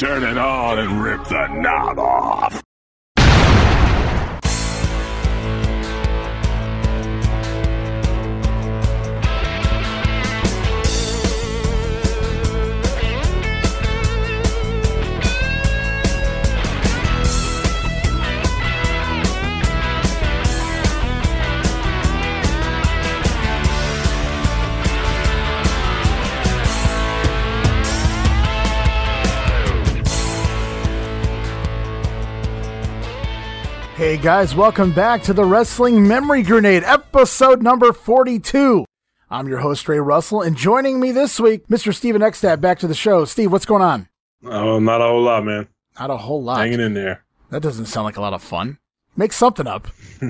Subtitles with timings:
[0.00, 2.69] Turn it on and rip the knob off.
[34.10, 38.84] Hey guys, welcome back to the Wrestling Memory Grenade, episode number 42.
[39.30, 41.94] I'm your host, Ray Russell, and joining me this week, Mr.
[41.94, 43.24] Steven Eckstadt, back to the show.
[43.24, 44.08] Steve, what's going on?
[44.44, 45.68] Oh, not a whole lot, man.
[45.96, 46.58] Not a whole lot.
[46.58, 47.24] Hanging in there.
[47.50, 48.78] That doesn't sound like a lot of fun.
[49.16, 49.86] Make something up.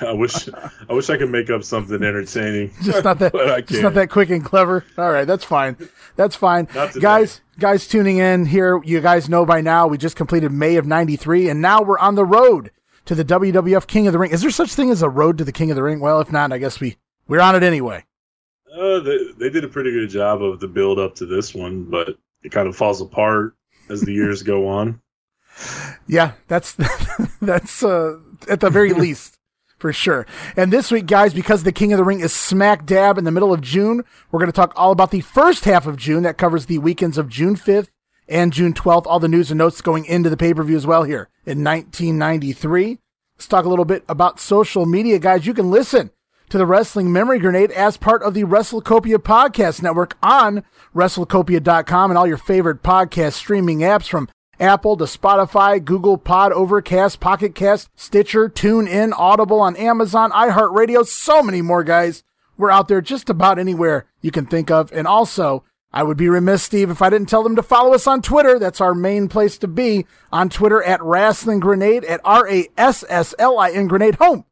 [0.00, 0.48] I wish
[0.88, 2.72] I wish I could make up something entertaining.
[2.82, 3.32] Just not that
[3.66, 3.94] just can't.
[3.94, 4.84] that quick and clever.
[4.98, 5.76] All right, that's fine.
[6.16, 6.68] That's fine.
[7.00, 10.86] Guys, guys tuning in here, you guys know by now we just completed May of
[10.86, 12.70] 93 and now we're on the road
[13.04, 14.30] to the WWF King of the Ring.
[14.30, 16.00] Is there such thing as a road to the King of the Ring?
[16.00, 16.96] Well, if not, I guess we
[17.28, 18.04] we're on it anyway.
[18.74, 21.84] Uh, they, they did a pretty good job of the build up to this one,
[21.84, 23.54] but it kind of falls apart
[23.88, 25.00] as the years go on.
[26.06, 26.76] Yeah, that's
[27.40, 29.33] that's uh, at the very least
[29.84, 30.26] for sure.
[30.56, 33.30] And this week, guys, because the King of the Ring is smack dab in the
[33.30, 36.38] middle of June, we're going to talk all about the first half of June that
[36.38, 37.88] covers the weekends of June 5th
[38.26, 39.04] and June 12th.
[39.04, 41.62] All the news and notes going into the pay per view as well here in
[41.62, 42.98] 1993.
[43.36, 45.46] Let's talk a little bit about social media, guys.
[45.46, 46.10] You can listen
[46.48, 52.16] to the Wrestling Memory Grenade as part of the WrestleCopia Podcast Network on WrestleCopia.com and
[52.16, 57.90] all your favorite podcast streaming apps from Apple to Spotify, Google Pod, Overcast, Pocket Cast,
[57.94, 62.22] Stitcher, TuneIn, Audible on Amazon, iHeartRadio, so many more, guys.
[62.56, 64.92] We're out there just about anywhere you can think of.
[64.92, 68.06] And also, I would be remiss, Steve, if I didn't tell them to follow us
[68.06, 68.58] on Twitter.
[68.58, 73.04] That's our main place to be on Twitter at Rasslin Grenade at R A S
[73.08, 74.44] S L I N Grenade, home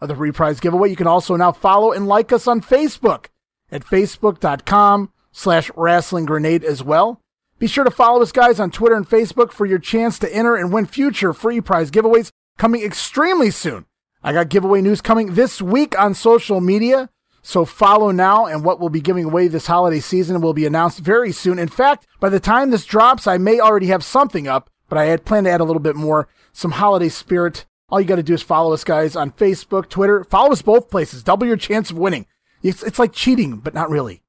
[0.00, 0.90] of the reprise giveaway.
[0.90, 3.26] You can also now follow and like us on Facebook
[3.70, 7.20] at facebook.com slash rasslin grenade as well.
[7.58, 10.54] Be sure to follow us, guys, on Twitter and Facebook for your chance to enter
[10.54, 13.86] and win future free prize giveaways coming extremely soon.
[14.22, 17.10] I got giveaway news coming this week on social media.
[17.42, 21.00] So follow now, and what we'll be giving away this holiday season will be announced
[21.00, 21.58] very soon.
[21.58, 25.06] In fact, by the time this drops, I may already have something up, but I
[25.06, 27.64] had planned to add a little bit more, some holiday spirit.
[27.88, 30.24] All you got to do is follow us, guys, on Facebook, Twitter.
[30.24, 31.22] Follow us both places.
[31.22, 32.26] Double your chance of winning.
[32.62, 34.22] It's, it's like cheating, but not really.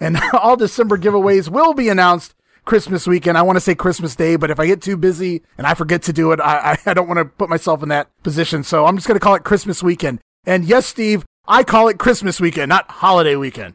[0.00, 2.34] And all December giveaways will be announced
[2.66, 3.38] Christmas weekend.
[3.38, 6.02] I want to say Christmas Day, but if I get too busy and I forget
[6.02, 8.62] to do it, I, I, don't want to put myself in that position.
[8.62, 10.20] So I'm just going to call it Christmas weekend.
[10.44, 13.74] And yes, Steve, I call it Christmas weekend, not holiday weekend.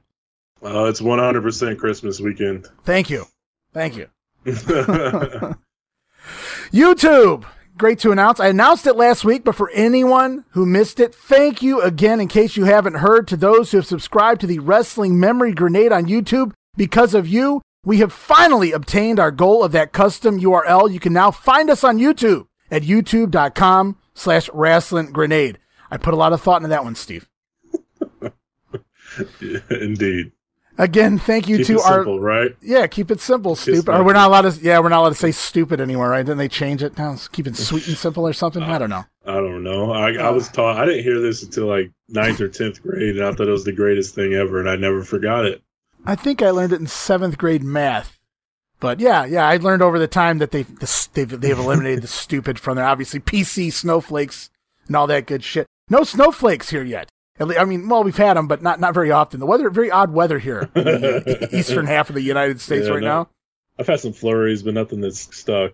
[0.63, 2.68] Uh, it's 100% Christmas weekend.
[2.84, 3.25] Thank you.
[3.74, 4.07] Thank you.
[6.72, 7.46] YouTube.
[7.78, 8.40] Great to announce.
[8.40, 12.28] I announced it last week, but for anyone who missed it, thank you again in
[12.28, 16.06] case you haven't heard to those who have subscribed to the Wrestling Memory Grenade on
[16.06, 16.51] YouTube.
[16.78, 20.92] Because of you, we have finally obtained our goal of that custom URL.
[20.92, 25.58] You can now find us on YouTube at youtube.com slash rasslin grenade.
[25.90, 27.28] I put a lot of thought into that one, Steve.
[29.69, 30.31] Indeed.
[30.78, 32.56] Again, thank you Keep to it our simple, right?
[32.62, 33.90] Yeah, keep it simple, stupid.
[33.90, 34.62] Or we're not allowed to.
[34.62, 36.25] Yeah, we're not allowed to say stupid anymore, right?
[36.25, 37.18] Didn't they change it now?
[37.34, 38.63] Keep it sweet and simple or something.
[38.63, 39.03] I don't know.
[39.25, 39.92] I don't know.
[39.92, 40.34] I, I uh.
[40.34, 43.48] was taught, I didn't hear this until like ninth or 10th grade, and I thought
[43.48, 45.62] it was the greatest thing ever, and I never forgot it.
[46.06, 48.17] I think I learned it in seventh grade math.
[48.79, 52.07] But yeah, yeah, I learned over the time that they the, they've they've eliminated the
[52.23, 52.85] stupid from there.
[52.85, 54.50] Obviously, PC snowflakes
[54.88, 55.67] and all that good shit.
[55.89, 57.09] No snowflakes here yet.
[57.39, 59.39] At least, I mean, well, we've had them, but not not very often.
[59.39, 62.94] The weather, very odd weather here in the eastern half of the United States Yeah,
[62.94, 63.07] right no.
[63.07, 63.29] now.
[63.79, 65.73] I've had some flurries, but nothing that's stuck.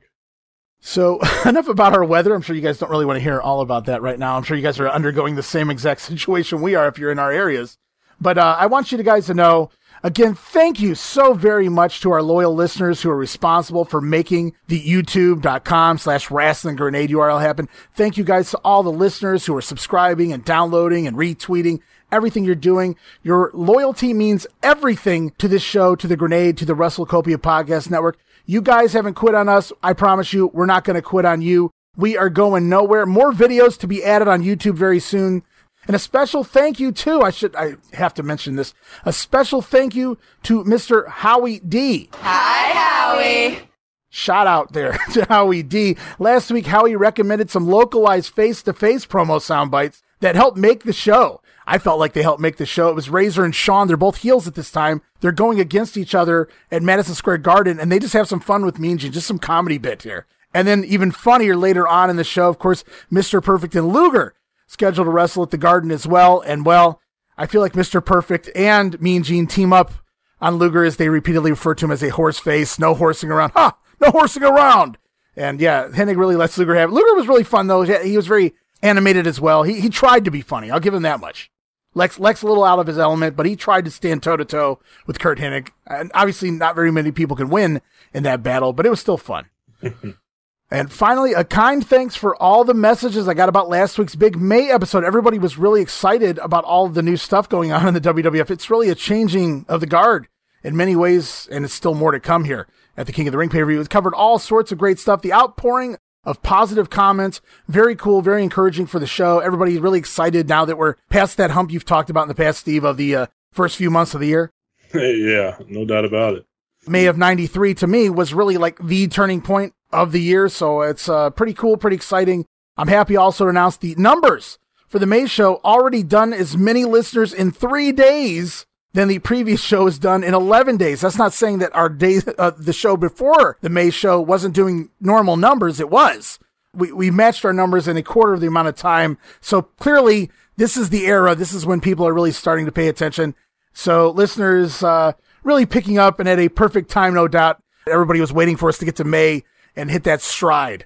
[0.79, 2.33] So enough about our weather.
[2.35, 4.37] I'm sure you guys don't really want to hear all about that right now.
[4.37, 7.19] I'm sure you guys are undergoing the same exact situation we are if you're in
[7.19, 7.77] our areas.
[8.19, 9.69] But uh, I want you to guys to know
[10.03, 14.53] again, thank you so very much to our loyal listeners who are responsible for making
[14.67, 17.69] the youtube.com slash rasslin grenade URL happen.
[17.93, 21.79] Thank you guys to all the listeners who are subscribing and downloading and retweeting
[22.11, 22.95] everything you're doing.
[23.23, 28.17] Your loyalty means everything to this show, to the grenade, to the WrestleCopia podcast network.
[28.45, 29.73] You guys haven't quit on us.
[29.83, 31.71] I promise you, we're not going to quit on you.
[31.97, 33.05] We are going nowhere.
[33.05, 35.43] More videos to be added on YouTube very soon.
[35.87, 37.21] And a special thank you too.
[37.21, 38.73] I should, I have to mention this.
[39.05, 41.07] A special thank you to Mr.
[41.07, 42.09] Howie D.
[42.13, 43.69] Hi, Howie.
[44.09, 45.95] Shout out there to Howie D.
[46.19, 50.83] Last week, Howie recommended some localized face to face promo sound bites that helped make
[50.83, 51.41] the show.
[51.65, 52.89] I felt like they helped make the show.
[52.89, 53.87] It was Razor and Shawn.
[53.87, 55.01] They're both heels at this time.
[55.19, 58.65] They're going against each other at Madison Square Garden, and they just have some fun
[58.65, 60.25] with Mean Gene, just some comedy bit here.
[60.53, 63.43] And then even funnier later on in the show, of course, Mr.
[63.43, 64.33] Perfect and Luger
[64.67, 66.41] scheduled to wrestle at the Garden as well.
[66.41, 67.01] And well,
[67.37, 68.03] I feel like Mr.
[68.03, 69.93] Perfect and Mean Gene team up
[70.39, 72.77] on Luger as they repeatedly refer to him as a horse face.
[72.77, 73.51] No horsing around.
[73.51, 73.75] Ha!
[73.99, 74.99] No horsing around.
[75.35, 76.93] And yeah, Hennig really lets Luger have it.
[76.93, 77.81] Luger was really fun though.
[77.81, 78.53] He was very
[78.83, 79.63] animated as well.
[79.63, 80.69] He, he tried to be funny.
[80.69, 81.51] I'll give him that much.
[81.93, 84.45] Lex Lex a little out of his element, but he tried to stand toe to
[84.45, 85.69] toe with Curt Hennig.
[85.87, 87.81] And obviously, not very many people could win
[88.13, 89.45] in that battle, but it was still fun.
[90.69, 94.37] and finally, a kind thanks for all the messages I got about last week's big
[94.37, 95.05] May episode.
[95.05, 98.51] Everybody was really excited about all the new stuff going on in the WWF.
[98.51, 100.27] It's really a changing of the guard
[100.63, 102.67] in many ways, and it's still more to come here
[102.97, 103.79] at the King of the Ring pay per view.
[103.79, 105.21] It covered all sorts of great stuff.
[105.21, 107.39] The outpouring of positive comments.
[107.69, 109.39] Very cool, very encouraging for the show.
[109.39, 112.59] Everybody really excited now that we're past that hump you've talked about in the past,
[112.59, 114.51] Steve, of the uh, first few months of the year.
[114.93, 116.45] yeah, no doubt about it.
[116.85, 120.47] May of 93 to me was really like the turning point of the year.
[120.47, 122.45] So it's uh, pretty cool, pretty exciting.
[122.77, 126.85] I'm happy also to announce the numbers for the May show already done as many
[126.85, 131.01] listeners in three days than the previous show has done in 11 days.
[131.01, 134.89] That's not saying that our day, uh, the show before the May show wasn't doing
[135.01, 135.79] normal numbers.
[135.79, 136.39] It was.
[136.73, 139.17] We, we matched our numbers in a quarter of the amount of time.
[139.41, 141.33] So clearly this is the era.
[141.33, 143.33] This is when people are really starting to pay attention.
[143.73, 147.61] So listeners, uh, really picking up and at a perfect time, no doubt.
[147.89, 149.43] Everybody was waiting for us to get to May
[149.77, 150.85] and hit that stride.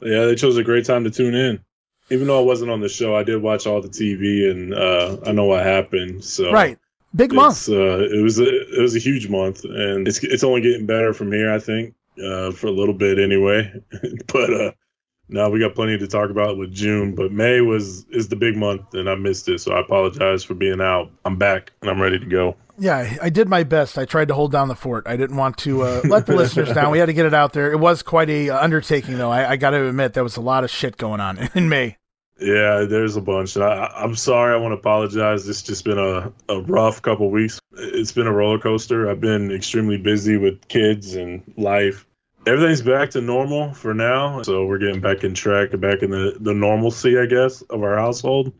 [0.00, 1.60] Yeah, they chose a great time to tune in.
[2.10, 5.18] Even though I wasn't on the show, I did watch all the TV and uh,
[5.26, 6.24] I know what happened.
[6.24, 6.78] So right.
[7.14, 7.68] Big month.
[7.68, 11.14] Uh, it was a it was a huge month, and it's it's only getting better
[11.14, 11.50] from here.
[11.50, 13.72] I think uh, for a little bit anyway.
[14.26, 14.74] but
[15.28, 17.14] now we got plenty to talk about with June.
[17.14, 20.54] But May was is the big month, and I missed it, so I apologize for
[20.54, 21.10] being out.
[21.24, 22.56] I'm back, and I'm ready to go.
[22.78, 23.98] Yeah, I did my best.
[23.98, 25.08] I tried to hold down the fort.
[25.08, 26.92] I didn't want to uh, let the listeners down.
[26.92, 27.72] We had to get it out there.
[27.72, 29.32] It was quite a uh, undertaking, though.
[29.32, 31.96] I, I got to admit, there was a lot of shit going on in May.
[32.40, 33.56] Yeah, there's a bunch.
[33.56, 34.54] I, I'm sorry.
[34.54, 35.48] I want to apologize.
[35.48, 37.58] It's just been a, a rough couple weeks.
[37.72, 39.10] It's been a roller coaster.
[39.10, 42.06] I've been extremely busy with kids and life.
[42.48, 44.40] Everything's back to normal for now.
[44.40, 47.98] So we're getting back in track, back in the, the normalcy, I guess, of our
[47.98, 48.54] household.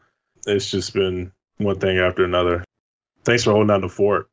[0.46, 2.64] It's just been one thing after another.
[3.24, 4.28] Thanks for holding down the fort.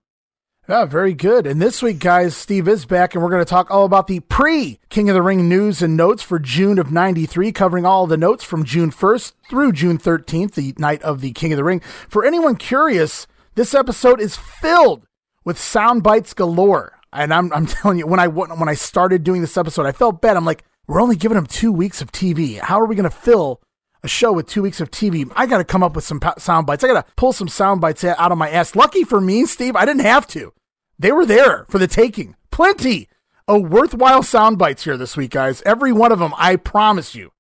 [0.68, 1.48] Yeah, very good.
[1.48, 4.20] And this week, guys, Steve is back, and we're going to talk all about the
[4.20, 8.18] pre King of the Ring news and notes for June of 93, covering all the
[8.18, 11.80] notes from June 1st through June 13th, the night of the King of the Ring.
[12.10, 15.08] For anyone curious, this episode is filled
[15.46, 17.00] with sound bites galore.
[17.16, 20.22] And I'm, I'm telling you, when I, when I started doing this episode, I felt
[20.22, 20.38] bad.
[20.38, 22.60] I'm like, we're only giving them two weeks of TV.
[22.60, 23.62] How are we going to fill
[24.06, 25.30] a show with two weeks of TV.
[25.36, 26.84] I got to come up with some sound bites.
[26.84, 28.76] I got to pull some sound bites out of my ass.
[28.76, 30.54] Lucky for me, Steve, I didn't have to.
[30.98, 32.36] They were there for the taking.
[32.52, 33.10] Plenty
[33.48, 35.62] of worthwhile sound bites here this week, guys.
[35.64, 37.32] Every one of them, I promise you.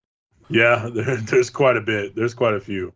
[0.49, 2.15] Yeah, there, there's quite a bit.
[2.15, 2.93] There's quite a few.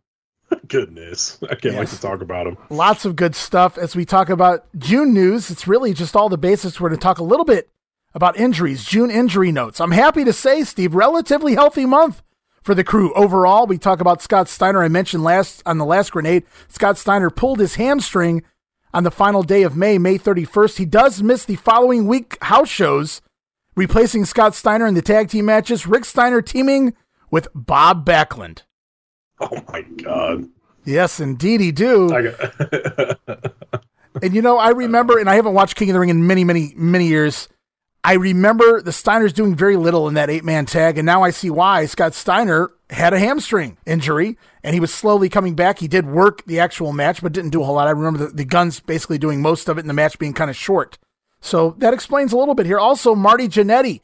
[0.68, 1.78] Goodness, I can't yes.
[1.78, 2.58] wait to talk about them.
[2.70, 5.50] Lots of good stuff as we talk about June news.
[5.50, 6.80] It's really just all the basics.
[6.80, 7.70] We're going to talk a little bit
[8.14, 9.80] about injuries, June injury notes.
[9.80, 12.22] I'm happy to say, Steve, relatively healthy month
[12.62, 13.66] for the crew overall.
[13.66, 14.82] We talk about Scott Steiner.
[14.82, 18.42] I mentioned last on the last grenade, Scott Steiner pulled his hamstring
[18.92, 20.78] on the final day of May, May 31st.
[20.78, 23.20] He does miss the following week house shows,
[23.76, 25.86] replacing Scott Steiner in the tag team matches.
[25.86, 26.94] Rick Steiner teaming
[27.30, 28.62] with Bob Backlund.
[29.52, 30.48] Oh my God.
[30.84, 32.10] Yes, indeed, he do.
[34.22, 36.44] and you know, I remember, and I haven't watched King of the Ring in many,
[36.44, 37.48] many, many years.
[38.02, 41.30] I remember the Steiners doing very little in that eight man tag, and now I
[41.30, 41.86] see why.
[41.86, 45.78] Scott Steiner had a hamstring injury, and he was slowly coming back.
[45.78, 47.88] He did work the actual match, but didn't do a whole lot.
[47.88, 50.50] I remember the, the guns basically doing most of it, and the match being kind
[50.50, 50.98] of short.
[51.40, 52.78] So that explains a little bit here.
[52.78, 54.00] Also, Marty Jannetty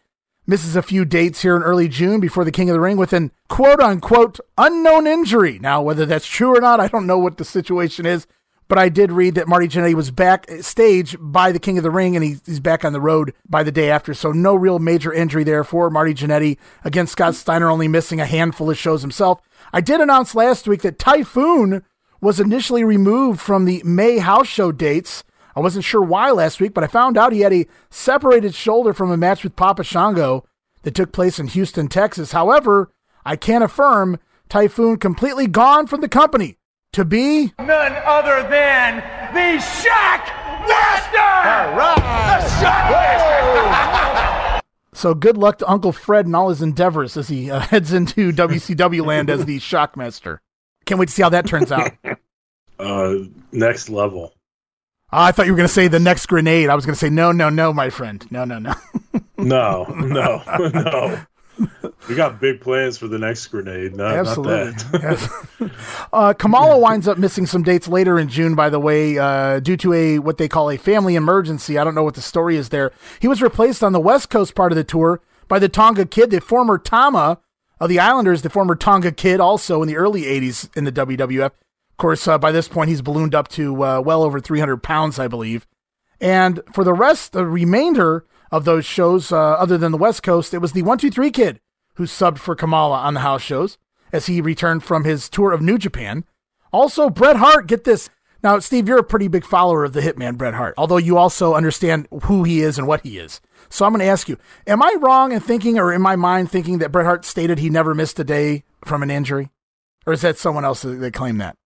[0.46, 3.12] misses a few dates here in early June before the King of the Ring with
[3.12, 5.58] an quote unquote unknown injury.
[5.58, 8.26] Now, whether that's true or not, I don't know what the situation is.
[8.68, 11.90] But I did read that Marty Jannetty was backstage eh, by the King of the
[11.90, 14.12] Ring, and he, he's back on the road by the day after.
[14.12, 16.58] So no real major injury there for Marty Jannetty.
[16.84, 19.40] Against Scott Steiner, only missing a handful of shows himself.
[19.72, 21.84] I did announce last week that Typhoon
[22.20, 25.22] was initially removed from the May house show dates.
[25.56, 28.92] I wasn't sure why last week, but I found out he had a separated shoulder
[28.92, 30.44] from a match with Papa Shango
[30.82, 32.32] that took place in Houston, Texas.
[32.32, 32.92] However,
[33.24, 34.20] I can affirm
[34.50, 36.58] Typhoon completely gone from the company
[36.92, 38.96] to be none other than
[39.32, 40.26] the Shock
[40.68, 41.18] Master.
[41.18, 44.62] All right, the Shock Master.
[44.92, 48.30] so good luck to Uncle Fred and all his endeavors as he uh, heads into
[48.30, 50.38] WCW land as the Shockmaster.
[50.84, 51.92] Can't wait to see how that turns out.
[52.78, 53.20] Uh,
[53.52, 54.35] next level.
[55.12, 56.68] Oh, I thought you were going to say the next grenade.
[56.68, 58.74] I was going to say no, no, no, my friend, no, no, no.
[59.38, 60.42] No, no,
[60.74, 61.20] no.
[62.08, 63.94] We got big plans for the next grenade.
[63.94, 64.72] Not, Absolutely.
[64.72, 65.46] Not that.
[65.60, 65.68] Yes.
[66.12, 69.76] uh, Kamala winds up missing some dates later in June, by the way, uh, due
[69.76, 71.76] to a what they call a family emergency.
[71.78, 72.92] I don't know what the story is there.
[73.20, 76.30] He was replaced on the West Coast part of the tour by the Tonga Kid,
[76.30, 77.38] the former Tama
[77.78, 81.50] of the Islanders, the former Tonga Kid, also in the early '80s in the WWF.
[81.96, 85.18] Of course, uh, by this point, he's ballooned up to uh, well over 300 pounds,
[85.18, 85.66] I believe.
[86.20, 90.52] And for the rest, the remainder of those shows, uh, other than the West Coast,
[90.52, 91.58] it was the One Two Three Kid
[91.94, 93.78] who subbed for Kamala on the house shows
[94.12, 96.24] as he returned from his tour of New Japan.
[96.70, 98.10] Also, Bret Hart, get this.
[98.42, 101.54] Now, Steve, you're a pretty big follower of the Hitman Bret Hart, although you also
[101.54, 103.40] understand who he is and what he is.
[103.70, 104.36] So I'm going to ask you,
[104.66, 107.70] am I wrong in thinking, or in my mind, thinking that Bret Hart stated he
[107.70, 109.48] never missed a day from an injury?
[110.06, 111.56] Or is that someone else that claimed that?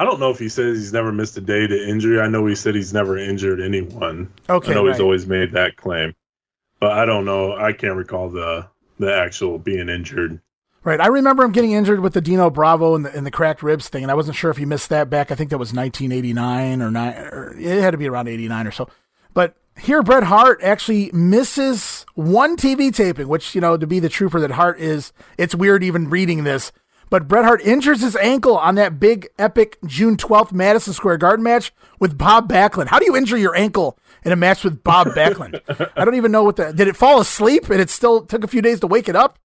[0.00, 2.22] I don't know if he says he's never missed a day to injury.
[2.22, 4.32] I know he said he's never injured anyone.
[4.48, 6.14] Okay, I know he's always made that claim,
[6.80, 7.54] but I don't know.
[7.54, 8.66] I can't recall the
[8.98, 10.40] the actual being injured.
[10.84, 11.02] Right.
[11.02, 13.90] I remember him getting injured with the Dino Bravo and the, and the cracked ribs
[13.90, 15.30] thing, and I wasn't sure if he missed that back.
[15.30, 17.14] I think that was 1989 or nine.
[17.14, 18.88] Or it had to be around 89 or so.
[19.34, 24.08] But here, Bret Hart actually misses one TV taping, which you know to be the
[24.08, 25.12] trooper that Hart is.
[25.36, 26.72] It's weird even reading this.
[27.10, 31.42] But Bret Hart injures his ankle on that big epic June 12th Madison Square Garden
[31.42, 32.86] match with Bob Backlund.
[32.86, 35.60] How do you injure your ankle in a match with Bob Backlund?
[35.96, 38.48] I don't even know what the did it fall asleep and it still took a
[38.48, 39.38] few days to wake it up.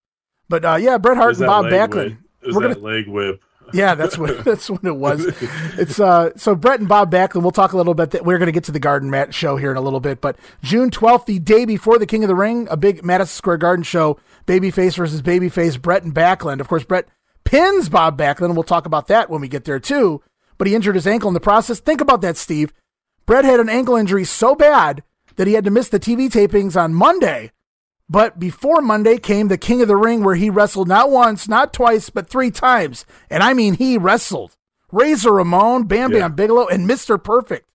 [0.47, 2.17] But uh, yeah, Bret Hart and Bob Backlund.
[2.45, 3.41] was We're that gonna leg whip.
[3.73, 5.25] yeah, that's what that's what it was.
[5.79, 7.41] It's uh so Bret and Bob Backlund.
[7.41, 8.11] We'll talk a little bit.
[8.11, 10.21] That we're going to get to the Garden Mat show here in a little bit,
[10.21, 13.57] but June twelfth, the day before the King of the Ring, a big Madison Square
[13.57, 16.59] Garden show, babyface versus babyface, Bret and Backlund.
[16.61, 17.07] Of course, Bret
[17.55, 20.21] pins Bob Backlund, we'll talk about that when we get there too.
[20.57, 21.79] But he injured his ankle in the process.
[21.79, 22.73] Think about that, Steve.
[23.25, 25.03] Bret had an ankle injury so bad
[25.37, 27.51] that he had to miss the TV tapings on Monday.
[28.07, 31.73] But before Monday came the King of the Ring, where he wrestled not once, not
[31.73, 33.05] twice, but three times.
[33.29, 34.55] And I mean, he wrestled
[34.91, 36.19] Razor Ramon, Bam Yeah.
[36.19, 37.21] Bam Bigelow, and Mr.
[37.21, 37.67] Perfect.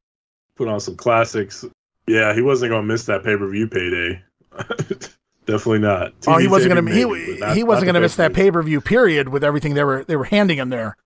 [0.57, 1.65] Put on some classics.
[2.07, 4.23] Yeah, he wasn't going to miss that pay per view payday.
[5.50, 6.12] Definitely not.
[6.26, 8.42] oh, he wasn't going to he, not- he wasn't going to miss that pay-per-view.
[8.45, 10.97] pay per view period with everything they were they were handing him there.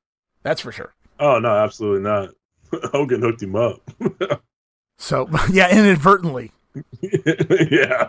[0.42, 0.94] That's for sure.
[1.18, 2.30] Oh no, absolutely not.
[2.92, 3.80] Hogan hooked him up.
[4.98, 6.52] So yeah, inadvertently.
[7.00, 8.08] yeah.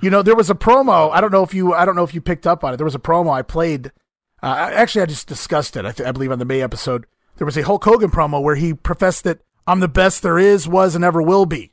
[0.00, 1.10] You know, there was a promo.
[1.10, 2.76] I don't know if you I don't know if you picked up on it.
[2.76, 3.92] There was a promo I played.
[4.42, 5.84] Uh, actually, I just discussed it.
[5.84, 7.06] I, th- I believe on the May episode
[7.36, 10.66] there was a Hulk Hogan promo where he professed that I'm the best there is,
[10.66, 11.72] was, and ever will be.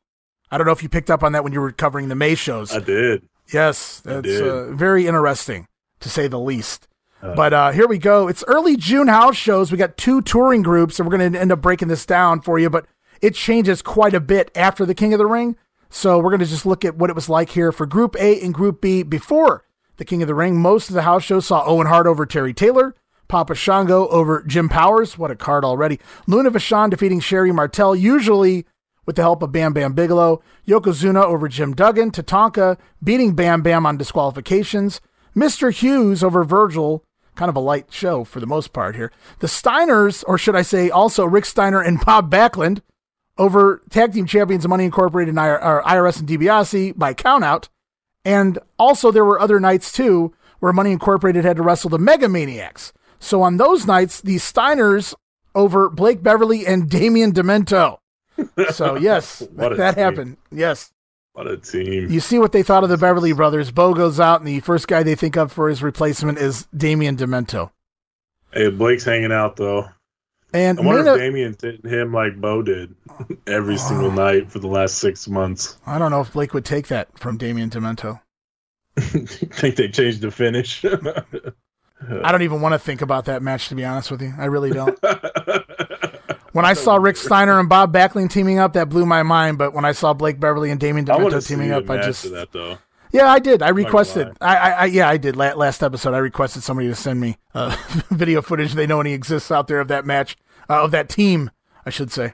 [0.52, 2.36] I don't know if you picked up on that when you were covering the May
[2.36, 2.72] shows.
[2.72, 3.28] I did.
[3.54, 5.68] Yes, that's uh, very interesting
[6.00, 6.88] to say the least.
[7.22, 8.28] Uh, but uh, here we go.
[8.28, 9.72] It's early June house shows.
[9.72, 12.60] We got two touring groups, and we're going to end up breaking this down for
[12.60, 12.70] you.
[12.70, 12.86] But
[13.22, 15.58] it changes quite a bit after the King of the Ring.
[15.90, 18.40] So we're going to just look at what it was like here for Group A
[18.42, 19.66] and Group B before
[19.98, 20.62] the King of the Ring.
[20.62, 22.96] Most of the house shows saw Owen Hart over Terry Taylor,
[23.28, 25.18] Papa Shango over Jim Powers.
[25.18, 26.00] What a card already.
[26.28, 28.66] Luna Vachon defeating Sherri Martel, usually
[29.10, 30.40] with the help of Bam Bam Bigelow.
[30.68, 32.12] Yokozuna over Jim Duggan.
[32.12, 35.02] Tatanka beating Bam Bam on disqualifications.
[35.36, 35.74] Mr.
[35.74, 37.04] Hughes over Virgil.
[37.34, 39.12] Kind of a light show for the most part here.
[39.40, 42.84] The Steiners, or should I say also Rick Steiner and Bob Backlund,
[43.36, 47.68] over tag team champions Money Incorporated and IRS and DiBiase by countout.
[48.24, 52.30] And also there were other nights too where Money Incorporated had to wrestle the Mega
[52.30, 52.94] Maniacs.
[53.18, 55.16] So on those nights, the Steiners
[55.56, 57.98] over Blake Beverly and Damian Demento.
[58.74, 60.04] So yes, that team.
[60.04, 60.38] happened.
[60.52, 60.92] Yes.
[61.34, 62.10] What a team.
[62.10, 63.72] You see what they thought of the Beverly brothers.
[63.72, 67.16] Bo goes out and the first guy they think of for his replacement is Damian
[67.16, 67.72] Demento.
[68.52, 69.88] Hey, Blake's hanging out though.
[70.52, 72.96] And I wonder main if Damian's hitting him like Bo did
[73.48, 75.78] every single night for the last six months.
[75.86, 78.20] I don't know if Blake would take that from Damian Demento.
[79.00, 80.84] think they changed the finish.
[80.84, 84.34] I don't even want to think about that match to be honest with you.
[84.38, 84.98] I really don't.
[86.54, 89.58] When I saw Rick Steiner and Bob Backlund teaming up, that blew my mind.
[89.58, 92.52] But when I saw Blake Beverly and Damian I Demento teaming up, I just that
[92.52, 92.78] though.
[93.12, 93.62] yeah, I did.
[93.62, 94.30] I requested.
[94.42, 95.36] I, I, I yeah, I did.
[95.36, 97.76] Last episode, I requested somebody to send me uh,
[98.10, 98.74] video footage.
[98.74, 100.38] They know any exists out there of that match
[100.70, 101.52] uh, of that team,
[101.86, 102.34] I should say.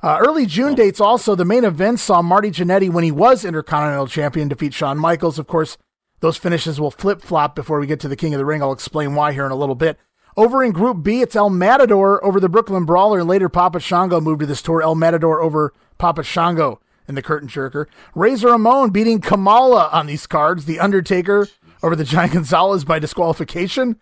[0.00, 1.34] Uh, early June dates also.
[1.34, 5.38] The main event saw Marty Jannetty when he was Intercontinental Champion defeat Shawn Michaels.
[5.38, 5.76] Of course,
[6.20, 8.62] those finishes will flip flop before we get to the King of the Ring.
[8.62, 9.98] I'll explain why here in a little bit.
[10.38, 14.20] Over in Group B, it's El Matador over the Brooklyn Brawler, and later Papa Shango
[14.20, 14.80] moved to this tour.
[14.80, 17.86] El Matador over Papa Shango in the Curtain Jerker.
[18.14, 20.64] Razor Ramon beating Kamala on these cards.
[20.64, 21.48] The Undertaker
[21.82, 23.96] over the Giant Gonzalez by disqualification.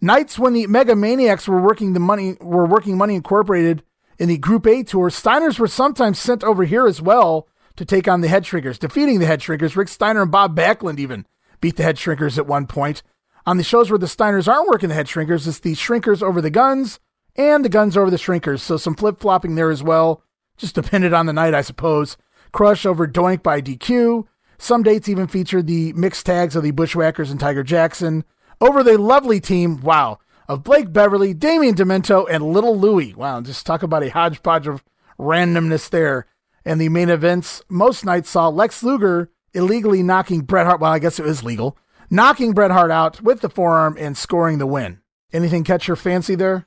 [0.00, 3.82] Nights when the Mega Maniacs were working the money were working Money Incorporated
[4.18, 8.08] In the Group A tour, Steiners were sometimes sent over here as well to take
[8.08, 9.76] on the Head Shrinkers, defeating the Head Shrinkers.
[9.76, 11.26] Rick Steiner and Bob Backlund even
[11.60, 13.02] beat the Head Shrinkers at one point.
[13.44, 16.40] On the shows where the Steiners aren't working the Head Shrinkers, it's the Shrinkers over
[16.40, 17.00] the Guns
[17.34, 18.60] and the Guns over the Shrinkers.
[18.60, 20.22] So some flip flopping there as well.
[20.56, 22.16] Just depended on the night, I suppose.
[22.52, 24.26] Crush over Doink by DQ.
[24.58, 28.24] Some dates even featured the mixed tags of the Bushwhackers and Tiger Jackson
[28.60, 33.12] over the lovely team, wow, of Blake Beverly, Damian Demento, and Little Louie.
[33.14, 34.84] Wow, just talk about a hodgepodge of
[35.18, 36.26] randomness there.
[36.64, 41.00] And the main events, most nights saw Lex Luger illegally knocking Bret Hart, well, I
[41.00, 41.76] guess it was legal,
[42.12, 45.00] knocking Bret Hart out with the forearm and scoring the win.
[45.32, 46.66] Anything catch your fancy there?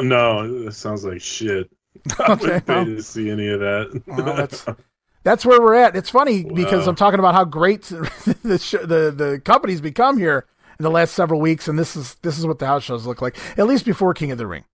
[0.00, 1.70] No, it sounds like shit.
[2.18, 2.84] I Okay, wouldn't pay well.
[2.84, 4.02] to see any of that.
[4.06, 4.66] Well, that's
[5.22, 5.96] that's where we're at.
[5.96, 10.46] It's funny because I'm talking about how great the, sh- the the company's become here
[10.78, 13.20] in the last several weeks, and this is this is what the house shows look
[13.22, 14.64] like, at least before King of the Ring.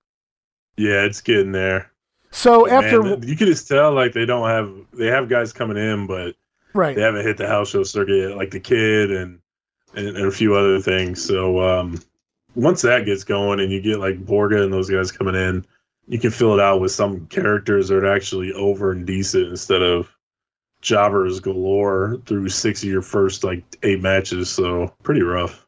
[0.76, 1.90] yeah, it's getting there.
[2.30, 5.76] So after Man, you can just tell like they don't have they have guys coming
[5.78, 6.34] in, but
[6.74, 9.40] right, they haven't hit the house show circuit yet, like the kid and,
[9.96, 11.24] and and a few other things.
[11.24, 12.00] So um,
[12.54, 15.64] once that gets going and you get like Borga and those guys coming in,
[16.06, 19.82] you can fill it out with some characters that are actually over and decent instead
[19.82, 20.08] of
[20.82, 24.50] jobbers galore through six of your first like eight matches.
[24.50, 25.66] So pretty rough.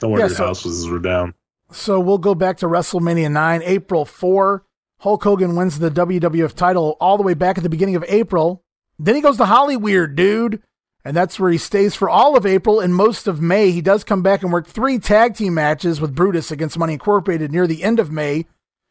[0.00, 1.34] Don't worry, Yeah, the so- houses were down.
[1.70, 4.64] So we'll go back to WrestleMania 9, April 4.
[5.00, 8.64] Hulk Hogan wins the WWF title all the way back at the beginning of April.
[8.98, 10.62] Then he goes to Hollyweird, dude.
[11.04, 13.70] And that's where he stays for all of April and most of May.
[13.70, 17.52] He does come back and work three tag team matches with Brutus against Money Incorporated
[17.52, 18.46] near the end of May,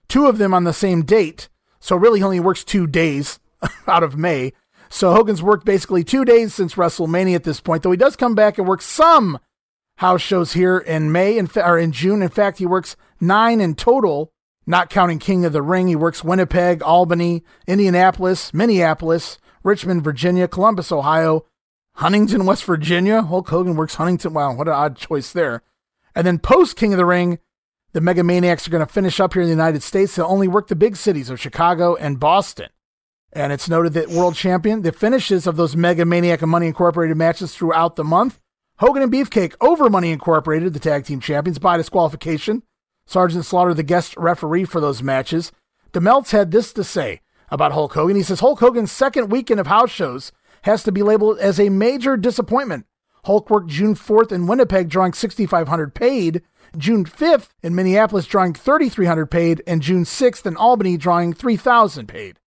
[0.08, 1.50] two of them on the same date.
[1.80, 3.40] So really, he only works two days
[3.88, 4.54] out of May.
[4.90, 8.36] So Hogan's worked basically two days since WrestleMania at this point, though he does come
[8.36, 9.40] back and work some
[9.98, 12.22] house shows here in May and or in June.
[12.22, 14.32] In fact, he works nine in total,
[14.66, 15.88] not counting King of the Ring.
[15.88, 21.46] He works Winnipeg, Albany, Indianapolis, Minneapolis, Richmond, Virginia, Columbus, Ohio,
[21.98, 23.24] Huntington, West Virginia.
[23.24, 24.34] Hulk Hogan works Huntington.
[24.34, 25.64] Wow, what an odd choice there.
[26.14, 27.40] And then post King of the Ring,
[27.94, 30.16] the Mega Maniacs are going to finish up here in the United States.
[30.16, 32.70] They'll only work the big cities of Chicago and Boston.
[33.34, 37.18] And it's noted that World Champion, the finishes of those Mega Maniac and Money Incorporated
[37.18, 38.40] matches throughout the month
[38.78, 42.62] Hogan and Beefcake over Money Incorporated, the tag team champions, by disqualification.
[43.08, 45.52] Sergeant Slaughter, the guest referee for those matches.
[45.94, 48.16] DeMeltz had this to say about Hulk Hogan.
[48.16, 50.32] He says Hulk Hogan's second weekend of house shows
[50.64, 52.86] has to be labeled as a major disappointment.
[53.26, 56.42] Hulk worked June 4th in Winnipeg, drawing 6,500 paid.
[56.78, 59.64] June 5th in Minneapolis, drawing 3,300 paid.
[59.68, 62.40] And June 6th in Albany, drawing 3,000 paid.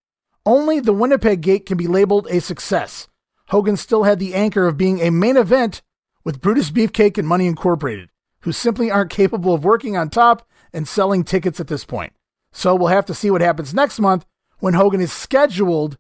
[0.47, 3.09] Only the Winnipeg gate can be labeled a success.
[3.49, 5.83] Hogan still had the anchor of being a main event
[6.25, 8.09] with Brutus Beefcake and Money Incorporated,
[8.43, 12.13] who simply aren't capable of working on top and selling tickets at this point.
[12.53, 14.25] So we'll have to see what happens next month
[14.61, 15.99] when Hogan is scheduled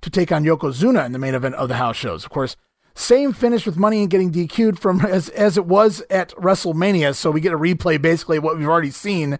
[0.00, 2.24] to take on Yokozuna in the main event of the house shows.
[2.24, 2.56] Of course,
[2.94, 7.30] same finish with Money and getting DQ'd from as as it was at WrestleMania, so
[7.30, 9.38] we get a replay basically what we've already seen.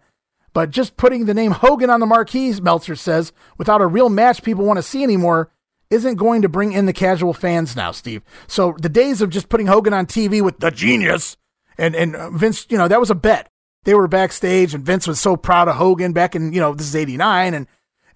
[0.52, 4.42] But just putting the name Hogan on the marquee, Meltzer says, without a real match
[4.42, 5.50] people want to see anymore,
[5.90, 8.22] isn't going to bring in the casual fans now, Steve.
[8.46, 11.36] So the days of just putting Hogan on TV with the genius
[11.76, 13.50] and and Vince, you know, that was a bet.
[13.84, 16.88] They were backstage, and Vince was so proud of Hogan back in you know this
[16.88, 17.66] is '89, and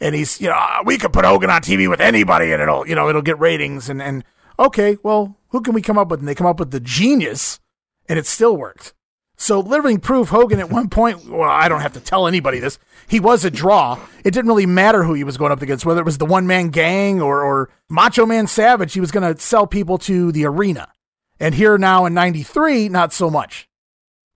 [0.02, 2.86] and he's you know "Ah, we could put Hogan on TV with anybody, and it'll
[2.86, 4.24] you know it'll get ratings, and and
[4.58, 6.20] okay, well who can we come up with?
[6.20, 7.60] And they come up with the genius,
[8.08, 8.94] and it still worked.
[9.36, 12.78] So living proof Hogan at one point, well, I don't have to tell anybody this.
[13.08, 13.98] He was a draw.
[14.24, 16.46] It didn't really matter who he was going up against, whether it was the one
[16.46, 18.92] man gang or, or Macho Man Savage.
[18.92, 20.92] He was going to sell people to the arena.
[21.40, 23.68] And here now in 93, not so much.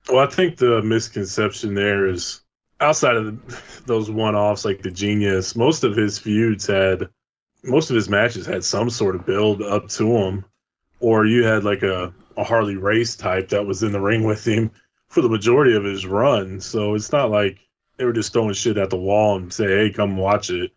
[0.09, 2.41] Well, I think the misconception there is
[2.81, 7.09] outside of the, those one-offs like the genius, most of his feuds had,
[7.65, 10.45] most of his matches had some sort of build up to them,
[11.01, 14.47] or you had like a, a Harley Race type that was in the ring with
[14.47, 14.71] him
[15.09, 16.61] for the majority of his run.
[16.61, 17.59] So it's not like
[17.97, 20.73] they were just throwing shit at the wall and say, "Hey, come watch it."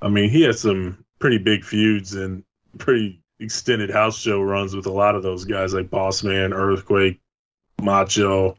[0.00, 2.44] I mean, he had some pretty big feuds and
[2.78, 7.20] pretty extended house show runs with a lot of those guys like Boss Man, Earthquake,
[7.80, 8.56] Macho.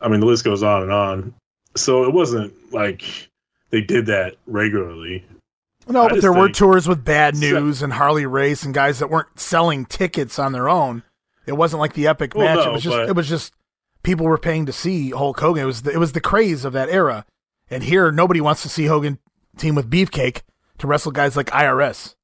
[0.00, 1.34] I mean, the list goes on and on.
[1.76, 3.02] So it wasn't like
[3.70, 5.24] they did that regularly.
[5.88, 9.08] No, I but there were tours with Bad News and Harley Race and guys that
[9.10, 11.04] weren't selling tickets on their own.
[11.46, 12.66] It wasn't like the epic Well, match.
[12.66, 13.54] it was just but- it was just
[14.02, 15.62] people were paying to see Hulk Hogan.
[15.62, 17.24] It was the, it was the craze of that era.
[17.70, 19.18] And here nobody wants to see Hogan
[19.56, 20.42] team with Beefcake
[20.78, 22.14] to wrestle guys like IRS.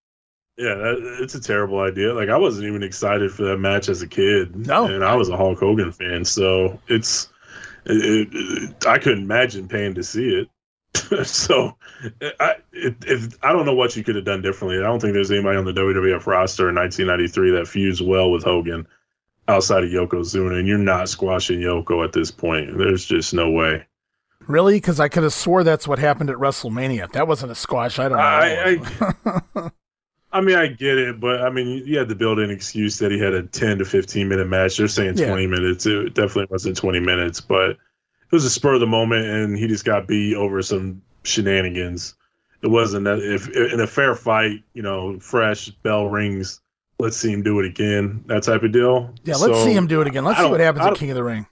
[0.59, 2.13] Yeah, that, it's a terrible idea.
[2.15, 4.55] Like I wasn't even excited for that match as a kid.
[4.67, 4.85] No.
[4.87, 7.29] and I was a Hulk Hogan fan, so it's
[7.85, 10.49] it, it, I couldn't imagine paying to see it.
[11.27, 11.77] so
[12.41, 14.79] I, if, I don't know what you could have done differently.
[14.79, 18.45] I don't think there's anybody on the WWF roster in 1993 that fused well with
[18.45, 18.87] Hogan
[19.49, 22.77] outside of Yokozuna, and you're not squashing Yoko at this point.
[22.77, 23.87] There's just no way.
[24.47, 24.77] Really?
[24.77, 27.13] Because I could have swore that's what happened at WrestleMania.
[27.13, 27.99] That wasn't a squash.
[27.99, 28.25] I don't know.
[28.25, 28.81] I,
[29.57, 29.71] I,
[30.33, 33.13] I mean, I get it, but I mean, you had to build an excuse that
[33.13, 34.79] he had a 10 to 15 minute match.
[34.79, 35.49] They're saying 20 yeah.
[35.49, 35.85] minutes.
[35.85, 37.79] It definitely wasn't 20 minutes, but it
[38.31, 42.15] was a spur of the moment, and he just got beat over some shenanigans.
[42.63, 46.61] It wasn't that if in a fair fight, you know, fresh bell rings,
[46.99, 49.13] let's see him do it again, that type of deal.
[49.25, 50.25] Yeah, let's so, see him do it again.
[50.25, 51.47] Let's see what happens at King of the Ring.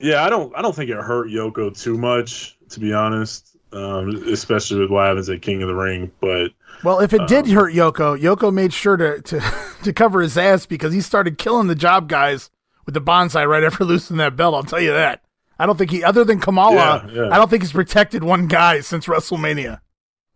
[0.00, 4.24] Yeah, I don't, I don't think it hurt Yoko too much, to be honest, um,
[4.28, 6.52] especially with what happens at King of the Ring, but
[6.82, 9.54] well, if it did um, hurt Yoko, Yoko made sure to, to,
[9.84, 12.50] to cover his ass because he started killing the job guys
[12.86, 14.54] with the Banzai right after losing that belt.
[14.54, 15.22] I'll tell you that.
[15.58, 17.28] I don't think he, other than Kamala, yeah, yeah.
[17.30, 19.80] I don't think he's protected one guy since WrestleMania.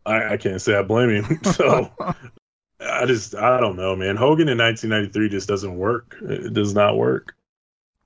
[0.05, 1.41] I, I can't say I blame him.
[1.45, 1.91] So
[2.79, 4.17] I just, I don't know, man.
[4.17, 6.17] Hogan in 1993 just doesn't work.
[6.21, 7.35] It does not work.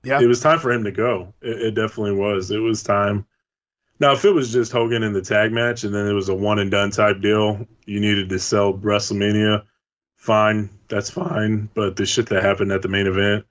[0.03, 0.21] Yeah.
[0.21, 1.33] It was time for him to go.
[1.41, 2.51] It, it definitely was.
[2.51, 3.25] It was time
[3.99, 6.35] now, if it was just Hogan in the tag match and then it was a
[6.35, 9.63] one and done type deal, you needed to sell WrestleMania,
[10.15, 11.69] fine, that's fine.
[11.73, 13.45] But the shit that happened at the main event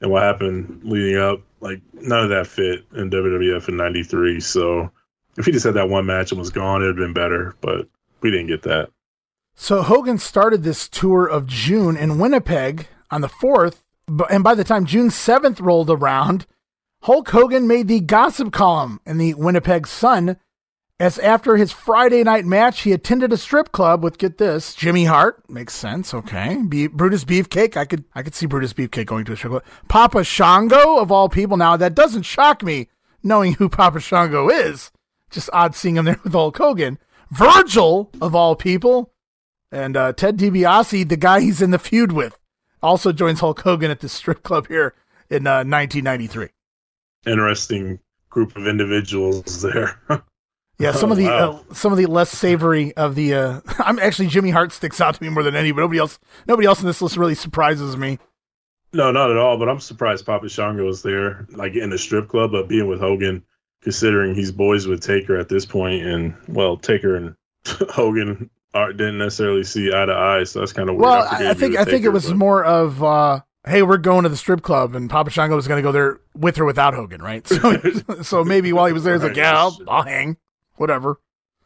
[0.00, 4.40] and what happened leading up, like none of that fit in WWF in '93.
[4.40, 4.90] So
[5.36, 7.54] if he just had that one match and was gone, it'd have been better.
[7.60, 7.86] But
[8.20, 8.90] we didn't get that.
[9.54, 13.82] So Hogan started this tour of June in Winnipeg on the 4th,
[14.30, 16.46] and by the time June 7th rolled around,
[17.04, 20.36] Hulk Hogan made the gossip column in the Winnipeg Sun
[21.02, 25.06] as after his Friday night match, he attended a strip club with get this Jimmy
[25.06, 26.14] Hart makes sense.
[26.14, 27.76] Okay, Be- Brutus Beefcake.
[27.76, 29.64] I could I could see Brutus Beefcake going to a strip club.
[29.88, 31.56] Papa Shango of all people.
[31.56, 32.88] Now that doesn't shock me,
[33.20, 34.92] knowing who Papa Shango is.
[35.28, 37.00] Just odd seeing him there with Hulk Hogan.
[37.32, 39.12] Virgil of all people,
[39.72, 42.38] and uh, Ted DiBiase, the guy he's in the feud with,
[42.80, 44.94] also joins Hulk Hogan at the strip club here
[45.28, 46.50] in uh, 1993
[47.26, 47.98] interesting
[48.30, 50.00] group of individuals there.
[50.78, 51.64] yeah, some of the wow.
[51.70, 53.34] uh, some of the less savory of the.
[53.34, 56.18] Uh, I'm actually Jimmy Hart sticks out to me more than any, but nobody else
[56.46, 58.18] nobody else in this list really surprises me.
[58.94, 59.58] No, not at all.
[59.58, 63.00] But I'm surprised Papa Shango is there, like in the strip club, but being with
[63.00, 63.42] Hogan,
[63.82, 67.34] considering he's boys with Taker at this point, and well, Taker and
[67.90, 71.02] Hogan are, didn't necessarily see eye to eye, so that's kind of weird.
[71.02, 72.36] Well, I, I think I think it was but.
[72.36, 73.02] more of.
[73.02, 75.92] Uh, hey, we're going to the strip club, and Papa Shango was going to go
[75.92, 77.46] there with or without Hogan, right?
[77.52, 80.36] So, so maybe while he was there, he's like, yeah, I'll, I'll hang,
[80.76, 81.20] whatever.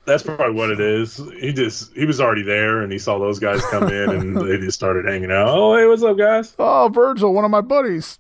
[0.04, 1.16] That's probably what it is.
[1.40, 4.58] He just he was already there, and he saw those guys come in, and they
[4.58, 5.48] just started hanging out.
[5.48, 6.54] Oh, hey, what's up, guys?
[6.58, 8.18] Oh, Virgil, one of my buddies.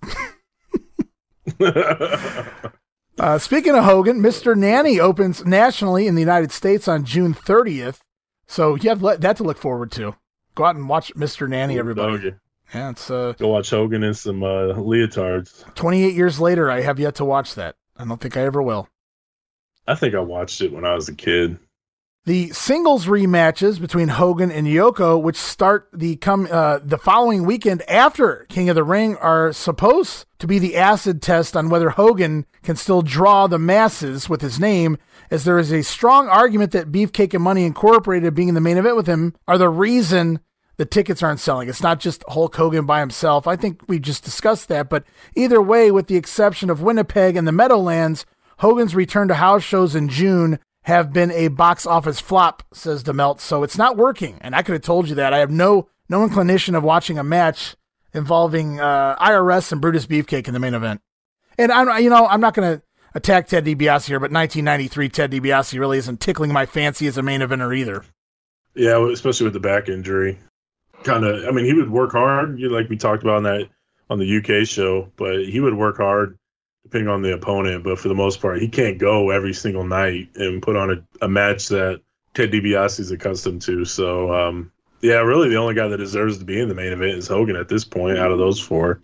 [3.18, 4.56] uh, speaking of Hogan, Mr.
[4.56, 8.00] Nanny opens nationally in the United States on June 30th,
[8.48, 10.16] so you have that to look forward to.
[10.56, 11.48] Go out and watch Mr.
[11.48, 12.34] Nanny, everybody.
[12.74, 15.64] Yeah, it's uh go watch Hogan in some uh, leotards.
[15.74, 17.76] Twenty eight years later, I have yet to watch that.
[17.96, 18.88] I don't think I ever will.
[19.86, 21.58] I think I watched it when I was a kid.
[22.24, 27.88] The singles rematches between Hogan and Yoko, which start the come uh, the following weekend
[27.88, 32.44] after King of the Ring, are supposed to be the acid test on whether Hogan
[32.64, 34.98] can still draw the masses with his name,
[35.30, 38.76] as there is a strong argument that Beefcake and Money Incorporated being in the main
[38.76, 40.40] event with him are the reason
[40.76, 41.68] the tickets aren't selling.
[41.68, 43.46] It's not just Hulk Hogan by himself.
[43.46, 44.88] I think we just discussed that.
[44.88, 48.26] But either way, with the exception of Winnipeg and the Meadowlands,
[48.58, 53.40] Hogan's return to house shows in June have been a box office flop, says DeMelt.
[53.40, 54.38] So it's not working.
[54.40, 55.32] And I could have told you that.
[55.32, 57.74] I have no no inclination of watching a match
[58.12, 61.00] involving uh, IRS and Brutus Beefcake in the main event.
[61.58, 62.82] And I'm, you know, I'm not going to
[63.14, 67.22] attack Ted DiBiase here, but 1993 Ted DiBiase really isn't tickling my fancy as a
[67.22, 68.04] main eventer either.
[68.74, 70.38] Yeah, especially with the back injury
[71.04, 71.44] kind of.
[71.46, 73.68] I mean, he would work hard, you know, like we talked about on that
[74.08, 76.38] on the UK show, but he would work hard
[76.84, 77.82] depending on the opponent.
[77.82, 81.24] But for the most part, he can't go every single night and put on a,
[81.24, 82.00] a match that
[82.34, 83.84] Ted DiBiase is accustomed to.
[83.84, 87.18] So, um, yeah, really, the only guy that deserves to be in the main event
[87.18, 89.00] is Hogan at this point out of those four.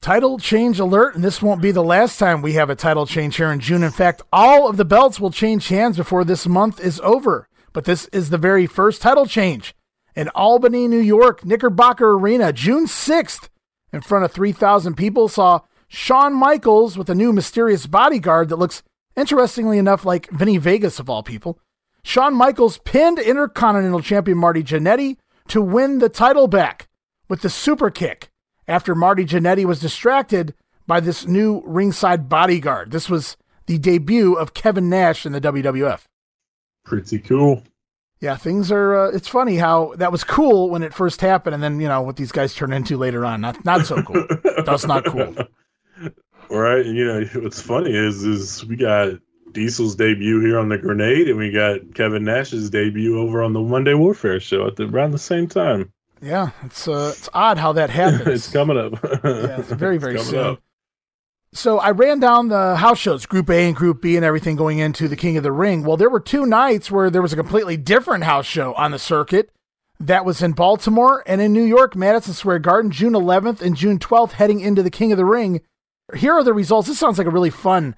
[0.00, 3.36] Title change alert, and this won't be the last time we have a title change
[3.36, 3.82] here in June.
[3.82, 7.48] In fact, all of the belts will change hands before this month is over.
[7.72, 9.74] But this is the very first title change
[10.14, 13.48] in Albany, New York, Knickerbocker Arena, June 6th,
[13.92, 18.82] in front of 3,000 people, saw Shawn Michaels with a new mysterious bodyguard that looks,
[19.16, 21.58] interestingly enough, like Vinnie Vegas of all people.
[22.02, 25.16] Shawn Michaels pinned Intercontinental Champion Marty Jannetty
[25.48, 26.88] to win the title back
[27.28, 28.30] with the super kick
[28.68, 30.54] after Marty Jannetty was distracted
[30.86, 32.90] by this new ringside bodyguard.
[32.90, 36.02] This was the debut of Kevin Nash in the WWF.
[36.84, 37.62] Pretty cool.
[38.20, 38.94] Yeah, things are.
[38.94, 42.00] Uh, it's funny how that was cool when it first happened, and then you know
[42.02, 43.40] what these guys turn into later on.
[43.42, 44.26] Not not so cool.
[44.64, 45.34] That's not cool.
[46.50, 46.84] Right.
[46.86, 49.14] And you know what's funny is is we got
[49.52, 53.60] Diesel's debut here on the Grenade, and we got Kevin Nash's debut over on the
[53.60, 55.92] Monday Warfare show at the, around the same time.
[56.22, 58.26] Yeah, it's uh, it's odd how that happens.
[58.28, 58.92] it's coming up.
[59.24, 60.38] yeah, it's very very It's soon.
[60.38, 60.60] up.
[61.54, 64.80] So I ran down the house shows, Group A and Group B, and everything going
[64.80, 65.84] into the King of the Ring.
[65.84, 68.98] Well, there were two nights where there was a completely different house show on the
[68.98, 69.50] circuit.
[70.00, 74.00] That was in Baltimore and in New York, Madison Square Garden, June 11th and June
[74.00, 75.60] 12th, heading into the King of the Ring.
[76.16, 76.88] Here are the results.
[76.88, 77.94] This sounds like a really fun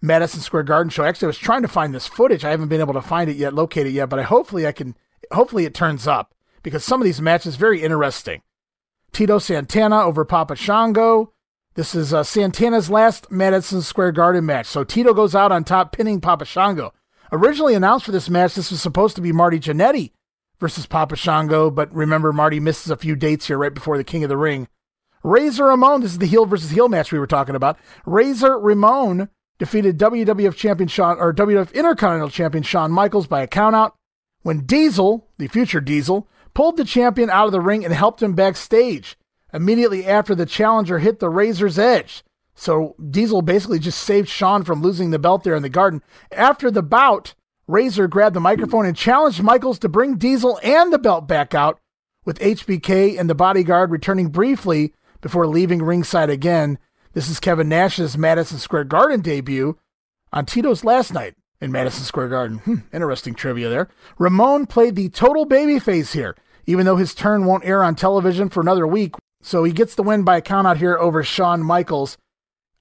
[0.00, 1.04] Madison Square Garden show.
[1.04, 2.42] Actually, I was trying to find this footage.
[2.42, 4.72] I haven't been able to find it yet, locate it yet, but I hopefully I
[4.72, 4.96] can.
[5.30, 8.40] Hopefully it turns up because some of these matches very interesting.
[9.12, 11.34] Tito Santana over Papa Shango.
[11.74, 14.66] This is uh, Santana's last Madison Square Garden match.
[14.66, 16.92] So Tito goes out on top, pinning Papa Shango.
[17.32, 20.12] Originally announced for this match, this was supposed to be Marty Jannetty
[20.60, 24.22] versus Papa Shango, but remember, Marty misses a few dates here right before the King
[24.22, 24.68] of the Ring.
[25.24, 27.76] Razor Ramon, this is the heel versus heel match we were talking about.
[28.06, 33.92] Razor Ramon defeated WWF champion Shawn or WWF Intercontinental champion Shawn Michaels by a countout
[34.42, 38.34] when Diesel, the future Diesel, pulled the champion out of the ring and helped him
[38.34, 39.16] backstage
[39.54, 42.24] immediately after the challenger hit the Razor's edge.
[42.54, 46.02] So Diesel basically just saved Shawn from losing the belt there in the garden.
[46.32, 47.34] After the bout,
[47.66, 51.80] Razor grabbed the microphone and challenged Michaels to bring Diesel and the belt back out,
[52.24, 56.78] with HBK and the bodyguard returning briefly before leaving ringside again.
[57.12, 59.78] This is Kevin Nash's Madison Square Garden debut
[60.32, 62.58] on Tito's last night in Madison Square Garden.
[62.58, 63.88] Hmm, interesting trivia there.
[64.18, 66.36] Ramon played the total babyface here,
[66.66, 69.14] even though his turn won't air on television for another week.
[69.44, 72.16] So he gets the win by a countout here over Shawn Michaels.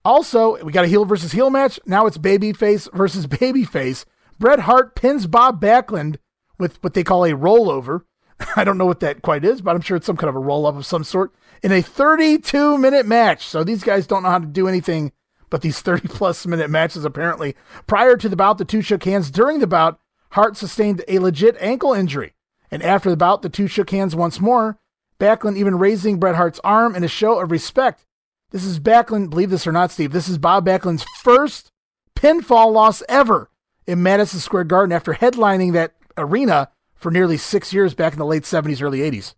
[0.06, 1.78] Also, we got a heel versus heel match.
[1.86, 4.06] Now it's babyface versus babyface.
[4.40, 6.18] Bret Hart pins Bob Backlund
[6.58, 8.04] with what they call a rollover.
[8.56, 10.40] I don't know what that quite is, but I'm sure it's some kind of a
[10.40, 13.46] roll up of some sort in a 32 minute match.
[13.46, 15.12] So these guys don't know how to do anything
[15.50, 17.56] but these 30 plus minute matches apparently.
[17.88, 19.30] Prior to the bout, the two shook hands.
[19.30, 20.00] During the bout,
[20.32, 22.34] Hart sustained a legit ankle injury.
[22.72, 24.80] And after the bout, the two shook hands once more.
[25.20, 28.06] Backlund even raising Bret Hart's arm in a show of respect.
[28.52, 31.72] This is Backlund, believe this or not, Steve, this is Bob Backlund's first
[32.16, 33.50] pinfall loss ever
[33.88, 38.26] in Madison Square Garden after headlining that arena for nearly six years back in the
[38.26, 39.34] late 70s, early 80s.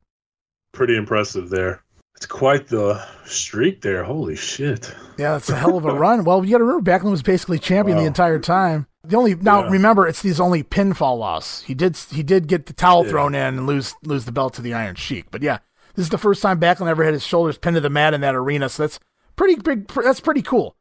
[0.71, 1.81] Pretty impressive there.
[2.15, 4.03] It's quite the streak there.
[4.03, 4.93] Holy shit.
[5.17, 6.23] Yeah, that's a hell of a run.
[6.23, 8.88] Well, you got to remember Backlund was basically champion the entire time.
[9.07, 9.71] The only now Yeah.
[9.71, 11.61] remember it's his only pinfall loss.
[11.61, 13.11] He did he did get the towel Yeah.
[13.11, 15.25] thrown in and lose lose the belt to the Iron Sheik.
[15.31, 15.59] But yeah,
[15.95, 18.21] this is the first time Backlund ever had his shoulders pinned to the mat in
[18.21, 18.69] that arena.
[18.69, 18.99] So that's
[19.35, 19.87] pretty big.
[19.87, 20.75] That's pretty cool.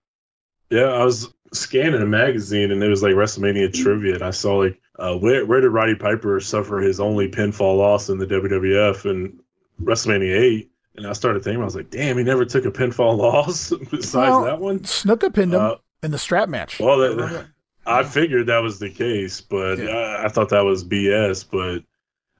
[0.71, 4.57] Yeah, I was scanning a magazine and it was like WrestleMania trivia, and I saw
[4.57, 9.09] like uh, where where did Roddy Piper suffer his only pinfall loss in the WWF
[9.09, 9.41] and
[9.83, 10.71] WrestleMania eight?
[10.97, 14.15] And I started thinking, I was like, damn, he never took a pinfall loss besides
[14.31, 14.79] Well, that one.
[14.81, 16.79] Snuka pinned him Uh, in the strap match.
[16.79, 17.47] Well, that,
[17.87, 19.89] I figured that was the case, but Yeah.
[19.91, 21.45] I, I thought that was BS.
[21.51, 21.85] But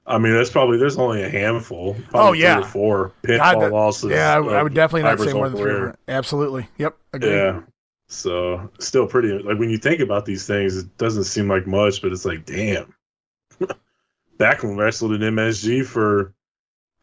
[0.07, 1.95] I mean, that's probably there's only a handful.
[2.09, 2.55] Probably Oh, yeah.
[2.55, 4.11] three or four pinfall God, losses.
[4.11, 5.91] yeah, I, would- I uh, would definitely not say more than three.
[6.07, 6.67] Absolutely.
[6.77, 6.97] Yep.
[7.13, 7.31] Agreed.
[7.31, 7.61] Yeah.
[8.07, 12.01] So still pretty like when you think about these things, it doesn't seem like much,
[12.01, 12.93] but it's like, damn.
[14.37, 16.33] Backlund wrestled in MSG for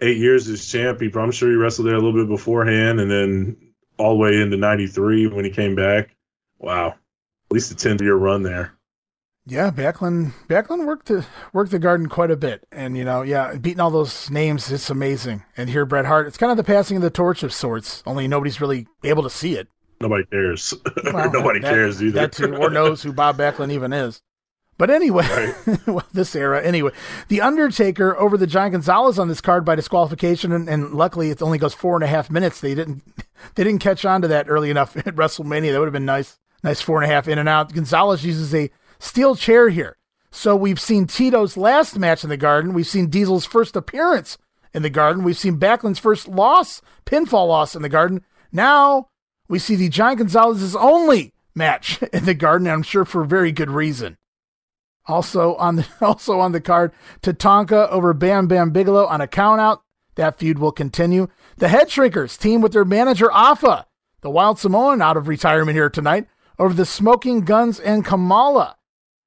[0.00, 1.00] eight years as champ.
[1.00, 3.56] He, I'm sure he wrestled there a little bit beforehand, and then
[3.98, 6.14] all the way into '93 when he came back.
[6.58, 6.94] Wow,
[7.52, 8.72] least a 10 year run there.
[9.44, 13.56] Yeah, Backlund Backlund worked the worked the garden quite a bit, and you know, yeah,
[13.56, 15.42] beating all those names, it's amazing.
[15.56, 18.04] And here, Bret Hart, it's kind of the passing of the torch of sorts.
[18.06, 19.66] Only nobody's really able to see it.
[20.00, 20.72] Nobody cares.
[21.12, 22.12] Well, Nobody that- cares either.
[22.20, 24.22] That too, or knows who Bob Backlund even is.
[24.78, 25.78] But anyway, Right.
[25.88, 26.62] well, this era.
[26.62, 26.92] Anyway,
[27.28, 31.42] the Undertaker over the Giant Gonzalez on this card by disqualification, and, and luckily it
[31.42, 32.60] only goes four and a half minutes.
[32.60, 33.02] They didn't
[33.56, 35.72] they didn't catch on to that early enough at WrestleMania.
[35.72, 36.38] That would have been nice.
[36.62, 37.72] Nice four and a half in and out.
[37.72, 39.96] Gonzalez uses a steel chair here.
[40.30, 42.72] So we've seen Tito's last match in the Garden.
[42.72, 44.38] We've seen Diesel's first appearance
[44.72, 45.24] in the Garden.
[45.24, 48.24] We've seen Backlund's first loss, pinfall loss in the Garden.
[48.50, 49.08] Now
[49.48, 52.68] we see the Giant Gonzalez's only match in the Garden.
[52.68, 54.16] I'm sure for very good reason.
[55.06, 59.80] Also on the also on the card, Tatanka over Bam Bam Bigelow on a countout.
[60.14, 61.28] That feud will continue.
[61.56, 63.86] The Head Shrinkers team with their manager Afa,
[64.20, 66.26] the Wild Samoan out of retirement here tonight,
[66.58, 68.76] over the Smoking Guns and Kamala.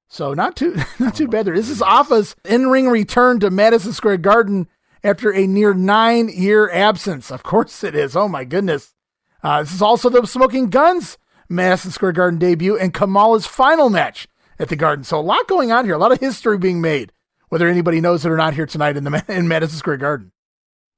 [0.08, 1.54] So not too not too bad there.
[1.54, 4.68] This is Afa's in-ring return to Madison Square Garden
[5.02, 7.30] after a near nine-year absence.
[7.30, 8.16] Of course it is.
[8.16, 8.94] Oh my goodness.
[9.42, 14.26] Uh, this is also the Smoking Guns Madison Square Garden debut and Kamala's final match
[14.58, 15.04] at the Garden.
[15.04, 17.12] So a lot going on here, a lot of history being made,
[17.48, 20.32] whether anybody knows it or not here tonight in the in Madison Square Garden.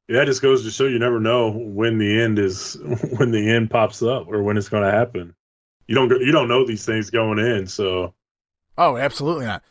[0.08, 2.78] Yeah, it just goes to show you never know when the end is
[3.16, 5.34] when the end pops up or when it's going to happen.
[5.88, 8.14] You don't you don't know these things going in, so.
[8.76, 9.64] Oh, absolutely not.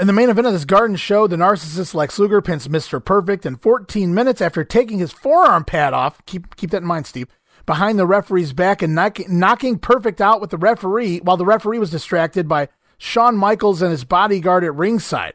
[0.00, 3.04] In the main event of this Garden show, the narcissist Lex Luger pins Mr.
[3.04, 6.24] Perfect in 14 minutes after taking his forearm pad off.
[6.24, 7.26] Keep keep that in mind, Steve.
[7.66, 11.78] Behind the referee's back and knock, knocking Perfect out with the referee, while the referee
[11.78, 15.34] was distracted by Shawn Michaels and his bodyguard at ringside.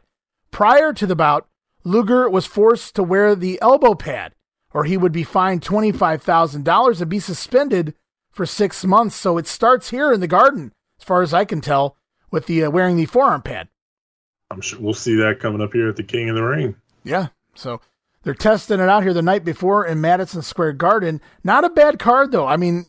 [0.50, 1.46] Prior to the bout,
[1.84, 4.34] Luger was forced to wear the elbow pad,
[4.72, 7.94] or he would be fined $25,000 and be suspended
[8.36, 9.16] for six months.
[9.16, 11.96] So it starts here in the garden, as far as I can tell,
[12.30, 13.68] with the uh, wearing the forearm pad.
[14.50, 16.76] I'm sure we'll see that coming up here at the King of the Ring.
[17.02, 17.28] Yeah.
[17.54, 17.80] So
[18.22, 21.20] they're testing it out here the night before in Madison Square Garden.
[21.42, 22.46] Not a bad card, though.
[22.46, 22.86] I mean,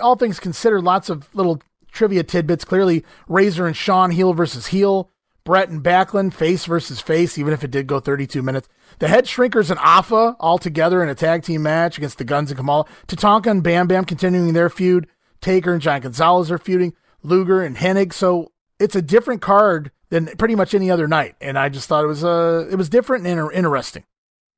[0.00, 2.64] all things considered, lots of little trivia tidbits.
[2.64, 5.10] Clearly, Razor and Shawn heel versus heel.
[5.44, 8.68] Bret and Backlund face versus face, even if it did go 32 minutes.
[8.98, 12.50] The Head Shrinkers and Afa all together in a tag team match against the Gunns
[12.50, 12.84] and Kamala.
[13.06, 15.06] Tatanka and Bam Bam continuing their feud.
[15.40, 16.94] Taker and Giant Gonzalez are feuding.
[17.22, 18.12] Luger and Hennig.
[18.12, 22.04] So it's a different card than pretty much any other night, and I just thought
[22.04, 24.04] it was uh it was different and inter- interesting.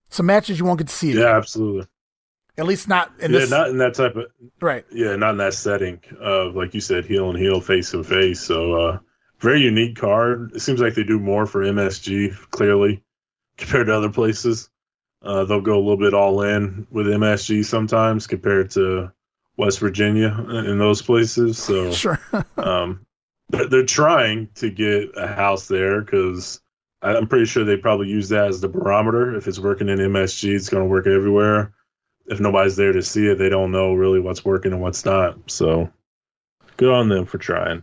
[0.09, 1.11] Some matches you won't get to see.
[1.13, 1.23] Again.
[1.23, 1.87] Yeah, absolutely.
[2.59, 3.51] At least not in yeah, this.
[3.51, 4.27] not in that type of
[4.61, 4.85] right.
[4.93, 8.41] Yeah, not in that setting of like you said, heel and heel, face and face.
[8.41, 8.99] So uh
[9.43, 10.53] very unique card.
[10.55, 13.03] It seems like they do more for MSG clearly
[13.59, 14.71] compared to other places.
[15.21, 19.13] Uh, they'll go a little bit all in with MSG sometimes compared to
[19.57, 20.29] West Virginia
[20.67, 21.59] in those places.
[21.59, 22.21] So sure.
[22.57, 23.05] um,
[23.49, 26.61] they're trying to get a house there because
[27.03, 29.35] I'm pretty sure they probably use that as the barometer.
[29.35, 31.75] If it's working in MSG, it's going to work everywhere.
[32.27, 35.51] If nobody's there to see it, they don't know really what's working and what's not.
[35.51, 35.91] So
[36.77, 37.83] good on them for trying.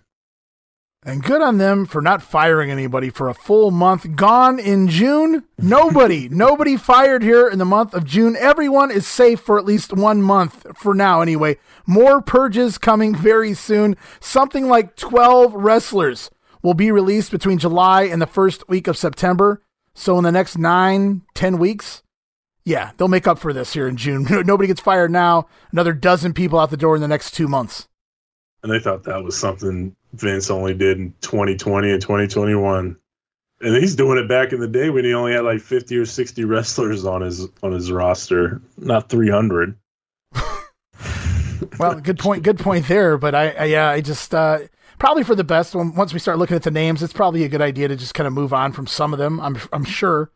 [1.03, 4.17] And good on them for not firing anybody for a full month.
[4.17, 5.45] Gone in June.
[5.57, 8.35] Nobody, nobody fired here in the month of June.
[8.35, 11.57] Everyone is safe for at least one month for now, anyway.
[11.87, 13.95] More purges coming very soon.
[14.19, 16.29] Something like 12 wrestlers
[16.61, 19.63] will be released between July and the first week of September.
[19.93, 22.03] So in the next nine, ten weeks,
[22.65, 24.27] yeah, they'll make up for this here in June.
[24.45, 25.47] Nobody gets fired now.
[25.71, 27.87] Another dozen people out the door in the next two months.
[28.63, 32.97] And they thought that was something Vince only did in 2020 and 2021.
[33.61, 36.05] And he's doing it back in the day when he only had like 50 or
[36.05, 39.77] 60 wrestlers on his on his roster, not 300.
[41.79, 42.43] well, good point.
[42.43, 43.17] Good point there.
[43.17, 44.59] But I, I yeah, I just uh,
[44.97, 45.75] probably for the best.
[45.75, 48.13] When, once we start looking at the names, it's probably a good idea to just
[48.13, 49.41] kind of move on from some of them.
[49.41, 50.31] I'm I'm sure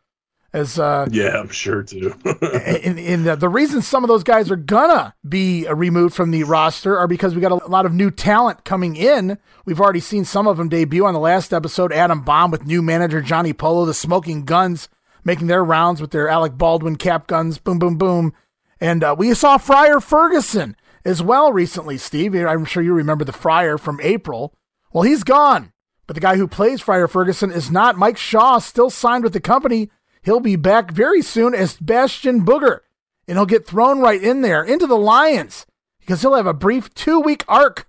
[0.54, 2.14] as uh, yeah, I'm sure too.
[2.24, 6.44] and, in the, the reason some of those guys are gonna be removed from the
[6.44, 9.36] roster are because we got a lot of new talent coming in.
[9.66, 11.92] We've already seen some of them debut on the last episode.
[11.92, 14.88] Adam Bomb with new manager Johnny Polo, the Smoking Gunns
[15.24, 18.32] making their rounds with their Alec Baldwin cap guns, boom, boom, boom,
[18.80, 21.98] and uh, we saw Friar Ferguson as well recently.
[21.98, 24.54] Steve, I'm sure you remember the Friar from April.
[24.92, 25.72] Well, he's gone.
[26.06, 27.96] But the guy who plays Friar Ferguson is not.
[27.96, 29.90] Mike Shaw still signed with the company
[30.24, 32.80] He'll be back very soon as Bastion Booger,
[33.28, 35.66] and he'll get thrown right in there into the Lions
[36.00, 37.86] because he'll have a brief two week arc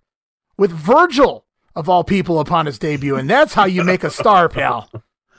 [0.57, 1.45] with Virgil,
[1.75, 3.15] of all people, upon his debut.
[3.15, 4.89] And that's how you make a star, pal.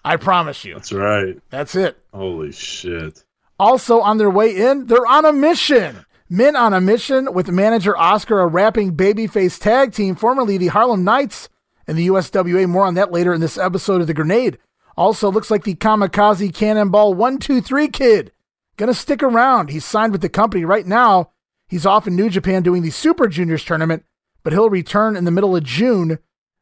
[0.04, 0.74] I promise you.
[0.74, 1.38] That's right.
[1.50, 1.98] That's it.
[2.14, 3.24] Holy shit.
[3.58, 6.04] Also on their way in, they're on a mission.
[6.28, 11.04] Men on a mission with manager Oscar, a rapping babyface tag team, formerly the Harlem
[11.04, 11.48] Knights
[11.86, 12.68] and the USWA.
[12.68, 14.58] More on that later in this episode of The Grenade.
[14.96, 18.32] Also, looks like the Kamikaze Cannonball 123 kid.
[18.76, 19.70] Gonna stick around.
[19.70, 21.30] He's signed with the company right now.
[21.68, 24.04] He's off in New Japan doing the Super Juniors tournament,
[24.42, 26.18] but he'll return in the middle of June.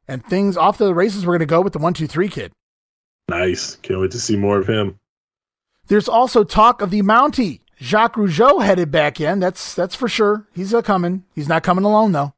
[0.06, 2.52] And things off the races, we're gonna go with the 123 kid.
[3.28, 3.76] Nice.
[3.76, 4.98] Can't wait to see more of him.
[5.86, 7.60] There's also talk of the Mountie.
[7.80, 9.40] Jacques Rougeau headed back in.
[9.40, 10.46] That's that's for sure.
[10.54, 11.24] He's a coming.
[11.34, 12.32] He's not coming alone though.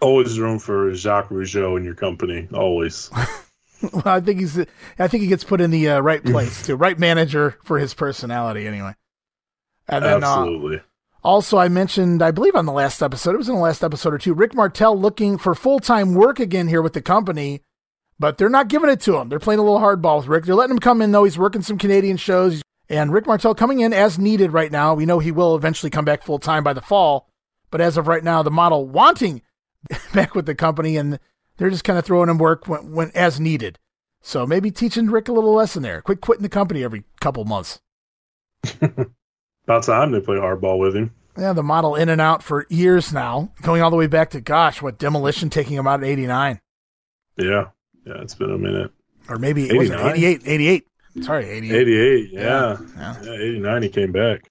[0.00, 2.48] Always room for Jacques Rougeau in your company.
[2.52, 3.10] Always.
[3.82, 4.58] well, I think he's.
[4.98, 7.94] I think he gets put in the uh, right place too, right manager for his
[7.94, 8.94] personality anyway.
[9.88, 10.76] And then, uh, Absolutely.
[10.78, 10.82] Uh,
[11.22, 14.14] also, I mentioned, I believe on the last episode, it was in the last episode
[14.14, 17.62] or two, Rick Martel looking for full time work again here with the company,
[18.18, 19.28] but they're not giving it to him.
[19.28, 20.44] They're playing a little hardball with Rick.
[20.44, 21.24] They're letting him come in though.
[21.24, 24.94] He's working some Canadian shows, and Rick Martel coming in as needed right now.
[24.94, 27.28] We know he will eventually come back full time by the fall,
[27.70, 29.42] but as of right now, the model wanting
[30.14, 31.18] back with the company and
[31.60, 33.78] they're just kind of throwing him work when, when as needed.
[34.22, 36.00] So maybe teaching Rick a little lesson there.
[36.00, 37.80] Quit quitting the company every couple months.
[38.80, 41.12] About time they play hardball with him.
[41.36, 44.40] Yeah, the model in and out for years now, going all the way back to
[44.40, 46.60] gosh, what demolition taking him out at 89.
[47.36, 47.66] Yeah.
[48.06, 48.90] Yeah, it's been a minute.
[49.28, 50.86] Or maybe it was 88, 88.
[51.22, 51.76] Sorry, 88.
[51.76, 52.76] 88, yeah.
[52.96, 53.16] Yeah.
[53.22, 54.49] Yeah, 89 he came back.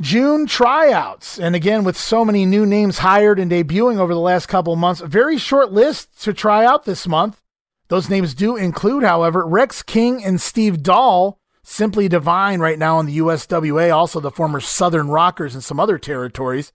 [0.00, 1.38] June tryouts.
[1.40, 5.00] And again, with so many new names hired and debuting over the last couple months,
[5.00, 7.40] a very short list to try out this month.
[7.88, 13.06] Those names do include, however, Rex King and Steve Doll, simply divine right now in
[13.06, 16.72] the USWA, also the former Southern Rockers and some other territories.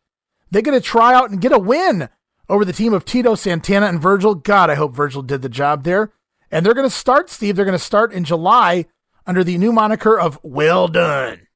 [0.52, 2.10] They get a tryout and get a win
[2.50, 4.36] over the team of Tito Santana and Virgil.
[4.36, 6.12] God, I hope Virgil did the job there.
[6.52, 8.86] And they're going to start, Steve, they're going to start in July
[9.26, 11.48] under the new moniker of Well Dunn.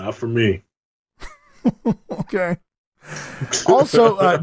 [0.00, 0.62] Not for me.
[2.10, 2.56] Okay.
[3.66, 4.40] also, uh,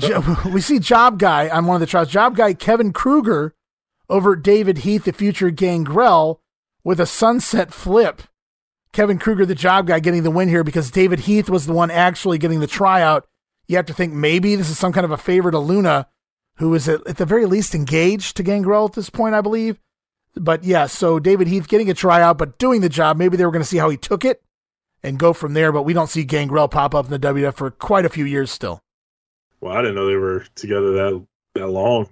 [0.53, 2.09] we see Job Guy on one of the trials.
[2.09, 3.55] Job Guy Kevin Kruger
[4.07, 6.41] over David Heath, the future Gangrel,
[6.83, 8.21] with a sunset flip.
[8.91, 11.89] Kevin Kruger, the Job Guy, getting the win here because David Heath was the one
[11.89, 13.25] actually getting the tryout.
[13.67, 16.07] You have to think maybe this is some kind of a favor to Luna,
[16.57, 19.79] who is at, at the very least engaged to Gangrel at this point, I believe.
[20.35, 23.17] But yeah, so David Heath getting a tryout, but doing the job.
[23.17, 24.43] Maybe they were going to see how he took it
[25.03, 25.71] and go from there.
[25.71, 28.51] But we don't see Gangrel pop up in the WWF for quite a few years
[28.51, 28.81] still.
[29.59, 31.25] Well, I didn't know they were together that
[31.55, 32.09] that long.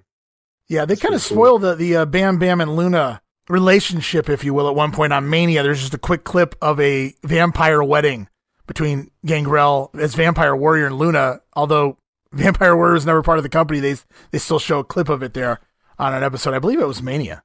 [0.68, 1.46] Yeah, they kind of pretty cool.
[1.46, 5.14] spoiled the the uh, Bam Bam and Luna relationship, if you will, at one point
[5.14, 5.64] on Mania.
[5.64, 8.28] There's just a quick clip of a vampire wedding
[8.68, 11.42] between Gangrel as Vampire Warrior and Luna.
[11.54, 11.98] Although
[12.32, 13.96] Vampire Warrior was never part of the company, they
[14.32, 15.60] they still show a clip of it there
[16.00, 16.54] on an episode.
[16.54, 17.44] I believe it was Mania.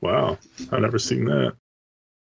[0.00, 0.38] Wow,
[0.70, 1.56] I've never seen that.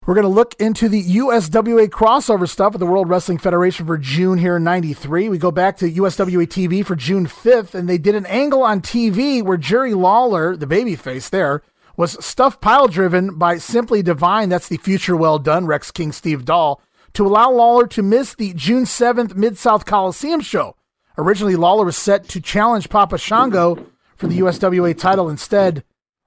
[0.07, 3.99] We're going to look into the USWA crossover stuff with the World Wrestling Federation for
[3.99, 5.29] June here in 93.
[5.29, 8.81] We go back to USWA TV for June 5th, and they did an angle on
[8.81, 11.61] TV where Jerry Lawler, the babyface there,
[11.97, 14.49] was stuff pile driven by Simply Divine.
[14.49, 16.81] That's the future Well Dunn, Rex King Steve Doll,
[17.15, 20.77] to allow Lawler to miss the June 7th Mid South Coliseum show.
[21.19, 23.85] Originally, Lawler was set to challenge Papa Shango
[24.15, 25.29] for the USWA title.
[25.29, 25.83] Instead,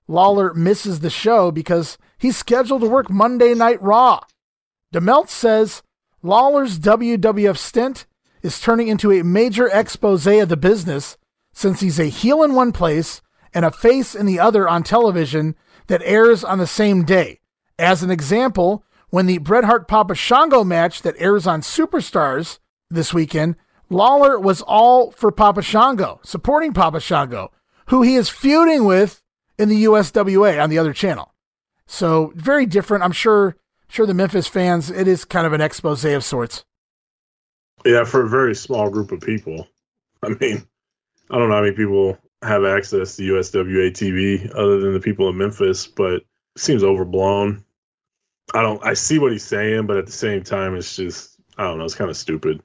[0.06, 4.22] Lawler misses the show because he's scheduled to work Monday Night Raw.
[4.92, 5.84] Dave Meltzer says
[6.22, 8.06] Lawler's WWF stint
[8.42, 11.18] is turning into a major expose of the business
[11.54, 13.22] since he's a heel in one place
[13.54, 15.56] and a face in the other on television
[15.88, 17.40] that airs on the same day.
[17.78, 22.60] As an example, when the Bret Hart Papa Shango match that airs on Superstars
[22.90, 23.56] this weekend,
[23.90, 27.52] Lawler was all for Papa Shango, supporting Papa Shango,
[27.88, 29.24] who he is feuding with
[29.58, 31.34] in the USWA on the other channel.
[31.92, 33.04] So very different.
[33.04, 33.56] I'm sure
[33.88, 36.64] sure the Memphis fans, it is kind of an expose of sorts.
[37.84, 39.68] Yeah, for a very small group of people.
[40.22, 40.68] I mean,
[41.32, 45.30] I don't know how many people have access to USWA TV other than the people
[45.30, 46.26] in Memphis, but it
[46.58, 47.66] seems overblown.
[48.54, 48.86] I don't.
[48.86, 51.86] I see what he's saying, but at the same time, it's just I don't know.
[51.86, 52.62] It's kind of stupid.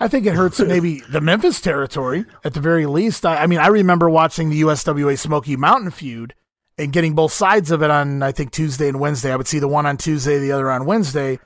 [0.00, 3.26] I think it hurts maybe the Memphis territory at the very least.
[3.26, 6.34] I, I mean, I remember watching the USWA Smoky Mountain feud
[6.78, 9.32] and getting both sides of it on, I think, Tuesday and Wednesday.
[9.32, 11.38] I would see the one on Tuesday, the other on Wednesday.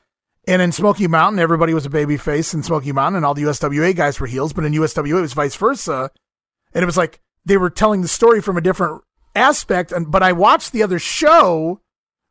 [0.46, 3.42] And in Smoky Mountain, everybody was a baby face in Smoky Mountain, and all the
[3.42, 4.54] USWA guys were heels.
[4.54, 6.10] But in USWA, it was vice versa.
[6.72, 9.02] And it was like they were telling the story from a different
[9.34, 9.92] aspect.
[9.92, 11.82] And but I watched the other show,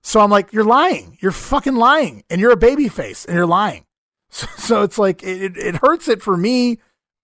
[0.02, 1.18] so I'm like, you're lying.
[1.22, 3.84] You're fucking lying, and you're a baby face, and you're lying.
[4.30, 6.80] So, so it's like it, it hurts it for me,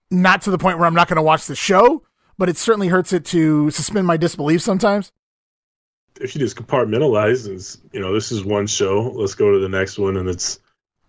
[0.09, 2.01] not to the point where I'm not going to watch the show,
[2.37, 5.11] but it certainly hurts it to suspend my disbelief sometimes.
[6.21, 9.11] If you just compartmentalize, and you know, this is one show.
[9.15, 10.59] Let's go to the next one, and it's.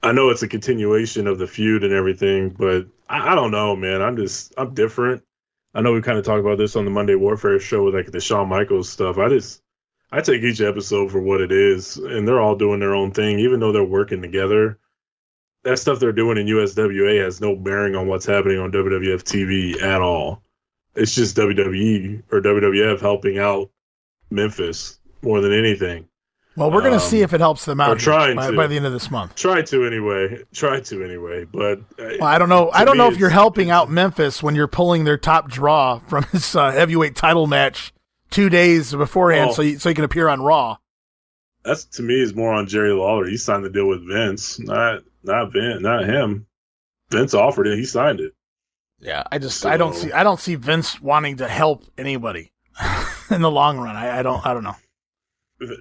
[0.02, 3.74] I know it's a continuation of the feud and everything, but I, I don't know,
[3.74, 4.02] man.
[4.02, 5.22] I'm just I'm different.
[5.74, 8.12] I know we kind of talked about this on the Monday Warfare show with like
[8.12, 9.18] the Shawn Michaels stuff.
[9.18, 9.62] I just
[10.12, 13.40] I take each episode for what it is, and they're all doing their own thing,
[13.40, 14.78] even though they're working together.
[15.64, 19.82] That stuff they're doing in USWA has no bearing on what's happening on WWF TV
[19.82, 20.42] at all.
[20.94, 23.70] It's just WWE or WWF helping out
[24.34, 26.06] Memphis more than anything.
[26.56, 28.56] Well, we're going to Um, see if it helps them out here trying by, to.
[28.56, 29.34] by the end of this month.
[29.34, 30.44] Try to anyway.
[30.52, 31.44] Try to anyway.
[31.44, 32.70] But uh, Well, I don't know.
[32.72, 36.22] I don't know if you're helping out Memphis when you're pulling their top draw from
[36.24, 37.92] his uh, heavyweight title match
[38.30, 40.76] two days beforehand, Well- so you, so you can appear on Raw.
[41.64, 43.26] that's to me is more on Jerry Lawler.
[43.26, 46.46] He signed the deal with Vince, not not Vince, not him.
[47.10, 47.78] Vince offered it.
[47.78, 48.32] He signed it.
[49.00, 52.52] Yeah, I just I don't see I don't see Vince wanting to help anybody
[53.30, 53.96] in the long run.
[53.96, 54.76] I, I don't I don't know.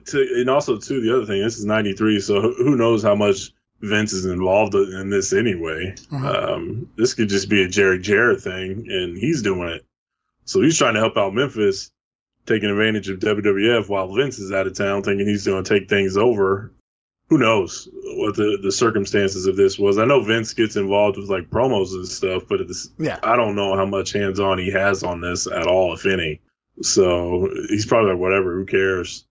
[0.07, 3.51] To, and also, too, the other thing, this is '93, so who- knows how much
[3.81, 5.93] Vince is involved in this anyway.
[6.11, 6.23] Mhm.
[6.23, 9.85] Um, this could just be a Jerry Jarrett thing, and he's doing it.
[10.45, 11.91] So he's trying to help out Memphis,
[12.45, 15.89] taking advantage of WWF while Vince is out of town, thinking he's going to take
[15.89, 16.71] things over.
[17.29, 19.97] who knows what the, the circumstances of this was.
[19.97, 23.17] I know Vince gets involved with like promos and stuff, but it's, Yeah.
[23.23, 26.39] I don't know how much hands on he has on this at all, if any.
[26.81, 29.25] So he's probably like, whatever, who cares?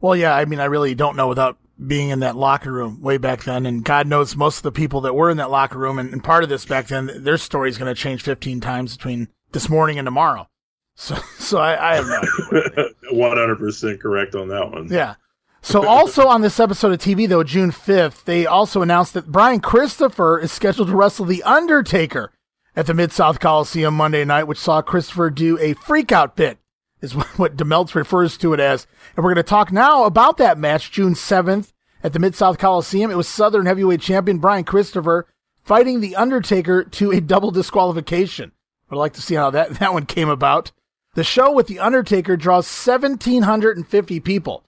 [0.00, 3.16] Well, yeah, I mean, I really don't know without being in that locker room way
[3.18, 3.66] back then.
[3.66, 6.22] And God knows most of the people that were in that locker room and, and
[6.22, 9.68] part of this back then, their story is going to change 15 times between this
[9.68, 10.48] morning and tomorrow.
[10.94, 12.88] So, so I, I have no idea.
[13.14, 14.88] 100% correct on that one.
[14.90, 15.14] Yeah.
[15.62, 19.60] So also on this episode of TV though, June 5th, they also announced that Brian
[19.60, 22.30] Christopher is scheduled to wrestle The Undertaker
[22.76, 26.58] at the Mid-South Coliseum Monday night, which saw Christopher do a freakout bit,
[27.02, 28.86] is what, Dave Meltzer refers to it as.
[29.16, 31.72] And we're going to talk now about that match, June 7th
[32.02, 33.10] at the Mid-South Coliseum.
[33.10, 35.26] It was Southern Heavyweight Champion Brian Christopher
[35.62, 38.52] fighting The Undertaker to a double disqualification.
[38.90, 40.72] I'd like to see how that, that one came about.
[41.14, 44.64] The show with The Undertaker draws 1,750 people.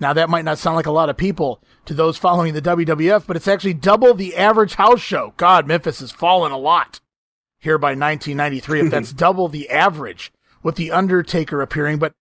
[0.00, 3.26] Now, that might not sound like a lot of people to those following the WWF,
[3.28, 5.34] but it's actually double the average house show.
[5.36, 7.00] God, Memphis has fallen a lot
[7.58, 10.32] here by 1993, if that's double the average
[10.64, 12.00] with The Undertaker appearing.
[12.00, 12.14] But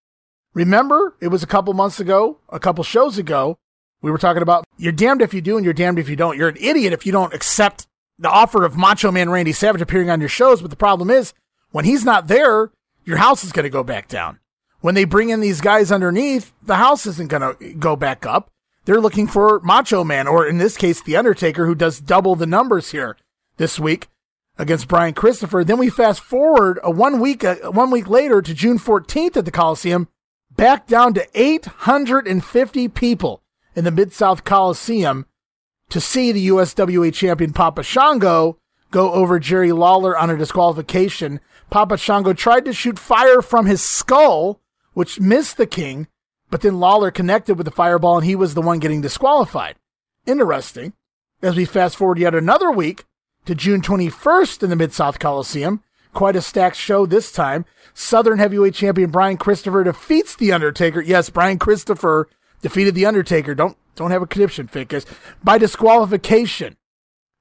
[0.54, 3.58] remember, it was a couple months ago, a couple shows ago,
[4.04, 6.38] we were talking about you're damned if you do and you're damned if you don't.
[6.38, 7.88] You're an idiot if you don't accept
[8.20, 10.62] the offer of Macho Man Randy Savage appearing on your shows.
[10.62, 11.34] But the problem is,
[11.72, 12.70] when he's not there,
[13.06, 14.40] your house is going to go back down.
[14.82, 18.52] When they bring in these guys underneath, the house isn't going to go back up.
[18.84, 22.46] They're looking for Macho Man, or in this case, The Undertaker, who does double the
[22.46, 23.16] numbers here
[23.56, 24.10] this week
[24.58, 25.64] against Brian Christopher.
[25.64, 29.46] Then we fast forward a one week, uh, one week later to June 14th at
[29.46, 30.08] the Coliseum,
[30.56, 33.42] back down to 850 people
[33.76, 35.26] in the Mid South Coliseum
[35.90, 38.58] to see the USWA champion Papa Shango
[38.92, 41.40] go over Jerry Lawler on a disqualification.
[41.70, 44.62] Papa Shango tried to shoot fire from his skull,
[44.94, 46.08] which missed the king,
[46.52, 49.76] but then Lawler connected with the fireball and he was the one getting disqualified.
[50.28, 50.94] Interesting.
[51.42, 53.06] As we fast forward yet another week
[53.46, 55.84] to June 21st in the Mid South Coliseum,
[56.14, 57.66] quite a stacked show this time.
[57.94, 61.02] Southern heavyweight champion Brian Christopher defeats The Undertaker.
[61.02, 62.30] Yes, Brian Christopher
[62.62, 63.54] defeated The Undertaker.
[63.54, 65.06] Don't, don't have a conniption, fake guys.
[65.44, 66.78] By disqualification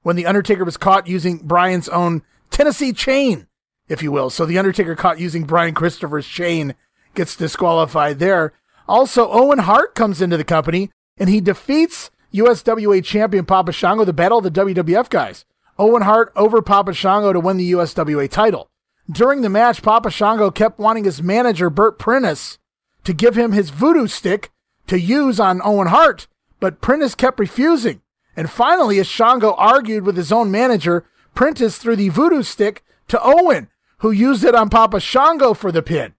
[0.03, 3.47] when The Undertaker was caught using Brian's own Tennessee chain,
[3.87, 4.29] if you will.
[4.29, 6.75] So The Undertaker caught using Brian Christopher's chain
[7.15, 8.53] gets disqualified there.
[8.87, 14.13] Also, Owen Hart comes into the company and he defeats USWA champion Papa Shango, the
[14.13, 15.45] battle of the WWF guys.
[15.77, 18.69] Owen Hart over Papa Shango to win the USWA title.
[19.11, 22.57] During the match, Papa Shango kept wanting his manager, Bert Prentice,
[23.03, 24.51] to give him his voodoo stick
[24.87, 26.27] to use on Owen Hart,
[26.59, 28.01] but Prentice kept refusing.
[28.35, 31.05] And finally, as Shango argued with his own manager,
[31.35, 33.69] Prentice threw the voodoo stick to Owen,
[33.99, 36.13] who used it on Papa Shango for the pin.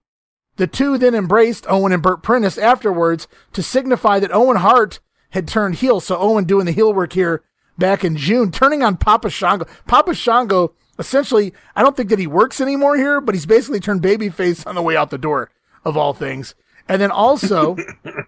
[0.57, 4.99] The two then embraced Owen and Bert Prentice afterwards to signify that Owen Hart
[5.31, 5.99] had turned heel.
[5.99, 7.43] So Owen doing the heel work here
[7.77, 9.65] back in June, turning on Papa Shango.
[9.87, 14.01] Papa Shango, essentially, I don't think that he works anymore here, but he's basically turned
[14.01, 15.49] babyface on the way out the door,
[15.83, 16.55] of all things.
[16.87, 17.77] And then also,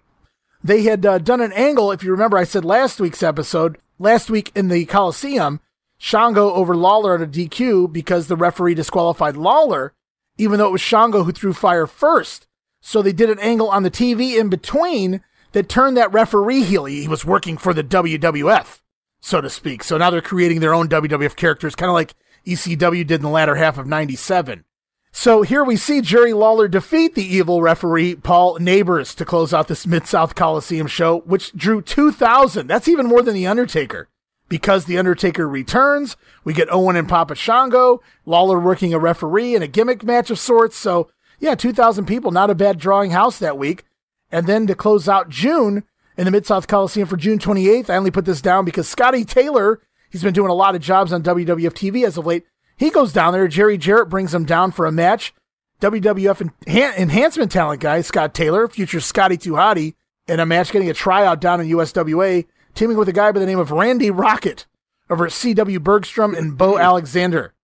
[0.64, 1.92] they had uh, done an angle.
[1.92, 5.60] If you remember, I said last week's episode, last week in the Coliseum,
[5.98, 9.94] Shango over Lawler at a DQ because the referee disqualified Lawler,
[10.36, 12.46] even though it was Shango who threw fire first.
[12.80, 15.22] So they did an angle on the TV in between
[15.52, 16.84] that turned that referee heel.
[16.84, 18.80] He was working for the WWF,
[19.20, 19.84] so to speak.
[19.84, 22.14] So now they're creating their own WWF characters, kind of like
[22.46, 24.64] ECW did in the latter half of 97.
[25.10, 29.68] So here we see Jerry Lawler defeat the evil referee Paul Neighbors to close out
[29.68, 32.66] this Mid South Coliseum show, which drew 2,000.
[32.66, 34.08] That's even more than The Undertaker.
[34.48, 39.62] Because The Undertaker returns, we get Owen and Papa Shango, Lawler working a referee in
[39.62, 40.76] a gimmick match of sorts.
[40.76, 41.10] So,
[41.40, 43.84] yeah, 2,000 people, not a bad drawing house that week.
[44.30, 45.84] And then to close out June
[46.18, 49.24] in the Mid South Coliseum for June 28th, I only put this down because Scotty
[49.24, 52.44] Taylor, he's been doing a lot of jobs on WWF TV as of late.
[52.76, 53.46] He goes down there.
[53.46, 55.32] Jerry Jarrett brings him down for a match.
[55.80, 59.94] WWF enhan- enhancement talent guy, Scott Taylor, future Scotty Hottie,
[60.26, 63.46] in a match getting a tryout down in USWA, teaming with a guy by the
[63.46, 64.66] name of Randy Rocket
[65.08, 66.80] over at CW Bergstrom and Bo hmm.
[66.80, 67.54] Alexander.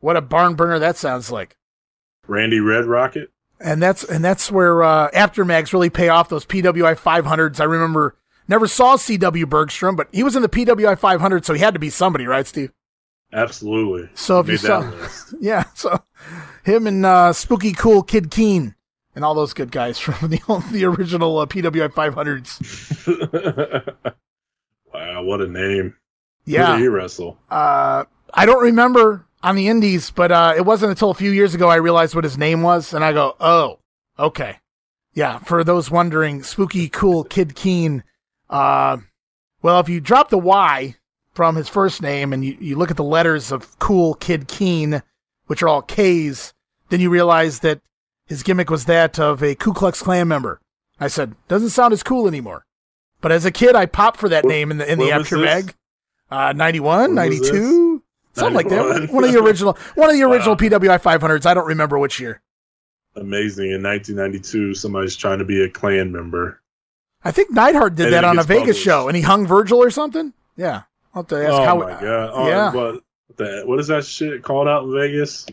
[0.00, 1.56] What a barn burner that sounds like.
[2.26, 3.30] Randy Red Rocket.
[3.60, 7.60] And that's and that's where uh, Apter mags really pay off those PWI 500s.
[7.60, 8.14] I remember
[8.46, 11.80] never saw CW Bergstrom, but he was in the PWI 500, so he had to
[11.80, 12.72] be somebody, right, Steve?
[13.32, 14.08] Absolutely.
[14.14, 14.90] So if you saw,
[15.40, 16.00] yeah, so
[16.64, 18.74] him and uh, Spooky Cool Kid Keen
[19.14, 20.38] and all those good guys from the
[20.72, 24.14] the original uh, PWI 500s.
[24.94, 25.96] wow, what a name.
[26.46, 27.36] Who Yeah, did he wrestle?
[27.50, 31.54] uh, I don't remember on the Indies, but uh, it wasn't until a few years
[31.54, 33.78] ago I realized what his name was, and I go, oh,
[34.18, 34.56] okay,
[35.14, 35.38] yeah.
[35.38, 38.02] For those wondering, Spooky Cool Kid Keen,
[38.50, 38.98] uh,
[39.62, 40.96] Well, if you drop the Y
[41.34, 45.02] from his first name and you, you look at the letters of Cool Kid Keen,
[45.46, 46.52] which are all K's,
[46.88, 47.80] then you realize that
[48.26, 50.60] his gimmick was that of a Ku Klux Klan member.
[51.00, 52.64] I said, doesn't sound as cool anymore.
[53.20, 55.30] But as a kid, I popped for that What- name in the in the was
[55.32, 55.74] mag.
[56.30, 58.02] Uh, 91, When 92,
[58.38, 59.10] something like that.
[59.12, 60.78] One of the original, one of the original Wow.
[60.78, 61.46] PWI 500s.
[61.46, 62.40] I don't remember which year.
[63.16, 63.72] Amazing.
[63.72, 66.60] In 1992, somebody's trying to be a Klan member.
[67.24, 68.82] I think Neidhart did And that on a Vegas published.
[68.84, 70.32] show, and he hung Virgil or something.
[70.56, 70.82] Yeah,
[71.14, 71.78] I'll have to ask oh how.
[71.78, 72.30] my god!
[72.32, 73.02] Oh, yeah, What,
[73.36, 75.46] the, what is that shit called out in Vegas?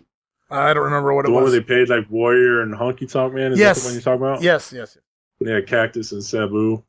[0.51, 1.53] I don't remember what the it one was.
[1.53, 3.51] where they paid like Warrior and Honky Tonk Man.
[3.53, 3.77] Is Yes.
[3.77, 4.41] that the one you're talking about?
[4.43, 4.97] Yes, yes,
[5.39, 6.83] Yeah, Cactus and Sabu.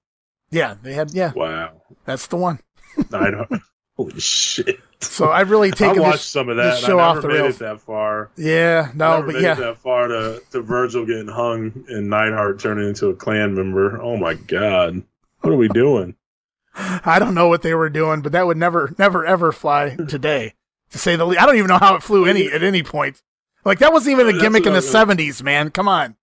[0.50, 0.74] yeah.
[0.82, 1.32] They had yeah.
[1.34, 1.80] Wow.
[2.04, 2.60] That's the one.
[3.10, 3.48] Don't.
[3.96, 4.78] Holy shit!
[5.00, 6.26] So I've really I taken watched this.
[6.26, 6.78] some of that.
[6.80, 7.54] show I off never the made rails.
[7.56, 8.30] it that far.
[8.36, 12.60] Yeah, no, but made yeah, it that far to, to Virgil getting hung and Neidhart
[12.60, 14.00] turning into a clan member.
[14.00, 15.02] Oh my god!
[15.40, 16.14] What are we doing?
[16.74, 20.54] I don't know what they were doing, but that would never, never, ever fly today.
[20.90, 23.22] To say the least, I don't even know how it flew any at any point.
[23.64, 25.70] Like that wasn't even a gimmick in the I '70s, man.
[25.70, 26.16] Come on.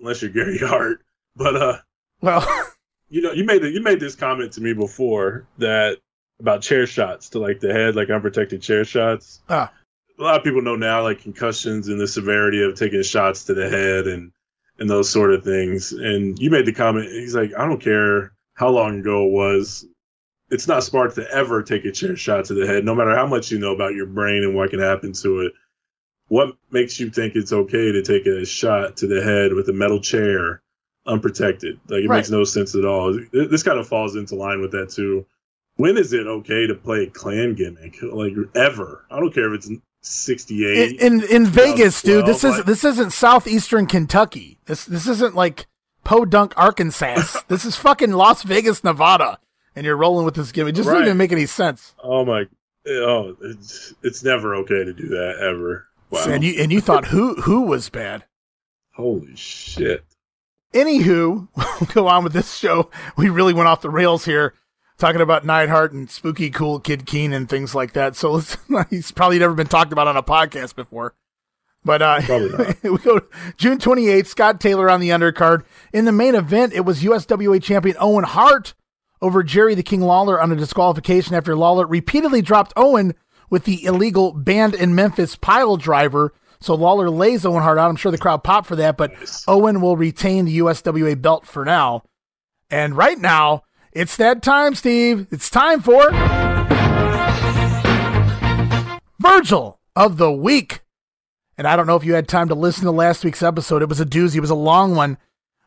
[0.00, 1.02] Unless you're Gary Hart,
[1.36, 1.78] but uh.
[2.20, 2.46] Well,
[3.08, 5.98] you know, you made you made this comment to me before that
[6.40, 9.40] about chair shots to like the head, like unprotected chair shots.
[9.48, 9.72] Ah.
[10.18, 13.54] A lot of people know now, like concussions and the severity of taking shots to
[13.54, 14.32] the head and
[14.78, 15.92] and those sort of things.
[15.92, 17.10] And you made the comment.
[17.10, 19.86] He's like, I don't care how long ago it was.
[20.50, 23.26] It's not smart to ever take a chair shot to the head, no matter how
[23.26, 25.52] much you know about your brain and what can happen to it.
[26.28, 29.72] What makes you think it's okay to take a shot to the head with a
[29.72, 30.62] metal chair
[31.06, 31.78] unprotected?
[31.88, 32.16] Like it Right.
[32.18, 33.18] makes no sense at all.
[33.32, 35.26] This kind of falls into line with that too.
[35.76, 37.96] When is it okay to play a clan gimmick?
[38.02, 39.04] Like ever?
[39.10, 39.70] I don't care if it's
[40.00, 41.00] '68.
[41.00, 44.58] in, in Vegas, dude, this is like- this isn't southeastern Kentucky.
[44.66, 45.66] This this isn't like
[46.04, 47.40] Podunk, Arkansas.
[47.48, 49.38] this is fucking Las Vegas, Nevada,
[49.74, 50.74] and you're rolling with this gimmick.
[50.74, 51.94] It just doesn't even make any sense.
[52.02, 52.44] oh my!
[52.88, 55.88] Oh, it's it's never okay to do that ever.
[56.10, 56.24] Wow!
[56.28, 58.24] And you and you thought who who was bad.
[58.94, 60.04] Holy shit!
[60.72, 62.90] Anywho, we'll go on with this show.
[63.16, 64.54] We really went off the rails here,
[64.98, 68.16] talking about Neidhart and spooky cool Kid Keen and things like that.
[68.16, 68.40] So
[68.90, 71.14] he's probably never been talked about on a podcast before.
[71.84, 72.20] But uh,
[72.82, 73.20] we go
[73.56, 75.64] June 28th, Scott Taylor on the undercard.
[75.92, 78.74] In the main event, it was USWA champion Owen Hart
[79.22, 83.14] over Jerry the King Lawler on a disqualification after Lawler repeatedly dropped Owen
[83.50, 86.34] with the illegal banned in Memphis pile driver.
[86.60, 87.88] So Lawler lays Owen Hart out.
[87.88, 89.44] I'm sure the crowd popped for that, but Nice.
[89.46, 92.02] Owen will retain the USWA belt for now.
[92.68, 93.62] And right now,
[93.96, 95.26] it's that time, Steve.
[95.30, 96.10] It's time for
[99.18, 100.82] Virgil of the Week.
[101.56, 103.80] And I don't know if you had time to listen to last week's episode.
[103.80, 104.36] It was a doozy.
[104.36, 105.16] It was a long one.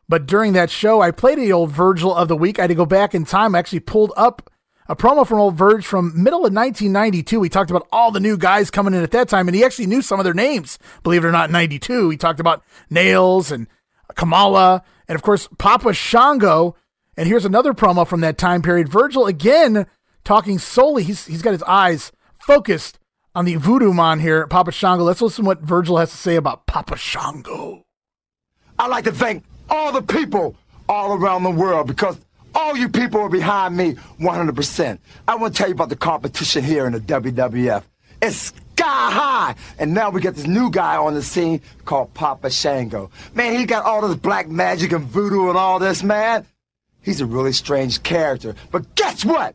[0.08, 2.60] But during that show, I played the old Virgil of the Week.
[2.60, 3.56] I had to go back in time.
[3.56, 4.48] I actually pulled up
[4.86, 7.40] a promo from old Verge from middle of 1992.
[7.40, 9.86] We talked about all the new guys coming in at that time, and he actually
[9.86, 12.10] knew some of their names, believe it or not, in 92.
[12.10, 13.66] He talked about Nails and
[14.14, 16.76] Kamala, and of course, Papa Shango.
[17.20, 18.88] And here's another promo from that time period.
[18.88, 19.86] Virgil again
[20.24, 22.98] talking solely, he's, he's got his eyes focused
[23.34, 25.04] on the voodoo man here, Papa Shango.
[25.04, 27.84] Let's listen to what Virgil has to say about Papa Shango.
[28.78, 30.56] I'd like to thank all the people
[30.88, 32.18] all around the world because
[32.54, 34.98] all you people are behind me 100%.
[35.28, 37.82] I want to tell you about the competition here in the WWF.
[38.22, 39.54] It's sky high.
[39.78, 43.10] And now we got this new guy on the scene called Papa Shango.
[43.34, 46.46] Man, he got all this black magic and voodoo and all this, man.
[47.02, 48.54] He's a really strange character.
[48.70, 49.54] But guess what?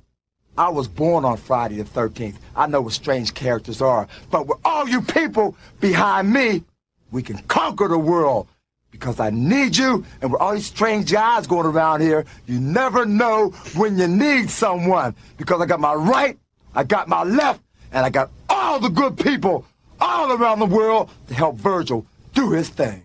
[0.57, 2.35] I was born on Friday the 13th.
[2.55, 4.07] I know what strange characters are.
[4.31, 6.63] But with all you people behind me,
[7.11, 8.47] we can conquer the world.
[8.89, 13.05] Because I need you, and with all these strange guys going around here, you never
[13.05, 15.13] know when you need someone.
[15.35, 16.39] Because I got my right,
[16.73, 19.65] I got my left, and I got all the good people
[19.99, 23.04] all around the world to help Virgil do his thing.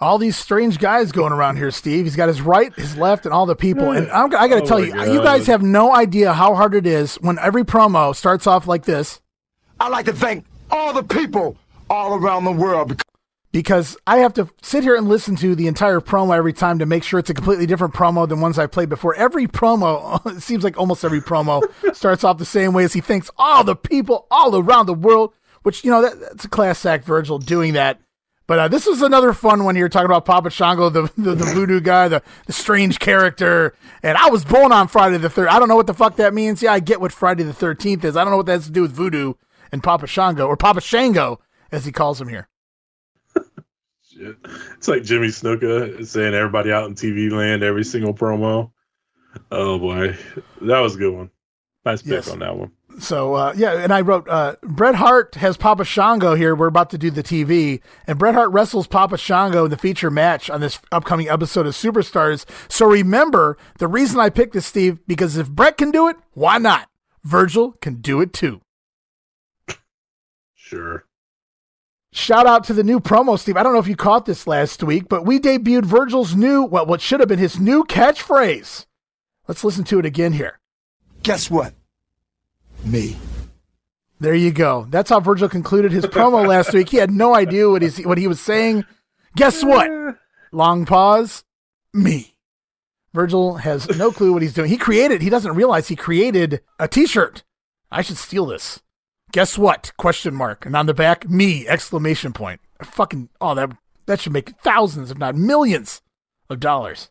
[0.00, 2.04] All these strange guys going around here, Steve.
[2.04, 3.90] He's got his right, his left, and all the people.
[3.90, 5.12] And I'm, I got to Oh tell you, God.
[5.12, 8.84] you guys have no idea how hard it is when every promo starts off like
[8.84, 9.20] this.
[9.80, 11.56] I'd like to thank all the people
[11.90, 13.04] all around the world because
[13.50, 16.86] Because I have to sit here and listen to the entire promo every time to
[16.86, 19.14] make sure it's a completely different promo than ones I've played before.
[19.14, 21.62] Every promo, it seems like almost every promo
[21.96, 25.32] starts off the same way as he thanks all the people all around the world,
[25.62, 28.00] which, you know, that, that's a class act, Virgil, doing that.
[28.48, 31.44] But uh, this was another fun one here, talking about Papa Shango, the, the, the
[31.44, 33.74] voodoo guy, the, the strange character.
[34.02, 35.48] And I was born on Friday the 3rd.
[35.48, 36.62] I don't know what the fuck that means.
[36.62, 38.16] Yeah, I get what Friday the 13th is.
[38.16, 39.34] I don't know what that has to do with voodoo
[39.70, 41.40] and Papa Shango, or Papa Shango,
[41.70, 42.48] as he calls him here.
[44.10, 44.36] Shit.
[44.78, 48.70] It's like Jimmy Snuka saying everybody out in TV land every single promo.
[49.52, 50.16] Oh boy,
[50.62, 51.30] that was a good one.
[51.84, 52.30] Nice pick Yes.
[52.30, 52.72] on that one.
[53.00, 56.54] So uh, yeah, and I wrote uh, Bret Hart has Papa Shango here.
[56.54, 60.10] We're about to do the TV, and Bret Hart wrestles Papa Shango in the feature
[60.10, 62.44] match on this upcoming episode of Superstars.
[62.70, 66.58] So remember, the reason I picked this, Steve, because if Bret can do it, why
[66.58, 66.88] not?
[67.22, 68.60] Virgil can do it too.
[70.54, 71.04] Sure.
[72.12, 73.56] Shout out to the new promo, Steve.
[73.56, 76.86] I don't know if you caught this last week, but we debuted Virgil's new, well,
[76.86, 78.86] what should have been his new catchphrase.
[79.46, 80.58] Let's listen to it again here.
[81.22, 81.74] Guess what?
[82.88, 83.16] Me.
[84.18, 84.86] There you go.
[84.88, 86.88] That's how Virgil concluded his promo last week.
[86.88, 88.84] He had no idea what, he's, what he was saying.
[89.36, 90.16] Guess what?
[90.52, 91.44] Long pause.
[91.92, 92.34] Me.
[93.12, 94.70] Virgil has no clue what he's doing.
[94.70, 97.44] He created, he doesn't realize he created a t-shirt.
[97.90, 98.80] I should steal this.
[99.32, 99.92] Guess what?
[99.98, 100.64] Question mark.
[100.64, 102.60] And on the back, me, exclamation point.
[102.82, 103.70] Fucking, oh, that,
[104.06, 106.00] that should make thousands, if not millions
[106.48, 107.10] of dollars.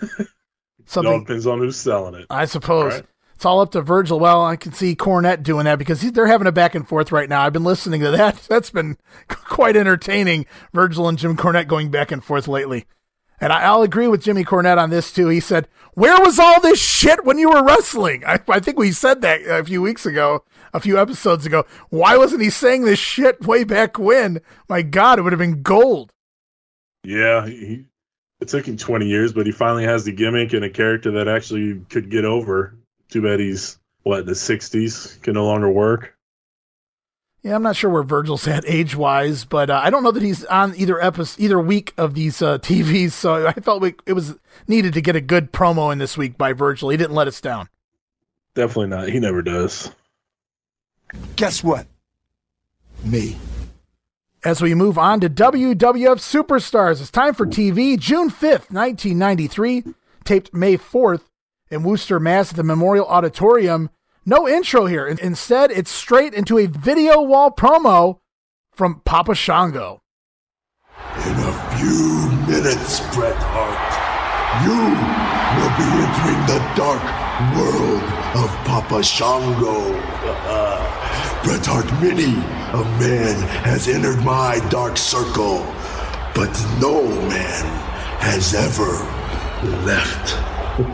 [0.00, 0.26] It all
[0.86, 2.26] Something, depends on who's selling it.
[2.30, 2.94] I suppose.
[2.94, 3.04] Right.
[3.36, 4.18] It's all up to Virgil.
[4.18, 7.12] Well, I can see Cornette doing that because he- they're having a back and forth
[7.12, 7.42] right now.
[7.42, 8.36] I've been listening to that.
[8.48, 8.96] That's been
[9.28, 10.46] quite entertaining.
[10.72, 12.86] Virgil and Jim Cornette going back and forth lately.
[13.38, 15.28] And I, I'll agree with Jimmy Cornette on this too.
[15.28, 18.90] He said, "Where was all this shit when you were wrestling?" I, I think we
[18.92, 21.66] said that a few weeks ago, a few episodes ago.
[21.90, 24.40] Why wasn't he saying this shit way back when?
[24.70, 26.10] My God, it would have been gold.
[27.04, 27.84] Yeah, he-
[28.40, 31.28] it took him 20 years, but he finally has the gimmick and a character that
[31.28, 32.74] actually could get over.
[33.10, 36.14] Too bad he's what in the 60s can no longer work.
[37.42, 40.22] Yeah, I'm not sure where Virgil's at age wise, but uh, I don't know that
[40.22, 43.12] he's on either episode, either week of these uh, TVs.
[43.12, 44.34] So I felt like it was
[44.66, 46.88] needed to get a good promo in this week by Virgil.
[46.88, 47.68] He didn't let us down.
[48.54, 49.08] Definitely not.
[49.10, 49.92] He never does.
[51.36, 51.86] Guess what?
[53.04, 53.36] Me.
[54.44, 57.98] As we move on to WWF Superstars, it's time for TV.
[57.98, 59.84] June 5th, 1993,
[60.24, 61.22] taped May 4th
[61.70, 62.50] in Worcester, Mass.
[62.50, 63.90] at the Memorial Auditorium.
[64.24, 65.06] No intro here.
[65.06, 68.18] In- Instead, it's straight into a video wall promo
[68.72, 70.00] from Papa Shango.
[71.24, 73.92] In a few minutes, Bret Hart,
[74.64, 74.76] you
[75.56, 77.02] will be entering the dark
[77.56, 78.02] world
[78.42, 79.92] of Papa Shango.
[81.44, 82.34] Bret Hart Mini,
[82.72, 85.58] a man has entered my dark circle,
[86.34, 86.50] but
[86.80, 87.64] no man
[88.20, 88.90] has ever
[89.86, 90.55] left.
[90.76, 90.92] Welcome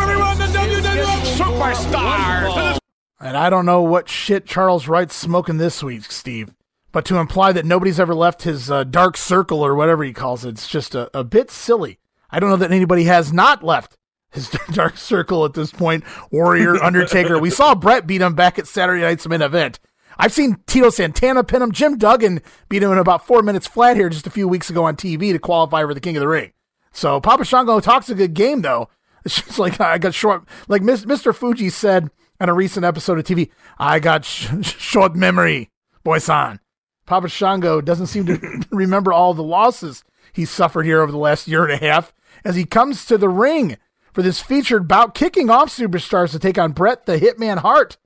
[0.00, 2.78] everyone to WWF Superstars.
[3.20, 6.52] And I don't know what shit Charles Wright's smoking this week, Steve.
[6.92, 10.44] But to imply that nobody's ever left his uh, dark circle or whatever he calls
[10.44, 11.98] it, it's just a, a bit silly.
[12.30, 13.96] I don't know that anybody has not left
[14.30, 16.04] his dark circle at this point.
[16.30, 17.38] Warrior, Undertaker.
[17.38, 19.80] we saw Bret beat him back at Saturday Night's main event.
[20.20, 21.72] I've seen Tito Santana pin him.
[21.72, 24.84] Jim Duggan beat him in about four minutes flat here just a few weeks ago
[24.84, 26.52] on TV to qualify for the King of the Ring.
[26.92, 28.88] So Papa Shango talks a good game, though.
[29.22, 31.34] It's just like I got short, like Mr.
[31.34, 32.10] Fuji said
[32.40, 35.68] on a recent episode of TV, I got sh- short memory,
[36.02, 36.58] boy-san.
[37.04, 41.48] Papa Shango doesn't seem to remember all the losses he suffered here over the last
[41.48, 43.76] year and a half as he comes to the ring
[44.14, 47.98] for this featured bout, kicking off superstars to take on Bret the Hitman Hart.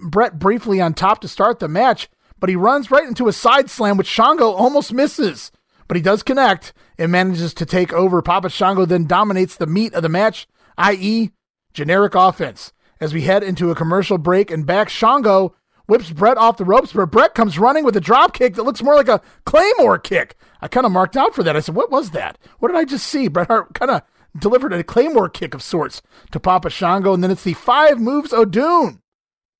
[0.00, 3.70] Bret briefly on top to start the match, but he runs right into a side
[3.70, 5.50] slam, which Shango almost misses.
[5.88, 8.22] But he does connect and manages to take over.
[8.22, 10.46] Papa Shango then dominates the meat of the match,
[10.78, 11.30] i.e.,
[11.72, 12.72] generic offense.
[13.00, 15.54] As we head into a commercial break and back, Shango
[15.86, 18.82] whips Bret off the ropes, but Bret comes running with a drop kick that looks
[18.82, 20.36] more like a Claymore kick.
[20.60, 21.56] I kind of marked out for that.
[21.56, 22.38] I said, What was that?
[22.58, 23.28] What did I just see?
[23.28, 24.02] Bret Hart kind of
[24.38, 28.32] delivered a Claymore kick of sorts to Papa Shango, and then it's the five moves
[28.32, 29.02] of Doom.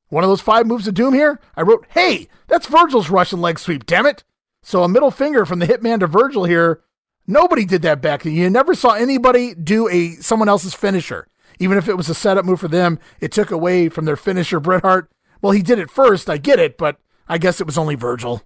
[0.09, 3.59] One of those five moves of doom here, I wrote, hey, that's Virgil's Russian leg
[3.59, 4.25] sweep, damn it.
[4.63, 6.83] So a middle finger from the hitman to Virgil here.
[7.27, 8.35] Nobody did that back then.
[8.35, 11.27] You never saw anybody do a someone else's finisher.
[11.59, 14.61] Even if it was a setup move for them, it took away from their finisher,
[14.61, 15.11] Bret Hart.
[15.41, 16.99] Well, he did it first, I get it, but
[17.29, 18.43] I guess it was only Virgil.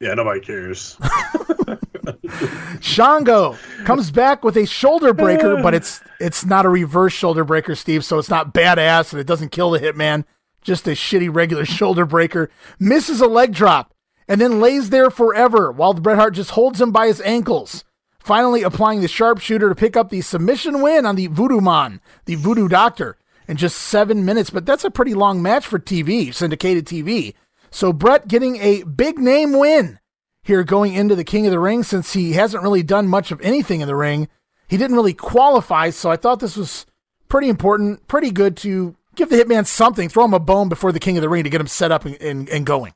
[0.00, 0.96] Yeah, nobody cares.
[2.80, 7.74] Shango comes back with a shoulder breaker, but it's it's not a reverse shoulder breaker,
[7.74, 10.24] Steve, so it's not badass and it doesn't kill the hitman.
[10.62, 12.50] Just a shitty regular shoulder breaker.
[12.78, 13.94] Misses a leg drop
[14.28, 17.84] and then lays there forever while Bret Hart just holds him by his ankles.
[18.18, 22.34] Finally applying the sharpshooter to pick up the submission win on the Voodoo Man, the
[22.34, 24.50] Voodoo Doctor, in just seven minutes.
[24.50, 27.32] But that's a pretty long match for TV, syndicated TV.
[27.70, 29.98] So Bret getting a big name win
[30.42, 33.40] here going into the King of the Ring since he hasn't really done much of
[33.40, 34.28] anything in the ring.
[34.68, 36.84] He didn't really qualify, so I thought this was
[37.28, 41.00] pretty important, pretty good to give the Hitman something, throw him a bone before the
[41.00, 42.94] King of the Ring to get him set up and, and, and going.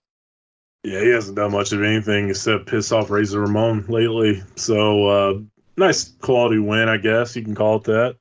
[0.84, 4.42] Yeah, he hasn't done much of anything except piss off Razor Ramon lately.
[4.56, 5.38] So, uh,
[5.76, 8.16] nice quality win, I guess you can call it that.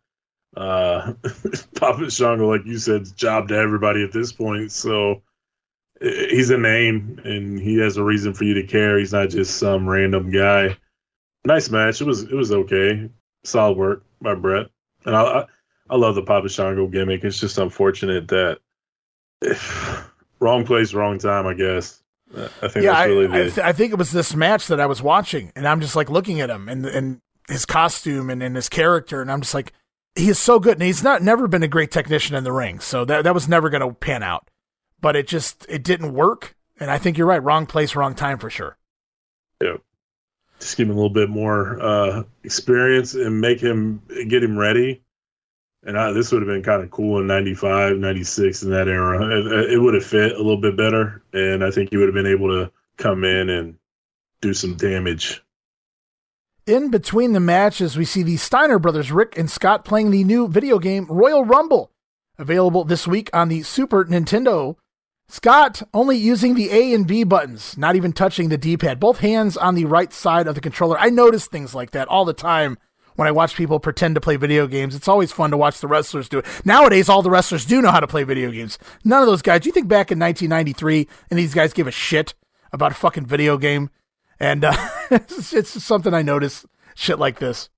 [0.56, 1.14] Uh,
[1.76, 4.72] Papa Shango, like you said, job to everybody at this point.
[4.72, 5.24] So,
[6.02, 8.98] he's a name and he has a reason for you to care.
[8.98, 10.76] He's not just some random guy.
[11.46, 12.02] Nice match.
[12.02, 13.10] It was it was okay.
[13.44, 14.68] Solid work by Bret.
[15.06, 15.46] And I I,
[15.92, 17.24] I love the Papa Shango gimmick.
[17.26, 18.60] It's just unfortunate that
[20.40, 21.46] wrong place, wrong time.
[21.46, 22.02] I guess.
[22.34, 24.80] I think yeah, that's really I, I, th- I think it was this match that
[24.80, 28.42] I was watching, and I'm just like looking at him and and his costume and,
[28.42, 29.74] and his character, and I'm just like,
[30.16, 32.80] he is so good, and he's not never been a great technician in the ring,
[32.80, 34.50] so that that was never going to pan out.
[35.02, 38.40] But it just it didn't work, and I think you're right, wrong place, wrong time
[38.40, 38.78] for sure.
[39.62, 39.78] yeah.
[40.62, 45.02] Just give him a little bit more uh, experience and make him get him ready.
[45.84, 49.18] And I, this would have been kind of cool in 95, 96 in that era.
[49.18, 51.24] Uh, uh, it, it would have fit a little bit better.
[51.34, 53.76] And I think he would have been able to come in and
[54.42, 55.42] do some damage.
[56.68, 60.48] In between the matches, we see the Steiner brothers, Rick and Scott, playing the new
[60.48, 61.92] video game Royal Rumble,
[62.38, 64.76] available this week on the Super Nintendo.
[65.28, 69.20] Scott only using the A and B buttons, not even touching the D pad, both
[69.20, 71.00] hands on the right side of the controller.
[71.00, 72.78] I notice things like that all the time
[73.16, 74.96] when I watch people pretend to play video games.
[74.96, 76.46] It's always fun to watch the wrestlers do it.
[76.66, 78.78] Nowadays, all the wrestlers do know how to play video games.
[79.04, 79.62] None of those guys.
[79.62, 82.34] Do you think back in 1993 and these guys give a shit
[82.72, 83.90] about a fucking video game?
[84.40, 84.76] And uh,
[85.12, 87.70] it's, it's something I notice shit like this.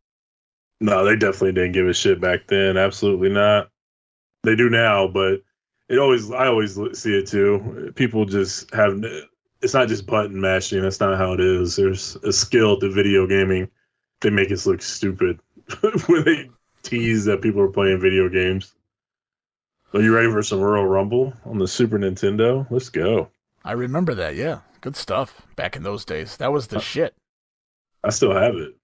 [0.79, 2.77] No, they definitely didn't give a shit back then.
[2.77, 3.69] Absolutely not.
[4.43, 5.41] They do now, but
[5.89, 7.93] it always, I always see it too.
[7.95, 9.01] People just have,
[9.61, 10.81] it's not just button mashing.
[10.81, 11.75] That's not how it is.
[11.75, 13.69] There's a skill to video gaming.
[14.23, 15.39] They make us look stupid
[16.07, 16.49] when they
[16.81, 18.73] tease that people are playing video games.
[19.93, 22.65] Are you ready for some Royal Rumble on the Super Nintendo?
[22.71, 23.29] Let's go.
[23.65, 24.35] I remember that.
[24.35, 24.59] Yeah.
[24.81, 26.37] Good stuff back in those days.
[26.37, 27.15] That was the shit.
[28.03, 28.75] I still have it.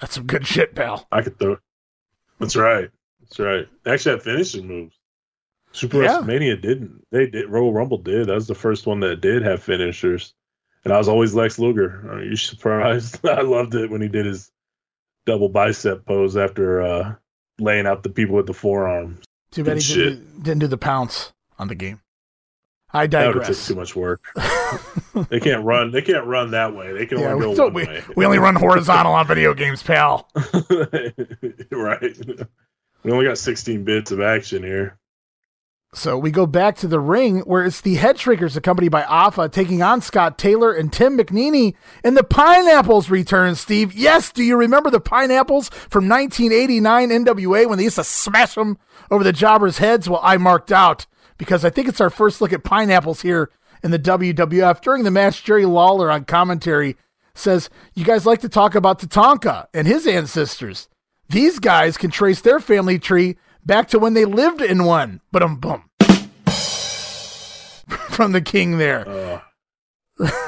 [0.00, 1.06] That's some good shit, pal.
[1.10, 1.52] I could throw.
[1.54, 1.58] It.
[2.40, 2.90] That's right.
[3.20, 3.66] That's right.
[3.84, 4.96] They actually had finishing moves.
[5.72, 6.18] Super Yeah.
[6.20, 7.04] WrestleMania didn't.
[7.10, 7.48] They did.
[7.48, 8.26] Royal Rumble did.
[8.26, 10.34] That was the first one that did have finishers.
[10.84, 12.08] And I was always Lex Luger.
[12.10, 13.26] Are you surprised?
[13.26, 14.50] I loved it when he did his
[15.26, 17.14] double bicep pose after uh,
[17.58, 19.24] laying out the people with the forearms.
[19.50, 22.00] Too bad he didn't, didn't do the pounce on the game.
[22.90, 23.66] I That took digress.
[23.66, 24.22] too much work.
[25.28, 25.90] they can't run.
[25.90, 26.92] They can't run that way.
[26.94, 28.02] They can Yeah, only go so one we, way.
[28.16, 30.26] we only run horizontal on video games, pal.
[31.70, 32.16] right.
[33.02, 34.98] We only got 16 bits of action here.
[35.94, 39.48] So we go back to the ring where it's the Head Shrinkers accompanied by Afa
[39.48, 41.74] taking on Scott Taylor and Tim McNeely.
[42.04, 43.94] And the Pineapples return, Steve.
[43.94, 48.76] Yes, do you remember the Pineapples from 1989 NWA when they used to smash them
[49.10, 50.10] over the jobbers' heads?
[50.10, 51.06] Well, I marked out
[51.38, 53.50] because I think it's our first look at Pineapples here
[53.82, 54.82] in the WWF.
[54.82, 56.96] During the match, Jerry Lawler on commentary
[57.34, 60.88] says, You guys like to talk about Tatanka and his ancestors.
[61.30, 65.20] These guys can trace their family tree back to when they lived in one.
[65.32, 65.84] But um bum.
[67.88, 69.08] From the king there.
[69.08, 69.40] Uh,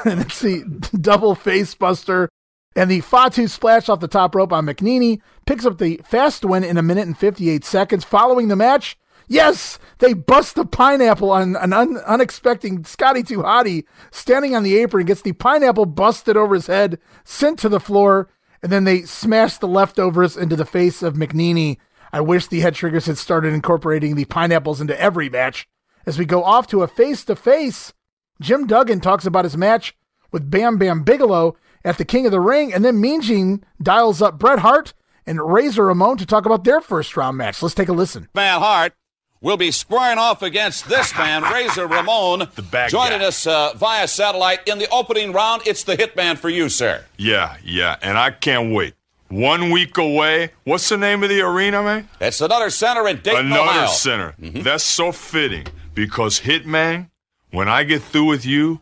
[0.05, 0.63] and it's the
[0.99, 2.29] double face buster.
[2.75, 6.63] And the Fatu splash off the top rope on McNeely picks up the fast win
[6.63, 8.05] in a minute and 58 seconds.
[8.05, 8.97] Following the match,
[9.27, 14.77] yes, they bust the pineapple on an un- unexpected Scotty Too Hottie standing on the
[14.77, 18.29] apron, gets the pineapple busted over his head, sent to the floor,
[18.63, 21.77] and then they smash the leftovers into the face of McNeely.
[22.13, 25.67] I wish the Head Shrinkers had started incorporating the pineapples into every match.
[26.05, 27.93] As we go off to a face to face,
[28.41, 29.95] Jim Duggan talks about his match
[30.31, 34.21] with Bam Bam Bigelow at the King of the Ring, and then Mean Gene dials
[34.21, 34.93] up Bret Hart
[35.25, 37.61] and Razor Ramon to talk about their first round match.
[37.61, 38.27] Let's take a listen.
[38.33, 38.93] Man Hart
[39.39, 42.47] will be squaring off against this man, Razor Ramon.
[42.55, 43.25] The bad Joining guy.
[43.25, 47.05] us uh, via satellite in the opening round, it's the hitman for you, sir.
[47.17, 48.93] Yeah, yeah, and I can't wait.
[49.31, 50.51] One week away.
[50.65, 52.09] What's the name of the arena, man?
[52.19, 53.87] It's another center in Dayton, Another Ohio.
[53.87, 54.35] center.
[54.37, 57.09] That's so fitting because Hitman,
[57.49, 58.81] when I get through with you,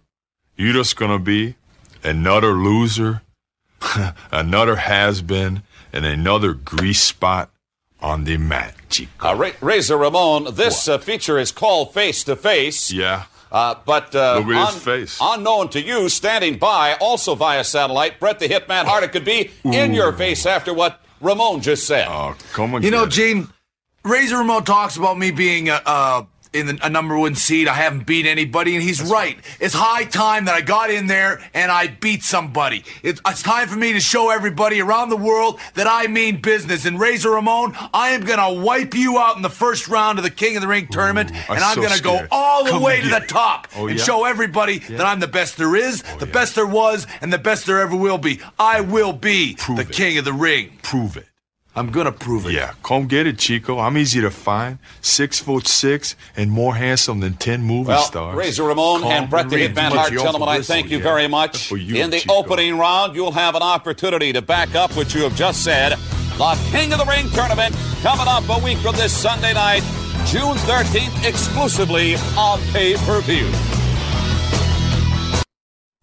[0.55, 1.55] you're just gonna be
[2.03, 3.21] another loser,
[4.31, 5.61] another has been,
[5.93, 7.51] and another grease spot
[8.01, 9.29] on the mat, Chico.
[9.29, 12.91] Uh, Ra- Razor Ramon, this uh, feature is called Face to Face.
[12.91, 13.25] Yeah.
[13.51, 15.17] Uh, but uh, Look at his face.
[15.21, 19.03] unknown to you, standing by, also via satellite, Bret the Hitman Hart.
[19.03, 22.07] It could be in your face after what Ramon just said.
[22.07, 22.83] Oh, come on.
[22.83, 23.47] You know, Gene,
[24.03, 27.67] Razor Ramon talks about me being a, a in the, a number one seed.
[27.67, 29.37] I haven't beat anybody, and he's right.
[29.59, 32.83] It's high time that I got in there and I beat somebody.
[33.03, 36.85] It's, it's time for me to show everybody around the world that I mean business.
[36.85, 40.31] And Razor Ramon, I am gonna wipe you out in the first round of the
[40.31, 43.01] King of the Ring tournament, I'm and I'm so gonna go all the Come way
[43.01, 44.03] to the top Oh, and yeah?
[44.03, 47.37] show everybody that I'm the best there is, oh, the best there was, and the
[47.37, 48.39] best there ever will be.
[48.57, 49.91] I will be the it.
[49.91, 50.71] King of the Ring.
[50.81, 51.27] Prove it.
[51.79, 52.51] I'm gonna prove it.
[52.51, 53.79] Yeah, come get it, Chico.
[53.79, 54.79] I'm easy to find.
[54.99, 58.35] Six foot six and more handsome than ten movie Well, stars.
[58.35, 59.55] Razor Ramon Calm and Bret the.
[59.55, 61.03] Hitman Hart, gentlemen, I thank you yeah.
[61.03, 61.71] very much.
[61.71, 62.33] You, In the Chico.
[62.33, 65.91] opening round, you'll have an opportunity to back up what you have just said.
[66.37, 69.81] The King of the Ring tournament coming up a week from this Sunday night,
[70.25, 73.49] June 13th, exclusively on pay per view.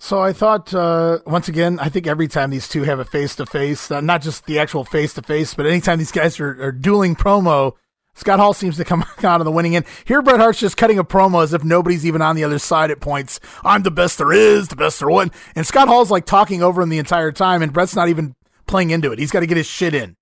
[0.07, 3.35] So I thought, uh, once again, I think every time these two have a face
[3.35, 6.71] to face, not just the actual face to face, but anytime these guys are, are
[6.71, 7.73] dueling promo,
[8.15, 9.85] Scott Hall seems to come out on the winning end.
[10.05, 12.93] Here, Bret Hart's just cutting a promo as if nobody's even on the other side
[12.93, 13.41] at points.
[13.65, 15.31] I'm the best there is, the best there was.
[15.57, 18.37] And Scott Hall's like talking over him the entire time, and Bret's not even
[18.69, 19.19] playing into it.
[19.19, 20.15] He's got to get his shit in.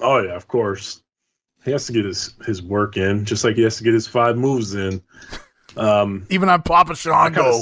[0.00, 1.00] Oh yeah, of course.
[1.64, 4.06] He has to get his his work in, just like he has to get his
[4.06, 5.00] five moves in.
[5.76, 7.60] Um, Even on Papa I, kinda Shango.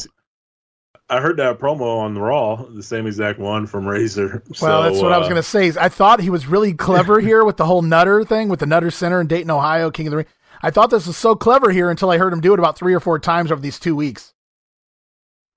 [1.11, 4.42] I heard that promo on the Raw, the same exact one from Razor.
[4.61, 5.66] Well, that's what I was uh, going to say.
[5.66, 8.66] Is I thought he was really clever here with the whole Nutter thing, with the
[8.66, 10.26] Nutter Center in Dayton, Ohio, King of the Ring.
[10.62, 12.92] I thought this was so clever here until I heard him do it about three
[12.92, 14.34] or four times over these two weeks.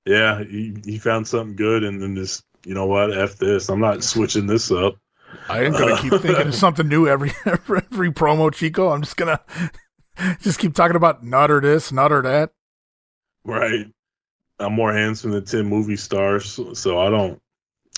[0.05, 3.69] Yeah, he, he found something good, and then just you know what, f this.
[3.69, 4.95] I'm not switching this up.
[5.49, 8.89] I ain't gonna keep thinking of something new every every, every promo, Chico.
[8.89, 9.39] I'm just gonna
[10.39, 12.51] just keep talking about Nutter this, Nutter that.
[13.43, 13.87] Right.
[14.61, 17.41] I'm more handsome than ten movie stars, so I don't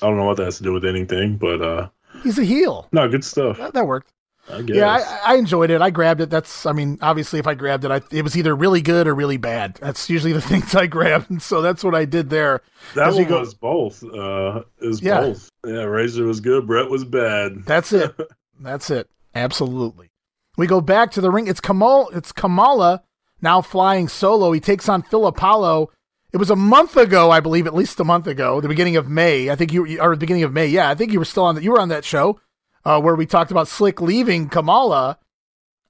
[0.01, 1.89] I don't know what that has to do with anything, but uh
[2.24, 2.88] He's a heel.
[2.91, 3.57] no, good stuff.
[3.57, 4.11] That, that worked.
[4.51, 4.59] I.
[4.59, 4.89] Yeah,
[5.26, 5.82] I, I enjoyed it.
[5.82, 6.30] I grabbed it.
[6.30, 9.16] That's, I mean, obviously, if I grabbed it, I, it was either really good or
[9.16, 9.76] really bad.
[9.76, 12.61] That's usually the things I grab, and so that's what I did there.
[12.93, 14.03] that one go- was both.
[14.03, 15.22] Uh it was Yeah.
[15.22, 15.49] both.
[15.66, 17.64] Yeah, Razor was good, Bret was bad.
[17.66, 18.14] That's it.
[18.59, 19.09] That's it.
[19.34, 20.09] Absolutely.
[20.57, 21.47] We go back to the ring.
[21.47, 22.09] It's Kamal.
[22.14, 23.01] It's Kamala
[23.41, 24.51] now flying solo.
[24.51, 25.89] He takes on Phil Apollo.
[26.34, 29.08] It was a month ago, I believe, at least a month ago, the beginning of
[29.08, 29.52] May.
[29.52, 30.66] I think you or the beginning of May.
[30.66, 31.64] Yeah, I think you were still on that.
[31.64, 32.40] You were on that show
[32.84, 35.20] uh, where we talked about Slick leaving Kamala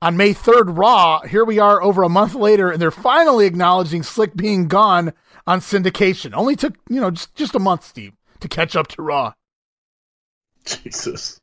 [0.01, 0.71] on May third.
[0.71, 1.21] Raw.
[1.21, 5.13] Here we are, over a month later, and they're finally acknowledging Slick being gone
[5.47, 6.33] on syndication.
[6.33, 9.33] Only took you know just just a month, Steve, to catch up to Raw.
[10.65, 11.39] Jesus.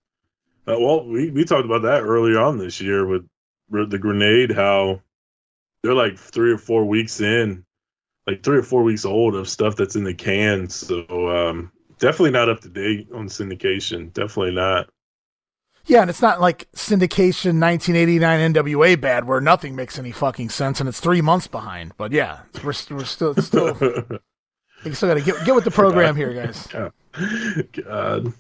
[0.67, 3.27] Uh, well, we, we talked about that earlier on this year with
[3.71, 5.01] with the grenade, how
[5.83, 7.65] they're like three or four weeks in,
[8.27, 10.69] like three or four weeks old of stuff that's in the can.
[10.69, 14.13] So um, definitely not up to date on syndication.
[14.13, 14.89] Definitely not.
[15.87, 20.79] Yeah, and it's not like syndication 1989 NWA bad where nothing makes any fucking sense
[20.79, 21.93] and it's three months behind.
[21.97, 23.75] But yeah, we're, we're still still
[24.85, 26.69] we still got to get get with the program here, guys.
[27.87, 28.33] God.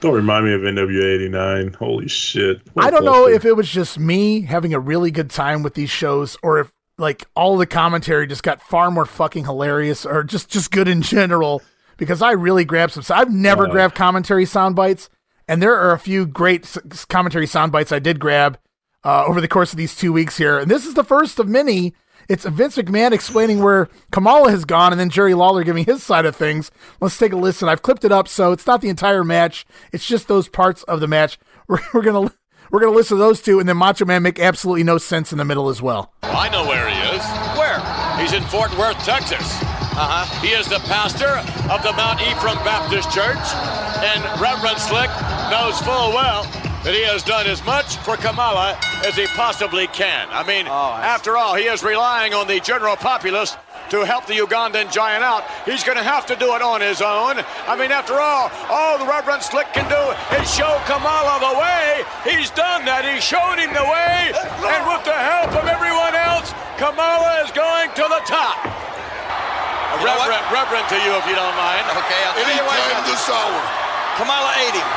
[0.00, 1.72] Don't remind me of NWA 89.
[1.74, 2.60] Holy shit.
[2.74, 5.74] What I don't know if it was just me having a really good time with
[5.74, 10.22] these shows or if like all the commentary just got far more fucking hilarious or
[10.22, 11.62] just just good in general
[11.96, 13.04] because I really grabbed some.
[13.16, 15.08] I've never grabbed commentary sound bites,
[15.48, 16.76] and there are a few great
[17.08, 18.58] commentary sound bites I did grab
[19.04, 21.48] uh, over the course of these two weeks here, and this is the first of
[21.48, 21.94] many.
[22.26, 26.24] It's Vince McMahon explaining where Kamala has gone, and then Jerry Lawler giving his side
[26.24, 26.70] of things.
[26.98, 27.68] Let's take a listen.
[27.68, 29.66] I've clipped it up, so it's not the entire match.
[29.92, 31.38] It's just those parts of the match.
[31.68, 32.30] We're, we're gonna
[32.74, 35.38] we're gonna listen to those two, and then Macho Man make absolutely no sense in
[35.38, 36.12] the middle as well.
[36.24, 37.22] I know where he is.
[37.56, 37.78] Where?
[38.18, 39.46] He's in Fort Worth, Texas.
[39.94, 40.40] Uh-huh.
[40.40, 41.38] He is the pastor
[41.70, 43.38] of the Mount Ephraim Baptist Church,
[44.02, 45.08] and Reverend Slick
[45.54, 46.42] knows full well
[46.82, 50.26] that he has done as much for Kamala as he possibly can.
[50.32, 53.56] I mean, after all, he is relying on the general populace
[53.90, 55.44] to help the Ugandan giant out.
[55.64, 57.42] He's going to have to do it on his own.
[57.68, 60.02] I mean, after all, all the Reverend Slick can do
[60.40, 62.04] is show Kamala the way.
[62.24, 63.04] He's done that.
[63.04, 67.92] He showed him the way, and with the help of everyone else, Kamala is going
[67.92, 68.58] to the top.
[70.02, 71.86] Reverend, Reverend to you, if you don't mind.
[71.94, 72.76] Okay, I'll tell you what.
[72.82, 73.60] Anytime this hour.
[74.18, 74.90] Kamala ate him.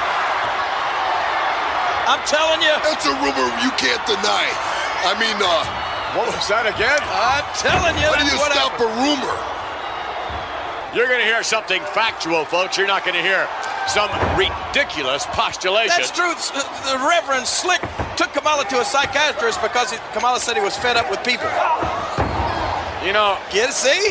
[2.09, 2.73] I'm telling you.
[2.81, 4.47] That's a rumor you can't deny.
[5.05, 5.86] I mean, uh.
[6.15, 7.01] What was that again?
[7.03, 8.07] I'm telling you.
[8.07, 9.35] How do that's you what stop a rumor?
[10.95, 12.77] You're going to hear something factual, folks.
[12.79, 13.45] You're not going to hear
[13.91, 15.93] some ridiculous postulation.
[15.93, 16.31] That's true.
[16.33, 16.49] S-
[16.89, 17.83] The Reverend Slick
[18.15, 21.45] took Kamala to a psychiatrist because he, Kamala said he was fed up with people.
[23.05, 23.37] You know.
[23.53, 23.77] Get it?
[23.77, 24.09] See?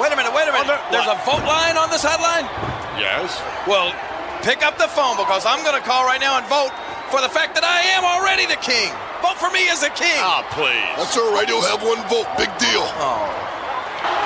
[0.00, 0.32] Wait a minute.
[0.32, 0.80] Wait a minute.
[0.94, 2.46] There's a vote line on this headline.
[2.96, 3.34] Yes.
[3.68, 3.92] Well,
[4.46, 6.72] pick up the phone because I'm going to call right now and vote
[7.12, 8.88] for the fact that I am already the king.
[9.22, 10.18] Vote for me as a king.
[10.18, 10.82] Oh, please.
[10.98, 11.46] That's all right.
[11.46, 12.26] He'll have one vote.
[12.34, 12.82] Big deal.
[12.98, 13.22] Oh.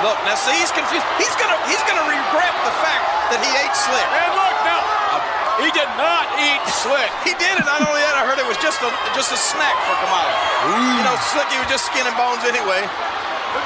[0.01, 1.05] Look, now see, he's confused.
[1.21, 3.01] He's gonna he's gonna regret the fact
[3.33, 4.05] that he ate slick.
[4.09, 5.21] And look now, uh,
[5.61, 7.09] he did not eat slick.
[7.25, 9.73] He did, and not only that, I heard it was just a just a snack
[9.85, 10.33] for Kamala.
[10.81, 12.85] You know, slick, he was just skin and bones anyway.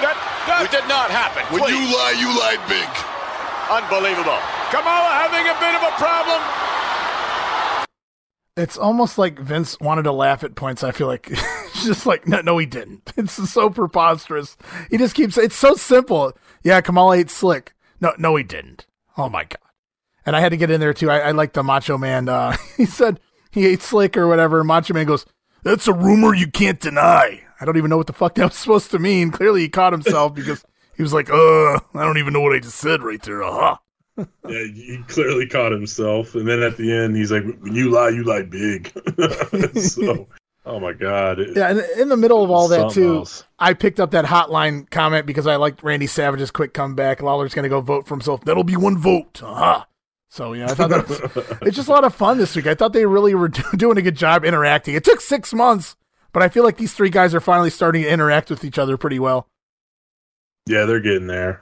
[0.04, 0.16] That,
[0.48, 1.44] that did not happen.
[1.52, 1.76] When please.
[1.76, 2.88] you lie, you lie big.
[3.72, 4.40] Unbelievable.
[4.72, 6.40] Kamala having a bit of a problem.
[8.58, 10.84] It's almost like Vince wanted to laugh at points.
[10.84, 11.30] I feel like
[11.84, 13.14] just like no, no, he didn't.
[13.18, 14.58] It's so preposterous.
[14.90, 15.38] He just keeps.
[15.38, 16.34] It's so simple.
[16.64, 17.74] Yeah, Kamala ate slick.
[18.02, 18.88] No, no, he didn't.
[19.18, 19.58] Oh my god.
[20.26, 21.10] And I had to get in there too.
[21.10, 22.28] I, I like the Macho Man.
[22.28, 23.20] Uh, he said
[23.52, 24.64] he ate slick or whatever.
[24.64, 25.26] Macho Man goes,
[25.64, 28.56] "That's a rumor you can't deny." I don't even know what the fuck that was
[28.56, 29.32] supposed to mean.
[29.32, 32.60] Clearly, he caught himself because he was like, "Uh, I don't even know what I
[32.60, 33.78] just said right there." Uh-huh.
[34.18, 38.10] Yeah, he clearly caught himself, and then at the end, he's like, "When you lie,
[38.10, 38.92] you lie big."
[39.80, 40.28] so,
[40.66, 41.40] oh my god!
[41.40, 43.44] It- Yeah, and in the middle of all that too, else.
[43.58, 47.22] I picked up that hotline comment because I liked Randy Savage's quick comeback.
[47.22, 48.44] Lawler's going to go vote for himself.
[48.44, 49.42] That'll be one vote.
[49.42, 49.86] Uh-huh.
[50.30, 51.20] So yeah, I thought that was,
[51.64, 52.68] it's just a lot of fun this week.
[52.68, 54.94] I thought they really were doing a good job interacting.
[54.96, 55.96] It took six months,
[56.34, 58.98] but I feel like these three guys are finally starting to interact with each other
[58.98, 59.48] pretty well.
[60.68, 61.62] Yeah, they're getting there.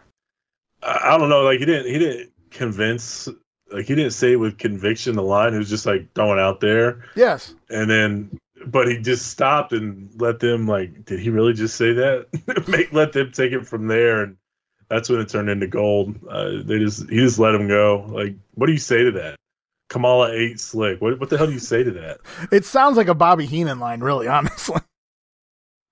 [0.83, 1.41] I, I don't know.
[1.43, 1.91] Like he didn't.
[1.91, 3.27] He didn't convince.
[3.71, 5.15] Like he didn't say it with conviction.
[5.15, 7.53] The line it was just like throwing out there, Yes.
[7.69, 11.05] and then but he just stopped and let them like.
[11.05, 12.67] Did he really just say that?
[12.67, 14.37] Make let them take it from there, and
[14.89, 16.15] that's when it turned into gold.
[16.27, 18.05] Uh, they just he just let him go.
[18.09, 19.35] Like, what do you say to that?
[19.89, 20.99] Kamala ate slick.
[20.99, 22.19] What what the hell do you say to that?
[22.51, 24.81] It sounds like a Bobby Heenan line, really, honestly.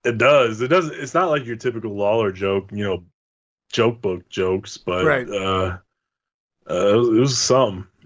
[0.03, 0.61] It does.
[0.61, 0.95] It doesn't.
[0.95, 3.03] It's not like your typical Lawler joke, you know,
[3.71, 5.29] joke book jokes, but Right.
[5.29, 5.77] uh,
[6.69, 7.51] uh, it was, it was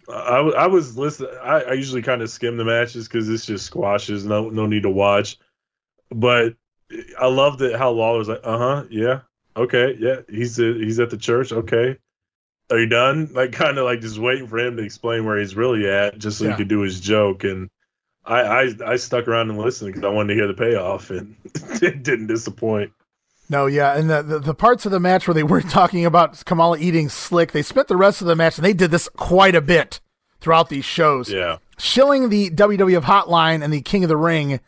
[0.10, 1.32] I I, I was listening.
[1.42, 4.26] I, I usually kind of skim the matches because it's just squashes.
[4.26, 5.38] No no need to watch.
[6.10, 6.56] But
[7.20, 9.22] I loved it how Lawler's like, uh huh, yeah,
[9.56, 10.18] okay, yeah.
[10.30, 11.52] He's uh, he's at the church.
[11.54, 11.98] Okay,
[12.70, 13.30] are you done?
[13.34, 16.38] Like kind of like just waiting for him to explain where he's really at, just
[16.40, 16.52] so Yeah.
[16.52, 17.44] he could do his joke.
[17.46, 17.70] And
[18.26, 21.36] I I, I stuck around and listened because I wanted to hear the payoff, and
[21.82, 22.92] it didn't disappoint.
[23.52, 26.44] No, yeah, and the, the the parts of the match where they weren't talking about
[26.46, 29.56] Kamala eating slick, they spent the rest of the match, and they did this quite
[29.56, 30.00] a bit
[30.40, 31.30] throughout these shows.
[31.30, 31.58] Yeah.
[31.78, 34.62] shilling the WWF Hotline and the King of the Ring.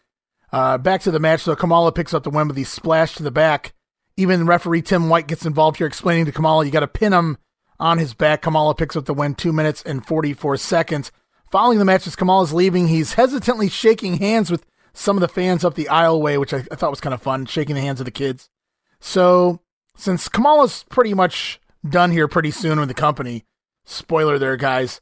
[0.52, 3.24] Uh, back to the match, so Kamala picks up the win with the splash to
[3.24, 3.74] the back.
[4.18, 7.38] Even referee Tim White gets involved here, explaining to Kamala, you got to pin him
[7.80, 8.42] on his back.
[8.42, 11.10] Kamala picks up the win, two minutes and 44 seconds.
[11.50, 15.64] Following the match, as Kamala's leaving, he's hesitantly shaking hands with some of the fans
[15.64, 18.06] up the aisleway, which I, I thought was kind of fun, shaking the hands of
[18.06, 18.50] the kids.
[19.06, 19.60] So,
[19.98, 23.44] since Kamala's pretty much done here pretty soon with the company,
[23.84, 25.02] spoiler there, guys,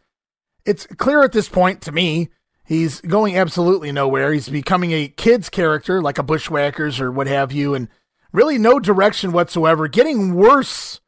[0.65, 2.29] it's clear at this point to me
[2.65, 4.33] he's going absolutely nowhere.
[4.33, 7.89] He's becoming a kid's character like a Bushwhackers or what have you, and
[8.33, 9.87] really no direction whatsoever.
[9.87, 10.99] Getting worse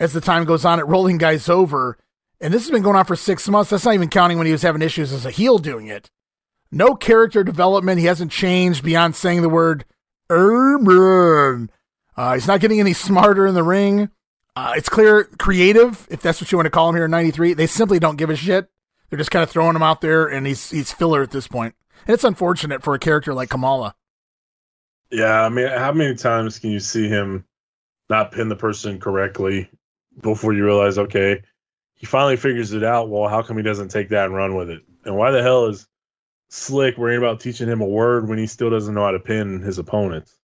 [0.00, 1.96] as the time goes on at rolling guys over.
[2.40, 3.70] And this has been going on for six months.
[3.70, 6.10] That's not even counting when he was having issues as a heel doing it.
[6.72, 8.00] No character development.
[8.00, 9.84] He hasn't changed beyond saying the word
[10.28, 11.70] Erman.
[12.16, 14.10] Uh, he's not getting any smarter in the ring.
[14.54, 17.54] Uh, it's clear creative, if that's what you want to call him here in 93.
[17.54, 18.68] They simply don't give a shit.
[19.08, 21.74] They're just kind of throwing him out there, and he's he's filler at this point.
[22.06, 23.94] And it's unfortunate for a character like Kamala.
[25.10, 27.44] Yeah, I mean, how many times can you see him
[28.08, 29.70] not pin the person correctly
[30.20, 31.42] before you realize, okay,
[31.94, 33.08] he finally figures it out.
[33.08, 34.82] Well, how come he doesn't take that and run with it?
[35.04, 35.86] And why the hell is
[36.50, 39.60] Slick worrying about teaching him a word when he still doesn't know how to pin
[39.60, 40.36] his opponents?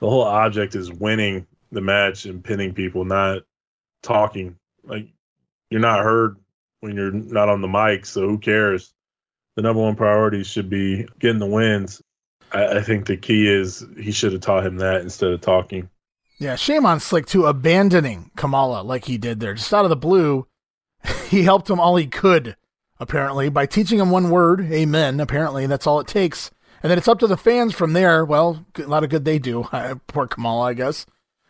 [0.00, 3.42] The whole object is winning the match and pinning people, not
[4.02, 4.56] talking.
[4.84, 5.08] Like
[5.70, 6.36] you're not heard
[6.80, 8.92] when you're not on the mic, so who cares?
[9.56, 12.02] The number one priority should be getting the wins.
[12.52, 15.88] I, I think the key is he should have taught him that instead of talking.
[16.38, 19.96] Yeah, shame on Slick too, abandoning Kamala like he did there, just out of the
[19.96, 20.46] blue.
[21.28, 22.56] he helped him all he could,
[22.98, 25.20] apparently, by teaching him one word, amen.
[25.20, 26.50] Apparently, that's all it takes.
[26.84, 28.26] And then it's up to the fans from there.
[28.26, 29.62] Well, a lot of good they do.
[30.06, 31.06] Poor Kamala, I guess.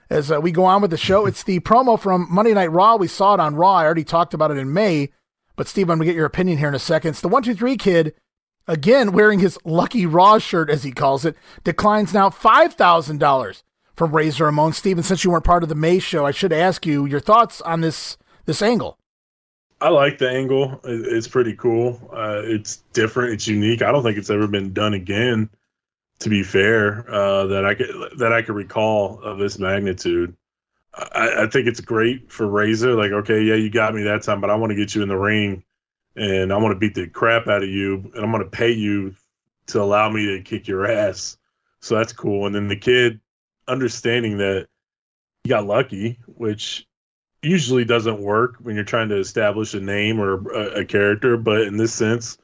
[0.09, 2.95] As uh, we go on with the show, it's the promo from Monday Night Raw.
[2.95, 3.75] We saw it on Raw.
[3.75, 5.09] I already talked about it in May.
[5.57, 7.11] But, Steve, I'm going to get your opinion here in a second.
[7.11, 8.15] It's the 123 kid,
[8.69, 11.35] again, wearing his Lucky Raw shirt, as he calls it,
[11.65, 13.63] declines now $5,000
[13.97, 14.73] from Razor Ramon.
[14.73, 17.61] Steven, since you weren't part of the May show, I should ask you your thoughts
[17.63, 18.99] on this this angle.
[19.85, 20.81] I like the angle.
[20.83, 22.01] It's pretty cool.
[22.11, 23.35] Uh, it's different.
[23.35, 23.83] It's unique.
[23.83, 25.51] I don't think it's ever been done again.
[26.21, 30.35] To be fair, uh, that I could that I could recall of this magnitude.
[30.95, 32.95] I, I think it's great for Razor.
[32.95, 35.09] Like, okay, yeah, you got me that time, but I want to get you in
[35.09, 35.63] the ring,
[36.17, 38.71] and I want to beat the crap out of you, and I'm going to pay
[38.71, 39.15] you
[39.67, 41.37] to allow me to kick your ass.
[41.81, 42.47] So that's cool.
[42.47, 43.21] And then the kid
[43.69, 44.69] understanding that
[45.43, 46.87] he got lucky, which
[47.45, 51.37] usually doesn't work when you're trying to establish a name or a, a character.
[51.37, 52.39] But in this sense,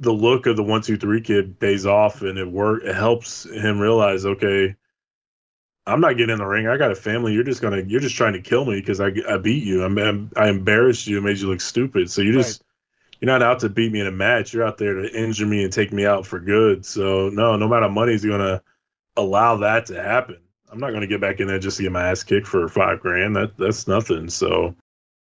[0.00, 2.82] the look of the one two three kid pays off, and it work.
[2.84, 4.74] It helps him realize, okay,
[5.86, 6.66] I'm not getting in the ring.
[6.66, 7.32] I got a family.
[7.32, 7.82] You're just gonna.
[7.82, 9.84] You're just trying to kill me because I, I beat you.
[9.84, 11.16] I'm, I'm I embarrassed you.
[11.16, 12.10] And made you look stupid.
[12.10, 12.60] So you just.
[12.60, 12.68] Right.
[13.20, 14.52] You're not out to beat me in a match.
[14.52, 16.84] You're out there to injure me and take me out for good.
[16.84, 18.60] So no, no amount of money is gonna
[19.16, 20.38] allow that to happen.
[20.74, 22.68] I'm not going to get back in there just to get my ass kicked for
[22.68, 23.36] five grand.
[23.36, 24.28] That that's nothing.
[24.28, 24.74] So,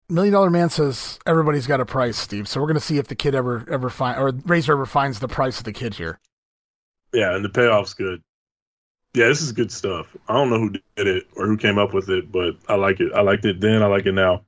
[0.08, 2.48] Million Dollar Man says everybody's got a price, Steve.
[2.48, 5.18] So we're going to see if the kid ever ever find or Razor ever finds
[5.18, 6.18] the price of the kid here.
[7.12, 8.22] Yeah, and the payoff's good.
[9.12, 10.16] Yeah, this is good stuff.
[10.28, 13.00] I don't know who did it or who came up with it, but I like
[13.00, 13.12] it.
[13.12, 13.82] I liked it then.
[13.82, 14.44] I like it now.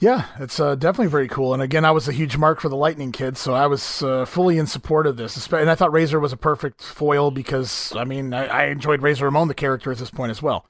[0.00, 1.52] Yeah, it's uh, definitely very cool.
[1.52, 4.24] And again, I was a huge mark for the Lightning Kid, so I was uh,
[4.24, 5.46] fully in support of this.
[5.52, 9.26] And I thought Razor was a perfect foil because, I mean, I, I enjoyed Razor
[9.26, 10.64] Ramon, the character, at this point as well.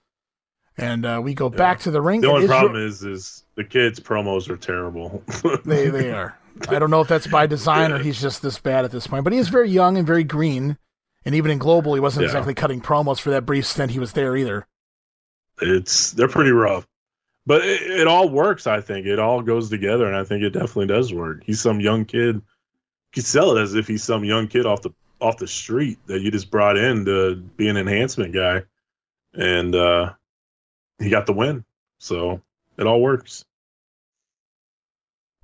[0.76, 1.56] And uh, we go yeah.
[1.56, 2.22] back to the ring.
[2.22, 5.22] The only problem is, is the kids' promos are terrible.
[5.64, 6.36] they they are.
[6.68, 7.96] I don't know if that's by design yeah.
[7.96, 9.22] or he's just this bad at this point.
[9.22, 10.76] But he is very young and very green.
[11.24, 12.28] And even in Global, he wasn't yeah.
[12.28, 14.66] exactly cutting promos for that brief stint he was there either.
[15.60, 16.86] It's they're pretty rough.
[17.50, 18.68] But it, it, all works.
[18.68, 21.42] I think it all goes together, and I think it definitely does work.
[21.42, 22.40] He's some young kid.
[23.16, 24.90] You sell it as if he's some young kid off the
[25.20, 28.62] off the street that you just brought in to be an enhancement guy,
[29.34, 30.12] and uh,
[31.00, 31.64] he got the win.
[31.98, 32.40] So
[32.78, 33.44] it all works.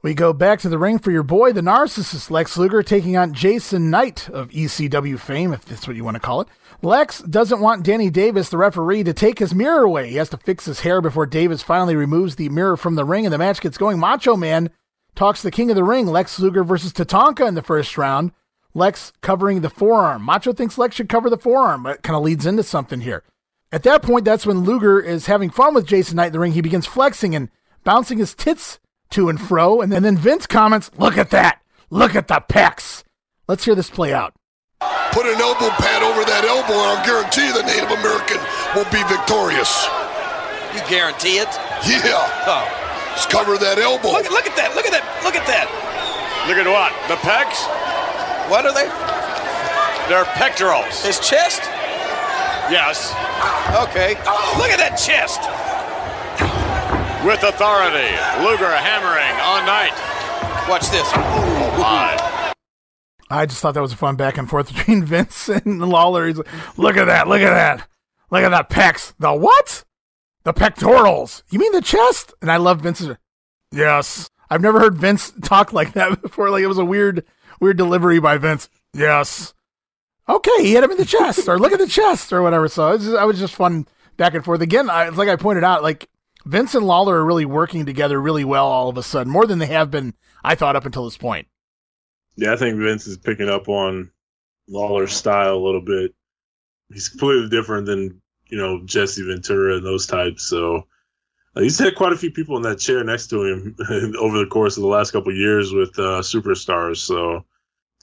[0.03, 3.33] We go back to the ring for your boy, the narcissist Lex Luger, taking on
[3.33, 6.49] Jason Knight of ECW fame, if that's what you want to call it.
[6.83, 10.11] Lex doesn't want Danny Davis, the referee, to take his mirror away.
[10.11, 13.25] He has to fix his hair before Davis finally removes the mirror from the ring
[13.25, 13.99] and the match gets going.
[13.99, 14.69] Macho Man
[15.15, 18.33] talks the king of the ring, Lex Luger versus Tatanka in the first round.
[18.75, 20.21] Lex covering the forearm.
[20.21, 23.25] Macho thinks Lex should cover the forearm, but it kind of leads into something here.
[23.73, 26.53] At that point, that's when Luger is having fun with Jason Knight in the ring.
[26.53, 27.49] He begins flexing and
[27.83, 28.79] bouncing his tits
[29.11, 29.81] to and fro.
[29.81, 31.61] And then, and then Vince comments, Look at that.
[31.91, 33.05] Look at the pecs.
[33.49, 34.35] Let's hear this play out.
[35.13, 38.37] Put an elbow pad over that elbow, and I'll guarantee the Native American
[38.77, 39.89] will be victorious.
[40.75, 41.49] You guarantee it?
[41.89, 42.21] Yeah.
[42.45, 42.69] Oh.
[43.17, 44.13] Just cover that elbow.
[44.13, 44.77] Look, look at that.
[44.77, 45.01] Look at that.
[45.25, 45.73] Look at that.
[46.45, 46.93] Look at what?
[47.09, 47.65] The pecs?
[48.53, 48.85] What are they?
[50.13, 51.01] They're pectorals.
[51.01, 51.65] His chest?
[52.69, 53.17] Yes.
[53.89, 54.15] Okay.
[54.61, 55.41] Look at that chest.
[57.27, 59.91] With authority, Luger hammering on Knight.
[60.69, 61.11] Watch this.
[61.13, 62.53] Oh, my.
[63.29, 66.29] I just thought that was a fun back and forth between Vince and Lawler.
[66.29, 67.89] He's like, look at that, look at that,
[68.31, 69.13] look at that pecs.
[69.19, 69.85] The what?
[70.45, 71.43] The pectorals.
[71.51, 72.33] You mean the chest?
[72.41, 73.17] And I love Vince's.
[73.73, 74.31] Yes.
[74.49, 76.51] I've never heard Vince talk like that before.
[76.51, 77.25] Like it was a weird,
[77.61, 78.69] weird delivery by Vince.
[78.95, 79.53] Yes.
[80.29, 82.69] Okay, he hit him in the chest, or look at the chest, or whatever.
[82.69, 84.61] So it was just, I was just fun back and forth.
[84.61, 86.09] Again, I, like I pointed out, like
[86.47, 89.59] Vince and Lawler are really working together really well all of a sudden, more than
[89.59, 90.15] they have been,
[90.45, 91.49] I thought, up until this point.
[92.37, 94.13] Yeah, I think Vince is picking up on
[94.69, 96.15] Lawler's style a little bit.
[96.93, 100.45] He's completely different than you know Jesse Ventura and those types.
[100.45, 100.87] So
[101.57, 103.75] uh, he's had quite a few people in that chair next to him
[104.21, 106.99] over the course of the last couple years with uh, superstars.
[106.99, 107.45] So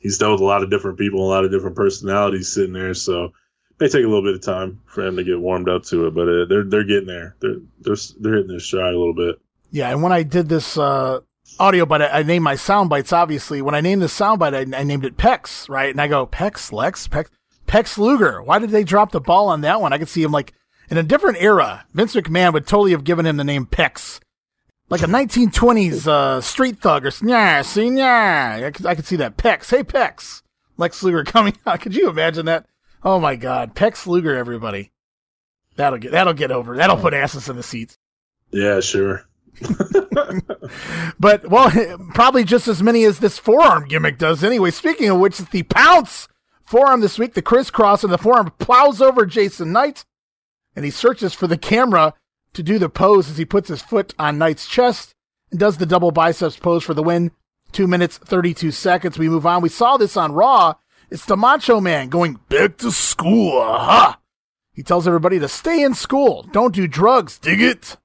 [0.01, 2.93] he's dealt with a lot of different people, a lot of different personalities sitting there.
[2.93, 3.31] So
[3.83, 6.15] may take a little bit of time for him to get warmed up to it,
[6.15, 7.35] but uh, they're they're getting there.
[7.41, 9.41] They're they're they're hitting their stride a little bit.
[9.71, 11.19] Yeah, and when I did this uh,
[11.59, 13.11] audio, but I, I, named my sound bites.
[13.11, 15.89] Obviously, when I named the sound bite, I, I, named it Pex, right?
[15.89, 17.27] And I go Pex, Lex, Pex,
[17.67, 18.41] Pex Luger.
[18.41, 19.91] Why did they drop the ball on that one?
[19.91, 20.53] I could see him like
[20.89, 21.85] in a different era.
[21.93, 24.21] Vince McMahon would totally have given him the name Pex,
[24.89, 28.61] like a 1920s uh, street thug or yeah, yeah.
[28.67, 29.69] I could, I could see that Pex.
[29.71, 30.41] Hey, Pex,
[30.77, 31.81] Lex Luger coming out.
[31.81, 32.65] Could you imagine that?
[33.03, 34.91] Oh my God, Pex Luger, everybody.
[35.75, 36.75] That'll get that'll get over.
[36.75, 37.97] That'll put asses in the seats.
[38.51, 39.25] Yeah, sure.
[41.19, 41.71] but well,
[42.13, 44.71] probably just as many as this forearm gimmick does anyway.
[44.71, 46.27] Speaking of which, it's the pounce
[46.65, 50.05] forearm this week, the crisscross and the forearm plows over Jason Knight,
[50.75, 52.13] and he searches for the camera
[52.53, 55.13] to do the pose as he puts his foot on Knight's chest
[55.51, 57.31] and does the double biceps pose for the win.
[57.71, 59.17] Two minutes, 32 seconds.
[59.17, 59.61] We move on.
[59.63, 60.75] We saw this on Raw.
[61.13, 63.61] It's the Macho Man going back to school.
[63.61, 64.19] Aha!
[64.73, 66.41] He tells everybody to stay in school.
[66.51, 67.37] Don't do drugs.
[67.37, 67.97] Dig it?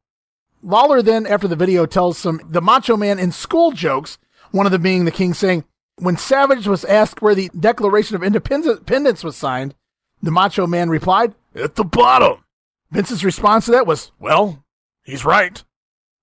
[0.63, 4.19] Lawler then, after the video, tells some the Macho Man in school jokes.
[4.51, 5.65] One of them being the King saying,
[5.97, 9.75] "When Savage was asked where the Declaration of Independence was signed,
[10.23, 12.45] the Macho Man replied, "At the bottom."
[12.91, 14.63] Vince's response to that was, "Well,
[15.03, 15.65] he's right."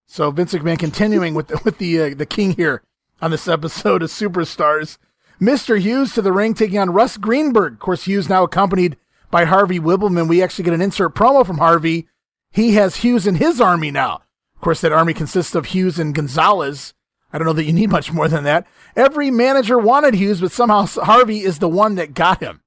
[0.05, 2.83] So Vince McMahon continuing with the, with the uh, the King here
[3.23, 4.99] on this episode of Superstars.
[5.39, 5.79] Mr.
[5.79, 7.73] Hughes to the ring taking on Russ Greenberg.
[7.73, 8.97] Of course, Hughes now accompanied
[9.29, 10.27] by Harvey Wippleman.
[10.27, 12.07] We actually get an insert promo from Harvey.
[12.51, 14.21] He has Hughes in his army now.
[14.55, 16.93] Of course, that army consists of Hughes and Gonzalez.
[17.33, 18.65] I don't know that you need much more than that.
[18.95, 22.61] Every manager wanted Hughes, but somehow Harvey is the one that got him.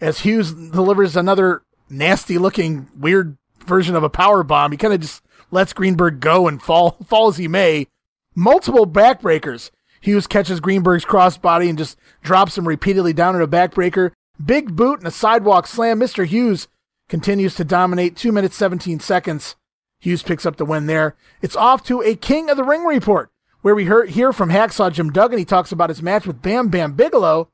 [0.00, 5.00] As Hughes delivers another nasty looking, weird version of a power bomb, he kind of
[5.00, 7.86] just lets Greenberg go and fall, fall as he may.
[8.34, 9.70] Multiple backbreakers.
[10.04, 14.12] Hughes catches Greenberg's crossbody and just drops him repeatedly down in a backbreaker.
[14.44, 15.98] Big boot and a sidewalk slam.
[15.98, 16.26] Mr.
[16.26, 16.68] Hughes
[17.08, 18.14] continues to dominate.
[18.14, 19.56] Two minutes, 17 seconds.
[19.98, 21.16] Hughes picks up the win there.
[21.40, 23.30] It's off to a King of the Ring report,
[23.62, 25.38] where we hear from Hacksaw Jim Duggan.
[25.38, 27.48] He talks about his match with Bam Bam Bigelow.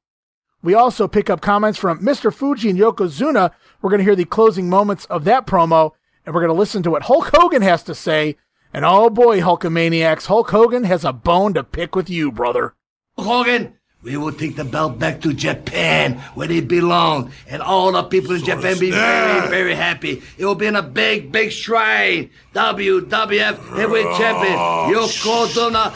[0.61, 2.35] We also pick up comments from Mr.
[2.35, 3.53] Fuji and Yokozuna.
[3.81, 5.93] We're going to hear the closing moments of that promo,
[6.27, 8.37] and we're going to listen to what Hulk Hogan has to say.
[8.73, 12.75] And oh boy, Hulkamaniacs, Hulk Hogan has a bone to pick with you, brother.
[13.19, 18.05] Hogan, we will take the belt back to Japan where it belongs, and all the
[18.05, 20.23] people in Japan be very, very happy.
[20.39, 22.31] It will be in a big, big shrine.
[22.55, 24.57] WWF Heavyweight Champion
[24.95, 25.93] Yokozuna.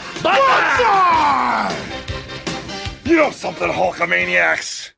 [3.05, 4.94] You know something, Hulkamaniacs?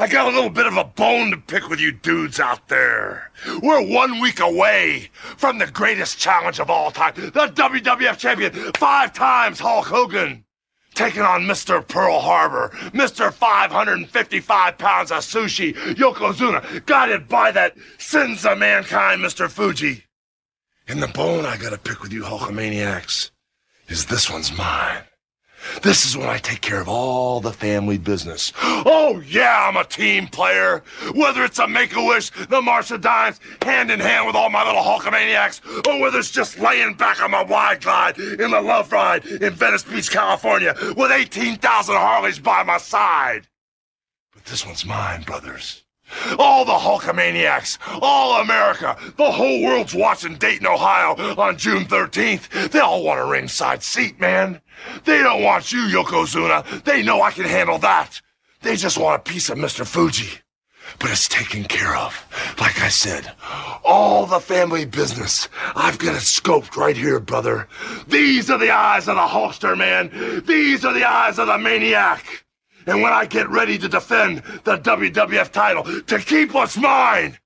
[0.00, 3.30] I got a little bit of a bone to pick with you dudes out there.
[3.62, 9.12] We're one week away from the greatest challenge of all time, the WWF champion, five
[9.12, 10.46] times Hulk Hogan,
[10.94, 11.86] taking on Mr.
[11.86, 13.30] Pearl Harbor, Mr.
[13.30, 19.50] 555 pounds of sushi, Yokozuna, guided by that sins of mankind, Mr.
[19.50, 20.04] Fuji.
[20.88, 23.32] And the bone I gotta pick with you Hulkamaniacs
[23.88, 25.02] is this one's mine.
[25.82, 28.52] This is when I take care of all the family business.
[28.62, 30.82] Oh, yeah, I'm a team player.
[31.14, 34.50] Whether it's a Make a Wish, the March of Dimes, hand in hand with all
[34.50, 38.60] my little Hulkamaniacs, or whether it's just laying back on my wide glide in the
[38.60, 43.46] Love Ride in Venice Beach, California, with 18,000 Harleys by my side.
[44.32, 45.84] But this one's mine, brothers.
[46.38, 52.70] All the Hulkamaniacs, all America, the whole world's watching Dayton, Ohio on June 13th.
[52.70, 54.60] They all want a ringside seat, man.
[55.04, 56.84] They don't want you, Yokozuna.
[56.84, 58.20] They know I can handle that.
[58.62, 59.86] They just want a piece of Mr.
[59.86, 60.40] Fuji.
[60.98, 62.26] But it's taken care of.
[62.58, 63.32] Like I said,
[63.84, 65.48] all the family business.
[65.76, 67.68] I've got it scoped right here, brother.
[68.08, 70.42] These are the eyes of the Hulkster, man.
[70.46, 72.44] These are the eyes of the maniac.
[72.86, 77.38] And when I get ready to defend the WWF title, to keep what's mine,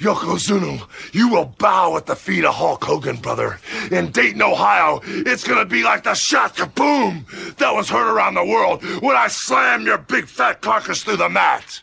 [0.00, 3.58] Yokozuna, you will bow at the feet of Hulk Hogan, brother.
[3.90, 7.26] In Dayton, Ohio, it's gonna be like the shot kaboom
[7.56, 11.28] that was heard around the world when I slammed your big fat carcass through the
[11.28, 11.82] mat.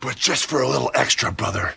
[0.00, 1.74] But just for a little extra, brother.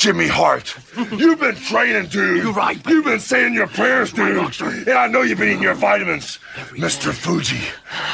[0.00, 0.74] Jimmy Hart,
[1.12, 2.42] you've been training, dude.
[2.42, 2.80] You're right.
[2.88, 4.58] You've been saying your prayers, dude.
[4.62, 6.38] and I know you've been eating your vitamins.
[6.70, 7.12] Mr.
[7.12, 7.60] Fuji,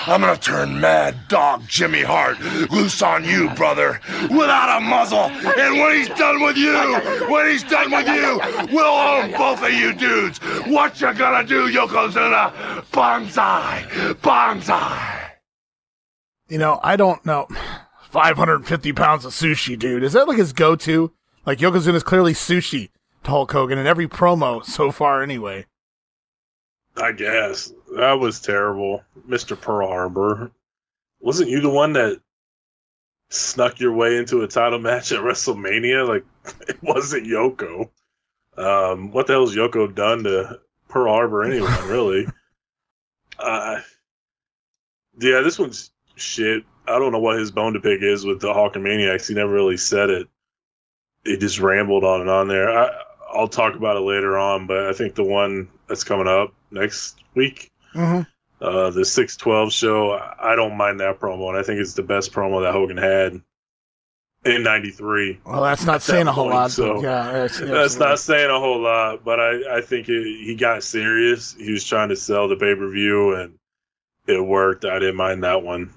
[0.09, 2.41] I'm gonna turn mad dog Jimmy Hart
[2.73, 5.31] loose on you, brother, without a muzzle.
[5.31, 6.75] And when he's done with you,
[7.31, 8.41] when he's done with you,
[8.75, 10.39] we'll own both of you dudes.
[10.67, 12.51] What you gonna do, Yokozuna?
[12.91, 15.31] Bonsai, bonsai.
[16.49, 17.47] You know, I don't know.
[18.11, 20.03] 550 pounds of sushi, dude.
[20.03, 21.13] Is that like his go to?
[21.47, 22.91] Like is clearly sushi
[23.23, 25.67] to Hulk Hogan in every promo so far, anyway.
[26.97, 30.51] I guess that was terrible, Mister Pearl Harbor.
[31.21, 32.21] Wasn't you the one that
[33.29, 36.09] snuck your way into a title match at WrestleMania?
[36.09, 36.25] Like
[36.69, 37.91] it wasn't Yoko.
[38.57, 40.59] Um, what the hell's Yoko done to
[40.89, 42.27] Pearl Harbor anyone, really?
[43.39, 43.81] uh,
[45.21, 46.65] yeah, this one's shit.
[46.89, 49.29] I don't know what his bone to pick is with the Hulkamaniacs.
[49.29, 50.29] He never really said it
[51.27, 52.71] he just rambled on and on there.
[52.71, 52.91] I,
[53.33, 57.17] I'll talk about it later on, but I think the one that's coming up next
[57.35, 58.23] week, mm-hmm.
[58.65, 62.03] uh, the six twelve show, I don't mind that promo, and I think it's the
[62.03, 63.41] best promo that Hogan had
[64.45, 65.41] in '93.
[65.45, 66.71] Well, that's not saying that a whole point, lot.
[66.71, 70.83] So yeah, that's not saying a whole lot, but I I think it, he got
[70.83, 71.55] serious.
[71.55, 73.59] He was trying to sell the pay per view, and
[74.27, 74.85] it worked.
[74.85, 75.93] I didn't mind that one.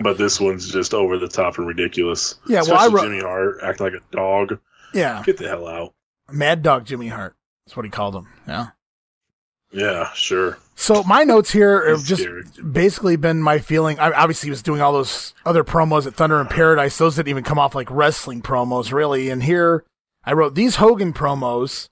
[0.00, 2.36] But this one's just over the top and ridiculous.
[2.46, 4.58] Yeah, Especially well, I wrote Jimmy Hart act like a dog.
[4.94, 5.94] Yeah, get the hell out.
[6.30, 7.36] Mad Dog Jimmy Hart.
[7.66, 8.28] That's what he called him.
[8.46, 8.68] Yeah.
[9.72, 10.58] Yeah, sure.
[10.74, 12.42] So my notes here have just scary.
[12.72, 13.98] basically been my feeling.
[14.00, 16.98] I obviously he was doing all those other promos at Thunder in Paradise.
[16.98, 19.30] Those didn't even come off like wrestling promos, really.
[19.30, 19.84] And here
[20.24, 21.88] I wrote these Hogan promos.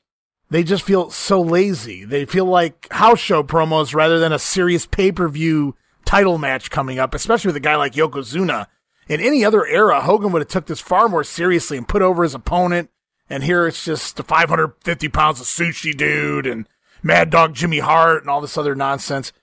[0.51, 2.05] They just feel so lazy.
[2.05, 5.77] They feel like house show promos rather than a serious pay per view
[6.09, 8.67] title match coming up, especially with a guy like Yokozuna.
[9.09, 12.23] In any other era, Hogan would have took this far more seriously and put over
[12.23, 12.89] his opponent.
[13.29, 16.67] And here it's just the 550 pounds of sushi dude and
[17.03, 19.35] Mad Dog Jimmy Hart and all this other nonsense.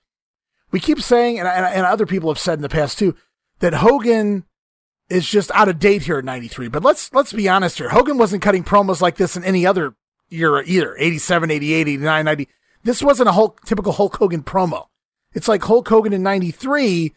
[0.71, 3.15] We keep saying, and, and, and other people have said in the past too,
[3.59, 4.43] that Hogan
[5.07, 6.69] is just out of date here in 93.
[6.69, 7.89] But let's let's be honest here.
[7.89, 9.95] Hogan wasn't cutting promos like this in any other
[10.29, 10.97] year either.
[10.97, 12.47] 87, 88, 89, 90.
[12.83, 14.87] This wasn't a typical Hulk Hogan promo.
[15.35, 17.13] It's like Hulk Hogan in 93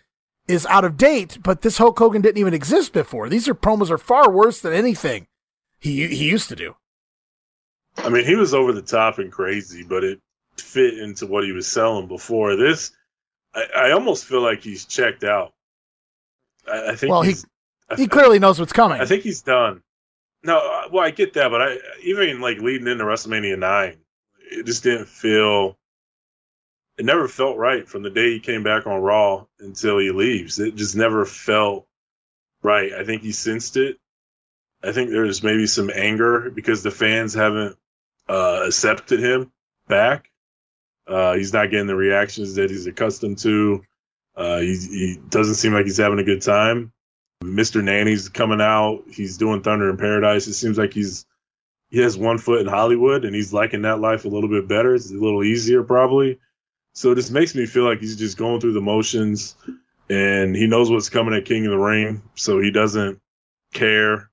[0.46, 3.28] is out of date, but this Hulk Hogan didn't even exist before.
[3.30, 5.26] These are promos are far worse than anything
[5.78, 6.74] he he used to do.
[7.96, 10.20] I mean, he was over the top and crazy, but it
[10.56, 12.56] fit into what he was selling before.
[12.56, 12.90] This,
[13.54, 15.52] I, I almost feel like he's checked out.
[16.70, 17.10] I, I think.
[17.10, 17.34] Well, he
[17.90, 19.00] I- he clearly knows what's coming.
[19.00, 19.82] I think he's done.
[20.42, 23.96] No, uh, well, I get that, but I even like leading into WrestleMania nine,
[24.50, 25.77] it just didn't feel.
[26.98, 30.58] It never felt right from the day he came back on Raw until he leaves.
[30.58, 31.86] It just never felt
[32.62, 32.92] right.
[32.92, 33.98] I think he sensed it.
[34.82, 37.76] I think there's maybe some anger because the fans haven't
[38.28, 39.52] uh, accepted him
[39.86, 40.30] back.
[41.06, 43.82] Uh, he's not getting the reactions that he's accustomed to.
[44.36, 46.92] Uh, he, he doesn't seem like he's having a good time.
[47.42, 47.82] Mr.
[47.82, 49.04] Nanny's coming out.
[49.08, 50.46] He's doing Thunder in Paradise.
[50.48, 51.24] It seems like he's
[51.90, 54.94] he has one foot in Hollywood and he's liking that life a little bit better.
[54.94, 56.38] It's a little easier probably.
[56.98, 59.54] So this makes me feel like he's just going through the motions
[60.10, 63.20] and he knows what's coming at King of the Ring, so he doesn't
[63.72, 64.28] care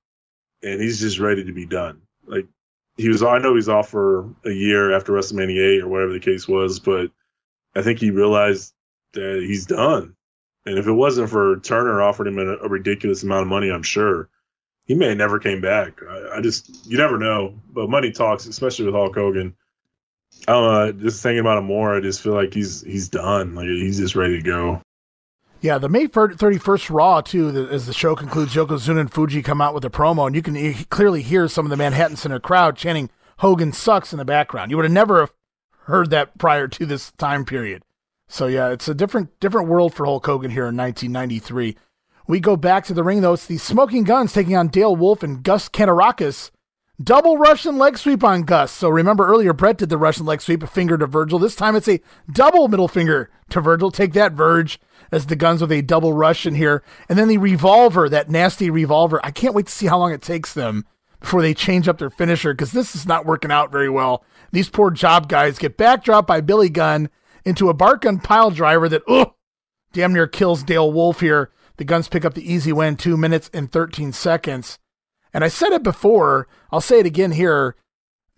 [0.64, 2.02] and he's just ready to be done.
[2.26, 2.48] Like
[2.96, 6.18] he was I know he's off for a year after WrestleMania 8 or whatever the
[6.18, 7.12] case was, but
[7.76, 8.74] I think he realized
[9.12, 10.16] that he's done.
[10.64, 13.84] And if it wasn't for Turner offering him a, a ridiculous amount of money, I'm
[13.84, 14.28] sure
[14.86, 16.00] he may never came back.
[16.02, 19.54] I, I just you never know, but money talks, especially with Hulk Hogan.
[20.48, 21.04] I don't know.
[21.04, 23.54] Just thinking about him more, I just feel like he's he's done.
[23.54, 24.80] Like he's just ready to go.
[25.60, 29.60] Yeah, the May 31st Raw, too, the, as the show concludes, Yokozuna and Fuji come
[29.60, 32.76] out with a promo, and you can clearly hear some of the Manhattan Center crowd
[32.76, 33.08] chanting,
[33.38, 34.70] Hogan sucks in the background.
[34.70, 35.30] You would have never
[35.84, 37.82] heard that prior to this time period.
[38.28, 41.76] So, yeah, it's a different different world for Hulk Hogan here in 1993.
[42.26, 43.34] We go back to the ring, though.
[43.34, 46.50] It's the Smoking Gunns taking on Dale Wolf and Gus Kantarakis.
[47.02, 48.72] Double Russian leg sweep on Gus.
[48.72, 51.38] So remember earlier, Bret did the Russian leg sweep, a finger to Virgil.
[51.38, 52.00] This time it's a
[52.32, 53.90] double middle finger to Virgil.
[53.90, 54.80] Take that, Verge,
[55.12, 56.82] as the Gunns with a double Russian here.
[57.10, 59.20] And then the revolver, that nasty revolver.
[59.22, 60.86] I can't wait to see how long it takes them
[61.20, 64.24] before they change up their finisher because this is not working out very well.
[64.52, 67.10] These poor job guys get backdropped by Billy Gunn
[67.44, 69.34] into a Bart Gunn pile driver that, ugh,
[69.92, 71.52] damn near kills Dale Wolf here.
[71.76, 74.78] The Gunns pick up the easy win, two minutes and 13 seconds.
[75.36, 77.76] And I said it before, I'll say it again here.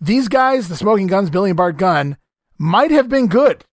[0.01, 2.17] These guys, the Smoking Gunns, Billy and Bart Gunn,
[2.57, 3.63] might have been good.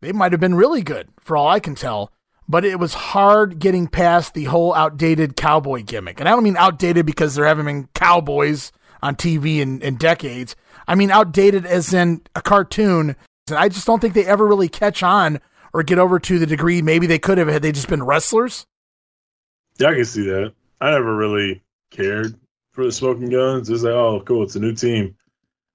[0.00, 2.10] They might have been really good, for all I can tell.
[2.48, 6.20] But it was hard getting past the whole outdated cowboy gimmick.
[6.20, 10.56] And I don't mean outdated because there haven't been cowboys on TV in, in decades.
[10.88, 13.14] I mean outdated as in a cartoon.
[13.48, 15.42] And I just don't think they ever really catch on
[15.74, 18.64] or get over to the degree maybe they could have had they just been wrestlers.
[19.78, 20.54] Yeah, I can see that.
[20.80, 22.40] I never really cared
[22.80, 23.68] for the Smoking Gunns.
[23.68, 25.14] It's like, oh, cool, it's a new team.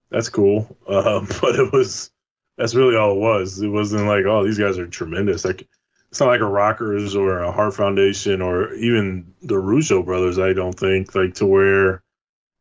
[0.10, 0.76] That's cool.
[0.88, 2.10] Um, but it was
[2.58, 3.62] that's really all it was.
[3.62, 5.46] It wasn't like, oh, these guys are tremendous.
[5.46, 5.68] Like
[6.10, 10.40] it's not like a Rockers or a Hart Foundation or even the Rougeau brothers.
[10.40, 12.02] I don't think like to where,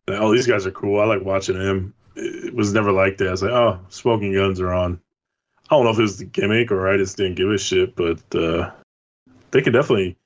[0.08, 1.00] oh, these guys are cool.
[1.00, 1.94] I like watching them.
[2.16, 3.32] It was never like that.
[3.32, 5.00] It's like, oh, Smoking Gunns are on.
[5.70, 7.94] I don't know if it was the gimmick or I just didn't give a shit,
[7.96, 8.72] but uh,
[9.52, 10.16] they could definitely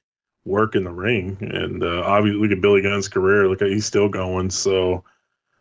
[0.49, 1.37] work in the ring.
[1.41, 3.49] And uh, obviously, look at Billy Gunn's career.
[3.49, 4.51] Look at he's still going.
[4.51, 5.05] So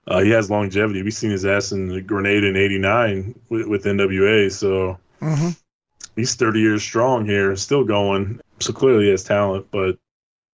[0.08, 1.04] uh, he has longevity.
[1.04, 4.52] We've seen his ass in the Grenade in '89 with, with NWA.
[4.52, 5.50] So Mm-hmm.
[6.16, 8.40] he's 30 years strong here, still going.
[8.60, 9.98] So clearly he has talent, but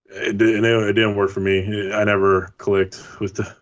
[0.06, 1.92] it, didn't- it didn't work for me.
[1.94, 3.54] I never clicked with the,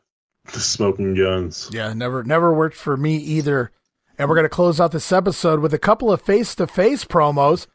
[0.54, 1.70] the Smoking Gunns.
[1.74, 3.72] Yeah, never never worked for me either.
[4.18, 7.04] And we're going to close out this episode with a couple of face to face
[7.04, 7.66] promos.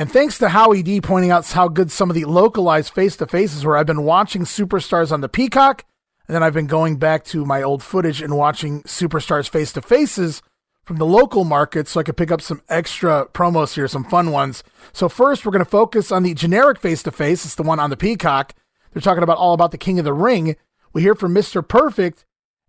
[0.00, 3.26] And thanks to Howie D pointing out how good some of the localized face to
[3.26, 5.84] faces were, I've been watching Superstars on the Peacock,
[6.26, 9.82] and then I've been going back to my old footage and watching Superstars face to
[9.82, 10.40] faces
[10.84, 14.30] from the local market so I could pick up some extra promos here, some fun
[14.30, 14.64] ones.
[14.94, 17.44] So, first, we're going to focus on the generic face to face.
[17.44, 18.54] It's the one on the Peacock.
[18.94, 20.56] They're talking about all about the King of the Ring.
[20.94, 21.62] We hear from Mr.
[21.62, 22.24] Perfect,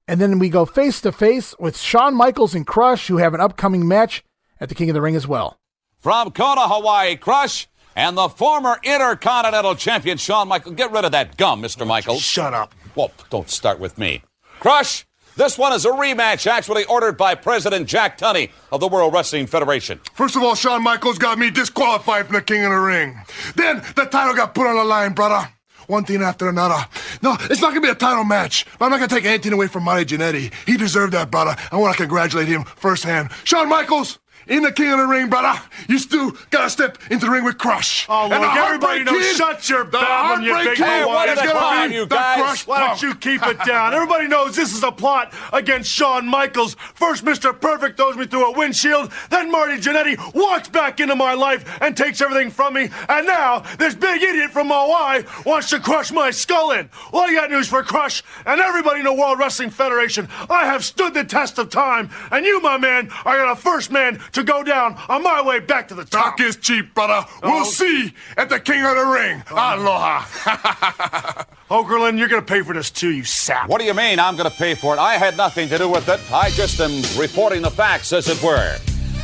[0.05, 3.39] and then we go face to face with Shawn Michaels and Crush, who have an
[3.39, 4.21] upcoming match
[4.59, 5.60] at the King of the Ring as well.
[6.01, 10.73] From Kona, Hawaii, Crush and the former Intercontinental Champion Shawn Michaels.
[10.73, 11.85] Get rid of that gum, Mr.
[11.85, 12.23] Michaels.
[12.23, 12.73] Shut up.
[12.95, 14.23] Well, don't start with me.
[14.59, 15.05] Crush,
[15.35, 19.45] this one is a rematch actually ordered by President Jack Tunney of the World Wrestling
[19.45, 19.99] Federation.
[20.15, 23.21] First of all, Shawn Michaels got me disqualified from the King of the Ring.
[23.55, 25.49] Then the title got put on the line, brother.
[25.85, 26.83] One thing after another.
[27.21, 28.65] No, it's not gonna be a title match.
[28.79, 30.51] But I'm not gonna take anything away from Marty Jannetty.
[30.65, 31.55] He deserved that, brother.
[31.71, 33.29] I want to congratulate him firsthand.
[33.43, 34.17] Shawn Michaels,
[34.47, 37.57] In the King of the Ring, brother, you still gotta step into the ring with
[37.57, 38.05] Crush.
[38.09, 39.22] Oh, And look, everybody knows.
[39.22, 41.34] Kid- Shut your babbling, you big Kid Hawaiian.
[41.38, 42.15] is gonna be you the.
[42.15, 43.01] Crush Why don't Punk.
[43.03, 43.93] you keep it down?
[43.93, 46.76] Everybody knows this is a plot against Shawn Michaels.
[46.95, 47.57] First, Mr.
[47.59, 49.11] Perfect throws me through a windshield.
[49.30, 52.89] Then Marty Jannetty walks back into my life and takes everything from me.
[53.09, 56.89] And now this big idiot from Hawaii wants to crush my skull in.
[57.13, 60.27] Well, I got news for Crush and everybody in the World Wrestling Federation.
[60.49, 64.19] I have stood the test of time, and you, my man, are the first man
[64.33, 66.37] to go down on my way back to the top.
[66.37, 67.25] Talk is cheap, brother.
[67.43, 67.63] We'll Oh.
[67.65, 69.43] see at the King of the Ring.
[69.51, 69.55] Oh.
[69.55, 70.21] Aloha.
[71.69, 73.67] Okerlund, you're gonna pay for this too, you sap.
[73.69, 74.99] What do you mean I'm going to pay for it?
[74.99, 76.19] I had nothing to do with it.
[76.33, 78.77] I just am reporting the facts, as it were.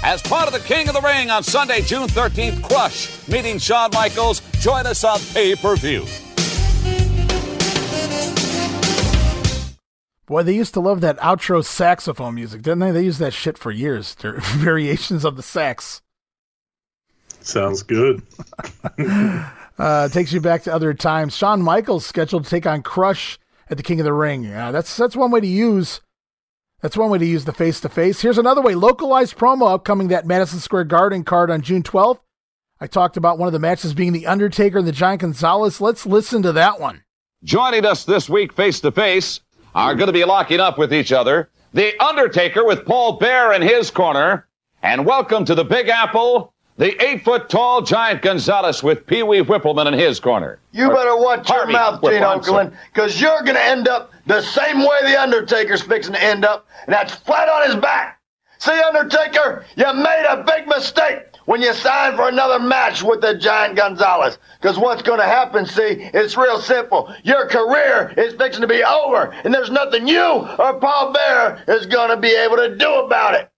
[0.03, 3.89] As part of the King of the Ring on Sunday, June 13th, Crush meeting Shawn
[3.93, 4.41] Michaels.
[4.61, 6.05] Join us on pay per view.
[10.27, 12.91] Boy, they used to love that outro saxophone music, didn't they?
[12.91, 14.13] They used that shit for years.
[14.15, 16.01] Their variations of the sax.
[17.41, 18.21] Sounds good.
[19.79, 21.37] Uh, takes you back to other times.
[21.37, 23.37] Shawn Michaels scheduled to take on Crush
[23.69, 24.51] at the King of the Ring.
[24.51, 26.01] Uh, that's that's one way to use.
[26.81, 28.21] That's one way to use the face to face.
[28.21, 32.19] Here's another way: localized promo upcoming that Madison Square Garden card on June 12th.
[32.81, 35.79] I talked about one of the matches being the Undertaker and the Giant Gonzalez.
[35.79, 37.03] Let's listen to that one.
[37.43, 39.41] Joining us this week face to face
[39.77, 41.51] are going to be locking up with each other.
[41.73, 44.47] The Undertaker with Paul Bearer in his corner.
[44.81, 49.41] And welcome to the Big Apple, the eight foot tall Giant Gonzalez with Pee Wee
[49.41, 50.57] Wippleman in his corner.
[50.71, 52.23] You better watch your mouth, Gene.
[52.23, 56.43] Okerlund, because you're going to end up the same way the Undertaker's fixing to end
[56.43, 58.19] up, and that's flat on his back.
[58.57, 63.33] See, Undertaker, you made a big mistake when you sign for another match with the
[63.33, 64.37] Giant Gonzalez.
[64.61, 67.13] Because what's going to happen, see, it's real simple.
[67.23, 71.85] Your career is fixing to be over, and there's nothing you or Paul Bearer is
[71.85, 73.49] going to be able to do about it.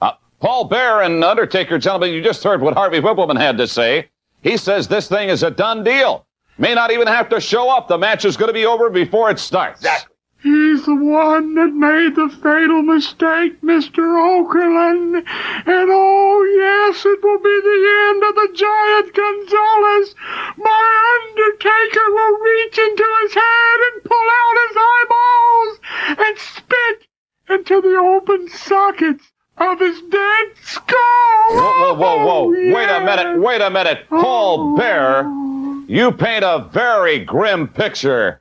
[0.00, 4.08] Uh, Paul Bearer and Undertaker, gentlemen, you just heard what Harvey Wippleman had to say.
[4.42, 6.24] He says this thing is a done deal.
[6.56, 7.88] May not even have to show up.
[7.88, 9.80] The match is going to be over before it starts.
[9.80, 10.14] Exactly.
[10.40, 13.98] He's the one that made the fatal mistake, Mr.
[14.06, 15.16] Okerlund.
[15.16, 20.14] And oh, yes, it will be the end of the giant Gonzalez.
[20.56, 20.86] My
[21.26, 25.80] Undertaker will reach into his head and pull out his eyeballs
[26.22, 27.08] and spit
[27.50, 31.48] into the open sockets of his dead skull.
[31.50, 32.44] Whoa, whoa, whoa, whoa.
[32.44, 34.06] Oh, Wait a minute, wait a minute.
[34.08, 35.84] Paul Bearer, oh.
[35.88, 38.40] you paint a very grim picture.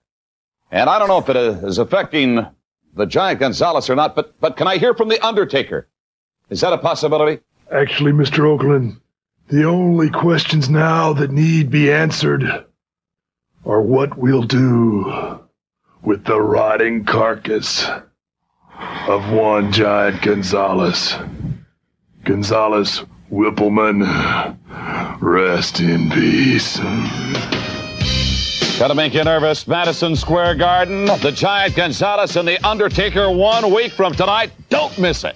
[0.71, 2.45] And I don't know if it is affecting
[2.95, 5.87] the Giant Gonzalez or not, but, but can I hear from the Undertaker?
[6.49, 7.41] Is that a possibility?
[7.71, 8.39] Actually, Mr.
[8.39, 8.99] Okerlund,
[9.49, 12.43] the only questions now that need be answered
[13.65, 15.39] are what we'll do
[16.01, 17.87] with the rotting carcass
[19.07, 21.15] of one giant Gonzalez.
[22.23, 24.03] Gonzalez Wippleman,
[25.21, 26.79] rest in peace.
[28.79, 29.67] Gotta make you nervous.
[29.67, 34.51] Madison Square Garden, the Giant Gonzalez and the Undertaker one week from tonight.
[34.69, 35.35] Don't miss it.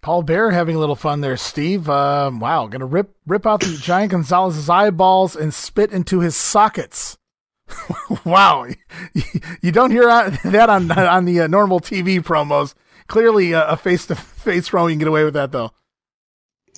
[0.00, 1.90] Paul Bearer having a little fun there, Steve.
[1.90, 7.18] Uh, wow, gonna rip rip out the Giant Gonzalez's eyeballs and spit into his sockets.
[8.24, 8.66] wow,
[9.60, 12.72] you don't hear that on on the uh, normal TV promos.
[13.08, 15.72] Clearly, uh, a face to face promo you can get away with that though.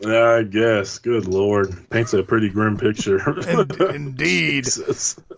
[0.04, 0.98] I guess.
[0.98, 3.18] Good lord, paints a pretty grim picture.
[3.94, 4.66] Indeed.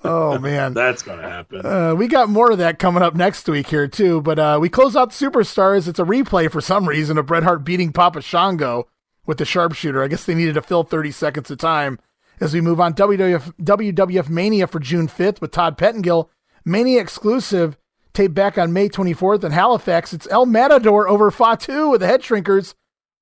[0.04, 1.66] Oh man, that's gonna happen.
[1.66, 4.20] Uh, we got more of that coming up next week here too.
[4.20, 5.88] But uh, we close out Superstars.
[5.88, 8.86] It's a replay for some reason of Bret Hart beating Papa Shango
[9.26, 10.00] with the sharpshooter.
[10.00, 11.98] I guess they needed to fill 30 seconds of time.
[12.40, 16.30] As we move on, WWF, WWF Mania for June 5th with Todd Pettengill.
[16.64, 17.76] Mania exclusive
[18.14, 20.12] taped back on May 24th in Halifax.
[20.12, 22.74] It's El Matador over Fatu with the Head Shrinkers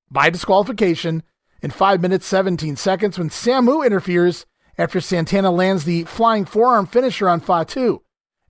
[0.09, 1.23] by disqualification
[1.61, 4.45] in 5 minutes 17 seconds when Samu interferes
[4.77, 8.01] after Santana lands the flying forearm finisher on Fatu.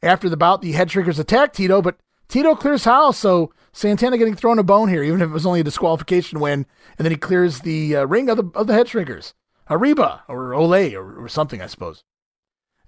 [0.01, 1.97] After the bout, the head shrinkers attack Tito, but
[2.27, 5.61] Tito clears house, so Santana getting thrown a bone here, even if it was only
[5.61, 6.65] a disqualification win,
[6.97, 9.33] and then he clears the uh, ring of the, of the head shrinkers.
[10.27, 12.03] Or Olay, or, or something, I suppose.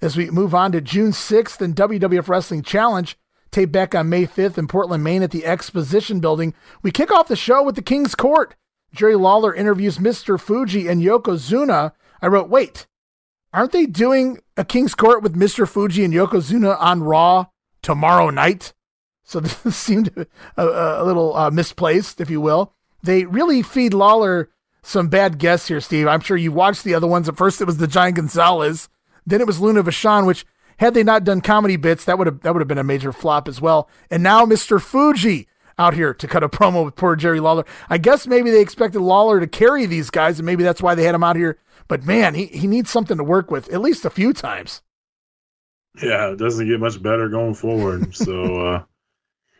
[0.01, 3.17] As we move on to June 6th in WWF Wrestling Challenge,
[3.51, 7.27] taped back on May 5th in Portland, Maine at the Exposition Building, we kick off
[7.27, 8.55] the show with the King's Court.
[8.93, 10.39] Jerry Lawler interviews Mr.
[10.39, 11.93] Fuji and Yokozuna.
[12.21, 12.87] I wrote, wait,
[13.53, 15.67] aren't they doing a King's Court with Mr.
[15.67, 17.47] Fuji and Yokozuna on Raw
[17.81, 18.73] tomorrow night?
[19.23, 20.27] So this seemed
[20.57, 22.73] a, a, little uh, misplaced, if you will.
[23.03, 24.49] They really feed Lawler
[24.81, 26.07] some bad guests here, Steve.
[26.07, 27.29] I'm sure you watched the other ones.
[27.29, 28.89] At first, it was the Giant Gonzalez.
[29.25, 30.45] Then it was Luna Vachon, which
[30.79, 33.11] had they not done comedy bits, that would have that would have been a major
[33.11, 33.89] flop as well.
[34.09, 34.81] And now Mr.
[34.81, 35.47] Fuji
[35.77, 37.65] out here to cut a promo with poor Jerry Lawler.
[37.89, 41.03] I guess maybe they expected Lawler to carry these guys, and maybe that's why they
[41.03, 41.59] had him out here.
[41.87, 44.81] But man, he, he needs something to work with at least a few times.
[46.01, 48.15] Yeah, it doesn't get much better going forward.
[48.15, 48.83] so uh,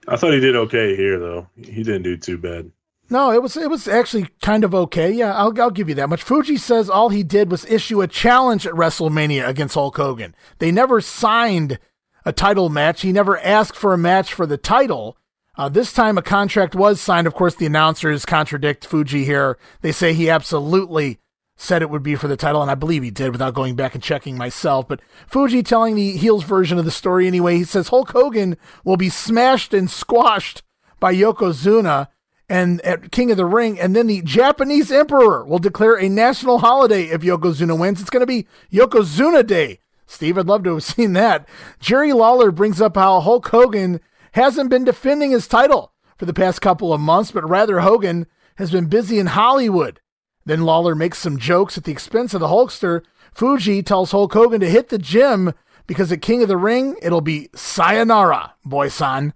[0.08, 1.48] I thought he did okay here, though.
[1.56, 2.72] He didn't do too bad.
[3.10, 5.11] No, it was it was actually kind of okay.
[5.11, 6.22] Yeah, I'll I'll give you that much.
[6.22, 10.36] Fuji says all he did was issue a challenge at WrestleMania against Hulk Hogan.
[10.60, 11.80] They never signed
[12.26, 13.02] a title match.
[13.02, 15.18] He never asked for a match for the title.
[15.57, 17.26] Uh, this time a contract was signed.
[17.27, 19.57] Of course, the announcers contradict Fuji here.
[19.81, 21.19] They say he absolutely
[21.57, 23.94] said it would be for the title, and I believe he did without going back
[23.94, 24.88] and checking myself.
[24.88, 28.56] But Fuji telling the heels version of the story anyway, he says Hulk Hogan
[28.86, 30.61] will be smashed and squashed
[30.99, 32.07] by Yokozuna
[32.50, 36.60] and at King of the Ring, and then the Japanese Emperor will declare a national
[36.60, 38.02] holiday if Yokozuna wins.
[38.02, 39.80] It's going to be Yokozuna Day.
[40.08, 41.48] Steve, I'd love to have seen that.
[41.80, 44.02] Jerry Lawler brings up how Hulk Hogan
[44.34, 48.72] hasn't been defending his title for the past couple of months, but rather Hogan has
[48.72, 50.02] been busy in Hollywood.
[50.46, 53.04] Then Lawler makes some jokes at the expense of the Hulkster.
[53.34, 55.54] Fuji tells Hulk Hogan to hit the gym
[55.86, 59.34] because at King of the Ring, it'll be sayonara, boy son.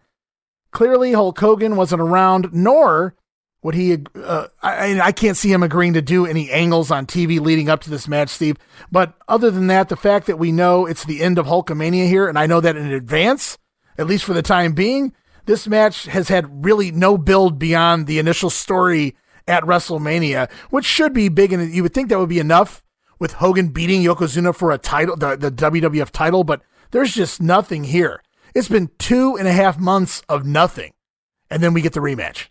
[0.74, 3.16] Clearly, Hulk Hogan wasn't around, nor
[3.62, 4.00] would he.
[4.16, 7.82] Uh, I, I can't see him agreeing to do any angles on TV leading up
[7.82, 8.58] to this match, Steve.
[8.92, 12.28] But other than that, the fact that we know it's the end of Hulkamania here,
[12.28, 13.58] and I know that in advance,
[14.00, 15.14] at least for the time being,
[15.46, 19.16] this match has had really no build beyond the initial story
[19.48, 22.82] at WrestleMania, which should be big, and you would think that would be enough
[23.20, 27.84] with Hogan beating Yokozuna for a title, the, the WWF title, but there's just nothing
[27.84, 28.22] here.
[28.56, 30.94] It's been two and a half months of nothing,
[31.50, 32.48] and then we get the rematch.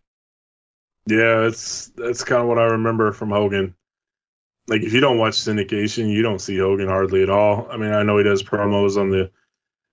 [1.06, 3.74] Yeah, it's that's kind of what I remember from Hogan.
[4.68, 7.66] Like if you don't watch syndication, you don't see Hogan hardly at all.
[7.70, 9.30] I mean, I know he does promos on the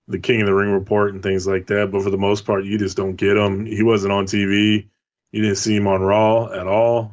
[0.08, 2.64] the King of the Ring report and things like that, but for the most part,
[2.64, 3.64] you just don't get him.
[3.64, 4.88] He wasn't on TV.
[5.32, 7.12] You didn't see him on Raw at all.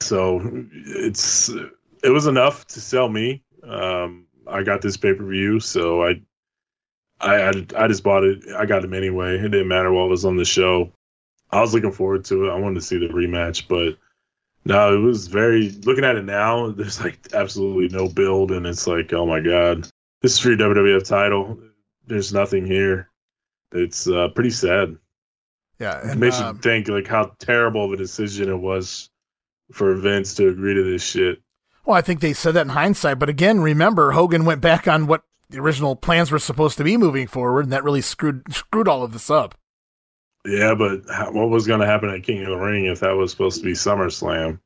[0.00, 0.40] So
[0.84, 1.48] it's
[2.02, 3.42] it was enough to sell me.
[3.62, 6.20] Um, I got this pay per view, so I
[7.22, 8.44] I, I, I just bought it.
[8.56, 9.36] I got him anyway.
[9.38, 10.92] It didn't matter what was on the show.
[11.50, 12.50] I was looking forward to it.
[12.50, 13.96] I wanted to see the rematch, but
[14.64, 15.70] no, it was very.
[15.84, 19.88] Looking at it now, there's like absolutely no build, and it's like, oh my god,
[20.20, 21.58] this is for your WWF title.
[22.06, 23.08] There's nothing here.
[23.72, 24.96] It's uh, pretty sad.
[25.78, 29.10] Yeah, and, it makes um, you think like how terrible of a decision it was
[29.72, 31.40] for Vince to agree to this shit.
[31.84, 35.06] Well, I think they said that in hindsight, but again, remember Hogan went back on
[35.06, 35.22] what
[35.52, 39.02] the original plans were supposed to be moving forward, and that really screwed screwed all
[39.02, 39.54] of this up.
[40.44, 41.02] Yeah, but
[41.32, 43.64] what was going to happen at King of the Ring if that was supposed to
[43.64, 44.58] be SummerSlam?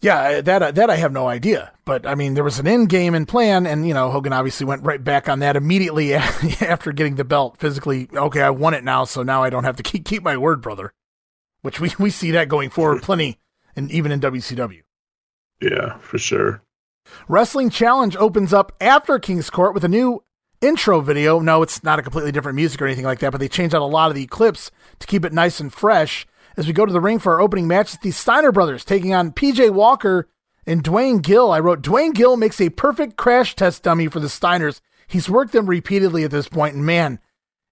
[0.00, 1.72] Yeah, that that I have no idea.
[1.84, 4.66] But I mean, there was an end game and plan, and you know, Hogan obviously
[4.66, 7.58] went right back on that immediately after getting the belt.
[7.58, 10.36] Physically, okay, I won it now, so now I don't have to keep keep my
[10.36, 10.92] word, brother.
[11.62, 13.38] Which we we see that going forward plenty,
[13.76, 14.82] and even in WCW.
[15.60, 16.62] Yeah, for sure.
[17.28, 20.22] Wrestling Challenge opens up after King's Court with a new
[20.60, 21.40] intro video.
[21.40, 23.82] No, it's not a completely different music or anything like that, but they changed out
[23.82, 26.26] a lot of the clips to keep it nice and fresh.
[26.56, 29.32] As we go to the ring for our opening match, the Steiner brothers taking on
[29.32, 30.28] PJ Walker
[30.66, 31.52] and Duane Gill.
[31.52, 34.80] I wrote Duane Gill makes a perfect crash test dummy for the Steiners.
[35.06, 37.18] He's worked them repeatedly at this point, and man,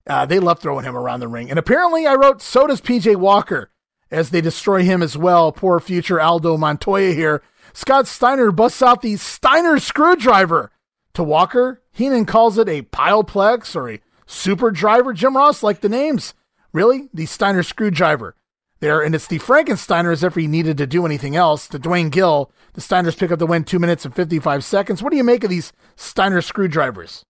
[0.07, 1.51] uh, they love throwing him around the ring.
[1.51, 3.71] And apparently, I wrote so does PJ Walker
[4.11, 5.53] as they destroy him as well.
[5.53, 7.43] Poor future Aldo Montoya here
[7.79, 10.73] Scott Steiner busts out the Steiner screwdriver.
[11.15, 15.13] To Walker, Heenan calls it a pileplex or a super driver.
[15.13, 16.35] Jim Ross liked the names.
[16.73, 17.09] Really?
[17.15, 18.35] The Steiner screwdriver.
[18.81, 21.69] There, and it's the Frankensteiner as if he needed to do anything else.
[21.69, 25.01] To Duane Gill, the Steiners pick up the win two minutes and 55 seconds.
[25.01, 27.23] What do you make of these Steiner screwdrivers?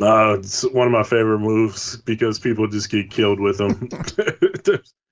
[0.00, 3.88] Uh, it's one of my favorite moves because people just get killed with them.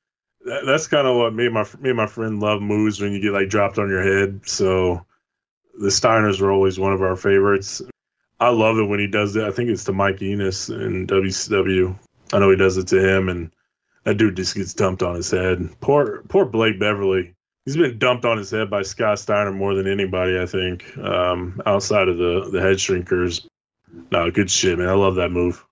[0.44, 3.12] that, that's kind of what me and my me and my friend love moves when
[3.12, 4.40] you get like dropped on your head.
[4.44, 5.04] So
[5.78, 7.82] the Steiners were always one of our favorites.
[8.40, 9.44] I love it when he does it.
[9.44, 11.96] I think it's to Mike Enos in WCW.
[12.32, 13.52] I know he does it to him, and
[14.04, 15.68] that dude just gets dumped on his head.
[15.80, 17.34] Poor poor Blake Beverly.
[17.64, 21.62] He's been dumped on his head by Scott Steiner more than anybody, I think, um,
[21.66, 23.46] outside of the the head shrinkers.
[24.10, 24.88] No, good shit, man.
[24.88, 25.64] I love that move.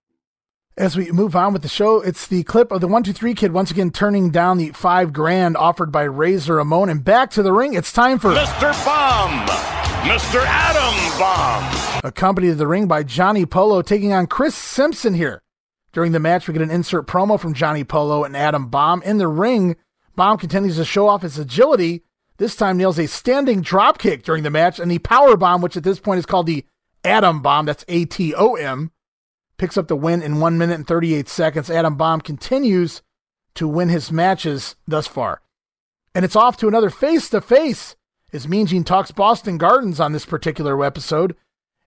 [0.80, 3.34] As we move on with the show, it's the clip of the one two three
[3.34, 7.42] kid once again turning down the five grand offered by Razor Ramon, and back to
[7.42, 7.74] the ring.
[7.74, 8.72] It's time for Mr.
[8.86, 9.46] Bomb,
[10.08, 10.42] Mr.
[10.42, 15.42] Adam Bomb, accompanied to the ring by Johnny Polo taking on Chris Simpson here.
[15.92, 19.18] During the match, we get an insert promo from Johnny Polo and Adam Bomb in
[19.18, 19.76] the ring.
[20.16, 22.04] Bomb continues to show off his agility.
[22.38, 25.76] This time nails a standing drop kick during the match and the power bomb, which
[25.76, 26.64] at this point is called the
[27.04, 27.66] Atom Bomb.
[27.66, 28.92] That's A T O M
[29.60, 31.70] picks up the win in 1 minute and 38 seconds.
[31.70, 33.02] Adam Bomb continues
[33.54, 35.42] to win his matches thus far.
[36.14, 37.94] And it's off to another face to face
[38.32, 41.36] as Mean Gene talks Boston Gardens on this particular episode.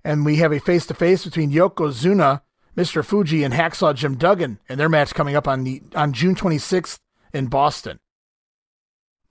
[0.03, 2.41] And we have a face to face between Yokozuna,
[2.77, 3.03] Mr.
[3.03, 6.99] Fuji, and Hacksaw Jim Duggan, and their match coming up on the on June 26th
[7.33, 7.99] in Boston.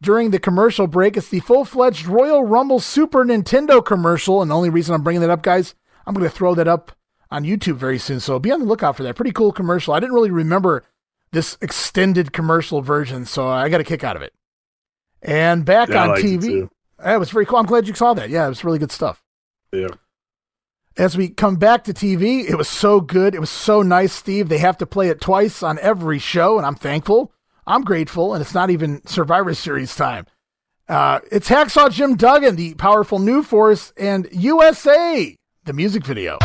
[0.00, 4.42] During the commercial break, it's the full fledged Royal Rumble Super Nintendo commercial.
[4.42, 6.90] And the only reason I'm bringing that up, guys, I'm going to throw that up
[7.32, 8.20] on YouTube very soon.
[8.20, 9.16] So be on the lookout for that.
[9.16, 9.94] Pretty cool commercial.
[9.94, 10.84] I didn't really remember
[11.32, 14.32] this extended commercial version, so I got a kick out of it.
[15.22, 16.68] And back yeah, on TV.
[17.04, 17.58] It was very cool.
[17.58, 18.30] I'm glad you saw that.
[18.30, 19.22] Yeah, it was really good stuff.
[19.72, 19.88] Yeah.
[20.96, 23.34] As we come back to TV, it was so good.
[23.34, 24.48] It was so nice, Steve.
[24.48, 27.32] They have to play it twice on every show, and I'm thankful.
[27.66, 30.26] I'm grateful, and it's not even Survivor Series time.
[30.88, 35.34] Uh, it's Hacksaw Jim Duggan, the powerful new force, and USA,
[35.64, 36.38] the music video.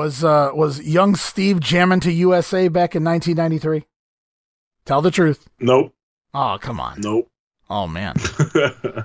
[0.00, 3.84] Was uh was young Steve jamming to USA back in 1993?
[4.86, 5.46] Tell the truth.
[5.58, 5.92] Nope.
[6.32, 7.02] Oh, come on.
[7.02, 7.28] Nope.
[7.68, 8.14] Oh man.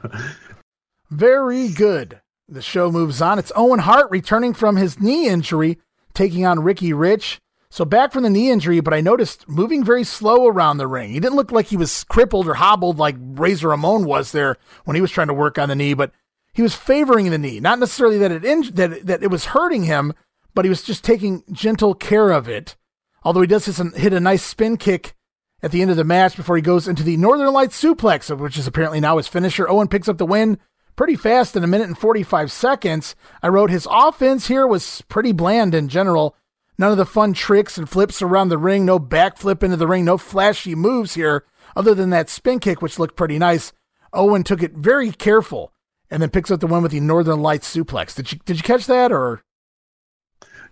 [1.12, 2.22] Very good.
[2.48, 3.40] The show moves on.
[3.40, 5.80] It's Owen Hart returning from his knee injury,
[6.14, 7.42] taking on Ricky Rich.
[7.72, 11.10] So back from the knee injury, but I noticed moving very slow around the ring.
[11.10, 14.96] He didn't look like he was crippled or hobbled like Razor Ramon was there when
[14.96, 16.12] he was trying to work on the knee, but
[16.54, 17.60] he was favoring the knee.
[17.60, 20.14] Not necessarily that it in- that that it was hurting him,
[20.54, 22.78] but he was just taking gentle care of it.
[23.24, 25.16] Although he does hit a nice spin kick
[25.64, 28.58] at the end of the match before he goes into the Northern Lights suplex, which
[28.58, 29.68] is apparently now his finisher.
[29.68, 30.60] Owen picks up the win
[30.96, 33.16] pretty fast in a minute and 45 seconds.
[33.42, 36.36] I wrote his offense here was pretty bland in general.
[36.78, 40.06] None of the fun tricks and flips around the ring, no backflip into the ring,
[40.06, 41.46] no flashy moves here,
[41.76, 43.72] other than that spin kick, which looked pretty nice.
[44.14, 45.72] Owen took it very careful
[46.10, 48.16] and then picks up the win with the Northern Lights suplex.
[48.16, 49.42] Did you did you catch that or?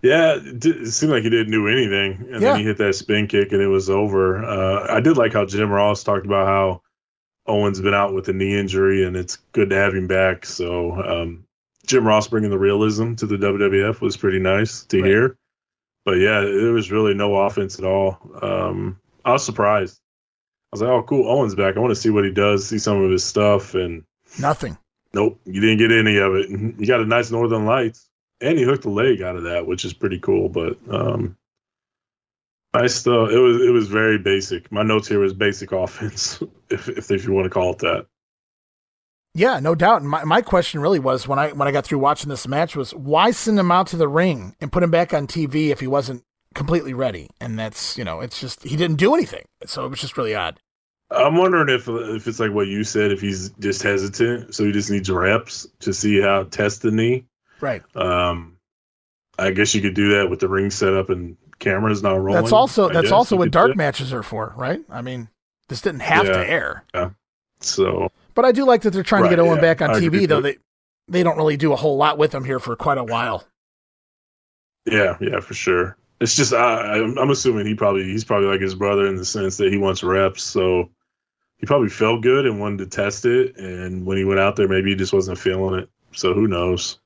[0.02, 2.50] Yeah, it, it seemed like he didn't do anything, and yeah.
[2.50, 4.44] then he hit that spin kick, and it was over.
[4.44, 6.82] Uh, I did like how Jim Ross talked about how
[7.46, 10.46] Owen's been out with a knee injury, and it's good to have him back.
[10.46, 11.44] So um,
[11.86, 15.08] Jim Ross bringing the realism to the WWF was pretty nice to right.
[15.08, 15.38] hear
[16.04, 18.18] but yeah, there was really no offense at all.
[18.42, 19.98] Um, I was surprised.
[20.72, 21.76] I was like, "Oh, cool, Owen's back.
[21.76, 24.04] I want to see what he does, see some of his stuff." And
[24.38, 24.76] nothing.
[25.14, 26.50] Nope, you didn't get any of it.
[26.78, 28.08] You got a nice Northern Lights,
[28.40, 30.48] and he hooked a leg out of that, which is pretty cool.
[30.48, 31.36] But um,
[32.74, 34.70] nice still It was it was very basic.
[34.70, 38.06] My notes here was basic offense, if if, if you want to call it that.
[39.36, 40.00] Yeah, no doubt.
[40.00, 42.76] And my, my question really was when I when I got through watching this match
[42.76, 45.80] was why send him out to the ring and put him back on TV if
[45.80, 46.22] he wasn't
[46.54, 47.30] completely ready?
[47.40, 49.44] And that's you know, it's just he didn't do anything.
[49.66, 50.60] So it was just really odd.
[51.10, 54.72] I'm wondering if if it's like what you said, if he's just hesitant, so he
[54.72, 57.24] just needs reps to see how test the knee.
[57.60, 57.82] Right.
[57.96, 58.58] Um,
[59.38, 62.40] I guess you could do that with the ring set up and cameras not rolling.
[62.40, 64.80] That's also that's also what dark matches are for, right?
[64.90, 65.28] I mean,
[65.68, 66.32] this didn't have yeah.
[66.32, 66.84] to air.
[66.94, 67.10] Yeah.
[67.60, 69.90] So but I do like that they're trying right, to get Owen yeah, back on
[69.90, 70.58] I TV, though they
[71.08, 73.44] they don't really do a whole lot with him here for quite a while.
[74.86, 75.96] Yeah, yeah, for sure.
[76.20, 79.56] It's just I, I'm assuming he probably he's probably like his brother in the sense
[79.58, 80.90] that he wants reps, so
[81.58, 83.56] he probably felt good and wanted to test it.
[83.56, 85.88] And when he went out there, maybe he just wasn't feeling it.
[86.12, 86.98] So who knows?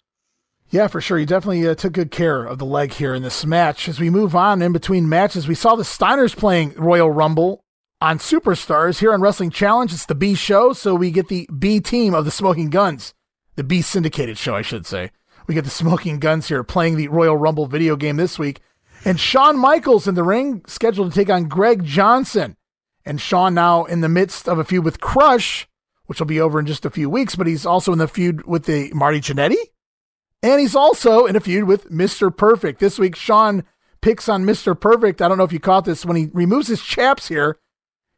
[0.71, 1.17] Yeah, for sure.
[1.17, 3.89] He definitely uh, took good care of the leg here in this match.
[3.89, 7.65] As we move on in between matches, we saw the Steiners playing Royal Rumble
[8.03, 9.93] on Superstars here on Wrestling Challenge.
[9.93, 13.15] It's the B show, so we get the B team of the Smoking Gunns,
[13.57, 15.11] the B syndicated show, I should say.
[15.47, 18.61] We get the Smoking Gunns here playing the Royal Rumble video game this week.
[19.07, 22.57] And Shawn Michaels in the ring, scheduled to take on Greg Johnson.
[23.07, 25.67] And Shawn now in the midst of a feud with Crush,
[26.05, 28.47] which will be over in just a few weeks, but he's also in the feud
[28.47, 29.57] with the Marty Jannetty.
[30.43, 32.35] And he's also in a feud with Mr.
[32.35, 32.79] Perfect.
[32.81, 33.65] This week, Shawn
[34.01, 34.79] picks on Mr.
[34.79, 35.21] Perfect.
[35.21, 37.59] I don't know if you caught this when he removes his chaps here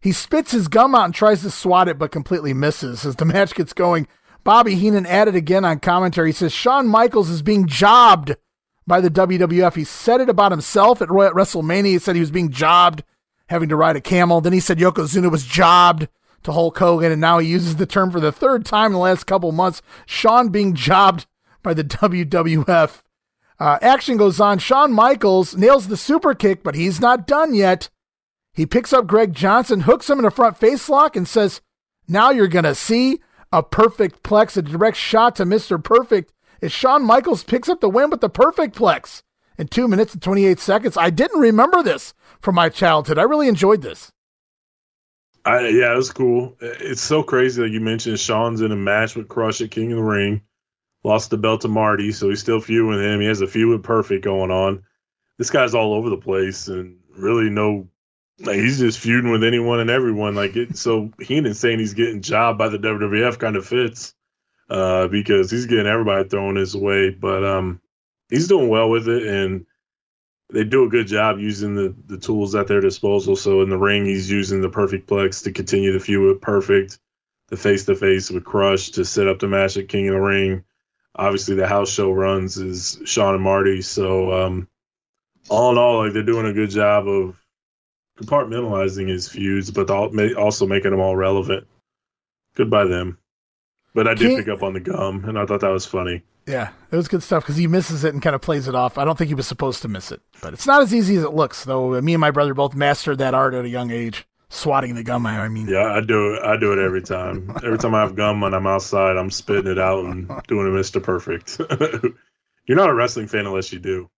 [0.00, 3.04] he spits his gum out and tries to swat it, but completely misses.
[3.04, 4.08] As the match gets going,
[4.42, 6.30] Bobby Heenan added again on commentary.
[6.30, 8.36] He says Shawn Michaels is being jobbed
[8.86, 9.74] by the WWF.
[9.74, 11.84] He said it about himself at Royal WrestleMania.
[11.84, 13.04] He said he was being jobbed,
[13.48, 14.40] having to ride a camel.
[14.40, 16.08] Then he said Yokozuna was jobbed
[16.44, 18.98] to Hulk Hogan, and now he uses the term for the third time in the
[18.98, 19.82] last couple months.
[20.06, 21.26] Shawn being jobbed
[21.62, 23.02] by the WWF.
[23.58, 24.58] Uh, action goes on.
[24.58, 27.90] Shawn Michaels nails the super kick, but he's not done yet.
[28.54, 31.60] He picks up Greg Johnson, hooks him in a front face lock, and says,
[32.08, 33.20] Now you're going to see
[33.52, 35.82] a perfect plex, a direct shot to Mr.
[35.82, 36.32] Perfect
[36.62, 39.22] as Shawn Michaels picks up the win with the perfect plex.
[39.58, 40.96] in two minutes and 28 seconds.
[40.96, 43.18] I didn't remember this from my childhood.
[43.18, 44.10] I really enjoyed this.
[45.44, 46.56] I, yeah, it was cool.
[46.60, 49.98] It's so crazy that you mentioned Shawn's in a match with Crush at King of
[49.98, 50.42] the Ring.
[51.02, 53.20] Lost the belt to Marty, so he's still feuding him.
[53.20, 54.84] He has a feud with Perfect going on.
[55.38, 57.88] This guy's all over the place and really no
[58.38, 60.34] like he's just feuding with anyone and everyone.
[60.34, 64.14] Like it so Heenan saying he's getting jobbed by the WWF kind of fits.
[64.68, 67.10] Uh, because he's getting everybody thrown his way.
[67.10, 67.80] But um
[68.28, 69.66] he's doing well with it and
[70.52, 73.36] they do a good job using the, the tools at their disposal.
[73.36, 76.98] So in the ring, he's using the perfect plex to continue the feud with Perfect,
[77.48, 80.20] the face to face with Crush to set up the match at King of the
[80.20, 80.64] Ring.
[81.16, 83.82] Obviously, the house show runs is Shawn and Marty.
[83.82, 84.68] So um,
[85.48, 87.36] all in all, like they're doing a good job of
[88.18, 91.66] compartmentalizing his feuds, but also making them all relevant.
[92.54, 93.18] Good by them.
[93.94, 96.22] But I did King- pick up on the gum, and I thought that was funny.
[96.46, 98.98] Yeah, it was good stuff because he misses it and kind of plays it off.
[98.98, 101.22] I don't think he was supposed to miss it, but it's not as easy as
[101.22, 101.64] it looks.
[101.64, 105.02] Though me and my brother both mastered that art at a young age, swatting the
[105.02, 105.24] gum.
[105.24, 106.42] I mean, yeah, I do it.
[106.42, 107.50] I do it every time.
[107.64, 110.70] every time I have gum when I'm outside, I'm spitting it out and doing a
[110.70, 111.58] Mister Perfect.
[112.66, 114.10] You're not a wrestling fan unless you do.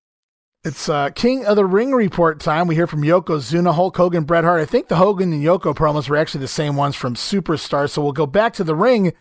[0.64, 2.66] It's uh, King of the Ring report time.
[2.66, 4.60] We hear from Yokozuna, Hulk Hogan, Bret Hart.
[4.60, 7.90] I think the Hogan and Yoko promos were actually the same ones from Superstar.
[7.90, 9.12] So we'll go back to the ring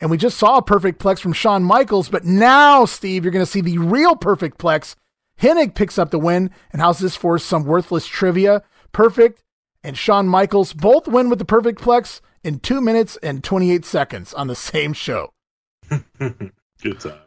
[0.00, 3.44] and we just saw a perfect plex from Shawn Michaels, but now, Steve, you're going
[3.44, 4.94] to see the real perfect plex.
[5.40, 6.50] Hennig picks up the win.
[6.72, 8.62] And how's this for some worthless trivia?
[8.92, 9.42] Perfect
[9.88, 14.34] and Shawn Michaels both win with the perfect plex in two minutes and 28 seconds
[14.34, 15.32] on the same show.
[16.18, 17.18] Good time.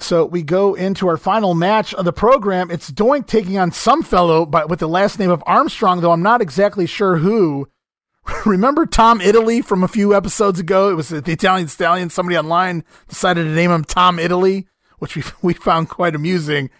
[0.00, 2.68] So we go into our final match of the program.
[2.68, 6.22] It's Doink taking on some fellow but with the last name of Armstrong, though I'm
[6.22, 7.68] not exactly sure who.
[8.44, 10.90] Remember Tom Italy from a few episodes ago?
[10.90, 12.10] It was the Italian Stallion.
[12.10, 14.66] Somebody online decided to name him Tom Italy,
[14.98, 16.70] which we we found quite amusing.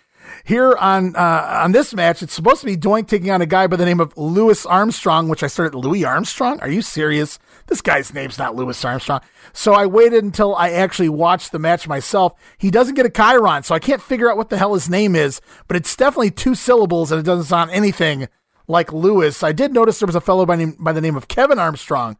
[0.44, 3.66] Here on uh, on this match, it's supposed to be Doink taking on a guy
[3.66, 6.61] by the name of Louis Armstrong, which I started Louis Armstrong.
[6.61, 7.39] Are you serious?
[7.66, 9.20] This guy's name's not Louis Armstrong.
[9.52, 12.35] So I waited until I actually watched the match myself.
[12.59, 15.15] He doesn't get a Chiron, so I can't figure out what the hell his name
[15.15, 18.28] is, but it's definitely two syllables and it doesn't sound anything
[18.66, 19.43] like Lewis.
[19.43, 22.16] I did notice there was a fellow by, name, by the name of Kevin Armstrong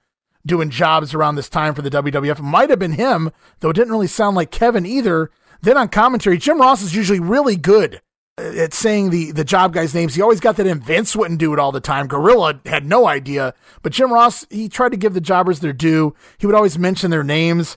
[0.47, 2.41] doing jobs around this time for the WWF.
[2.41, 3.31] Might have been him,
[3.61, 5.31] though it didn't really sound like Kevin either.
[5.62, 8.01] Then on commentary, Jim Ross is usually really good
[8.39, 10.15] at saying the, the job guys' names.
[10.15, 10.81] He always got that in.
[10.81, 12.07] Vince wouldn't do it all the time.
[12.07, 13.55] Gorilla had no idea.
[13.83, 16.15] But Jim Ross, he tried to give the jobbers their due.
[16.39, 17.77] He would always mention their names.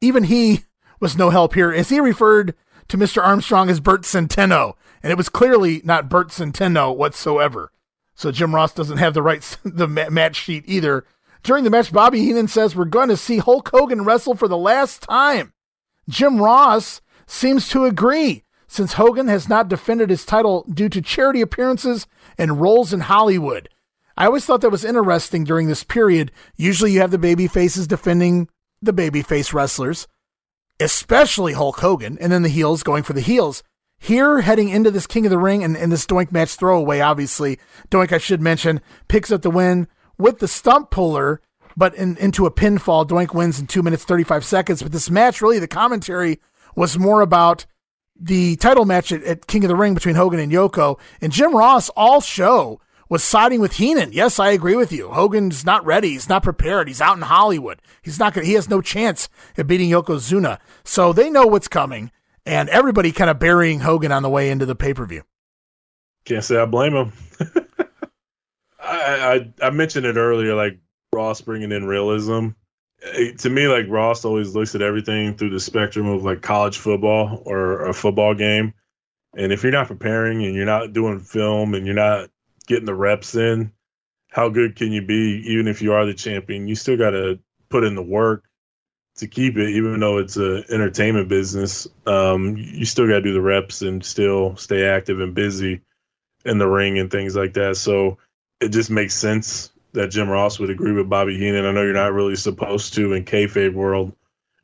[0.00, 0.64] Even he
[1.00, 2.54] was no help here as he referred
[2.88, 3.22] to Mr.
[3.22, 4.74] Armstrong as Bert Centeno.
[5.02, 7.72] And it was clearly not Bert Centeno whatsoever.
[8.14, 11.04] So Jim Ross doesn't have the right the match sheet either.
[11.44, 14.56] During the match, Bobby Heenan says we're going to see Hulk Hogan wrestle for the
[14.56, 15.52] last time.
[16.08, 21.42] Jim Ross seems to agree, since Hogan has not defended his title due to charity
[21.42, 22.06] appearances
[22.38, 23.68] and roles in Hollywood.
[24.16, 26.32] I always thought that was interesting during this period.
[26.56, 28.48] Usually you have the baby faces defending
[28.80, 30.08] the babyface wrestlers,
[30.80, 33.62] especially Hulk Hogan, and then the heels going for the heels.
[33.98, 37.58] Here, heading into this King of the Ring and, and this Doink match throwaway, obviously,
[37.90, 39.88] Doink, I should mention, picks up the win
[40.18, 41.40] with the stump puller,
[41.76, 43.06] but in, into a pinfall.
[43.06, 44.82] Doink wins in two minutes, 35 seconds.
[44.82, 46.40] But this match, really, the commentary
[46.76, 47.66] was more about
[48.18, 50.98] the title match at, at King of the Ring between Hogan and Yoko.
[51.20, 54.12] And Jim Ross, all show, was siding with Heenan.
[54.12, 55.10] Yes, I agree with you.
[55.10, 56.10] Hogan's not ready.
[56.10, 56.88] He's not prepared.
[56.88, 57.80] He's out in Hollywood.
[58.02, 60.58] He's not going he has no chance at beating Yokozuna.
[60.84, 62.10] So they know what's coming
[62.46, 65.22] and everybody kind of burying Hogan on the way into the pay per view.
[66.24, 67.12] Can't say I blame him.
[68.84, 70.78] I, I, I mentioned it earlier, like
[71.12, 72.50] Ross bringing in realism.
[73.02, 76.78] It, to me, like Ross always looks at everything through the spectrum of like college
[76.78, 78.74] football or a football game.
[79.36, 82.30] And if you're not preparing and you're not doing film and you're not
[82.66, 83.72] getting the reps in,
[84.30, 85.42] how good can you be?
[85.46, 87.38] Even if you are the champion, you still got to
[87.68, 88.44] put in the work
[89.16, 93.32] to keep it, even though it's an entertainment business, um, you still got to do
[93.32, 95.80] the reps and still stay active and busy
[96.44, 97.76] in the ring and things like that.
[97.76, 98.18] So
[98.64, 101.64] it just makes sense that Jim Ross would agree with Bobby Heenan.
[101.64, 104.12] I know you're not really supposed to in kayfabe world.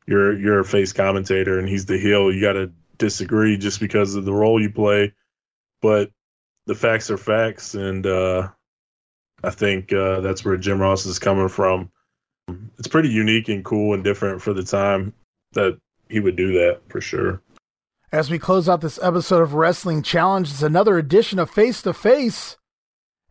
[0.07, 2.31] You're you're a face commentator and he's the heel.
[2.31, 5.13] You got to disagree just because of the role you play,
[5.81, 6.11] but
[6.65, 8.49] the facts are facts, and uh,
[9.43, 11.91] I think uh, that's where Jim Ross is coming from
[12.77, 15.13] it's pretty unique and cool and different for the time
[15.53, 15.77] that
[16.09, 17.41] he would do that for sure.
[18.11, 21.93] As we close out this episode of Wrestling Challenge, it's another edition of Face to
[21.93, 22.57] Face.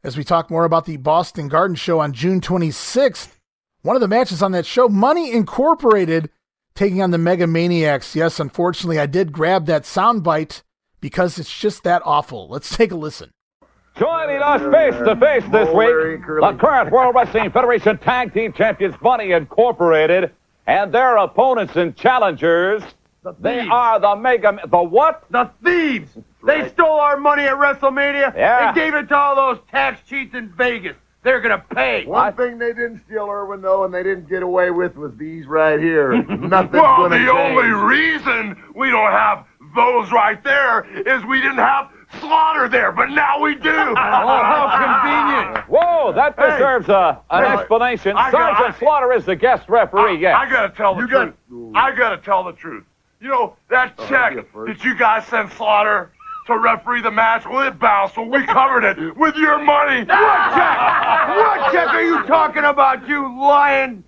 [0.02, 3.36] As we talk more about the Boston Garden Show on June 26th,
[3.82, 6.30] one of the matches on that show, Money Incorporated,
[6.74, 8.16] taking on the Mega Maniacs.
[8.16, 10.62] Yes, unfortunately, I did grab that soundbite
[11.02, 12.48] because it's just that awful.
[12.48, 13.30] Let's take a listen.
[13.98, 18.94] Joining us face to face this week, the current World Wrestling Federation Tag Team Champions
[19.02, 20.30] Money Incorporated
[20.66, 22.82] and their opponents and challengers.
[23.40, 24.58] They are the Mega.
[24.66, 25.24] The what?
[25.30, 26.16] The thieves.
[26.46, 28.68] They stole our money at WrestleMania Yeah.
[28.68, 30.96] and gave it to all those tax cheats in Vegas.
[31.22, 32.06] They're gonna pay.
[32.06, 35.46] One thing they didn't steal, Irwin, though, and they didn't get away with was these
[35.46, 36.12] right here.
[36.22, 37.28] Nothing's well, gonna the change.
[37.30, 39.44] only reason we don't have
[39.76, 43.70] those right there is we didn't have Slaughter there, but now we do.
[43.70, 45.68] Oh, how convenient.
[45.68, 46.50] Whoa, that Hey.
[46.52, 48.16] deserves a, an Hey, explanation.
[48.16, 50.34] I got- Sergeant I- Slaughter is the guest referee, yes.
[50.36, 51.34] I gotta tell the truth.
[51.76, 52.82] I gotta tell the truth.
[53.20, 56.10] You know that Oh, check that you guys sent Slaughter
[56.46, 57.44] to referee the match?
[57.44, 58.16] Well, it bounced.
[58.16, 60.04] Well, we covered it with your money.
[60.04, 60.78] What check?
[61.36, 64.02] What check are you talking about, you lying,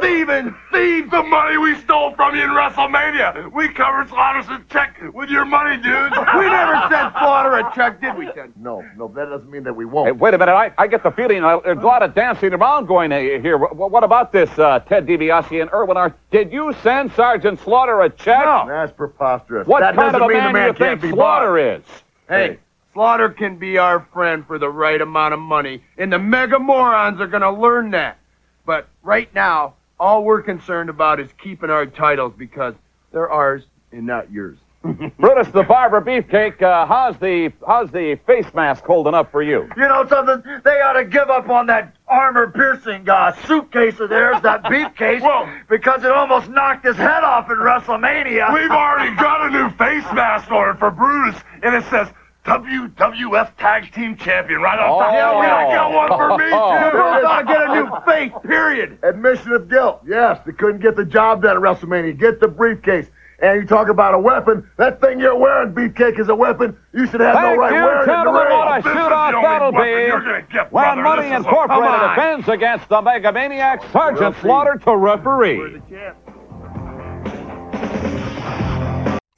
[0.00, 1.10] thieving thief?
[1.10, 3.52] The money we stole from you in WrestleMania.
[3.52, 6.12] We covered Slaughter's check with your money, dude.
[6.38, 8.52] We never sent Slaughter a check, did we, Ted?
[8.56, 10.16] No, no, that doesn't mean that we won't.
[10.18, 10.52] wait a minute.
[10.52, 13.56] I, I get the feeling uh, there's a lot of dancing around going uh, here.
[13.56, 15.96] What, what about this, uh, Ted DiBiase and Irwin?
[15.96, 18.44] Are, did you send Sergeant Slaughter a check?
[18.44, 18.64] No.
[18.68, 19.66] That's preposterous.
[19.66, 21.54] What that kind of a mean man, the man do you can't think be Slaughter
[21.54, 21.80] bought.
[21.80, 22.02] is?
[22.28, 22.58] Hey,
[22.92, 27.20] Slaughter can be our friend for the right amount of money, and the mega morons
[27.20, 28.18] are gonna learn that.
[28.66, 32.74] But right now, all we're concerned about is keeping our titles because
[33.12, 34.58] they're ours and not yours.
[35.18, 39.68] Brutus the Barber Beefcake, uh, how's the how's the face mask holding up for you?
[39.76, 40.40] You know something?
[40.64, 45.22] They ought to give up on that armor-piercing uh, suitcase of theirs, that beefcase,
[45.68, 48.54] because it almost knocked his head off in WrestleMania.
[48.54, 52.08] We've already got a new face mask ordered for Brutus, and it says
[52.48, 55.12] WWF Tag Team Champion right off on top.
[55.14, 56.96] Yeah, we I got one for me, You too.
[56.98, 58.98] both ought to get a new face, period.
[59.02, 60.00] Admission of guilt.
[60.06, 62.18] Yes, they couldn't get the job done at WrestleMania.
[62.18, 63.06] Get the briefcase.
[63.40, 64.68] And you talk about a weapon.
[64.78, 66.76] That thing you're wearing, beefcake, is a weapon.
[66.92, 68.42] You should have Thank no right you, wearing it in the gentlemen.
[68.42, 68.58] ring.
[68.58, 70.52] What a This is shootout the only that'll weapon you're gonna be.
[70.52, 71.02] get, When.
[71.04, 75.80] Money This is a- Incorporated defends against the Mega Maniac, Sergeant Slaughter to referee.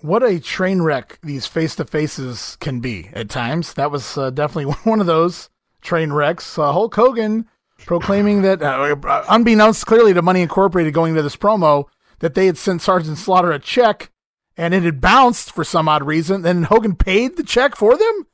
[0.03, 3.75] What a train wreck these face to faces can be at times.
[3.75, 5.51] That was uh, definitely one of those
[5.83, 6.59] train wrecks.
[6.59, 7.47] Uh, Hulk Hogan
[7.87, 11.85] proclaiming that, uh, unbeknownst clearly to Money Incorporated going to this promo,
[12.21, 14.11] that they had sent Sergeant Slaughter a check
[14.57, 16.43] and it had bounced for some odd reason.
[16.43, 18.27] Then Hogan paid the check for them.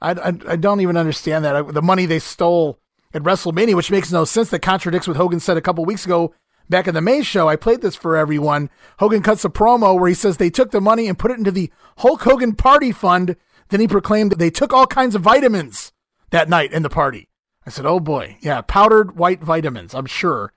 [0.00, 1.54] I, I, I don't even understand that.
[1.56, 2.80] I- The money they stole
[3.14, 4.50] at WrestleMania, which makes no sense.
[4.50, 6.34] That contradicts what Hogan said a couple weeks ago
[6.68, 7.48] back in the May show.
[7.48, 8.70] I played this for everyone.
[8.98, 11.50] Hogan cuts a promo where he says they took the money and put it into
[11.50, 13.36] the Hulk Hogan Party Fund.
[13.68, 15.92] Then he proclaimed that they took all kinds of vitamins
[16.30, 17.28] that night in the party.
[17.66, 18.38] I said, oh boy.
[18.40, 20.52] Yeah, powdered white vitamins, I'm sure.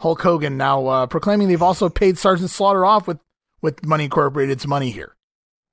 [0.00, 3.18] Hulk Hogan now uh, proclaiming they've also paid Sergeant Slaughter off with,
[3.62, 5.16] with Money Incorporated's money here.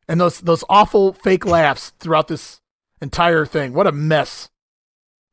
[0.07, 2.61] And those those awful fake laughs throughout this
[3.01, 3.73] entire thing.
[3.73, 4.49] What a mess.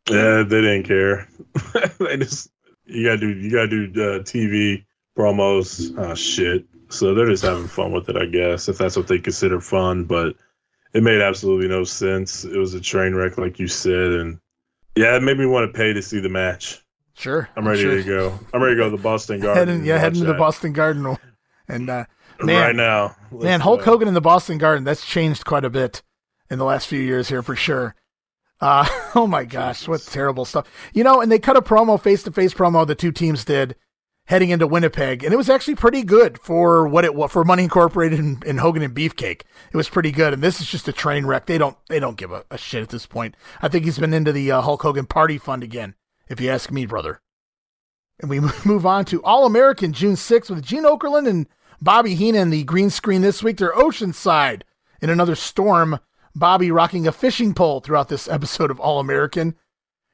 [0.08, 1.28] Yeah, they didn't care.
[1.98, 2.50] they just
[2.90, 4.84] you gotta do you gotta do uh, TV
[5.16, 5.94] promos.
[5.98, 6.64] Oh shit.
[6.88, 10.04] So they're just having fun with it, I guess, if that's what they consider fun.
[10.04, 10.34] But
[10.92, 12.44] it made absolutely no sense.
[12.44, 14.40] It was a train wreck, like you said, and
[14.96, 16.82] yeah, it made me want to pay to see the match.
[17.14, 17.48] Sure.
[17.54, 17.96] I'm ready sure.
[17.96, 18.38] to go.
[18.52, 19.68] I'm ready to go to the Boston Garden.
[19.68, 21.16] Heading, yeah, heading to the Boston Garden.
[21.68, 22.06] And uh,
[22.40, 23.14] man, right now.
[23.30, 23.82] Man, Hulk.
[23.82, 26.02] Hogan in the Boston Garden, that's changed quite a bit
[26.50, 27.94] in the last few years here for sure.
[28.60, 30.66] Uh, oh my gosh, what terrible stuff.
[30.92, 33.76] You know, and they cut a promo, face to face promo, the two teams did
[34.30, 37.64] heading into Winnipeg, and it was actually pretty good for what it was for Money
[37.64, 39.42] Incorporated and, and Hogan and Beefcake.
[39.72, 41.46] It was pretty good, and this is just a train wreck.
[41.46, 43.34] They don't they don't give a, a shit at this point.
[43.60, 45.96] I think he's been into the uh, Hulk Hogan Party Fund again,
[46.28, 47.20] if you ask me, brother.
[48.20, 51.48] And we move on to All American June 6th with Gene Okerlund and
[51.80, 52.50] Bobby Heenan.
[52.50, 54.62] The green screen this week, they're Oceanside
[55.02, 55.98] in another storm.
[56.34, 59.56] Bobby rocking a fishing pole throughout this episode of All American.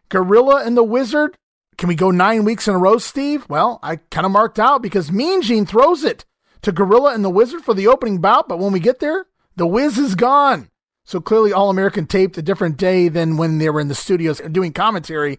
[0.08, 1.36] Gorilla and the Wizard.
[1.76, 3.46] Can we go nine weeks in a row, Steve?
[3.48, 6.24] Well, I kind of marked out because Mean Gene throws it
[6.62, 9.26] to Gorilla and the Wizard for the opening bout, but when we get there,
[9.56, 10.70] the Wiz is gone.
[11.04, 14.40] So clearly, All American taped a different day than when they were in the studios
[14.50, 15.38] doing commentary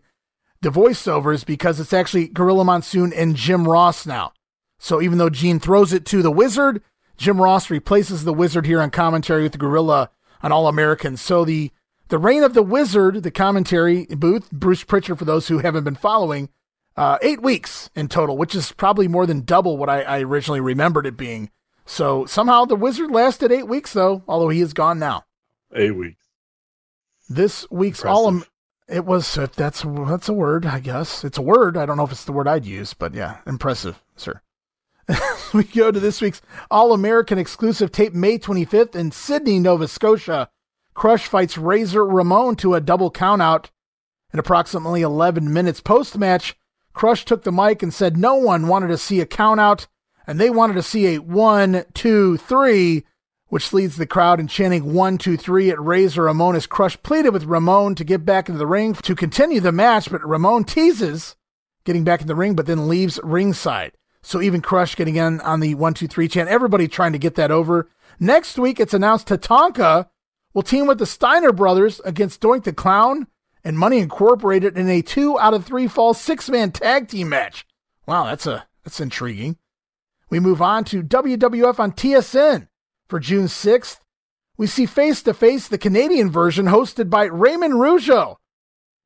[0.61, 4.33] the voiceovers because it's actually Gorilla Monsoon and Jim Ross now.
[4.79, 6.81] So even though Gene throws it to the Wizard,
[7.17, 10.09] Jim Ross replaces the Wizard here on commentary with Gorilla
[10.41, 11.21] on All Americans.
[11.21, 11.71] So the
[12.09, 15.95] the reign of the Wizard, the commentary booth, Bruce Prichard for those who haven't been
[15.95, 16.49] following,
[16.95, 20.61] uh, eight weeks in total, which is probably more than double what I, I originally
[20.61, 21.51] remembered it being.
[21.85, 25.23] So somehow the Wizard lasted eight weeks though, although he is gone now.
[25.75, 26.23] Eight weeks.
[27.29, 28.41] This week's All
[28.87, 31.25] it was if that's that's a word, I guess.
[31.25, 31.75] It's a word.
[31.75, 34.41] I don't know if it's the word I'd use, but yeah, impressive, sir.
[35.53, 40.49] we go to this week's All American exclusive tape May 25th in Sydney, Nova Scotia.
[40.93, 43.67] Crush fights Razor Ramon to a double countout.
[44.33, 46.55] In approximately 11 minutes post match,
[46.93, 49.87] Crush took the mic and said no one wanted to see a countout
[50.27, 53.05] and they wanted to see a one, two, three,"
[53.47, 57.29] which leads the crowd in chanting "one, two, three" at Razor Ramon as Crush pleaded
[57.29, 61.37] with Ramon to get back into the ring to continue the match, but Ramon teases
[61.85, 63.96] getting back in the ring, but then leaves ringside.
[64.27, 67.35] So even Crush getting in on the one, two, three chant, everybody trying to get
[67.35, 67.87] that over.
[68.19, 70.09] Next week, it's announced Tatanka
[70.53, 73.27] will team with the Steiner brothers against Doink the Clown
[73.63, 77.65] and Money Incorporated in a two out of three fall six man tag team match.
[78.05, 79.59] Wow, that's a that's intriguing.
[80.29, 82.67] We move on to WWF on TSN
[83.07, 83.99] for June 6th.
[84.57, 88.35] We see face to face the Canadian version hosted by Raymond Rougeau.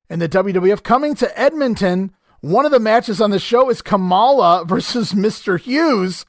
[0.10, 2.12] And the WWF coming to Edmonton.
[2.42, 5.60] One of the matches on the show is Kamala versus Mr.
[5.60, 6.26] Hughes.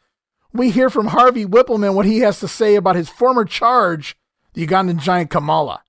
[0.52, 4.14] We hear from Harvey Wippleman what he has to say about his former charge,
[4.52, 5.80] the Ugandan giant Kamala.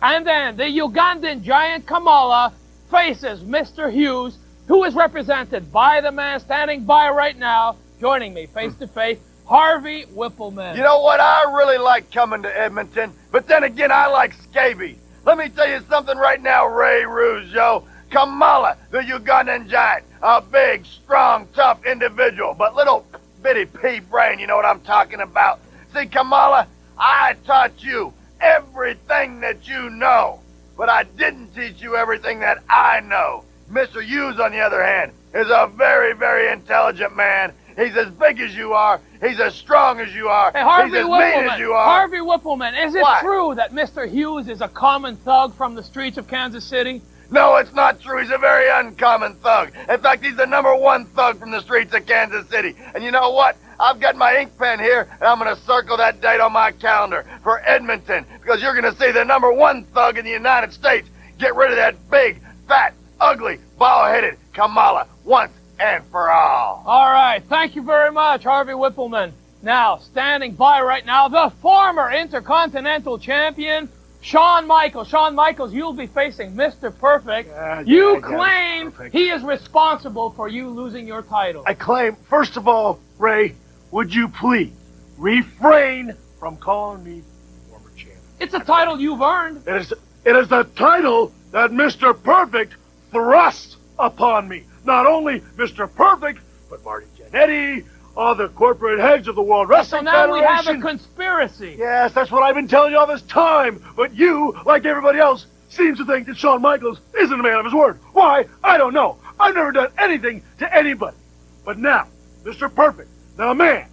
[0.00, 2.52] And then the Ugandan giant Kamala
[2.88, 3.92] faces Mr.
[3.92, 4.38] Hughes,
[4.68, 9.18] who is represented by the man standing by right now, joining me face to face,
[9.44, 10.76] Harvey Wippleman.
[10.76, 11.18] You know what?
[11.18, 14.98] I really like coming to Edmonton, but then again, I like scabies.
[15.24, 17.84] Let me tell you something right now, Ray Rougeau.
[18.10, 23.06] Kamala, the Ugandan giant, a big, strong, tough individual, but little
[23.42, 25.60] bitty pea brain, you know what I'm talking about.
[25.94, 26.66] See, Kamala,
[26.98, 30.40] I taught you everything that you know,
[30.76, 33.44] but I didn't teach you everything that I know.
[33.70, 34.02] Mr.
[34.02, 37.52] Hughes, on the other hand, is a very, very intelligent man.
[37.76, 39.00] He's as big as you are.
[39.20, 40.52] He's as strong as you are.
[40.52, 41.40] Hey, Harvey He's as Wippleman.
[41.42, 41.84] mean as you are.
[41.84, 43.20] Harvey Wippleman, is it What?
[43.20, 44.08] true that Mr.
[44.08, 47.02] Hughes is a common thug from the streets of Kansas City?
[47.30, 48.20] No, it's not true.
[48.20, 49.72] He's a very uncommon thug.
[49.88, 52.74] In fact, he's the number one thug from the streets of Kansas City.
[52.94, 53.56] And you know what?
[53.80, 56.70] I've got my ink pen here, and I'm going to circle that date on my
[56.72, 60.72] calendar for Edmonton because you're going to see the number one thug in the United
[60.72, 66.84] States get rid of that big, fat, ugly, bald-headed Kamala once and for all.
[66.86, 69.32] All right, thank you very much, Harvey Wippleman.
[69.62, 73.88] Now, standing by right now, the former Intercontinental Champion,
[74.24, 75.08] Shawn Michaels.
[75.08, 76.96] Shawn Michaels, you'll be facing Mr.
[76.98, 77.50] Perfect.
[77.86, 81.62] you yeah, claim he is responsible for you losing your title.
[81.66, 83.54] I claim, first of all, Ray,
[83.90, 84.72] would you please
[85.18, 87.22] refrain from calling me
[87.68, 88.18] former champion?
[88.40, 89.62] It's a title you've earned.
[89.68, 89.92] It is,
[90.24, 92.20] it is the title that Mr.
[92.20, 92.76] Perfect
[93.10, 94.62] thrust upon me.
[94.86, 95.86] Not only Mr.
[95.94, 96.40] Perfect,
[96.70, 97.84] but Marty Jannetty,
[98.16, 101.76] all the corporate heads of the World Wrestling So now we have a conspiracy.
[101.78, 103.82] Yes, that's what I've been telling you all this time.
[103.96, 107.64] But you, like everybody else, seems to think that Shawn Michaels isn't a man of
[107.64, 107.98] his word.
[108.12, 108.46] Why?
[108.62, 109.18] I don't know.
[109.38, 111.16] I've never done anything to anybody.
[111.64, 112.06] But now,
[112.44, 112.72] Mr.
[112.72, 113.88] Perfect, the man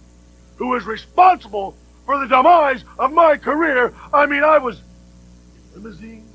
[0.56, 1.74] who is responsible
[2.06, 4.80] for the demise of my career, I mean, I was
[5.74, 6.30] in limousines,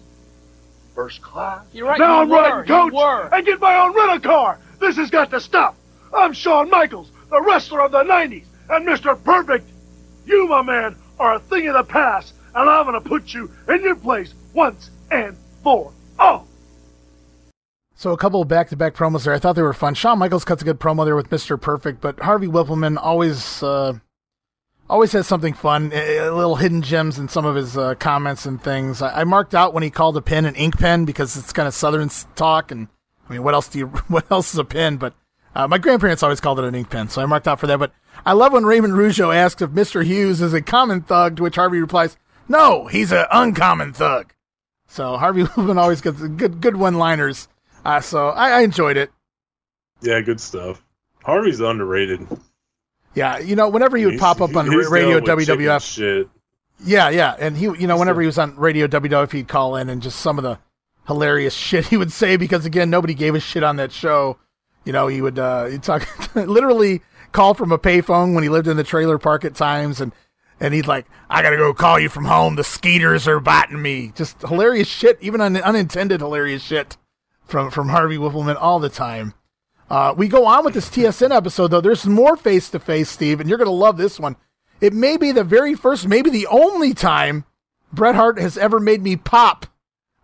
[0.94, 1.64] first class.
[1.72, 4.60] You're right, Now you I'm were, riding coach and get my own rental car.
[4.80, 5.76] This has got to stop.
[6.14, 8.46] I'm Shawn Michaels, the wrestler of the 90s.
[8.70, 9.22] And Mr.
[9.24, 9.70] Perfect,
[10.26, 12.34] you, my man, are a thing of the past.
[12.56, 16.48] And I'm going to put you in your place once and for all.
[17.96, 19.34] So a couple of back-to-back promos there.
[19.34, 19.96] I thought they were fun.
[19.96, 21.60] Shawn Michaels cuts a good promo there with Mr.
[21.60, 23.94] Perfect, but Harvey Wippleman always uh,
[24.88, 28.46] always has something fun, a, a little hidden gems in some of his uh, comments
[28.46, 29.02] and things.
[29.02, 31.68] I, I marked out when he called a pen an ink pen because it's kind
[31.68, 32.88] of Southern talk, and
[33.28, 33.88] I mean, what else do you?
[34.08, 34.98] What else is a pen?
[34.98, 35.14] But
[35.58, 37.80] uh, my grandparents always called it an ink pen, so I marked out for that.
[37.80, 37.92] But
[38.26, 40.04] I love when Raymond Rougeau asks if Mr.
[40.06, 42.16] Hughes is a common thug, to which Harvey replies,
[42.48, 44.34] "No, he's an uncommon thug."
[44.88, 47.48] So Harvey Wippleman always gets good good one-liners.
[47.84, 49.12] Uh, so I, I enjoyed it.
[50.02, 50.84] Yeah, good stuff.
[51.24, 52.26] Harvey's underrated.
[53.16, 55.82] Yeah, you know, whenever he would He's- pop up on radio dealt with chicken WWF,
[55.94, 56.30] shit.
[56.86, 59.90] yeah, yeah, and he, you know, whenever he was on radio WWF, he'd call in
[59.90, 60.60] and just some of the
[61.08, 64.38] hilarious shit he would say because again, nobody gave a shit on that show.
[64.88, 67.02] You know, he would uh, he'd talk literally
[67.34, 70.14] call from a payphone when he lived in the trailer park at times, and
[70.62, 72.56] and he'd like, I gotta go call you from home.
[72.56, 74.14] The skeeters are biting me.
[74.16, 76.96] Just hilarious shit, even un- unintended hilarious shit
[77.44, 79.34] from from Harvey Wippleman all the time.
[79.90, 81.82] Uh, we go on with this TSN episode though.
[81.82, 84.38] There's more face to face, Steve, and you're gonna love this one.
[84.80, 87.44] It may be the very first, maybe the only time
[87.92, 89.66] Bret Hart has ever made me pop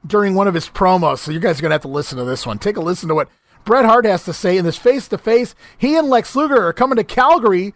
[0.07, 1.17] during one of his promos.
[1.17, 2.59] So you guys are gonna have to listen to this one.
[2.59, 3.27] Take a listen to what
[3.65, 5.55] Bret Hart has to say in this face to face.
[5.77, 7.73] He and Lex Luger are coming to Calgary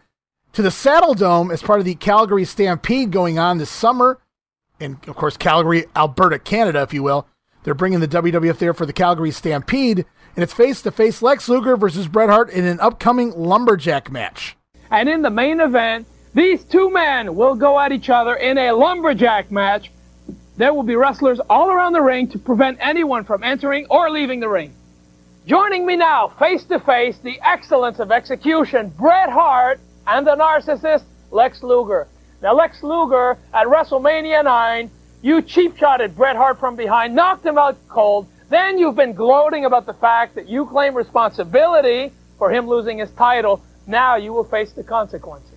[0.53, 4.19] to the Saddledome as part of the Calgary Stampede going on this summer.
[4.79, 7.27] And of course, Calgary, Alberta, Canada, if you will.
[7.63, 10.05] They're bringing the WWF there for the Calgary Stampede.
[10.35, 14.55] And it's face to face Lex Luger versus Bret Hart in an upcoming lumberjack match.
[14.91, 18.71] And in the main event, these two men will go at each other in a
[18.71, 19.91] lumberjack match.
[20.57, 24.39] there will be wrestlers all around the ring to prevent anyone from entering or leaving
[24.39, 24.73] the ring.
[25.47, 31.03] Joining me now, face to face, the excellence of execution, Bret Hart, and the narcissist,
[31.31, 32.05] Lex Luger.
[32.41, 34.91] Now, Lex Luger at WrestleMania 9,
[35.21, 38.27] you cheap shotted Bret Hart from behind, knocked him out cold.
[38.49, 43.09] Then you've been gloating about the fact that you claim responsibility for him losing his
[43.11, 43.61] title.
[43.87, 45.55] Now you will face the consequences.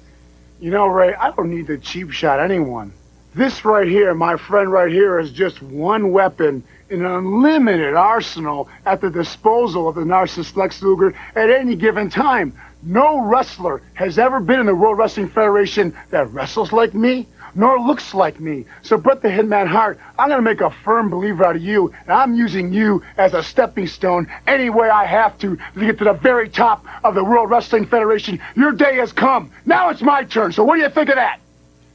[0.60, 2.92] You know, Ray, I don't need to cheap shot anyone.
[3.34, 9.00] This right here, my friend right here, is just one weapon an unlimited arsenal at
[9.00, 12.52] the disposal of the narcissist Lex Luger at any given time.
[12.82, 17.78] No wrestler has ever been in the World Wrestling Federation that wrestles like me, nor
[17.78, 18.64] looks like me.
[18.82, 21.92] So, Bret the Hitman Hart, I'm going to make a firm believer out of you,
[22.02, 25.98] and I'm using you as a stepping stone any way I have to to get
[25.98, 28.40] to the very top of the World Wrestling Federation.
[28.56, 29.50] Your day has come.
[29.66, 30.52] Now it's my turn.
[30.52, 31.38] So, what do you think of that?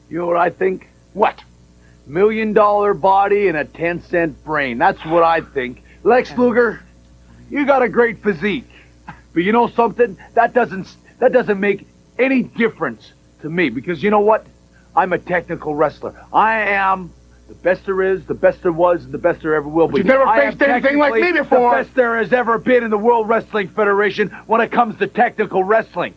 [0.09, 0.87] You know what I think?
[1.13, 1.41] What?
[2.07, 4.77] Million dollar body and a 10 cent brain.
[4.77, 5.83] That's what I think.
[6.03, 6.83] Lex Luger,
[7.49, 8.69] you got a great physique.
[9.33, 10.17] But you know something?
[10.33, 10.87] That doesn't
[11.19, 11.85] that doesn't make
[12.17, 13.11] any difference
[13.41, 14.45] to me because you know what?
[14.95, 16.15] I'm a technical wrestler.
[16.31, 17.11] I am
[17.47, 19.97] the best there is, the best there was, and the best there ever will be.
[19.97, 21.75] You've never faced anything like me before.
[21.75, 25.07] The best there has ever been in the World Wrestling Federation when it comes to
[25.07, 26.13] technical wrestling.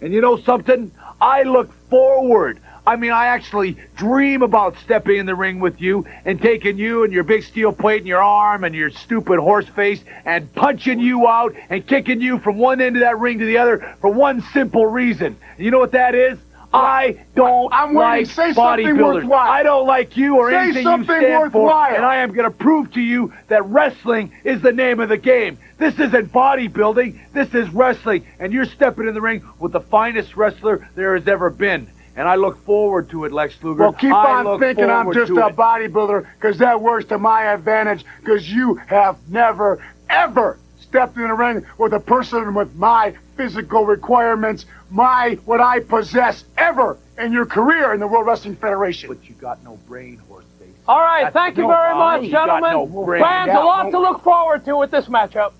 [0.00, 0.90] And you know something?
[1.20, 2.60] I look forward.
[2.86, 7.04] I mean, I actually dream about stepping in the ring with you and taking you
[7.04, 10.98] and your big steel plate in your arm and your stupid horse face and punching
[11.00, 14.10] you out and kicking you from one end of that ring to the other for
[14.10, 15.36] one simple reason.
[15.56, 16.38] And you know what that is?
[16.72, 18.26] I don't I'm like.
[18.26, 19.14] Say something bodybuilders.
[19.16, 19.50] worthwhile.
[19.50, 21.96] I don't like you or Say anything something you stand for, worthwhile.
[21.96, 25.16] and I am going to prove to you that wrestling is the name of the
[25.16, 25.58] game.
[25.78, 27.18] This isn't bodybuilding.
[27.32, 31.26] This is wrestling, and you're stepping in the ring with the finest wrestler there has
[31.26, 31.88] ever been.
[32.20, 33.80] And I look forward to it, Lex Luger.
[33.80, 35.56] Well, keep I on thinking I'm just a it.
[35.56, 41.34] bodybuilder because that works to my advantage because you have never, ever stepped in a
[41.34, 47.46] ring with a person with my physical requirements, my, what I possess ever in your
[47.46, 49.08] career in the World Wrestling Federation.
[49.08, 50.68] But you got no brain, horse face.
[50.86, 52.20] All right, That's thank you no very problem.
[52.24, 52.72] much, gentlemen.
[52.72, 53.22] no brain.
[53.22, 55.52] Fans, a lot no- to look forward to with this matchup.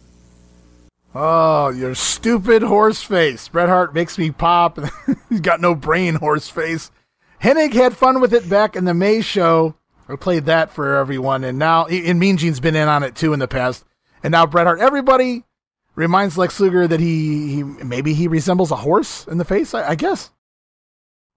[1.15, 3.49] Oh, your stupid horse face.
[3.49, 4.79] Bret Hart makes me pop.
[5.29, 6.91] He's got no brain, horse face.
[7.43, 9.75] Hennig had fun with it back in the May show.
[10.09, 13.33] I played that for everyone, and now and Mean Gene's been in on it too
[13.33, 13.85] in the past.
[14.23, 14.81] And now Bret Hart.
[14.81, 15.45] Everybody
[15.95, 19.73] reminds Lex Luger that he, he maybe he resembles a horse in the face.
[19.75, 20.31] I, I guess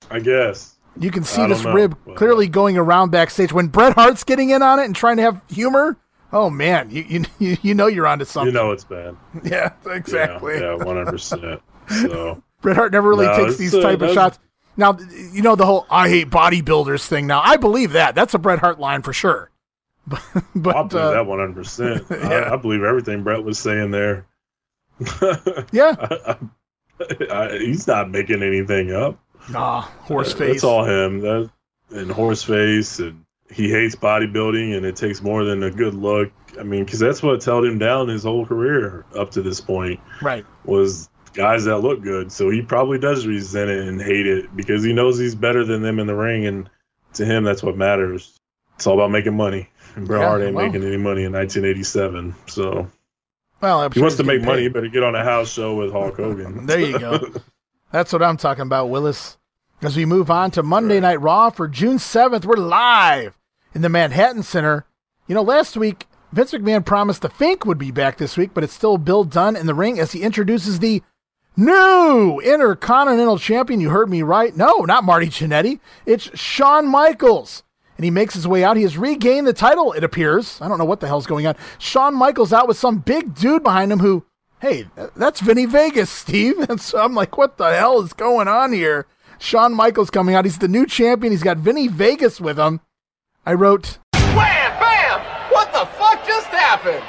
[0.10, 0.76] I guess.
[1.00, 4.50] you can see this know, rib but- clearly going around backstage when Bret Hart's getting
[4.50, 5.98] in on it and trying to have humor.
[6.34, 8.53] Oh man, you you you know you're onto something.
[8.53, 9.15] You know it's bad.
[9.43, 10.60] Yeah, exactly.
[10.60, 11.61] Yeah, one hundred percent.
[11.89, 14.39] So Bret Hart never really No, takes these uh, type of shots.
[14.76, 14.97] Now,
[15.31, 17.27] you know the whole "I hate bodybuilders" thing.
[17.27, 18.15] Now, I believe that.
[18.15, 19.51] That's a Bret Hart line for sure.
[20.07, 20.22] But,
[20.55, 22.05] but I believe uh, that one hundred percent.
[22.10, 22.49] yeah.
[22.51, 24.26] I believe everything Bret was saying there.
[25.72, 26.35] yeah,
[27.31, 29.19] I, he's not making anything up.
[29.49, 30.51] nah, horse Uh, face.
[30.53, 31.19] That's all him.
[31.22, 31.49] That
[31.91, 33.23] and horse face, and
[33.54, 36.32] he hates bodybuilding, and it takes more than a good look.
[36.60, 40.00] I mean, because that's what held him down his whole career up to this point
[40.22, 40.46] Right.
[40.66, 42.32] was guys that look good.
[42.32, 45.82] So he probably does resent it and hate it because he knows he's better than
[45.82, 46.70] them in the ring, and
[47.14, 48.38] to him, that's what matters.
[48.76, 49.70] It's all about making money.
[49.96, 50.66] And Bret Yeah, Hart ain't well.
[50.66, 52.88] making any money in 1987, so
[53.62, 54.64] Well, I'm he sure wants to make money.
[54.64, 56.66] He better get on a house show with Hulk Hogan.
[56.68, 57.20] There you go.
[57.92, 59.38] That's what I'm talking about, Willis.
[59.82, 63.38] As we move on to Monday Night Raw for June 7th, we're live
[63.74, 64.86] in the Manhattan Center.
[65.28, 68.64] You know, last week, Vince McMahon promised the Fink would be back this week, but
[68.64, 71.02] it's still Bill Dunn in the ring as he introduces the
[71.56, 73.82] new Intercontinental Champion.
[73.82, 74.56] You heard me right.
[74.56, 75.80] No, not Marty Jannetty.
[76.06, 77.64] It's Shawn Michaels.
[77.98, 78.76] And he makes his way out.
[78.76, 80.60] He has regained the title, it appears.
[80.60, 81.56] I don't know what the hell's going on.
[81.78, 84.26] Shawn Michaels out with some big dude behind him who
[84.64, 84.88] hey,
[85.18, 86.56] that's Vinnie Vegas, Steve.
[86.70, 89.06] And so I'm like, what the hell is going on here?
[89.38, 90.45] Shawn Michaels coming out.
[90.45, 91.32] He's the new champion.
[91.32, 92.80] He's got Vinnie Vegas with him.
[93.45, 94.80] I wrote, Wham!
[94.80, 95.20] Bam!
[95.52, 97.03] What the fuck just happened?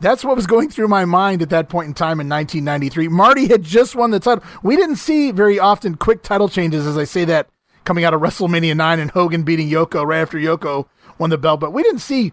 [0.00, 3.08] that's what was going through my mind at that point in time in 1993.
[3.08, 4.44] Marty had just won the title.
[4.62, 7.48] We didn't see very often quick title changes, as I say that,
[7.84, 10.86] coming out of WrestleMania 9 and Hogan beating Yoko right after Yoko
[11.18, 11.60] won the belt.
[11.60, 12.32] But we didn't see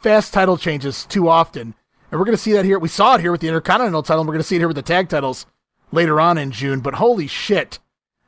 [0.00, 1.74] fast title changes too often.
[2.10, 2.78] And we're going to see that here.
[2.78, 4.68] We saw it here with the Intercontinental title, and we're going to see it here
[4.68, 5.46] with the tag titles
[5.92, 6.80] later on in June.
[6.80, 7.78] But holy shit.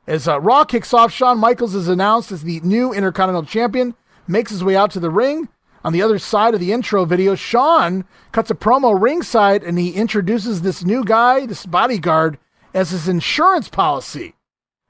[0.07, 3.95] As uh, Raw kicks off, Shawn Michaels is announced as the new Intercontinental Champion,
[4.27, 5.49] makes his way out to the ring.
[5.83, 9.91] On the other side of the intro video, Shawn cuts a promo ringside and he
[9.91, 12.39] introduces this new guy, this bodyguard,
[12.73, 14.33] as his insurance policy.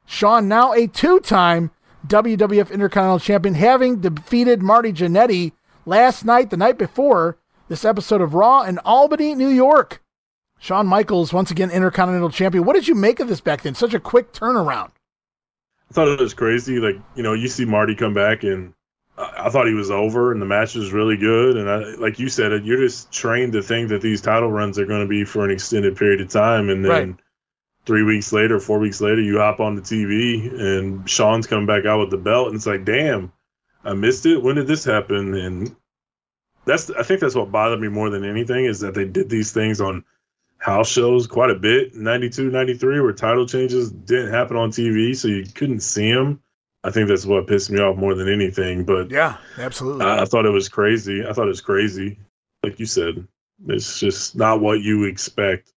[0.06, 1.72] Shawn, now a two time
[2.08, 5.52] WWF Intercontinental Champion, having defeated Marty Jannetty
[5.86, 7.38] last night, the night before
[7.68, 10.02] this episode of Raw in Albany, New York.
[10.60, 12.64] Shawn Michaels, once again Intercontinental Champion.
[12.64, 13.76] What did you make of this back then?
[13.76, 14.92] Such a quick turnaround.
[15.90, 16.80] I thought it was crazy.
[16.80, 18.74] Like, you know, you see Marty come back and
[19.18, 21.58] I, thought he was over and the match was really good.
[21.58, 24.86] And I, like you said, you're just trained to think that these title runs are
[24.86, 26.70] going to be for an extended period of time.
[26.70, 27.16] And then Right.
[27.86, 31.86] three weeks later, four weeks later, you hop on the TV and Shawn's coming back
[31.86, 32.48] out with the belt.
[32.48, 33.32] And it's like, damn,
[33.86, 34.42] I missed it.
[34.42, 35.34] When did this happen?
[35.34, 35.76] And
[36.66, 39.54] that's, I think that's what bothered me more than anything is that they did these
[39.54, 40.04] things on
[40.58, 45.28] house shows quite a bit 92 93 where title changes didn't happen on tv so
[45.28, 46.42] you couldn't see them
[46.86, 50.06] i think that's what pissed me off more than anything but Yeah, absolutely.
[50.06, 51.26] I, I thought it was crazy.
[51.26, 52.18] I thought it was crazy.
[52.64, 53.28] Like you said
[53.68, 55.74] it's just not what you expect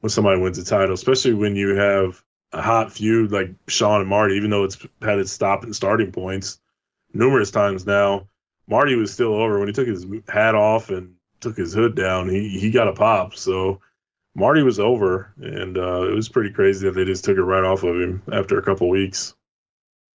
[0.00, 2.22] when somebody wins a title especially when you have
[2.52, 6.10] a hot feud like shawn and marty even though it's had its stop and starting
[6.10, 6.60] points
[7.12, 8.26] numerous times now.
[8.66, 12.28] Marty was still over when he took his hat off and took his hood down.
[12.28, 13.34] He, he got a pop.
[13.34, 13.80] So
[14.34, 17.64] Marty was over, and uh, it was pretty crazy that they just took it right
[17.64, 19.34] off of him after a couple weeks.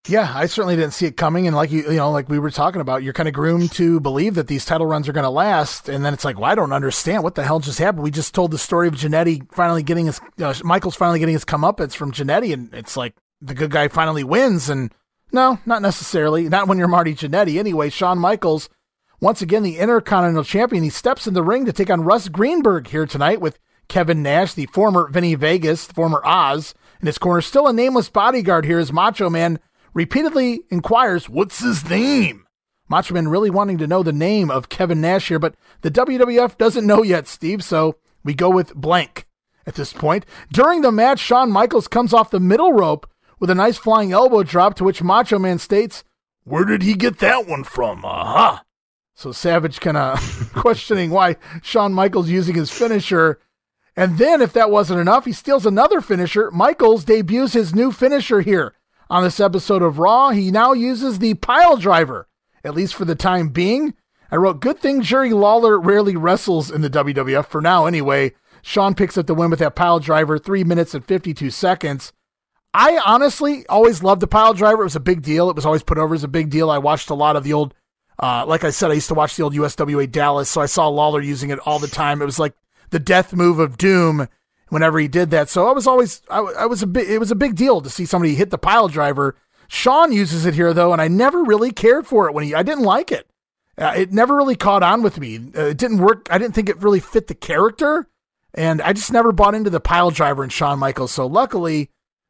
[0.07, 1.47] Yeah, I certainly didn't see it coming.
[1.47, 4.01] And like you, you know, like we were talking about, you're kind of groomed to
[4.01, 5.87] believe that these title runs are going to last.
[5.87, 8.03] And then it's like, well, I don't understand what the hell just happened.
[8.03, 11.45] We just told the story of Jannetty finally getting his, uh, Michael's finally getting his
[11.45, 14.69] comeuppance from Jannetty, and it's like the good guy finally wins.
[14.69, 14.93] And
[15.31, 16.49] no, not necessarily.
[16.49, 17.57] Not when you're Marty Jannetty.
[17.57, 18.67] Anyway, Shawn Michaels,
[19.21, 22.87] once again the Intercontinental Champion, he steps in the ring to take on Russ Greenberg
[22.87, 23.57] here tonight with
[23.87, 27.39] Kevin Nash, the former Vinnie Vegas, the former Oz, in his corner.
[27.39, 29.59] Still a nameless bodyguard here as Macho Man
[29.93, 32.45] repeatedly inquires, What's his name?
[32.89, 36.57] Macho Man really wanting to know the name of Kevin Nash here, but the WWF
[36.57, 39.25] doesn't know yet, Steve, so we go with blank
[39.65, 40.25] at this point.
[40.51, 43.09] During the match, Shawn Michaels comes off the middle rope
[43.39, 46.03] with a nice flying elbow drop, to which Macho Man states,
[46.43, 48.03] Where did he get that one from?
[48.05, 48.63] Aha!
[49.15, 53.39] So Savage kind of questioning why Shawn Michaels using his finisher.
[53.95, 56.49] And then, if that wasn't enough, he steals another finisher.
[56.51, 58.73] Michaels debuts his new finisher here
[59.09, 60.29] on this episode of Raw.
[60.29, 62.27] He now uses the pile driver,
[62.63, 63.93] at least for the time being.
[64.31, 68.33] I wrote, Good thing Jerry Lawler rarely wrestles in the WWF for now, anyway.
[68.61, 72.13] Shawn picks up the win with that pile driver, 3 minutes and 52 seconds.
[72.73, 74.81] I honestly always loved the pile driver.
[74.81, 75.49] It was a big deal.
[75.49, 76.71] It was always put over as a big deal.
[76.71, 77.75] I watched a lot of the old,
[78.17, 80.87] uh, like I said, I used to watch the old USWA Dallas, so I saw
[80.87, 82.21] Lawler using it all the time.
[82.21, 82.55] It was like
[82.89, 84.27] the death move of doom
[84.73, 85.49] whenever he did that.
[85.49, 87.89] So I was always, I, I was a bit, it was a big deal to
[87.89, 89.35] see somebody hit the pile driver.
[89.67, 92.63] Shawn uses it here though, and I never really cared for it when he, I
[92.63, 93.29] didn't like it.
[93.77, 95.37] Uh, it never really caught on with me.
[95.55, 96.27] Uh, it didn't work.
[96.29, 98.07] I didn't think it really fit the character,
[98.53, 101.11] and I just never bought into the pile driver and Shawn Michaels.
[101.11, 101.89] So luckily,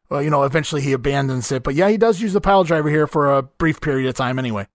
[0.09, 1.63] well, you know, eventually he abandons it.
[1.63, 4.39] But yeah, he does use the pile driver here for a brief period of time
[4.39, 4.67] anyway.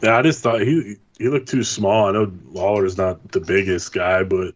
[0.00, 2.06] Yeah, I just thought he he looked too small.
[2.06, 4.54] I know Lawler's not the biggest guy, but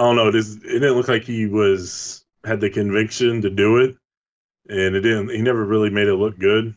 [0.00, 0.28] I don't know.
[0.28, 3.96] It, is, it didn't look like he was had the conviction to do it,
[4.66, 5.28] and it didn't.
[5.28, 6.74] He never really made it look good.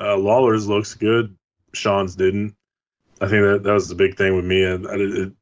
[0.00, 1.36] Uh, Lawler's looks good.
[1.74, 2.56] Shawn's didn't.
[3.20, 4.64] I think that that was the big thing with me.
[4.64, 5.32] And I, it,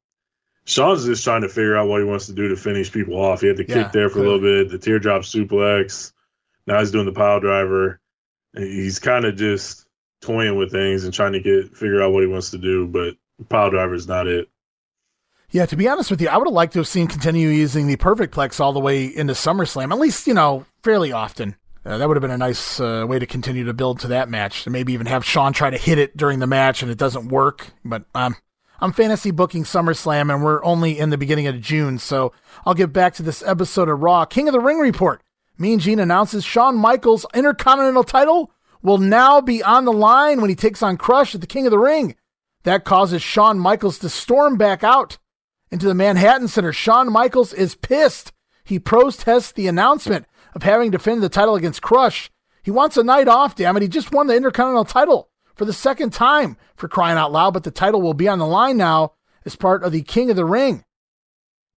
[0.64, 3.42] Shawn's just trying to figure out what he wants to do to finish people off.
[3.42, 6.12] He had the Yeah, kick there for a little bit, the teardrop suplex.
[6.66, 8.00] Now he's doing the pile driver.
[8.56, 9.86] He's kind of just
[10.20, 13.14] toying with things and trying to get figure out what he wants to do, but
[13.48, 14.49] pile driver is not it.
[15.52, 17.88] Yeah, to be honest with you, I would have liked to have seen continue using
[17.88, 21.56] the Perfect Plex all the way into SummerSlam, at least, you know, fairly often.
[21.84, 24.28] Uh, that would have been a nice uh, way to continue to build to that
[24.28, 24.64] match.
[24.64, 27.30] And maybe even have Shawn try to hit it during the match and it doesn't
[27.30, 27.72] work.
[27.84, 28.36] But um,
[28.80, 31.98] I'm fantasy booking SummerSlam and we're only in the beginning of June.
[31.98, 32.32] So
[32.64, 34.26] I'll get back to this episode of Raw.
[34.26, 35.20] King of the Ring report.
[35.58, 38.52] Mean Gene announces Shawn Michaels' Intercontinental title
[38.82, 41.70] will now be on the line when he takes on Crush at the King of
[41.70, 42.14] the Ring.
[42.62, 45.18] That causes Shawn Michaels to storm back out
[45.70, 46.72] into the Manhattan Center.
[46.72, 48.32] Shawn Michaels is pissed.
[48.64, 52.30] He protests the announcement of having defended the title against Crush.
[52.62, 53.82] He wants a night off, damn it.
[53.82, 57.64] He just won the Intercontinental title for the second time for crying out loud, but
[57.64, 59.12] the title will be on the line now
[59.44, 60.84] as part of the King of the Ring.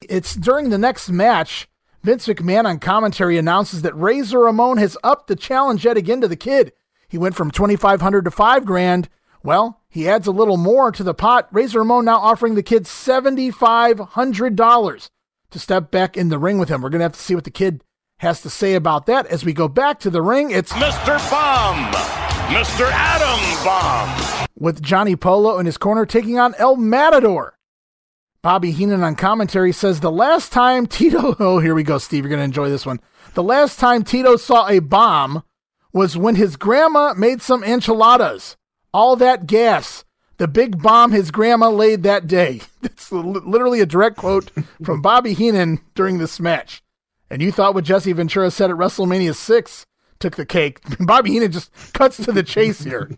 [0.10, 1.68] It's during the next match.
[2.04, 6.28] Vince McMahon on commentary announces that Razor Ramon has upped the challenge yet again to
[6.28, 6.74] the kid.
[7.08, 9.08] He went from 2500 to 5 grand.
[9.42, 11.48] Well, he adds a little more to the pot.
[11.52, 15.10] Razor Ramon now offering the kid $7,500
[15.52, 16.82] to step back in the ring with him.
[16.82, 17.84] We're going to have to see what the kid
[18.18, 20.50] has to say about that as we go back to the ring.
[20.50, 21.20] It's Mr.
[21.30, 21.94] Bomb,
[22.52, 22.90] Mr.
[22.92, 24.48] Adam Bomb.
[24.56, 27.56] with Johnny Polo in his corner taking on El Matador.
[28.42, 32.30] Bobby Heenan on commentary says the last time Tito, oh, here we go, Steve, you're
[32.30, 33.00] going to enjoy this one.
[33.36, 35.44] The last time Tito saw a bomb
[35.92, 38.58] was when his grandma made some enchiladas.
[38.94, 40.04] All that gas.
[40.38, 42.62] The the big bomb his grandma laid that day.
[42.84, 44.52] It's literally a direct quote
[44.84, 46.84] from Bobby Heenan during this match.
[47.30, 49.86] And you thought what Jesse Ventura said at WrestleMania 6
[50.20, 50.82] took the cake.
[51.00, 53.10] Bobby Heenan just cuts to the chase here.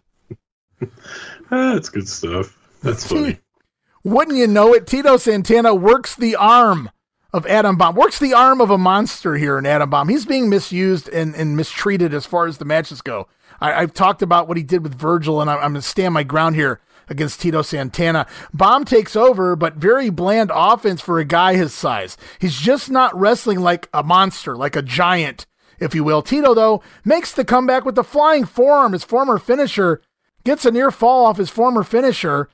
[1.49, 2.55] That's good stuff.
[2.83, 3.39] That's funny.
[4.03, 4.85] Wouldn't you know it?
[4.85, 6.91] Tito Santana works the arm
[7.33, 10.09] of Adam Bomb, works the arm of a monster here in Adam Bomb.
[10.09, 13.27] He's being misused and, and mistreated as far as the matches go.
[13.59, 16.13] I, have talked about what he did with Virgil, and I, I'm going to stand
[16.13, 18.25] my ground here against Tito Santana.
[18.53, 22.17] Bomb takes over, but very bland offense for a guy his size.
[22.39, 25.45] He's just not wrestling like a monster, like a giant,
[25.79, 26.21] if you will.
[26.21, 30.01] Tito, though, makes the comeback with the flying forearm, his former finisher,
[30.43, 32.49] gets a near fall off his former finisher,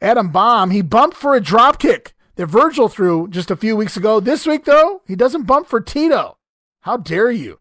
[0.00, 0.70] Adam Bomb.
[0.70, 4.20] He bumped for a drop kick that Virgil threw just a few weeks ago.
[4.20, 6.38] This week, though, he doesn't bump for Tito.
[6.80, 7.60] How dare you?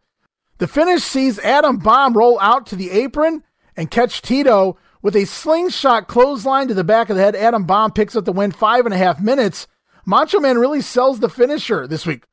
[0.61, 3.41] The finish sees Adam Bomb roll out to the apron
[3.75, 7.35] and catch Tito with a slingshot clothesline to the back of the head.
[7.35, 9.65] Adam Bomb picks up the win five and a half minutes.
[10.05, 12.25] Macho Man really sells the finisher this week.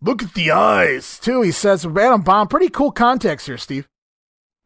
[0.00, 1.84] Look at the eyes, too, he says.
[1.84, 3.86] Adam Bomb, pretty cool context here, Steve.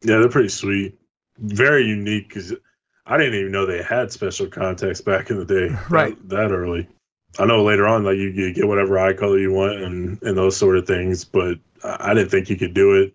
[0.05, 0.97] Yeah, they're pretty sweet.
[1.37, 2.55] Very unique because
[3.07, 5.77] I didn't even know they had special contacts back in the day.
[5.91, 6.17] Right.
[6.29, 6.87] That, that early.
[7.41, 10.39] I know later on, like you, you get whatever eye color you want and, and
[10.39, 13.15] those sort of things, but I didn't think you could do it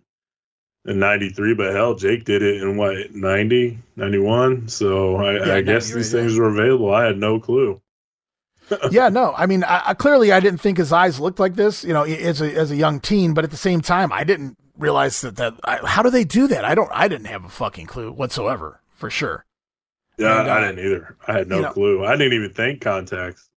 [0.86, 4.68] in 93, but hell, Jake did it in what, 90, 91?
[4.68, 6.42] So I, yeah, I guess these right, things yeah.
[6.42, 6.94] were available.
[6.94, 7.82] I had no clue.
[8.92, 11.84] yeah, no, I mean, I, I, clearly I didn't think his eyes looked like this,
[11.84, 14.58] you know, as a, as a young teen, but at the same time, I didn't
[14.78, 16.66] realize that, that I, how do they do that?
[16.66, 19.46] I don't, I didn't have a fucking clue whatsoever for sure.
[20.18, 21.18] Yeah, and, uh, I didn't either.
[21.28, 22.06] I had no you know, clue.
[22.06, 23.50] I didn't even think contacts.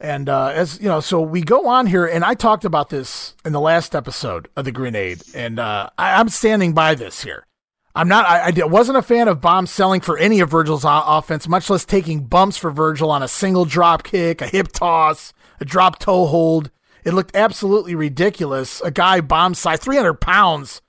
[0.00, 3.34] And uh, as you know, so we go on here, and I talked about this
[3.44, 7.46] in the last episode of the grenade, and uh, I, am standing by this here.
[7.94, 8.26] I'm not.
[8.26, 11.84] I, I, wasn't a fan of bomb selling for any of Virgil's offense, much less
[11.84, 16.26] taking bumps for Virgil on a single drop kick, a hip toss, a drop toe
[16.26, 16.70] hold.
[17.04, 18.80] It looked absolutely ridiculous.
[18.80, 20.82] A guy bomb size, 300 pounds,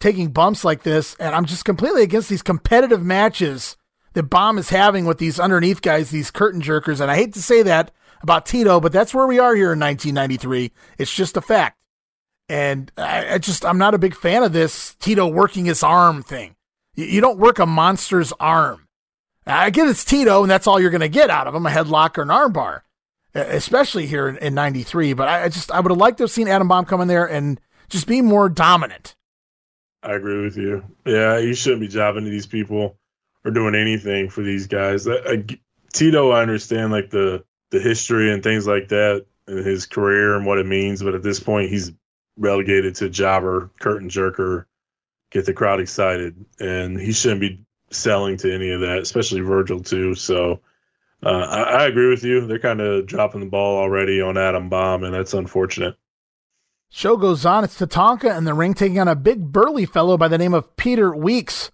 [0.00, 3.76] taking bumps like this, and I'm just completely against these competitive matches
[4.14, 7.00] that Bomb is having with these underneath guys, these curtain jerkers.
[7.00, 9.80] And I hate to say that about Tito, but that's where we are here in
[9.80, 10.72] 1993.
[10.98, 11.78] It's just a fact.
[12.48, 16.22] And I, I just, I'm not a big fan of this Tito working his arm
[16.22, 16.56] thing.
[16.96, 18.88] You, you don't work a monster's arm.
[19.46, 21.70] I get it's Tito, and that's all you're going to get out of him a
[21.70, 22.80] headlock or an armbar,
[23.34, 25.12] especially here in, in 93.
[25.14, 27.08] But I, I just, I would have liked to have seen Adam Bomb come in
[27.08, 29.16] there and just be more dominant.
[30.02, 30.84] I agree with you.
[31.04, 32.98] Yeah, you shouldn't be jobbing to these people
[33.44, 35.06] or doing anything for these guys.
[35.06, 35.44] I, I,
[35.92, 40.46] Tito, I understand like the the history and things like that in his career and
[40.46, 41.02] what it means.
[41.02, 41.92] But at this point, he's
[42.36, 44.66] relegated to jobber, curtain jerker,
[45.30, 49.82] get the crowd excited, and he shouldn't be selling to any of that, especially Virgil
[49.82, 50.14] too.
[50.14, 50.60] So
[51.22, 52.46] uh, I, I, agree with you.
[52.46, 55.96] They're kind of dropping the ball already on Adam Bomb, and that's unfortunate.
[56.88, 57.62] Show goes on.
[57.62, 60.76] It's Tatanka in the ring taking on a big burly fellow by the name of
[60.76, 61.70] Peter Weeks.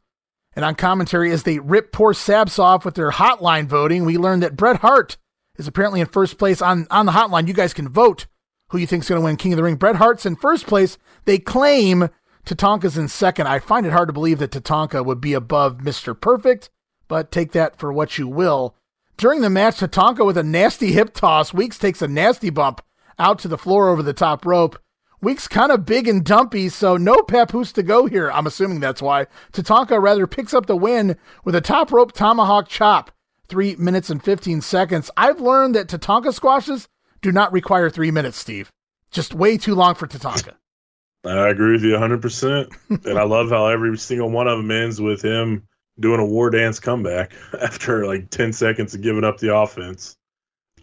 [0.55, 4.43] And on commentary, as they rip poor Sabs off with their hotline voting, we learned
[4.43, 5.17] that Bret Hart
[5.59, 7.49] is apparently in first place on, on the hotline.
[7.49, 8.27] You guys can vote
[8.69, 9.77] who you think is going to win King of the Ring.
[9.77, 10.99] Bret Hart's in first place.
[11.25, 12.09] They claim
[12.45, 13.47] Tatanka's in second.
[13.47, 16.19] I find it hard to believe that Tatanka would be above Mr.
[16.19, 16.71] Perfect,
[17.09, 18.75] but take that for what you will.
[19.17, 21.55] During the match, Tatanka with a nasty hip toss.
[21.55, 22.83] Weeks takes a nasty bump
[23.19, 24.79] out to the floor over the top rope.
[25.23, 28.31] Weeks kind of big and dumpy, so no papoose to go here.
[28.31, 29.27] I'm assuming that's why.
[29.53, 33.11] Tatanka rather picks up the win with a top rope tomahawk chop
[33.49, 35.11] three minutes and 15 seconds.
[35.17, 36.89] I've learned that Tatanka squashes
[37.23, 38.71] do not require three minutes, Steve.
[39.11, 40.55] Just way too long for Tatanka.
[41.25, 42.71] I agree with you 100%.
[43.07, 45.67] and I love how every single one of them ends with him
[45.99, 50.17] doing a war dance comeback after like 10 seconds of giving up the offense.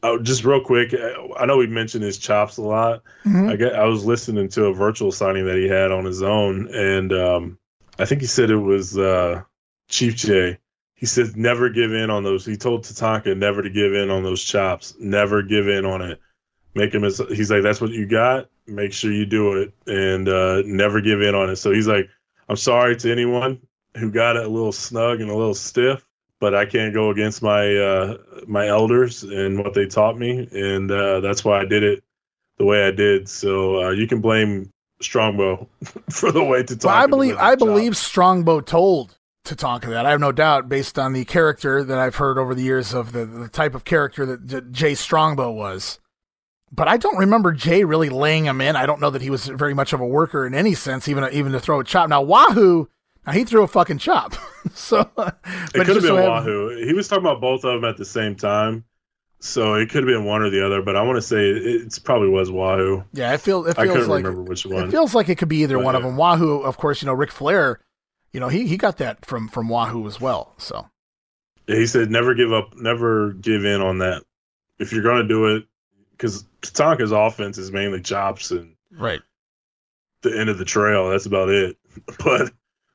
[0.02, 0.94] Oh, just real quick,
[1.38, 3.04] I know we mentioned his chops a lot.
[3.26, 3.64] Mm-hmm.
[3.64, 7.14] I I was listening to a virtual signing that he had on his own, and
[7.14, 7.58] um,
[7.98, 9.44] I think he said it was uh,
[9.88, 10.58] Chief Jay
[11.04, 12.46] he says never give in on those.
[12.46, 14.96] He told Tatanka never to give in on those chops.
[15.02, 16.18] Never give in on it.
[16.76, 18.48] Make him as he's like, that's what you got.
[18.68, 21.58] Make sure you do it and uh, never give in on it.
[21.58, 22.08] So he's like,
[22.48, 23.60] I'm sorry to anyone
[23.98, 26.08] who got it a little snug and a little stiff,
[26.40, 28.18] but I can't go against my uh,
[28.48, 32.02] my elders and what they taught me, and uh, that's why I did it
[32.60, 33.28] the way I did.
[33.28, 34.72] So uh, you can blame
[35.02, 35.68] Strongbow
[36.10, 36.86] for the way to talk.
[36.86, 40.06] Well, I believe I believe Strongbow told Tatanka that.
[40.06, 43.12] I have no doubt, based on the character that I've heard over the years of
[43.12, 46.00] the, the type of character that Jay Strongbow was.
[46.72, 48.76] But I don't remember Jay really laying him in.
[48.76, 51.28] I don't know that he was very much of a worker in any sense, even
[51.32, 52.10] even to throw a chop.
[52.10, 52.90] Now Wahoo
[53.28, 54.34] Now, he threw a fucking chop.
[54.74, 56.84] so, It could have been so Wahoo.
[56.86, 58.86] He was talking about both of them at the same time,
[59.40, 60.82] so it could have been one or the other.
[60.82, 63.04] But I want to say it, it's probably was Wahoo.
[63.14, 63.68] Yeah, it feels.
[63.68, 64.86] It I couldn't like remember which one.
[64.88, 66.16] it feels like it could be either But, one of them.
[66.18, 67.82] Wahoo, of course, you know Ric Flair.
[68.34, 70.54] You know he he got that from from Wahoo as well.
[70.58, 70.90] So
[71.68, 74.24] he said never give up, never give in on that.
[74.80, 75.66] If you're going to do it,
[76.12, 79.22] because Tatanka's offense is mainly chops and right.
[80.22, 81.10] the end of the trail.
[81.10, 81.78] That's about it.
[82.26, 82.52] But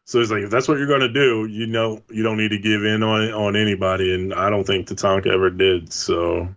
[0.06, 2.48] so it's like if that's what you're going to do, you know, you don't need
[2.48, 5.92] to give in on on anybody, and I don't think Tatanka ever did.
[5.92, 6.48] So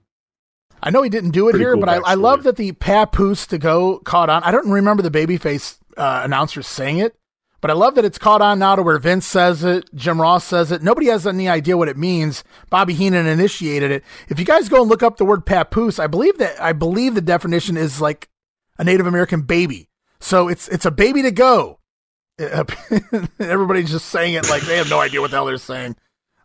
[0.82, 2.72] I know he didn't do it Pretty here, cool but I, I love that the
[2.72, 4.42] papoose to go caught on.
[4.42, 7.16] I don't remember the babyface uh, announcer saying it,
[7.62, 10.44] but I love that it's caught on now to where Vince says it, Jim Ross
[10.44, 10.82] says it.
[10.82, 12.44] Nobody has any idea what it means.
[12.70, 14.04] Bobby Heenan initiated it.
[14.30, 17.14] If you guys go and look up the word papoose, I believe that I believe
[17.14, 18.30] the definition is like
[18.78, 19.90] a Native American baby.
[20.20, 21.80] So it's it's a baby to go.
[22.40, 25.96] Everybody's just saying it like they have no idea what the hell they're saying.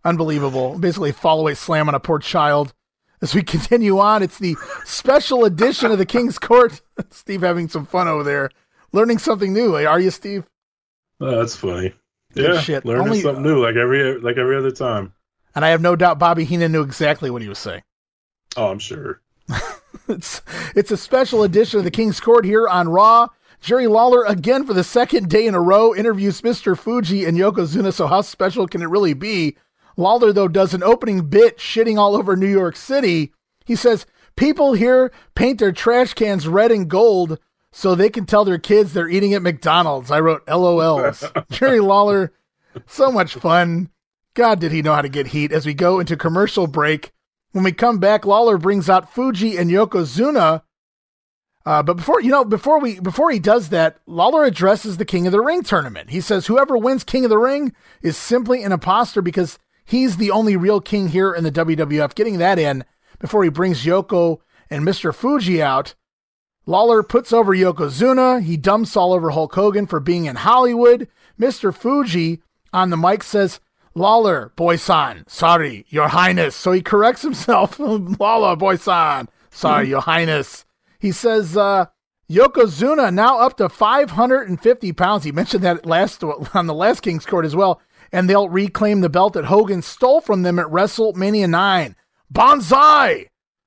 [0.05, 0.78] Unbelievable.
[0.78, 2.74] Basically, fall away slam on a poor child.
[3.22, 6.82] As we continue on, it's the special edition of the King's Court.
[7.10, 8.51] Steve having some fun over there,
[8.93, 9.74] learning something new.
[9.74, 10.47] Are you, Steve?
[11.20, 11.94] Oh, that's funny.
[12.34, 12.84] Good yeah, shit.
[12.84, 15.12] learning Only- something new like every like every other time.
[15.55, 17.82] And I have no doubt Bobby Heenan knew exactly what he was saying.
[18.56, 19.20] Oh, I'm sure.
[20.09, 20.43] It's
[20.76, 23.28] it's a special edition of the King's Court here on Raw.
[23.60, 26.78] Jerry Lawler again for the second day in a row interviews Mr.
[26.78, 27.93] Fuji and Yokozuna.
[27.93, 29.56] So how special can it really be?
[29.97, 33.32] Lawler though does an opening bit shitting all over New York City.
[33.64, 34.06] He says
[34.36, 37.38] people here paint their trash cans red and gold
[37.77, 40.11] so they can tell their kids they're eating at McDonald's.
[40.11, 41.31] I wrote LOLs.
[41.51, 42.32] Jerry Lawler,
[42.86, 43.90] so much fun.
[44.32, 47.12] God, did he know how to get heat as we go into commercial break.
[47.53, 50.62] When we come back, Lawler brings out Fuji and Yokozuna.
[51.66, 55.27] Uh, but before you know, before we before he does that, Lawler addresses the King
[55.27, 56.09] of the Ring tournament.
[56.09, 60.31] He says whoever wins King of the Ring is simply an imposter because he's the
[60.31, 62.15] only real king here in the WWF.
[62.15, 62.86] Getting that in
[63.19, 64.39] before he brings Yoko
[64.70, 65.15] and Mr.
[65.15, 65.94] Fuji out.
[66.66, 68.43] Lawler puts over Yokozuna.
[68.43, 71.09] He dumps all over Hulk Hogan for being in Hollywood.
[71.40, 71.72] Mr.
[71.72, 73.60] Fuji on the mic says,
[73.94, 76.55] Lawler, boy-san, sorry, your highness.
[76.55, 77.78] So he corrects himself.
[77.78, 80.66] Lawler, boy-san, sorry, your highness.
[80.98, 81.86] He says, uh,
[82.28, 85.24] Yokozuna now up to 550 pounds.
[85.24, 87.80] He mentioned that last on the last King's Court as well.
[88.12, 91.97] And they'll reclaim the belt that Hogan stole from them at WrestleMania 9.
[92.30, 93.26] Banzai!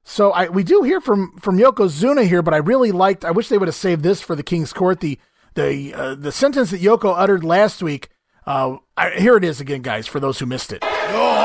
[0.09, 3.23] So I we do hear from from Yokozuna here, but I really liked.
[3.23, 5.01] I wish they would have saved this for the King's Court.
[5.01, 5.19] The
[5.53, 8.09] the uh, the sentence that Yoko uttered last week.
[8.43, 10.81] Uh, I, here it is again, guys, for those who missed it.
[10.81, 10.89] Your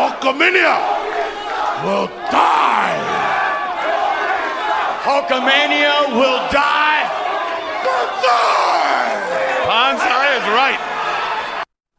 [0.09, 0.81] Hulkamania
[1.85, 2.97] will die.
[5.05, 7.05] Hulkamania will die.
[9.69, 10.81] Banzai is right.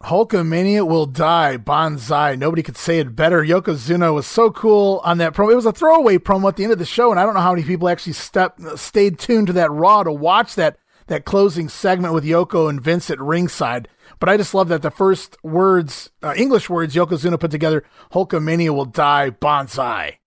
[0.06, 1.56] Hulkamania will die.
[1.56, 2.36] Banzai.
[2.36, 3.42] Nobody could say it better.
[3.42, 5.52] Yokozuna was so cool on that promo.
[5.52, 7.40] It was a throwaway promo at the end of the show, and I don't know
[7.40, 10.78] how many people actually step, stayed tuned to that Raw to watch that
[11.08, 13.88] that closing segment with Yoko and Vince at ringside.
[14.18, 18.70] But I just love that the first words, uh, English words, Yokozuna put together: "Hulkamania
[18.70, 20.18] will die." Banzai.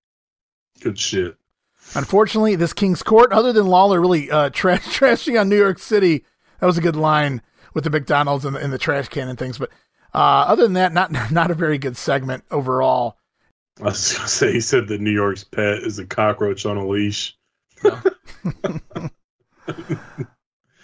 [0.81, 1.37] Good shit.
[1.95, 6.25] Unfortunately, this King's Court, other than Lawler really uh, tra- trashing on New York City,
[6.59, 7.41] that was a good line
[7.79, 9.57] with the McDonald's and the, and the trash can and things.
[9.57, 9.69] But
[10.13, 13.15] uh, other than that, not not a very good segment overall.
[13.79, 16.85] I was gonna say he said that New York's pet is a cockroach on a
[16.85, 17.37] leash.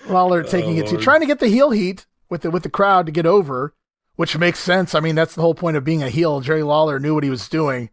[0.08, 2.70] Lawler taking Oh, it to trying to get the heel heat with the with the
[2.70, 3.74] crowd to get over,
[4.16, 4.96] which makes sense.
[4.96, 6.40] I mean, that's the whole point of being a heel.
[6.40, 7.90] Jerry Lawler knew what he was doing.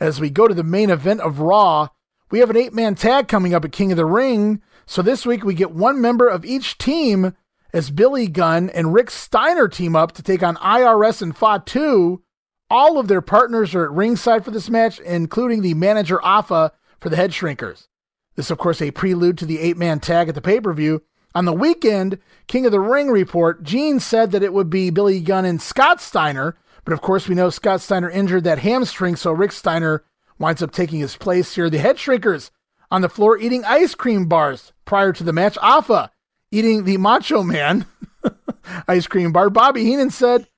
[0.00, 1.88] As we go to the main event of Raw,
[2.30, 4.62] we have an eight man tag coming up at King of the Ring.
[4.86, 7.34] So this week we get one member of each team
[7.72, 12.22] as Billy Gunn and Rick Steiner team up to take on IRS and Fatu.
[12.70, 17.08] All of their partners are at ringside for this match, including the manager Afa for
[17.08, 17.88] the Head Shrinkers.
[18.36, 21.02] This, of course, a prelude to the eight man tag at the pay per view.
[21.34, 25.20] On the weekend, King of the Ring report, Gene said that it would be Billy
[25.20, 29.32] Gunn and Scott Steiner, but of course, we know Scott Steiner injured that hamstring, so
[29.32, 30.04] Rick Steiner
[30.38, 31.68] winds up taking his place here.
[31.68, 32.50] The Head Shrinkers
[32.90, 35.58] on the floor eating ice cream bars prior to the match.
[35.60, 36.10] Afa
[36.50, 37.86] eating the Macho Man
[38.88, 39.50] ice cream bar.
[39.50, 40.48] Bobby Heenan said,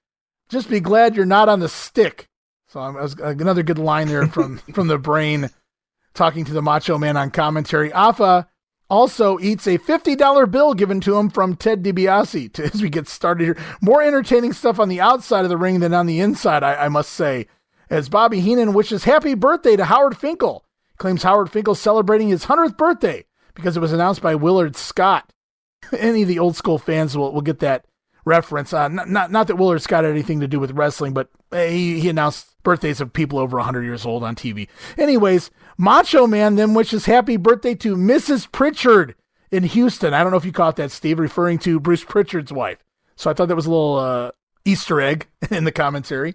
[0.48, 2.28] "Just be glad you're not on the stick."
[2.68, 5.50] So that was uh, another good line there from from the brain,
[6.14, 7.92] talking to the Macho Man on commentary.
[7.92, 8.48] Afa
[8.88, 12.52] also eats a fifty dollar bill given to him from Ted DiBiase.
[12.54, 15.80] To, as we get started here, more entertaining stuff on the outside of the ring
[15.80, 17.46] than on the inside, I, I must say.
[17.88, 20.64] As Bobby Heenan wishes happy birthday to Howard Finkel,
[20.96, 25.32] claims Howard Finkel celebrating his hundredth birthday because it was announced by Willard Scott.
[25.98, 27.84] Any of the old school fans will, will get that
[28.24, 28.72] reference.
[28.72, 32.00] Uh, not, not not that Willard's got anything to do with wrestling, but uh, he,
[32.00, 34.68] he announced birthdays of people over 100 years old on TV.
[34.98, 38.50] Anyways, Macho Man then wishes happy birthday to Mrs.
[38.50, 39.14] Prichard
[39.50, 40.14] in Houston.
[40.14, 42.78] I don't know if you caught that, Steve, referring to Bruce Prichard's wife.
[43.16, 44.30] So I thought that was a little uh,
[44.64, 46.34] Easter egg in the commentary.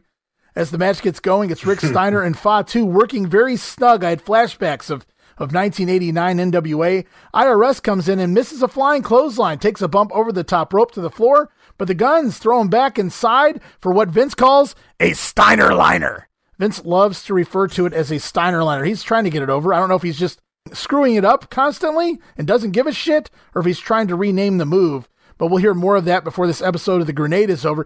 [0.55, 4.03] As the match gets going, it's Rick Steiner and Fatu working very snug.
[4.03, 5.05] I had flashbacks of,
[5.37, 7.05] of 1989 NWA.
[7.33, 10.91] IRS comes in and misses a flying clothesline, takes a bump over the top rope
[10.91, 15.13] to the floor, but the Gunns throw him back inside for what Vince calls a
[15.13, 16.29] Steiner liner.
[16.57, 18.85] Vince loves to refer to it as a Steiner liner.
[18.85, 19.73] He's trying to get it over.
[19.73, 20.39] I don't know if he's just
[20.73, 24.57] screwing it up constantly and doesn't give a shit, or if he's trying to rename
[24.57, 25.09] the move.
[25.37, 27.85] But we'll hear more of that before this episode of The Grenade is over.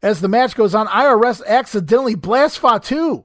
[0.00, 3.24] As the match goes on, IRS accidentally blasts Fatu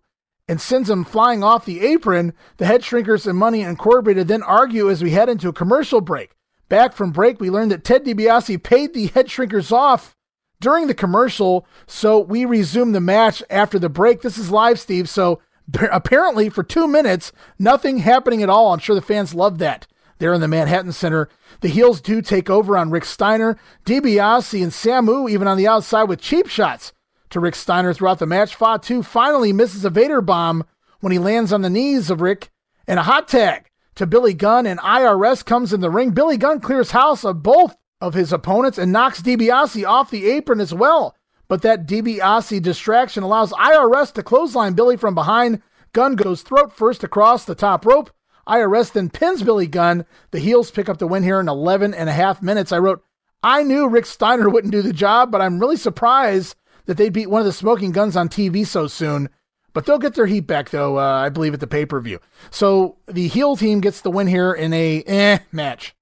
[0.53, 2.31] and sends him flying off the apron.
[2.57, 6.35] The Head Shrinkers and Money Incorporated then argue as we head into a commercial break.
[6.69, 10.15] Back from break, we learned that Ted DiBiase paid the Head Shrinkers off
[10.61, 14.21] during the commercial, so we resume the match after the break.
[14.21, 15.41] This is live, Steve, so
[15.91, 18.73] apparently for two minutes, nothing happening at all.
[18.73, 19.87] I'm sure the fans love that
[20.19, 21.29] there in the Manhattan Center.
[21.61, 26.03] The heels do take over on Rick Steiner, DiBiase, and Samu, even on the outside
[26.03, 26.93] with cheap shots
[27.33, 28.55] to Rick Steiner throughout the match.
[28.55, 30.63] Fatu finally misses a Vader bomb
[31.01, 32.49] when he lands on the knees of Rick,
[32.87, 36.11] and a hot tag to Billy Gunn, and IRS comes in the ring.
[36.11, 40.59] Billy Gunn clears house of both of his opponents and knocks DiBiase off the apron
[40.59, 41.15] as well.
[41.47, 45.61] But that DiBiase distraction allows IRS to clothesline Billy from behind.
[45.91, 48.11] Gunn goes throat first across the top rope.
[48.47, 50.05] IRS then pins Billy Gunn.
[50.31, 52.71] The heels pick up the win here in 11 and a half minutes.
[52.71, 53.03] I wrote,
[53.41, 56.55] I knew Rick Steiner wouldn't do the job, but I'm really surprised
[56.85, 59.29] that they'd beat one of the Smoking Gunns on TV so soon.
[59.73, 62.19] But they'll get their heat back, though, uh, I believe, at the pay per view.
[62.51, 65.95] So the heel team gets the win here in a eh match.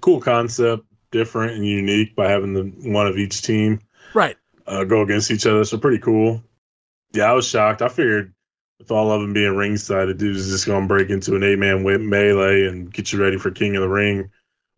[0.00, 3.80] Cool concept, different and unique by having the one of each team
[4.12, 4.36] right
[4.66, 5.64] uh, go against each other.
[5.64, 6.42] So pretty cool.
[7.12, 7.82] Yeah, I was shocked.
[7.82, 8.34] I figured
[8.78, 11.58] with all of them being ringside, the dude's just going to break into an eight
[11.58, 14.30] man melee and get you ready for King of the Ring.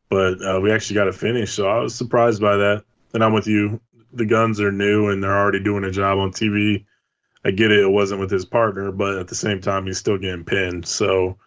[0.09, 2.85] But uh, we actually got a finish, so I was surprised by that.
[3.15, 3.81] And I'm with you.
[4.17, 6.85] The Gunns are new and they're already doing a job on TV.
[7.45, 10.19] I get it, it wasn't with his partner, but at the same time, he's still
[10.19, 10.87] getting pinned.
[10.87, 11.39] So,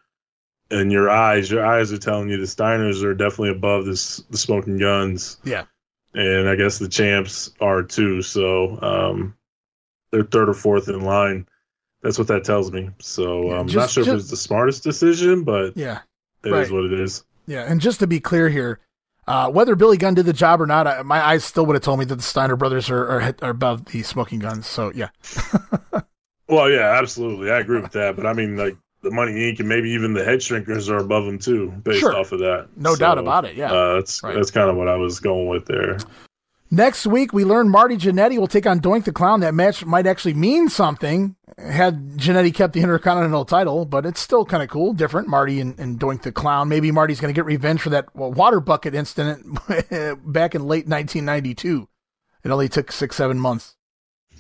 [0.72, 4.38] and your eyes, your eyes are telling you the Steiners are definitely above this the
[4.38, 5.38] Smoking Gunns.
[5.44, 5.66] Yeah,
[6.14, 8.22] and I guess the champs are too.
[8.22, 9.36] So, um,
[10.12, 11.48] they're third or fourth in line.
[12.02, 12.90] That's what that tells me.
[13.00, 16.00] So I'm not sure just, if it's the smartest decision, but yeah,
[16.46, 16.64] it right.
[16.64, 17.26] is what it is.
[17.46, 18.80] Yeah, and just to be clear here,
[19.30, 21.84] uh, whether Billy Gunn did the job or not, I, my eyes still would have
[21.84, 24.66] told me that the Steiner brothers are, are, are above the Smoking Gunns.
[24.66, 25.10] So yeah.
[26.48, 28.16] well, yeah, absolutely, I agree with that.
[28.16, 29.60] But I mean, like the Money Inc.
[29.60, 32.18] and maybe even the Head Shrinkers are above them too, based sure.
[32.18, 32.70] off of that.
[32.76, 33.56] No so, doubt about it.
[33.56, 34.34] Yeah, uh, that's right.
[34.34, 36.00] that's kind of what I was going with there.
[36.72, 39.40] Next week, we learn Marty Jannetty will take on Doink the Clown.
[39.40, 44.46] That match might actually mean something had Jannetty kept the Intercontinental title, but it's still
[44.46, 45.28] kind of cool, different.
[45.28, 46.70] Marty and, and Doink the Clown.
[46.70, 49.46] Maybe Marty's going to get revenge for that well, water bucket incident
[50.26, 51.88] back in late 1992.
[52.44, 53.76] It only took six, seven months.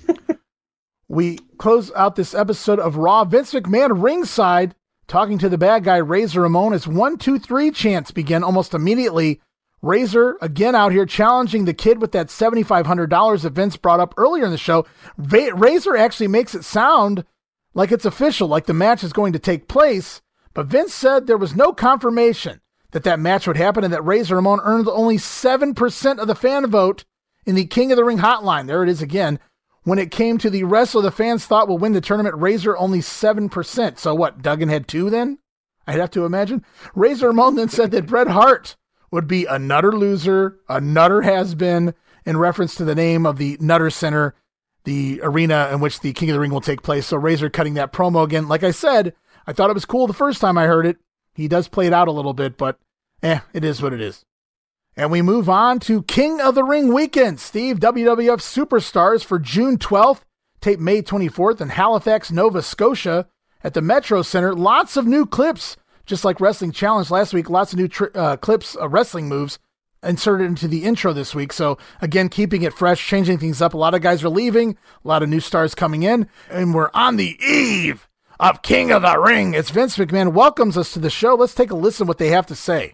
[1.07, 3.25] we close out this episode of Raw.
[3.25, 4.75] Vince McMahon ringside
[5.07, 9.41] talking to the bad guy, Razor Ramon, as one, two, three chants begin almost immediately
[9.81, 14.45] Razor again out here challenging the kid with that $7,500 that Vince brought up earlier
[14.45, 14.85] in the show.
[15.17, 17.23] Va- Razor actually makes it sound
[17.73, 20.21] like it's official, like the match is going to take place.
[20.53, 24.35] But Vince said there was no confirmation that that match would happen and that Razor
[24.35, 27.05] Ramon earned only 7% of the fan vote
[27.45, 28.67] in the King of the Ring hotline.
[28.67, 29.39] There it is again.
[29.83, 32.99] When it came to the wrestler the fans thought will win the tournament, Razor only
[32.99, 33.97] 7%.
[33.97, 35.39] So what, Duggan had two then?
[35.87, 36.65] I'd have to imagine.
[36.93, 38.75] Razor Ramon then said that Bret Hart
[39.11, 41.93] would be a Nutter loser, a Nutter has been,
[42.25, 44.35] in reference to the name of the Nutter Center,
[44.83, 47.07] the arena in which the King of the Ring will take place.
[47.07, 48.47] So Razor cutting that promo again.
[48.47, 49.13] Like I said,
[49.47, 50.97] I thought it was cool the first time I heard it.
[51.33, 52.79] He does play it out a little bit, but
[53.23, 54.25] eh, it is what it is.
[54.95, 57.39] And we move on to King of the Ring weekend.
[57.39, 60.21] Steve, WWF Superstars for June 12th,
[60.59, 63.27] tape May 24th in Halifax, Nova Scotia
[63.63, 64.53] at the Metro Center.
[64.53, 65.77] Lots of new clips
[66.09, 69.59] just like Wrestling Challenge last week, lots of new tri- uh, clips of wrestling moves
[70.01, 71.53] inserted into the intro this week.
[71.53, 73.75] So again, keeping it fresh, changing things up.
[73.75, 76.89] A lot of guys are leaving, a lot of new stars coming in, and we're
[76.93, 79.53] on the eve of King of the Ring.
[79.53, 81.35] It's Vince McMahon welcomes us to the show.
[81.35, 82.93] Let's take a listen what they have to say.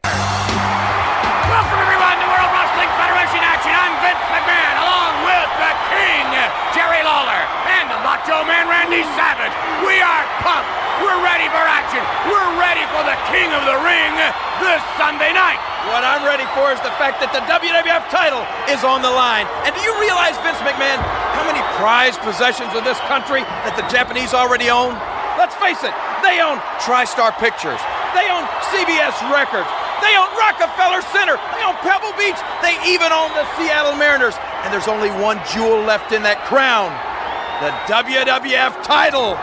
[12.96, 14.16] For the King of the Ring
[14.64, 15.60] this Sunday night.
[15.92, 18.40] what I'm ready for is the fact that the WWF title
[18.72, 19.44] is on the line.
[19.68, 21.04] And do you realize, Vince McMahon,
[21.36, 24.96] how many prized possessions of this country that the Japanese already own?
[25.36, 25.92] Let's face it,
[26.24, 27.84] they own TriStar Pictures.
[28.16, 29.68] They own CBS Records.
[30.00, 31.36] They own Rockefeller Center.
[31.52, 32.40] They own Pebble Beach.
[32.64, 34.40] They even own the Seattle Mariners.
[34.64, 36.96] And there's only one jewel left in that crown
[37.60, 39.36] the WWF title.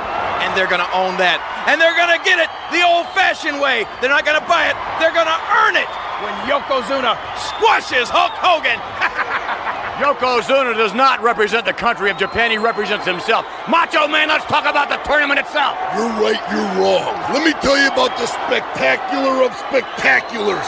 [0.43, 1.39] And they're going to own that.
[1.71, 3.87] And they're going to get it the old fashioned way.
[4.03, 5.91] They're not going to buy it, they're going to earn it
[6.23, 8.79] when Yokozuna squashes Hulk Hogan.
[10.03, 12.51] Yokozuna does not represent the country of Japan.
[12.51, 13.47] He represents himself.
[13.69, 15.77] Macho Man, let's talk about the tournament itself.
[15.95, 17.15] You're right, you're wrong.
[17.31, 20.65] Let me tell you about the spectacular of spectaculars.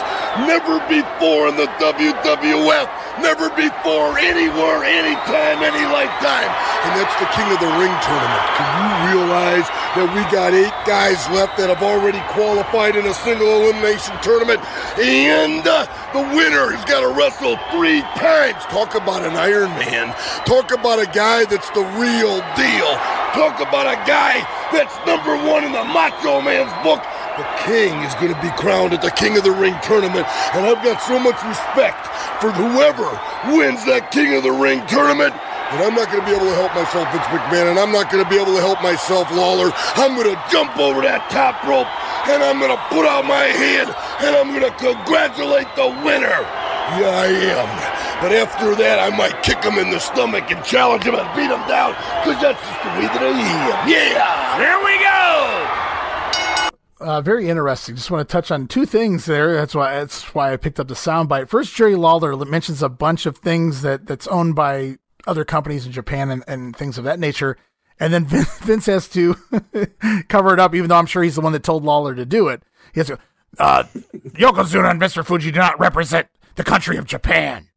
[0.46, 2.86] Never before in the WWF,
[3.20, 6.50] never before, anywhere, anytime, any lifetime.
[6.86, 8.44] And that's the King of the Ring tournament.
[8.58, 13.14] Can you realize that we got eight guys left that have already qualified in a
[13.14, 14.60] single elimination tournament?
[14.98, 18.62] And uh, the winner has got to wrestle three times.
[18.70, 20.14] Talk about an Iron Man.
[20.46, 22.90] Talk about a guy that's the real deal.
[23.34, 27.02] Talk about a guy that's number one in the Macho Man's book.
[27.34, 30.22] The king is going to be crowned at the King of the Ring tournament,
[30.54, 32.06] and I've got so much respect
[32.38, 33.10] for whoever
[33.50, 35.34] wins that King of the Ring tournament.
[35.74, 38.06] And I'm not going to be able to help myself, Vince McMahon, and I'm not
[38.06, 39.74] going to be able to help myself, Lawler.
[39.98, 41.90] I'm going to jump over that top rope,
[42.30, 43.90] and I'm going to put out my hand,
[44.22, 46.38] and I'm going to congratulate the winner.
[47.02, 47.66] Yeah, I am.
[48.22, 51.50] But after that, I might kick him in the stomach and challenge him and beat
[51.50, 53.90] him down, because that's just the way that I am.
[53.90, 54.22] Yeah!
[54.62, 55.63] Here we go!
[57.04, 57.94] Uh, very interesting.
[57.96, 59.52] Just want to touch on two things there.
[59.52, 61.50] That's why that's why I picked up the soundbite.
[61.50, 65.92] First, Jerry Lawler mentions a bunch of things that that's owned by other companies in
[65.92, 67.58] Japan and, and things of that nature.
[68.00, 68.24] And then
[68.62, 69.34] Vince, has to
[70.28, 72.48] cover it up, even though I'm sure he's the one that told Lawler to do
[72.48, 72.62] it.
[72.94, 73.18] He has to,
[73.58, 73.84] uh,
[74.14, 75.22] Yokozuna and Mr.
[75.22, 77.68] Fuji do not represent the country of Japan.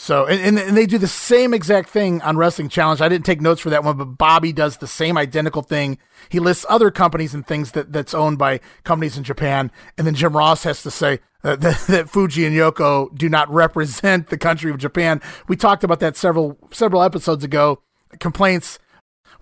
[0.00, 3.00] So, and, and, they do the same exact thing on Wrestling Challenge.
[3.00, 5.98] I didn't take notes for that one, but Bobby does the same identical thing.
[6.28, 9.72] He lists other companies and things that, that's owned by companies in Japan.
[9.98, 13.50] And then Jim Ross has to say uh, that, that Fuji and Yoko do not
[13.50, 15.20] represent the country of Japan.
[15.48, 17.82] We talked about that several, several episodes ago.
[18.20, 18.78] Complaints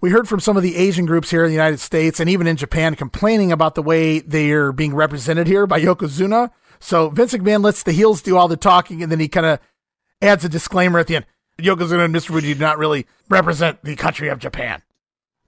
[0.01, 2.47] we heard from some of the Asian groups here in the United States and even
[2.47, 6.51] in Japan complaining about the way they're being represented here by Yokozuna.
[6.81, 9.61] So Vince McMahon lets the heels do all the talking and then he kind of
[10.21, 11.27] adds a disclaimer at the end.
[11.59, 12.27] Yokozuna and Mr.
[12.27, 14.83] Fuji do not really represent the country of Japan.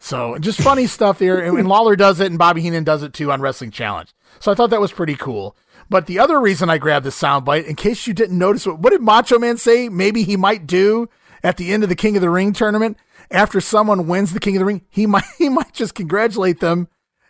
[0.00, 1.40] So just funny stuff there.
[1.40, 4.12] And, and Lawler does it and Bobby Heenan does it too on Wrestling Challenge.
[4.40, 5.56] So I thought that was pretty cool.
[5.90, 8.90] But the other reason I grabbed this soundbite, in case you didn't notice, what, what
[8.90, 11.08] did Macho Man say maybe he might do
[11.42, 12.98] at the end of the King of the Ring tournament?
[13.30, 16.88] after someone wins the King of the Ring, he might he might just congratulate them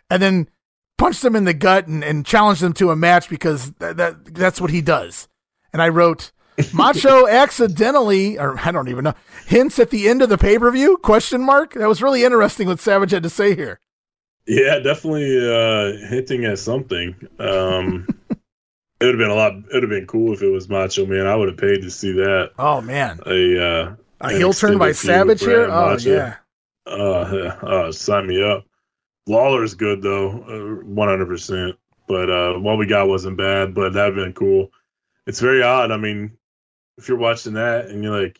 [0.09, 0.49] and then
[0.97, 4.33] punch them in the gut and, and challenge them to a match because that, that
[4.33, 5.27] that's what he does.
[5.71, 6.31] And I wrote
[6.73, 9.13] Macho accidentally, or I don't even know,
[9.45, 10.97] hints at the end of the pay per view?
[10.97, 11.73] Question mark.
[11.73, 13.79] That was really interesting what Savage had to say here.
[14.45, 17.15] Yeah, definitely uh, hinting at something.
[17.37, 19.53] Um, it would have been a lot.
[19.53, 21.27] It would have been cool if it was Macho Man.
[21.27, 22.51] I would have paid to see that.
[22.57, 25.65] Oh man, a uh, a heel turn by Savage here.
[25.65, 26.09] Oh Macho.
[26.09, 26.35] yeah.
[26.87, 28.65] Uh, uh, sign me up.
[29.27, 31.75] Lawler's good though, uh, one hundred percent.
[32.07, 33.75] But uh, what we got wasn't bad.
[33.75, 34.71] But that'd been cool.
[35.27, 35.91] It's very odd.
[35.91, 36.31] I mean,
[36.99, 38.39] if you're watching that and you're like,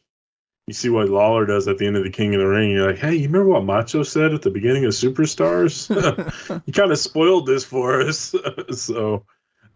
[0.67, 2.87] you see what Lawler does at the end of the King of the Ring, you're
[2.87, 5.89] like, hey, you remember what Macho said at the beginning of Superstars?
[6.67, 8.35] you kind of spoiled this for us.
[8.71, 9.25] so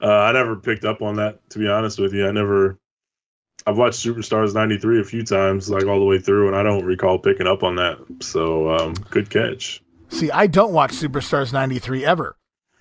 [0.01, 2.27] uh, I never picked up on that, to be honest with you.
[2.27, 2.77] I never
[3.65, 6.85] I've watched Superstars '93 a few times, like all the way through, and I don't
[6.85, 7.97] recall picking up on that.
[8.19, 9.81] So, um, good catch.
[10.09, 12.35] See, I don't watch Superstars '93 ever,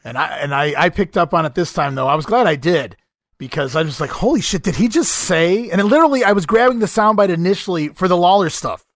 [0.04, 2.08] and I and I, I picked up on it this time though.
[2.08, 2.96] I was glad I did
[3.42, 4.62] because I was like, "Holy shit!
[4.62, 8.50] Did he just say?" And literally, I was grabbing the soundbite initially for the Lawler
[8.50, 8.86] stuff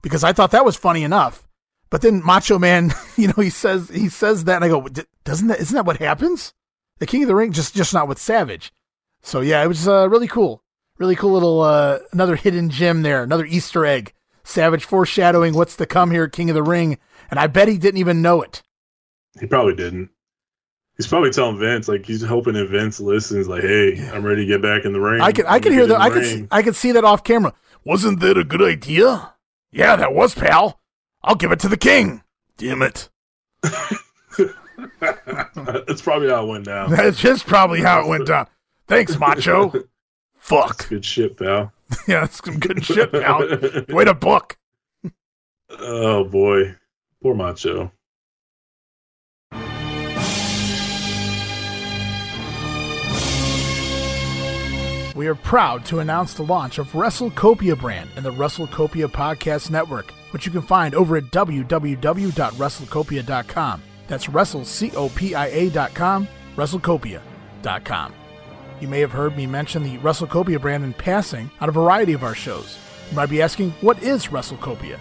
[0.00, 1.46] because I thought that was funny enough.
[1.90, 4.88] But then Macho Man, you know, he says he says that, and I go,
[5.24, 5.60] "Doesn't that?
[5.60, 6.54] Isn't that what happens?"
[6.98, 8.72] The King of the Ring, just just not with Savage.
[9.22, 10.64] So yeah, it was uh, really cool
[11.00, 14.12] really cool little uh, another hidden gem there, another Easter egg.
[14.44, 16.98] Savage foreshadowing what's to come here King of the Ring,
[17.30, 18.62] and I bet he didn't even know it.
[19.38, 20.10] He probably didn't.
[21.00, 24.12] He's probably telling Vince, like he's hoping that Vince listens, like, "Hey, yeah.
[24.12, 25.98] I'm ready to get back in the ring." I can, I can hear that.
[25.98, 27.54] I can, see, I can see that off camera.
[27.86, 29.32] Wasn't that a good idea?
[29.72, 30.78] Yeah, that was, pal.
[31.22, 32.22] I'll give it to the king.
[32.58, 33.08] Damn it.
[33.62, 33.94] That's
[36.02, 36.90] probably how it went down.
[36.90, 38.46] That's just probably how it went down.
[38.86, 39.70] Thanks, Macho.
[40.36, 40.76] Fuck.
[40.76, 41.72] That's good shit, pal.
[42.06, 43.38] yeah, that's some good shit, pal.
[43.88, 44.58] Way to book.
[45.70, 46.76] oh boy,
[47.22, 47.90] poor Macho.
[55.20, 60.12] We are proud to announce the launch of WrestleCopia brand and the WrestleCopia Podcast Network,
[60.30, 63.82] which you can find over at www.wrestlecopia.com.
[64.06, 68.14] That's WrestleCopia.com, WrestleCopia.com.
[68.80, 72.24] You may have heard me mention the WrestleCopia brand in passing on a variety of
[72.24, 72.78] our shows.
[73.10, 74.98] You might be asking, what is WrestleCopia?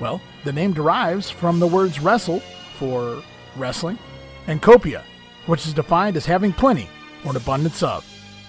[0.00, 2.40] Well, the name derives from the words wrestle
[2.78, 3.22] for
[3.54, 3.98] wrestling
[4.46, 5.02] and copia,
[5.44, 6.88] which is defined as having plenty
[7.22, 8.02] or an abundance of.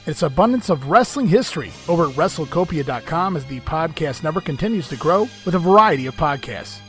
[0.09, 5.29] It's abundance of wrestling history over at WrestleCopia.com as the podcast network continues to grow
[5.45, 6.79] with a variety of podcasts.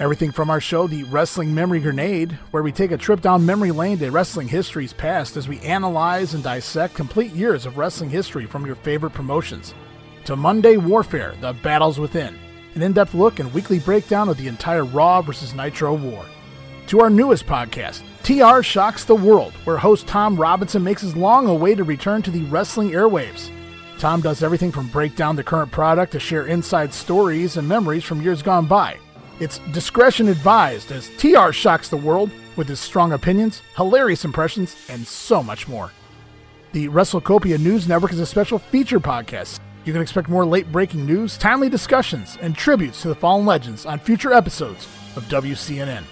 [0.00, 3.70] Everything from our show, The Wrestling Memory Grenade, where we take a trip down memory
[3.70, 8.46] lane to wrestling history's past as we analyze and dissect complete years of wrestling history
[8.46, 9.72] from your favorite promotions,
[10.24, 12.36] to Monday Warfare, The Battles Within,
[12.74, 15.54] an in depth look and weekly breakdown of the entire Raw vs.
[15.54, 16.26] Nitro war,
[16.86, 21.46] to our newest podcast, TR Shocks the World, where host Tom Robinson makes his long
[21.46, 23.50] awaited return to the wrestling airwaves.
[23.98, 28.04] Tom does everything from break down the current product to share inside stories and memories
[28.04, 28.98] from years gone by.
[29.40, 35.06] It's discretion advised as TR shocks the world with his strong opinions, hilarious impressions, and
[35.06, 35.90] so much more.
[36.72, 39.60] The WrestleCopia News Network is a special feature podcast.
[39.84, 43.86] You can expect more late breaking news, timely discussions, and tributes to the fallen legends
[43.86, 46.04] on future episodes of WCNN.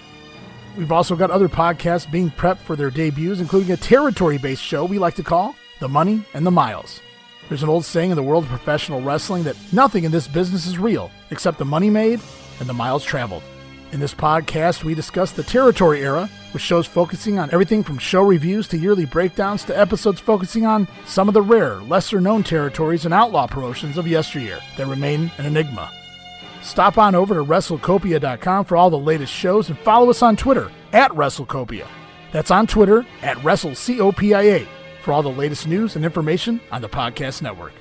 [0.77, 4.83] We've also got other podcasts being prepped for their debuts, including a territory based show
[4.83, 6.99] we like to call The Money and the Miles.
[7.47, 10.65] There's an old saying in the world of professional wrestling that nothing in this business
[10.65, 12.19] is real except the money made
[12.59, 13.43] and the miles traveled.
[13.91, 18.21] In this podcast, we discuss the territory era, with shows focusing on everything from show
[18.21, 23.05] reviews to yearly breakdowns to episodes focusing on some of the rare, lesser known territories
[23.05, 25.91] and outlaw promotions of yesteryear that remain an enigma.
[26.65, 30.71] Stop on over to WrestleCopia.com for all the latest shows and follow us on Twitter
[30.93, 31.87] at WrestleCopia.
[32.31, 34.67] That's on Twitter at WrestleCopia
[35.03, 37.71] for all the latest news and information on the podcast network.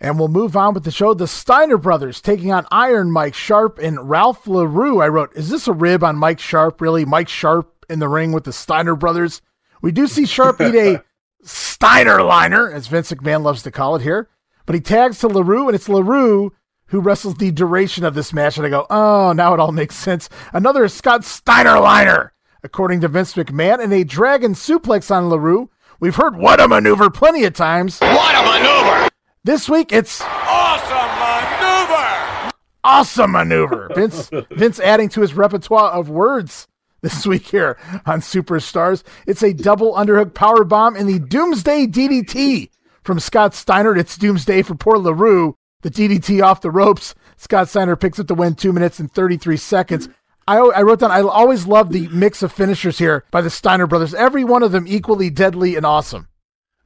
[0.00, 1.14] And we'll move on with the show.
[1.14, 5.00] The Steiner brothers taking on Iron Mike Sharpe and Ralph LaRue.
[5.00, 6.80] I wrote, Is this a rib on Mike Sharpe?
[6.80, 7.04] Really?
[7.04, 9.42] Mike Sharpe in the ring with the Steiner brothers?
[9.80, 11.04] We do see Sharpe eat a
[11.44, 14.28] Steiner liner, as Vince McMahon loves to call it here.
[14.70, 16.52] But he tags to LaRue, and it's LaRue
[16.86, 18.56] who wrestles the duration of this match.
[18.56, 20.28] And I go, Oh, now it all makes sense.
[20.52, 22.32] Another Scott Steiner liner,
[22.62, 25.70] according to Vince McMahon, and a dragon suplex on LaRue.
[25.98, 27.98] We've heard what a maneuver plenty of times.
[27.98, 29.08] What a maneuver!
[29.42, 32.52] This week it's awesome maneuver.
[32.84, 33.90] Awesome maneuver.
[33.96, 36.68] Vince Vince adding to his repertoire of words
[37.00, 37.76] this week here
[38.06, 39.02] on Superstars.
[39.26, 42.68] It's a double underhook power bomb in the Doomsday DDT
[43.02, 43.96] from Scott Steiner.
[43.96, 45.56] It's Doomsday for poor LaRue.
[45.82, 47.14] The DDT off the ropes.
[47.36, 50.08] Scott Steiner picks up the win two minutes and 33 seconds.
[50.46, 53.86] I, I wrote down, I always love the mix of finishers here by the Steiner
[53.86, 54.14] brothers.
[54.14, 56.28] Every one of them equally deadly and awesome.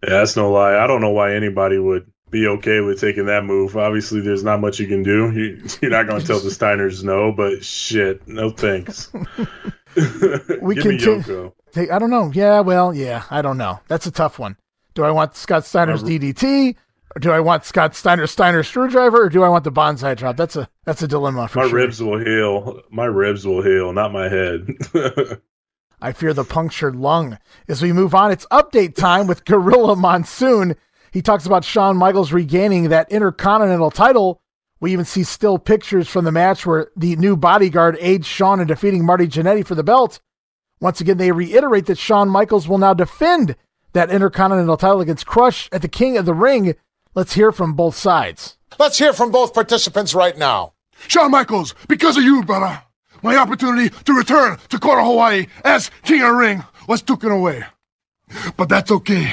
[0.03, 0.77] Yeah, that's no lie.
[0.77, 3.77] I don't know why anybody would be okay with taking that move.
[3.77, 5.31] Obviously, there's not much you can do.
[5.33, 9.11] You, are not going to tell the Steiners no, but shit, no thanks.
[10.61, 11.53] we can.
[11.77, 12.31] I don't know.
[12.35, 13.81] Yeah, well, yeah, I don't know.
[13.89, 14.57] That's a tough one.
[14.95, 16.77] Do I want Scott Steiner's DDT?
[17.15, 20.37] Or do I want Scott Steiner Steiner screwdriver, or do I want the Banzai drop?
[20.37, 21.63] That's a that's a dilemma for sure.
[21.63, 21.79] my sure.
[21.79, 22.83] ribs will heal.
[22.91, 24.69] My ribs will heal, not my head.
[26.01, 27.39] I fear the punctured lung.
[27.69, 30.77] As we move on, it's update time with Gorilla Monsoon.
[31.13, 34.43] He talks about Shawn Michaels regaining that Intercontinental title.
[34.81, 38.67] We even see still pictures from the match where the new bodyguard aids Shawn in
[38.67, 40.21] defeating Marty Jannetty for the belt.
[40.81, 43.55] Once again, they reiterate that Shawn Michaels will now defend
[43.95, 46.75] that Intercontinental title against Crush at the King of the Ring.
[47.15, 48.59] Let's hear from both sides.
[48.79, 50.75] Let's hear from both participants right now.
[51.09, 52.83] Shawn Michaels, because of you, brother,
[53.23, 57.65] my opportunity to return to Kona, Hawaii as King of the Ring was taken away.
[58.57, 59.33] But that's okay.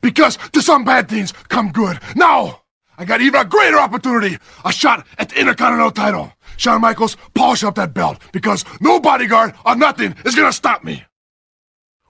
[0.00, 1.98] Because to some bad things come good.
[2.14, 2.62] Now,
[2.96, 4.38] I got even a greater opportunity.
[4.64, 6.32] A shot at the Intercontinental title.
[6.56, 10.84] Shawn Michaels, polish up that belt because no bodyguard or nothing is going to stop
[10.84, 11.04] me.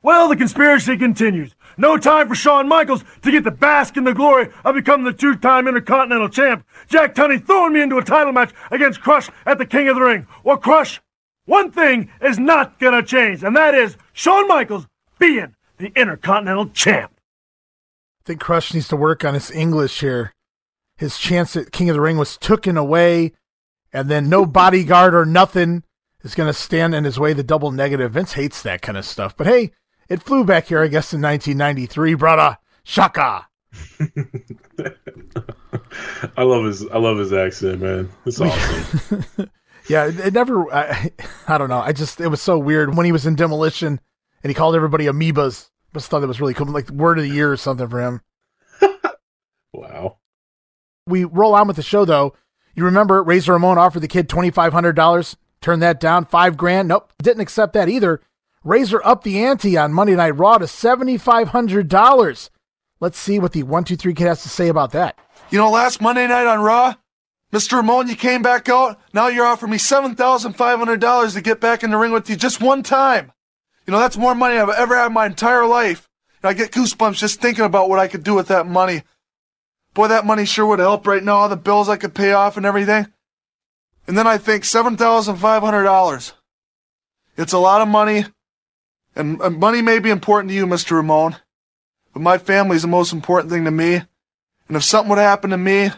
[0.02, 1.55] Well, the conspiracy continues.
[1.83, 5.12] No time for Shawn Michaels to get the bask in the glory of becoming the
[5.12, 6.65] two-time Intercontinental Champ.
[6.86, 10.02] Jack Tunney throwing me into a title match against Crush at the King of the
[10.02, 10.28] Ring.
[10.44, 11.02] Well, Crush,
[11.44, 14.86] one thing is not gonna change, and that is Shawn Michaels
[15.19, 17.11] being the Intercontinental Champ.
[17.17, 20.33] I think Crush needs to work on his English here.
[20.97, 23.33] His chance at King of the Ring was taken away,
[23.93, 25.83] and then no bodyguard or nothing
[26.23, 27.33] is going to stand in his way.
[27.33, 28.12] The double negative.
[28.12, 29.36] Vince hates that kind of stuff.
[29.36, 29.73] But hey,
[30.13, 32.59] it flew back here, I guess, in 1993, brother.
[32.85, 33.49] Shaka.
[36.37, 38.11] I love his I love his accent, man.
[38.27, 39.25] It's awesome.
[39.89, 40.71] yeah, it, never.
[40.73, 41.11] I,
[41.49, 41.81] I don't know.
[41.81, 44.01] I just it was so weird when he was in demolition
[44.43, 45.71] and he called everybody amoebas.
[45.95, 48.21] Just thought that was really cool, like word of the year or something for him.
[49.75, 50.19] Wow.
[51.07, 52.35] We roll on with the show though.
[52.75, 55.35] You remember Razor Ramon offered the kid twenty five hundred dollars.
[55.63, 56.27] Turned that down.
[56.27, 56.89] Five grand.
[56.89, 57.11] Nope.
[57.23, 58.21] Didn't accept that either.
[58.65, 62.51] Razor upped the ante on Monday Night Raw to seventy five hundred dollars.
[63.01, 65.19] Let's see what the one two three kid has to say about that.
[65.51, 66.95] You know, last Monday night on Raw,
[67.53, 67.79] Mr.
[67.79, 68.99] Ramon, you came back out.
[69.13, 72.83] Now you're offering me $7,500 to get back in the ring with you just one
[72.83, 73.33] time.
[73.87, 76.09] You know, that's more money I've ever had in my entire life.
[76.43, 79.03] And I get goosebumps just thinking about what I could do with that money.
[79.93, 82.57] Boy, that money sure would help right now, all the bills I could pay off
[82.57, 83.09] and everything.
[84.07, 86.33] And then I think $7,500.
[87.37, 88.25] It's a lot of money,
[89.15, 90.93] and, and money may be important to you, Mr.
[90.93, 91.37] Ramon,
[92.13, 94.03] but my family is the most important thing to me.
[94.69, 95.91] And if something would happen to me,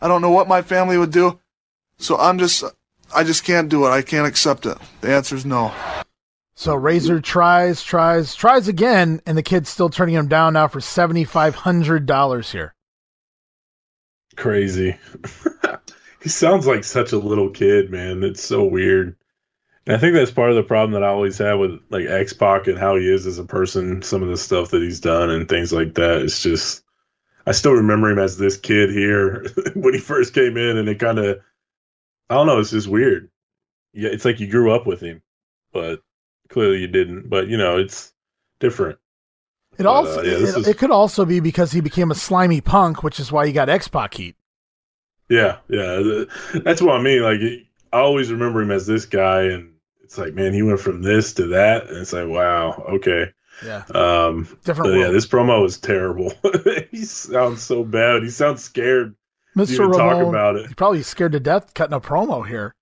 [0.00, 1.38] I don't know what my family would do.
[1.98, 2.64] So I'm just,
[3.14, 3.90] I just can't do it.
[3.90, 4.78] I can't accept it.
[5.00, 5.72] The answer is no.
[6.54, 10.80] So Razor tries, tries, tries again, and the kid's still turning him down now for
[10.80, 12.74] seventy five hundred dollars here.
[14.36, 14.96] Crazy.
[16.22, 18.22] he sounds like such a little kid, man.
[18.22, 19.16] It's so weird.
[19.86, 22.68] I think that's part of the problem that I always have with like X Pac
[22.68, 25.48] and how he is as a person, some of the stuff that he's done and
[25.48, 26.22] things like that.
[26.22, 26.84] It's just
[27.46, 31.00] I still remember him as this kid here when he first came in and it
[31.00, 31.40] kinda
[32.30, 33.30] I don't know, it's just weird.
[33.92, 35.22] Yeah, it's like you grew up with him,
[35.72, 36.02] but
[36.48, 37.28] clearly you didn't.
[37.28, 38.12] But you know, it's
[38.60, 38.98] different.
[39.78, 42.14] It But, also uh, yeah, it, is- it could also be because he became a
[42.14, 44.36] slimy punk, which is why he got X Pac heat.
[45.28, 46.24] Yeah, yeah,
[46.62, 47.22] that's what I mean.
[47.22, 47.40] Like,
[47.92, 49.71] I always remember him as this guy, and
[50.12, 53.32] it's like, man, he went from this to that, and it's like, wow, okay.
[53.64, 53.82] Yeah.
[53.94, 56.34] Um, Different but yeah, this promo is terrible.
[56.90, 58.22] he sounds so bad.
[58.22, 59.14] He sounds scared.
[59.56, 59.90] Mr.
[59.90, 60.66] Ramon, talk about it.
[60.66, 62.74] he's probably scared to death cutting a promo here.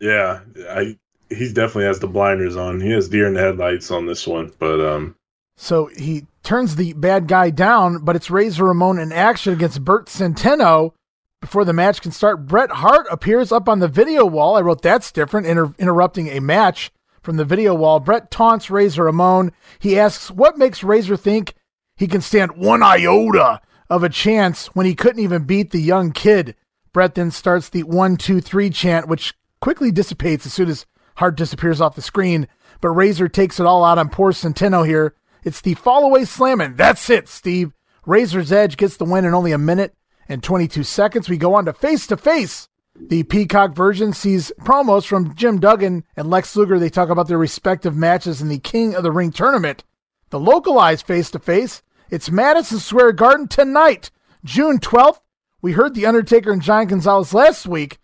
[0.00, 0.96] Yeah, I.
[1.30, 2.80] He definitely has the blinders on.
[2.80, 5.16] He has deer in the headlights on this one, but um,
[5.56, 10.06] So he turns the bad guy down, but it's Razor Ramon in action against Bert
[10.06, 10.92] Centeno.
[11.40, 14.56] Before the match can start, Bret Hart appears up on the video wall.
[14.56, 16.90] I wrote that's different, inter- interrupting a match
[17.22, 18.00] from the video wall.
[18.00, 19.52] Bret taunts Razor Ramon.
[19.78, 21.54] He asks what makes Razor think
[21.96, 26.12] he can stand one iota of a chance when he couldn't even beat the young
[26.12, 26.54] kid.
[26.92, 30.86] Bret then starts the one, two, three chant, which quickly dissipates as soon as
[31.16, 32.48] Hart disappears off the screen.
[32.80, 35.14] But Razor takes it all out on poor Centeno here.
[35.44, 36.74] It's the fall away slamming.
[36.74, 37.72] That's it, Steve.
[38.06, 39.94] Razor's Edge gets the win in only a minute
[40.28, 41.28] and 22 seconds.
[41.28, 42.68] We go on to face to face.
[43.00, 46.78] The Peacock version sees promos from Jim Duggan and Lex Luger.
[46.78, 49.84] They talk about their respective matches in the King of the Ring tournament.
[50.30, 54.10] The localized face to face, it's Madison Square Garden tonight,
[54.44, 55.20] June 12th.
[55.62, 57.98] We heard The Undertaker and Giant Gonzalez last week.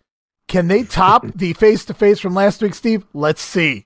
[0.47, 3.05] Can they top the face to face from last week, Steve?
[3.13, 3.85] Let's see.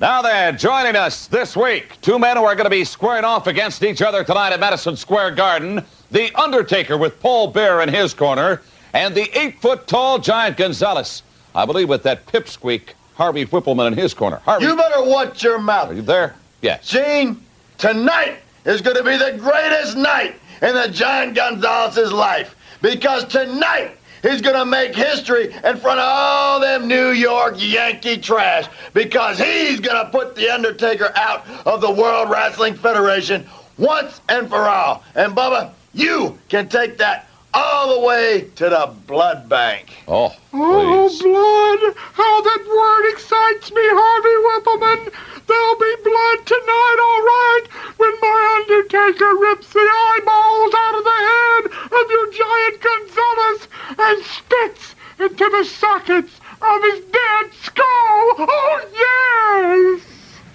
[0.00, 3.48] Now then, joining us this week, two men who are going to be squaring off
[3.48, 5.84] against each other tonight at Madison Square Garden.
[6.12, 8.62] The Undertaker with Paul Bearer in his corner,
[8.94, 11.22] and the eight-foot-tall Giant Gonzalez.
[11.54, 14.36] I believe with that pipsqueak Harvey Wippleman in his corner.
[14.44, 15.90] Harvey, You better watch your mouth.
[15.90, 16.36] are you there?
[16.62, 16.86] Yes.
[16.88, 17.42] Gene,
[17.76, 23.97] tonight is going to be the greatest night in the Giant Gonzalez's life because tonight
[24.22, 29.38] he's going to make history in front of all them New York Yankee trash because
[29.38, 34.68] he's going to put the Undertaker out of the World Wrestling Federation once and for
[34.68, 35.04] all.
[35.14, 39.94] And Bubba, you can take that all the way to the blood bank.
[40.06, 41.22] Oh, oh please.
[41.24, 41.94] Oh, blood!
[42.12, 45.37] How that word excites me, Harvey Wippleman!
[45.48, 47.64] There'll be blood tonight, all right,
[47.96, 53.68] when my Undertaker rips the eyeballs out of the head of your giant Gonzalez
[53.98, 58.34] and spits into the sockets of his dead skull!
[58.38, 60.02] Oh, yes!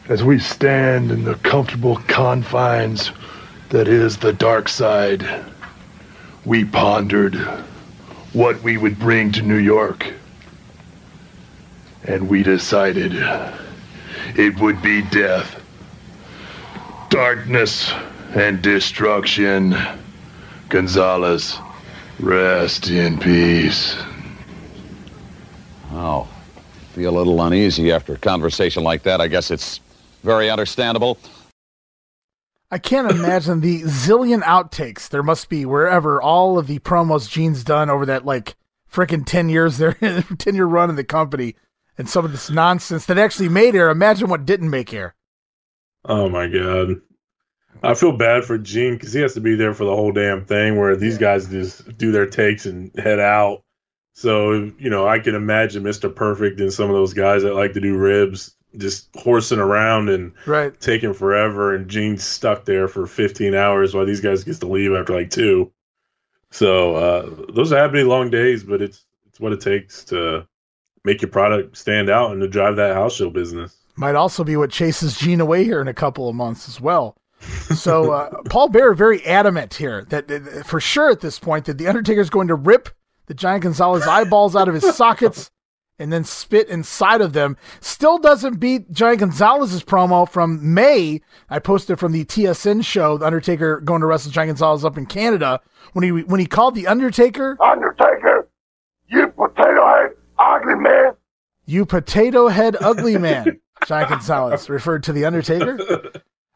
[0.09, 3.11] As we stand in the comfortable confines
[3.69, 5.25] that is the dark side,
[6.45, 7.35] we pondered
[8.33, 10.13] what we would bring to New York.
[12.03, 13.13] And we decided
[14.35, 15.61] it would be death,
[17.09, 17.92] darkness,
[18.35, 19.75] and destruction.
[20.69, 21.58] Gonzalez,
[22.19, 23.95] rest in peace.
[25.92, 26.27] Oh,
[26.93, 29.22] feel a little uneasy after a conversation like that.
[29.22, 29.80] I guess it's
[30.24, 31.19] very understandable.
[32.72, 37.64] I can't imagine the zillion outtakes there must be wherever all of the promos Gene's
[37.64, 38.56] done over that like
[38.92, 39.93] freaking 10 years there,
[40.38, 41.56] 10 year run in the company
[41.97, 43.89] and some of this nonsense that actually made air.
[43.89, 45.15] Imagine what didn't make air.
[46.05, 47.01] Oh my god.
[47.81, 50.45] I feel bad for Gene because he has to be there for the whole damn
[50.45, 53.63] thing where these guys just do their takes and head out.
[54.13, 56.13] So, you know, I can imagine Mr.
[56.13, 60.33] Perfect and some of those guys that like to do ribs just horsing around and
[60.45, 60.80] right.
[60.80, 64.93] taking forever, and Gene's stuck there for 15 hours while these guys gets to leave
[64.93, 65.72] after like two.
[66.51, 70.47] So uh, those are happy long days, but it's it's what it takes to
[71.03, 73.75] make your product stand out and to drive that house show business.
[73.95, 77.15] Might also be what chases Gene away here in a couple of months as well.
[77.75, 81.77] So uh, Paul Bearer very adamant here that, that for sure at this point that
[81.77, 82.90] the Undertaker is going to rip
[83.27, 85.51] the Giant Gonzalez eyeballs out of his sockets
[85.99, 87.56] and then spit inside of them.
[87.82, 91.22] Still doesn't beat Giant Gonzalez's promo from May.
[91.49, 95.06] I posted from the TSN show, The Undertaker going to wrestle Giant Gonzalez up in
[95.06, 98.49] Canada when he when he called the Undertaker Undertaker,
[99.07, 100.11] you potato head
[100.43, 101.13] ugly man.
[101.65, 103.59] You potato head ugly man.
[103.85, 106.11] Giant Gonzalez referred to the Undertaker.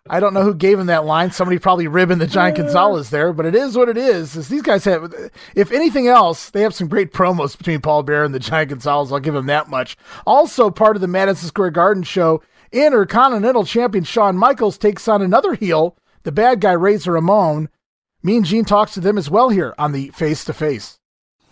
[0.09, 1.31] I don't know who gave him that line.
[1.31, 4.35] Somebody probably ribbing the Giant Gonzalez there, but it is what it is.
[4.35, 5.13] Is these guys have,
[5.55, 9.11] if anything else, they have some great promos between Paul Bearer and the Giant Gonzalez.
[9.11, 9.97] I'll give him that much.
[10.25, 12.41] Also, part of the Madison Square Garden show,
[12.71, 17.69] Intercontinental Champion Shawn Michaels takes on another heel, the bad guy Razor Ramon.
[18.23, 20.96] Me and Gene talks to them as well here on the Face to Face.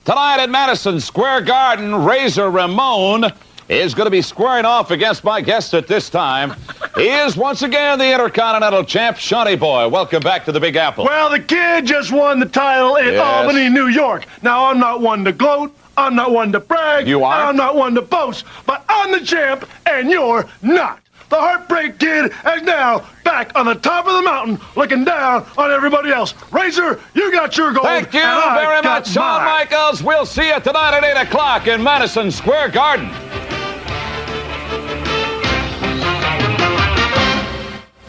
[0.05, 3.25] Tonight at Madison Square Garden, Razor Ramon
[3.67, 6.53] is going to be squaring off against my guest at this time.
[6.95, 9.87] he is once again the Intercontinental Champ, Shawnee Boy.
[9.89, 11.05] Welcome back to the Big Apple.
[11.05, 13.19] Well, the kid just won the title in Yes.
[13.19, 14.27] Albany, New York.
[14.43, 15.75] Now, I'm not one to gloat.
[15.97, 17.07] I'm not one to brag.
[17.07, 17.47] You are?
[17.47, 18.45] I'm not one to boast.
[18.67, 20.99] But I'm the champ, and you're not.
[21.29, 25.71] The Heartbreak Kid is now back on the top of the mountain, looking down on
[25.71, 26.33] everybody else.
[26.51, 27.85] Razor, you got your gold.
[27.85, 29.67] Thank you and very got much, Shawn mine.
[29.69, 30.03] Michaels.
[30.03, 33.09] We'll see you tonight at 8 o'clock in Madison Square Garden.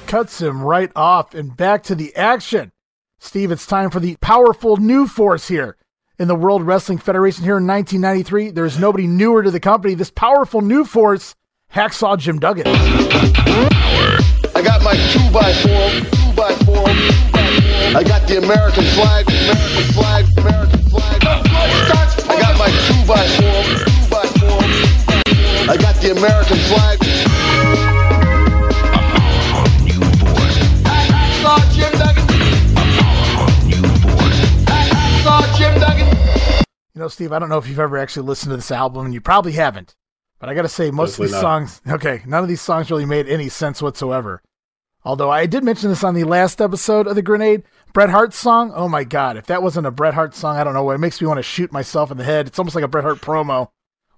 [0.07, 2.73] cuts him right off and back to the action.
[3.19, 5.77] Steve, it's time for the powerful new force here
[6.19, 8.51] in the World Wrestling Federation here in 1993.
[8.51, 9.95] There's nobody newer to the company.
[9.95, 11.35] This powerful new force,
[11.77, 12.67] Hacksaw Jim Duggan.
[12.67, 16.89] I got my two by four, two by four.
[17.93, 21.21] I got the American flag, American flag, American flag.
[21.21, 24.57] I got my two by four, two by four.
[25.69, 26.99] I got the American flag.
[31.13, 32.27] Hacksaw Jim Duggan.
[34.65, 36.09] Hacksaw Jim Duggan.
[36.95, 39.13] You know, Steve, I don't know if you've ever actually listened to this album, and
[39.13, 39.95] you probably haven't.
[40.39, 41.41] But I got to say, most of these not.
[41.41, 44.43] songs, okay, none of these songs really made any sense whatsoever.
[45.05, 47.63] Although I did mention this on the last episode of The Grenade.
[47.93, 50.75] Bret Hart's song, oh my God, if that wasn't a Bret Hart song, I don't
[50.75, 50.97] know what.
[50.97, 52.47] It makes me want to shoot myself in the head.
[52.47, 53.69] It's almost like a Bret Hart promo.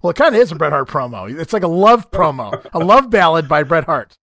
[0.01, 1.39] Well, it kind of is a Bret Hart promo.
[1.39, 4.17] It's like a love promo, a love ballad by Bret Hart.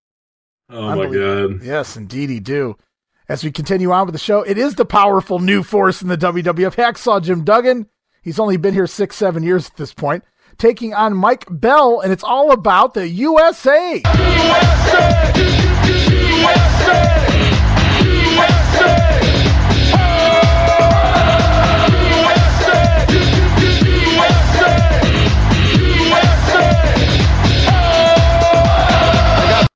[0.68, 1.62] Oh my god.
[1.62, 2.76] Yes, indeed, he do.
[3.28, 6.18] As we continue on with the show, it is the powerful new force in the
[6.18, 6.74] WWF.
[6.74, 7.88] Hacksaw Jim Duggan.
[8.22, 10.24] He's only been here six, seven years at this point,
[10.58, 14.02] taking on Mike Bell, and it's all about the USA.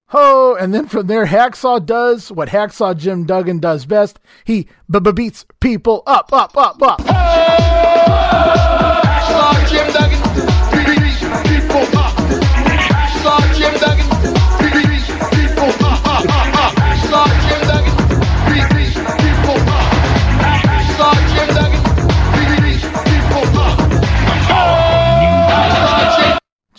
[0.09, 0.57] Ho!
[0.59, 4.19] And then from there, Hacksaw does what Hacksaw Jim Duggan does best.
[4.45, 4.67] He
[5.15, 7.01] beats people up, up, up, up.
[9.11, 10.50] Hacksaw Jim Duggan.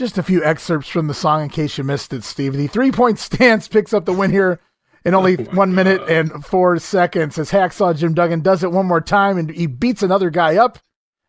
[0.02, 2.54] Just a few excerpts from the song in case you missed it, Steve.
[2.54, 4.60] The three point stance picks up the win here
[5.06, 7.38] in only oh one minute and four seconds.
[7.38, 10.80] As Hacksaw Jim Duggan does it one more time and he beats another guy up.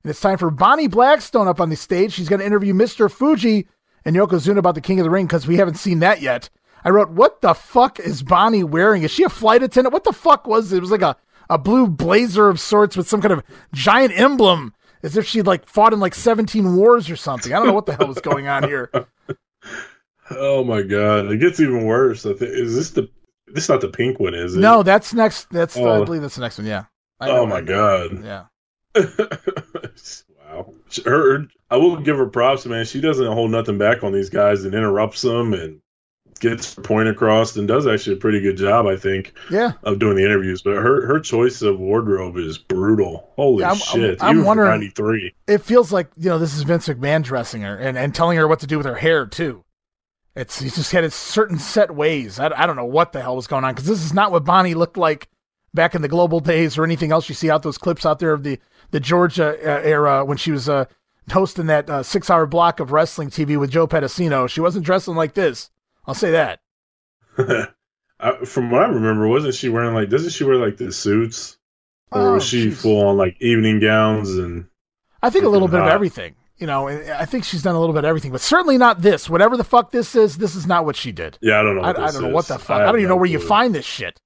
[0.04, 2.12] And it's time for Bonnie Blackstone up on the stage.
[2.12, 3.10] She's going to interview Mr.
[3.10, 3.68] Fuji
[4.04, 6.50] and Yokozuna about the King of the Ring because we haven't seen that yet.
[6.84, 9.02] I wrote, What the fuck is Bonnie wearing?
[9.04, 9.92] Is she a flight attendant?
[9.92, 10.78] What the fuck was it?
[10.78, 11.16] It was like a,
[11.48, 14.74] a blue blazer of sorts with some kind of giant emblem
[15.04, 17.52] as if she'd like fought in like 17 wars or something.
[17.52, 18.90] I don't know what the hell was going on here.
[20.30, 21.26] Oh my god.
[21.30, 22.24] It gets even worse.
[22.24, 23.10] I think is this the
[23.48, 24.60] this not the pink one, is it?
[24.60, 25.50] No, that's next.
[25.50, 26.04] That's I Oh.
[26.06, 26.66] believe that's the next one.
[26.66, 26.84] Yeah.
[27.20, 28.24] I Oh my god.
[28.24, 28.44] Yeah.
[30.46, 30.72] wow.
[31.04, 32.84] Her, I will give her props, man.
[32.84, 35.80] She doesn't hold nothing back on these guys and interrupts them and
[36.40, 39.72] gets her point across and does actually a pretty good job, I think, Yeah.
[39.84, 40.60] of doing the interviews.
[40.62, 43.30] But her her choice of wardrobe is brutal.
[43.36, 44.22] Holy Yeah, I'm- shit!
[44.22, 45.32] I'm- I'm wondering- '93.
[45.46, 48.48] It feels like you know this is Vince McMahon dressing her and, and telling her
[48.48, 49.64] what to do with her hair too.
[50.34, 52.40] It's he's just had a certain set ways.
[52.40, 54.44] I, I don't know what the hell was going on because this is not what
[54.44, 55.28] Bonnie looked like
[55.74, 58.32] back in the global days or anything else you see out those clips out there
[58.32, 58.58] of the
[58.92, 60.84] the Georgia uh, era when she was uh,
[61.30, 64.48] hosting that uh, six hour block of wrestling TV with Joe Pedicino.
[64.48, 65.70] She wasn't dressing like this.
[66.06, 66.60] I'll say that.
[68.20, 70.08] I, from what I remember, wasn't she wearing like?
[70.08, 71.58] Doesn't she wear like the suits,
[72.12, 74.66] or was Oh, she she's- full on like evening gowns and?
[75.22, 76.34] I think a little bit of everything.
[76.58, 79.28] You know, I think she's done a little bit of everything, but certainly not this.
[79.28, 81.38] Whatever the fuck this is, this is not what she did.
[81.40, 81.82] Yeah, I don't know.
[81.82, 82.48] I, I don't know what is.
[82.48, 82.78] the fuck.
[82.78, 84.20] I I, don't even know no where you find this shit.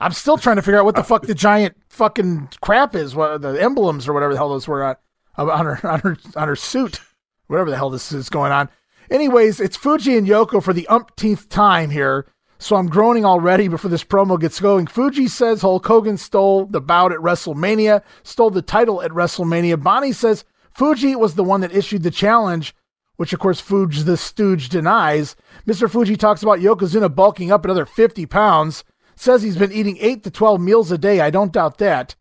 [0.00, 3.14] I'm still trying to figure out what the fuck the giant fucking crap is.
[3.14, 4.96] What the emblems or whatever the hell those were on,
[5.36, 7.00] on her on her on her suit,
[7.46, 8.68] whatever the hell this is going on.
[9.10, 12.26] Anyways, it's Fuji and Yoko for the umpteenth time here.
[12.58, 14.86] So I'm groaning already before this promo gets going.
[14.86, 19.82] Fuji says Hulk Hogan stole the bout at WrestleMania, stole the title at WrestleMania.
[19.82, 22.74] Bonnie says Fuji was the one that issued the challenge,
[23.16, 25.36] which of course Fuji the Stooge denies.
[25.66, 25.90] Mr.
[25.90, 28.84] Fuji talks about Yokozuna bulking up another 50 pounds,
[29.16, 31.20] says he's been eating 8 to 12 meals a day.
[31.20, 32.14] I don't doubt that.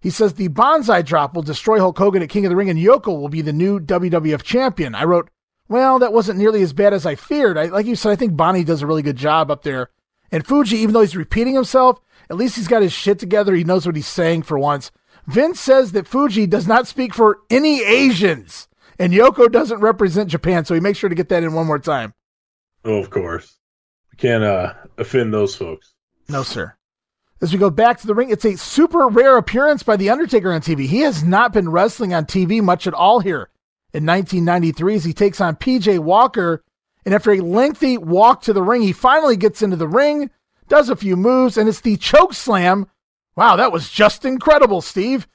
[0.00, 2.78] He says the Banzai drop will destroy Hulk Hogan at King of the Ring and
[2.78, 4.94] Yoko will be the new WWF champion.
[4.94, 5.30] I wrote,
[5.68, 7.56] well, that wasn't nearly as bad as I feared.
[7.56, 9.88] I, like you said, I think Bonnie does a really good job up there.
[10.30, 13.54] And Fuji, even though he's repeating himself, at least he's got his shit together.
[13.54, 14.90] He knows what he's saying for once.
[15.26, 20.64] Vince says that Fuji does not speak for any Asians, and Yoko doesn't represent Japan,
[20.64, 22.12] so he makes sure to get that in one more time.
[22.84, 23.58] Oh, of course.
[24.12, 25.93] We can't uh, offend those folks.
[26.28, 26.74] No, sir.
[27.40, 30.52] As we go back to the ring, it's a super rare appearance by The Undertaker
[30.52, 30.86] on TV.
[30.86, 33.50] He has not been wrestling on TV much at all here
[33.92, 36.62] in 1993 as he takes on PJ Walker.
[37.04, 40.30] And after a lengthy walk to the ring, he finally gets into the ring,
[40.68, 42.86] does a few moves, and it's the choke slam.
[43.36, 45.28] Wow, that was just incredible, Steve.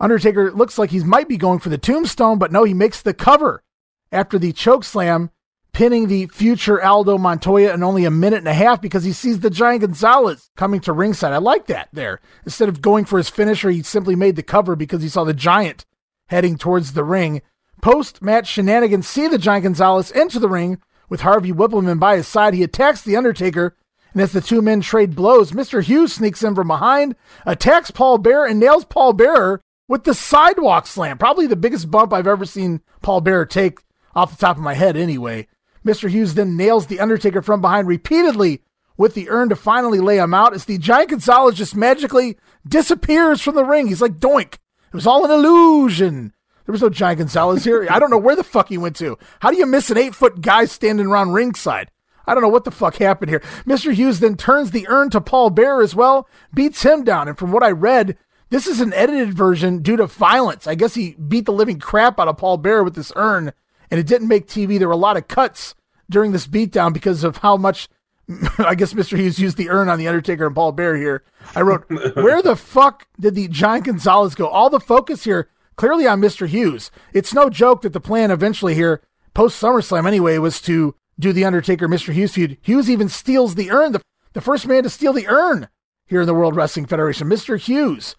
[0.00, 3.12] Undertaker looks like he might be going for the tombstone, but no, he makes the
[3.12, 3.62] cover
[4.10, 5.30] after the choke slam,
[5.72, 9.40] pinning the future Aldo Montoya in only a minute and a half because he sees
[9.40, 11.32] the giant Gonzalez coming to ringside.
[11.32, 12.20] I like that there.
[12.44, 15.34] Instead of going for his finisher, he simply made the cover because he saw the
[15.34, 15.84] giant
[16.28, 17.42] heading towards the ring.
[17.80, 20.78] Post match shenanigans see the giant Gonzalez into the ring
[21.08, 22.54] with Harvey Wippleman by his side.
[22.54, 23.76] He attacks the Undertaker,
[24.12, 25.82] and as the two men trade blows, Mr.
[25.82, 30.86] Hughes sneaks in from behind, attacks Paul Bearer, and nails Paul Bearer with the sidewalk
[30.86, 31.18] slam.
[31.18, 33.80] Probably the biggest bump I've ever seen Paul Bearer take
[34.14, 35.48] off the top of my head, anyway.
[35.84, 36.08] Mr.
[36.08, 38.62] Hughes then nails the Undertaker from behind repeatedly
[38.96, 42.36] with the urn to finally lay him out as the giant Gonzalez just magically
[42.66, 43.88] disappears from the ring.
[43.88, 44.54] He's like, doink.
[44.54, 46.32] It was all an illusion.
[46.66, 47.86] There was no giant Gonzalez here.
[47.90, 49.18] I don't know where the fuck he went to.
[49.40, 51.90] How do you miss an eight foot guy standing around ringside?
[52.26, 53.40] I don't know what the fuck happened here.
[53.66, 53.92] Mr.
[53.92, 57.26] Hughes then turns the urn to Paul Bearer as well, beats him down.
[57.26, 58.16] And from what I read,
[58.50, 60.66] this is an edited version due to violence.
[60.66, 63.52] I guess he beat the living crap out of Paul Bearer with this urn,
[63.92, 64.78] and it didn't make TV.
[64.78, 65.74] There were a lot of cuts
[66.08, 67.90] during this beatdown because of how much.
[68.58, 69.18] I guess Mr.
[69.18, 71.24] Hughes used the urn on the Undertaker and Paul Bearer here.
[71.54, 74.48] I wrote, where the fuck did the giant Gonzalez go?
[74.48, 76.46] All the focus here clearly on Mr.
[76.46, 76.90] Hughes.
[77.12, 79.02] It's no joke that the plan eventually here,
[79.34, 82.14] post SummerSlam anyway, was to do the Undertaker Mr.
[82.14, 82.56] Hughes feud.
[82.62, 84.00] Hughes even steals the urn, the,
[84.32, 85.68] the first man to steal the urn
[86.06, 87.58] here in the World Wrestling Federation, Mr.
[87.58, 88.16] Hughes.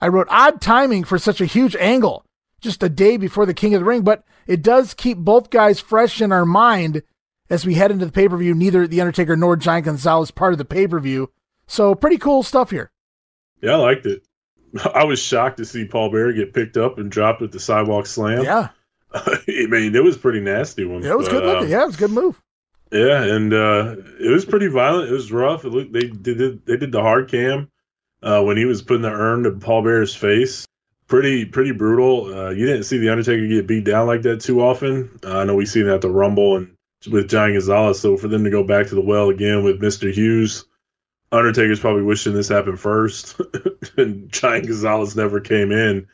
[0.00, 2.25] I wrote odd timing for such a huge angle
[2.66, 5.80] just a day before the King of the Ring, but it does keep both guys
[5.80, 7.02] fresh in our mind
[7.48, 8.54] as we head into the pay per view.
[8.54, 11.30] Neither The Undertaker nor Giant Gonzalez part of the pay per view.
[11.66, 12.90] So pretty cool stuff here.
[13.62, 14.26] Yeah, I liked it.
[14.94, 18.06] I was shocked to see Paul Bearer get picked up and dropped with the sidewalk
[18.06, 18.44] slam.
[18.44, 18.68] Yeah.
[19.14, 21.02] I mean, it was pretty nasty one.
[21.02, 21.64] Yeah, it was but, good looking.
[21.64, 22.42] um, Yeah, it was a good move.
[22.92, 25.08] Yeah, and uh, it was pretty violent.
[25.08, 25.64] It was rough.
[25.64, 27.68] It looked, they did they did the hard cam
[28.22, 30.66] uh, when he was putting the urn to Paul Bearer's face.
[31.08, 32.26] Pretty pretty brutal.
[32.34, 35.18] Uh, you didn't see the Undertaker get beat down like that too often.
[35.24, 36.76] Uh, I know we've seen that at the Rumble and
[37.10, 38.00] with Giant Gonzalez.
[38.00, 40.64] So for them to go back to the well again with Mister Hughes,
[41.30, 43.40] Undertaker's probably wishing this happened first,
[43.96, 46.08] and Giant Gonzalez never came in.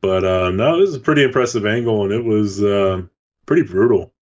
[0.00, 3.02] But uh, no, it was a pretty impressive angle, and it was uh,
[3.46, 4.12] pretty brutal.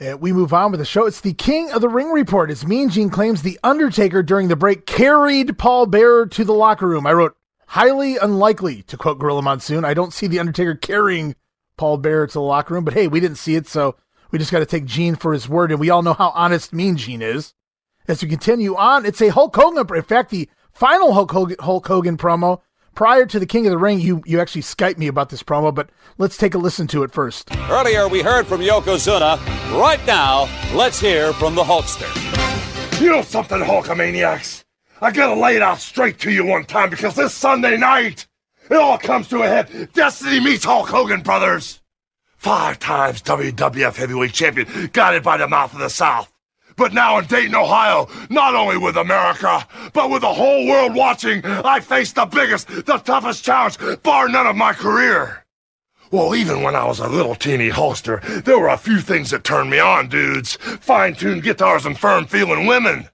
[0.00, 1.06] Uh, we move on with the show.
[1.06, 2.50] It's the King of the Ring report.
[2.50, 6.88] It's Mean Gene claims the Undertaker during the break carried Paul Bearer to the locker
[6.88, 7.06] room.
[7.06, 7.36] I wrote,
[7.74, 9.84] highly unlikely, to quote Gorilla Monsoon.
[9.84, 11.34] I don't see the Undertaker carrying
[11.76, 13.96] Paul Bearer to the locker room, but hey, we didn't see it, so
[14.30, 16.72] we just got to take Gene for his word, and we all know how honest
[16.72, 17.52] Mean Gene is.
[18.06, 19.84] As we continue on, it's a Hulk Hogan.
[19.96, 22.60] In fact, the final Hulk Hogan, Hulk Hogan promo
[22.94, 23.98] prior to the King of the Ring.
[23.98, 27.12] You you actually Skyped me about this promo, but let's take a listen to it
[27.12, 27.48] first.
[27.68, 29.44] Earlier, we heard from Yokozuna.
[29.80, 33.00] Right now, let's hear from the Hulkster.
[33.00, 34.63] You know something, Hulkamaniacs?
[35.00, 38.26] I gotta lay it out straight to you one time because this Sunday night,
[38.70, 39.90] it all comes to a head.
[39.92, 41.80] Destiny meets Hulk Hogan, brothers.
[42.36, 46.30] Five times WWF Heavyweight Champion, guided by the mouth of the South.
[46.76, 51.44] But now in Dayton, Ohio, not only with America, but with the whole world watching,
[51.44, 55.44] I face the biggest, the toughest challenge, bar none of my career.
[56.10, 59.44] Well, even when I was a little teeny Hulkster, there were a few things that
[59.44, 60.56] turned me on, dudes.
[60.56, 63.08] Fine-tuned guitars and firm-feeling women.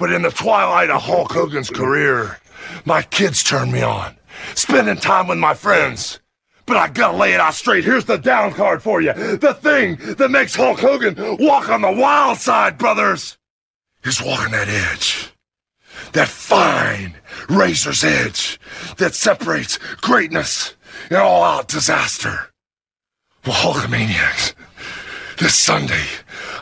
[0.00, 2.38] But in the twilight of Hulk Hogan's career,
[2.86, 4.16] my kids turned me on.
[4.54, 6.20] Spending time with my friends.
[6.64, 7.84] But I gotta lay it out straight.
[7.84, 9.12] Here's the down card for you.
[9.12, 13.36] The thing that makes Hulk Hogan walk on the wild side, brothers,
[14.02, 15.34] is walking that edge.
[16.14, 17.14] That fine
[17.50, 18.58] razor's edge
[18.96, 20.76] that separates greatness
[21.10, 22.48] and all out disaster.
[23.44, 24.54] Well, Hulkamaniacs,
[25.36, 26.06] this Sunday,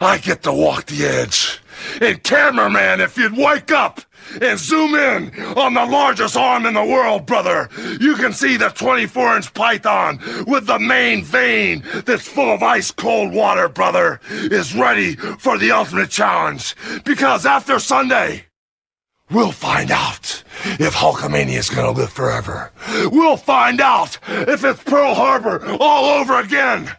[0.01, 1.61] I get to walk the edge.
[2.01, 4.01] And cameraman, if you'd wake up
[4.41, 7.69] and zoom in on the largest arm in the world, brother,
[8.01, 12.91] you can see the 24 inch python with the main vein that's full of ice
[12.91, 16.75] cold water, brother, is ready for the ultimate challenge.
[17.05, 18.45] Because after Sunday,
[19.31, 22.73] We'll find out if Hulkamania is gonna live forever.
[23.13, 26.91] We'll find out if it's Pearl Harbor all over again.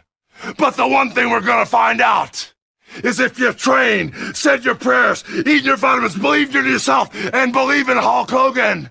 [0.56, 2.52] But the one thing we're gonna find out
[2.96, 7.88] is if you've trained, said your prayers, eaten your vitamins, believed in yourself, and believe
[7.88, 8.90] in Hulk Hogan,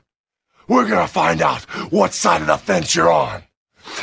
[0.67, 3.43] we're gonna find out what side of the fence you're on.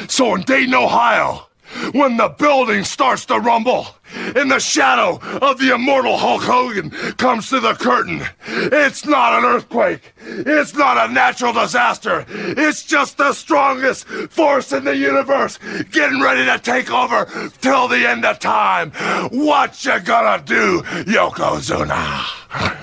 [0.08, 1.45] So in Dayton, Ohio,
[1.92, 7.48] when the building starts to rumble and the shadow of the immortal Hulk Hogan comes
[7.50, 10.12] to the curtain, it's not an earthquake.
[10.18, 12.24] It's not a natural disaster.
[12.28, 15.58] It's just the strongest force in the universe
[15.90, 18.90] getting ready to take over till the end of time.
[19.32, 22.24] What you gonna do, Yokozuna?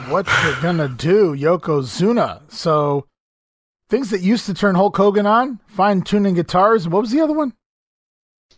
[0.09, 2.41] What you gonna do, Yokozuna?
[2.51, 3.07] So,
[3.89, 6.87] things that used to turn Hulk Hogan on, fine tuning guitars.
[6.87, 7.53] What was the other one?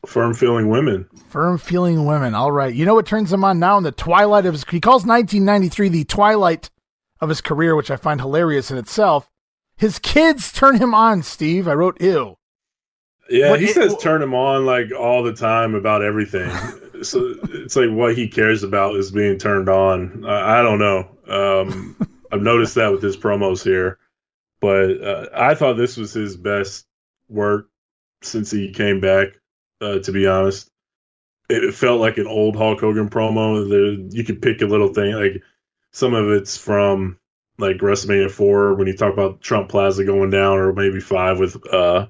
[0.08, 1.08] Firm feeling women.
[1.30, 2.34] Firm feeling women.
[2.36, 2.74] All right.
[2.74, 5.90] You know what turns him on now in the twilight of his he calls 1993
[5.90, 6.70] the twilight
[7.22, 9.30] of his career, which I find hilarious in itself.
[9.78, 11.68] His kids turn him on, Steve.
[11.68, 12.38] I wrote ew.
[13.30, 16.50] Yeah, What he it- says turn him on like all the time about everything.
[17.04, 20.24] so it's like what he cares about is being turned on.
[20.26, 21.10] I, I don't know.
[21.28, 21.96] Um,
[22.32, 23.98] I've noticed that with his promos here,
[24.60, 26.86] but uh, I thought this was his best
[27.30, 27.70] work
[28.22, 29.30] since he came back.
[29.86, 30.72] Uh, to be honest,
[31.48, 34.12] it, felt like an old Hulk Hogan promo.
[34.12, 35.44] You could pick a little thing like
[35.92, 37.20] some of it's from
[37.58, 41.56] like WrestleMania four when you talk about Trump Plaza going down, or maybe five with
[41.72, 42.08] uh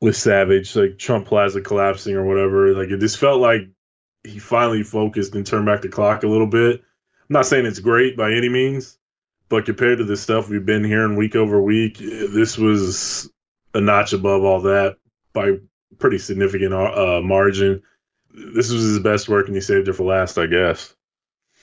[0.00, 2.72] with Savage, like Trump Plaza collapsing or whatever.
[2.72, 3.62] Like it just felt like
[4.22, 6.76] he finally focused and turned back the clock a little bit.
[6.76, 8.96] I'm not saying it's great by any means,
[9.48, 13.28] but compared to the stuff we've been hearing week over week, this was
[13.74, 14.96] a notch above all that
[15.32, 15.58] by
[15.98, 17.82] pretty significant uh, margin.
[18.32, 20.94] This was his best work, and he saved it for last, I guess.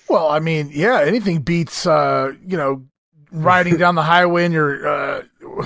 [0.10, 2.86] Well, I mean, yeah, anything beats, uh, you know,
[3.32, 5.24] riding down the highway in your uh,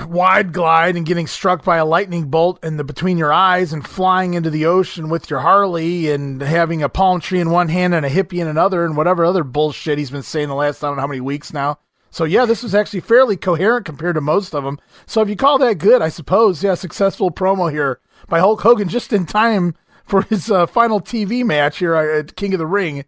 [0.07, 3.87] wide glide and getting struck by a lightning bolt in the between your eyes and
[3.87, 7.93] flying into the ocean with your Harley and having a palm tree in one hand
[7.93, 10.87] and a hippie in another and whatever other bullshit he's been saying the last I
[10.87, 11.79] don't know how many weeks now.
[12.11, 14.79] So yeah, this was actually fairly coherent compared to most of them.
[15.05, 18.87] So if you call that good, I suppose, yeah, successful promo here by Hulk Hogan
[18.89, 19.75] just in time
[20.05, 23.03] for his uh, final TV match here at King of the Ring.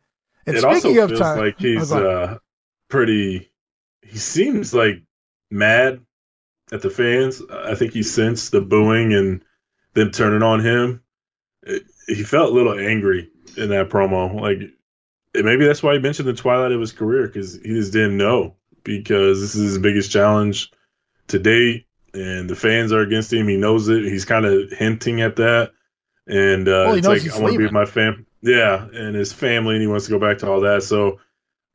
[0.45, 2.38] And it speaking also of feels time, like he's uh,
[2.90, 3.51] pretty.
[4.01, 5.03] He seems like
[5.51, 6.01] mad
[6.72, 7.41] at the fans.
[7.51, 9.43] I think he sensed the booing and
[9.93, 11.01] them turning on him.
[11.64, 14.33] It- he felt a little angry in that promo.
[14.41, 14.59] Like
[15.33, 18.56] maybe that's why he mentioned the twilight of his career because he just didn't know
[18.83, 20.72] because this is his biggest challenge
[21.27, 23.48] to date, and the fans are against him.
[23.48, 24.04] He knows it.
[24.04, 25.72] He's kind of hinting at that,
[26.28, 28.26] and uh, Well, it's like I want to be with my fam.
[28.42, 30.84] Yeah, and his family, and he wants to go back to all that.
[30.84, 31.20] So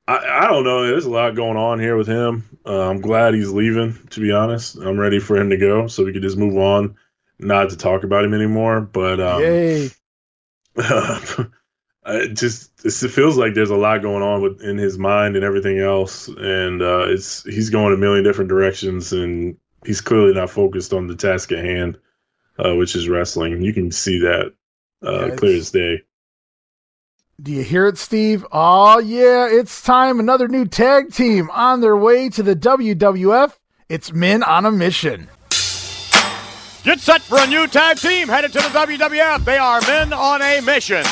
[0.08, 0.86] I, I don't know.
[0.86, 2.44] There's a lot going on here with him.
[2.64, 3.96] Uh, I'm glad he's leaving.
[4.10, 6.96] To be honest, I'm ready for him to go so we could just move on,
[7.38, 8.80] not to talk about him anymore.
[8.80, 9.90] But um, Yay.
[12.06, 15.44] it just it feels like there's a lot going on with in his mind and
[15.44, 19.56] everything else, and uh, it's he's going a million different directions, and
[19.86, 21.98] he's clearly not focused on the task at hand,
[22.58, 23.62] uh, which is wrestling.
[23.62, 24.52] You can see that
[25.04, 26.02] uh, Yeah, clear as day.
[27.40, 28.46] Do you hear it, Steve?
[28.50, 30.18] Oh, yeah, it's time.
[30.18, 33.52] Another new tag team on their way to the WWF.
[33.88, 35.28] It's Men on a Mission.
[36.86, 39.44] Get set for a new tag team headed to the WWF.
[39.44, 41.04] They are men on a mission.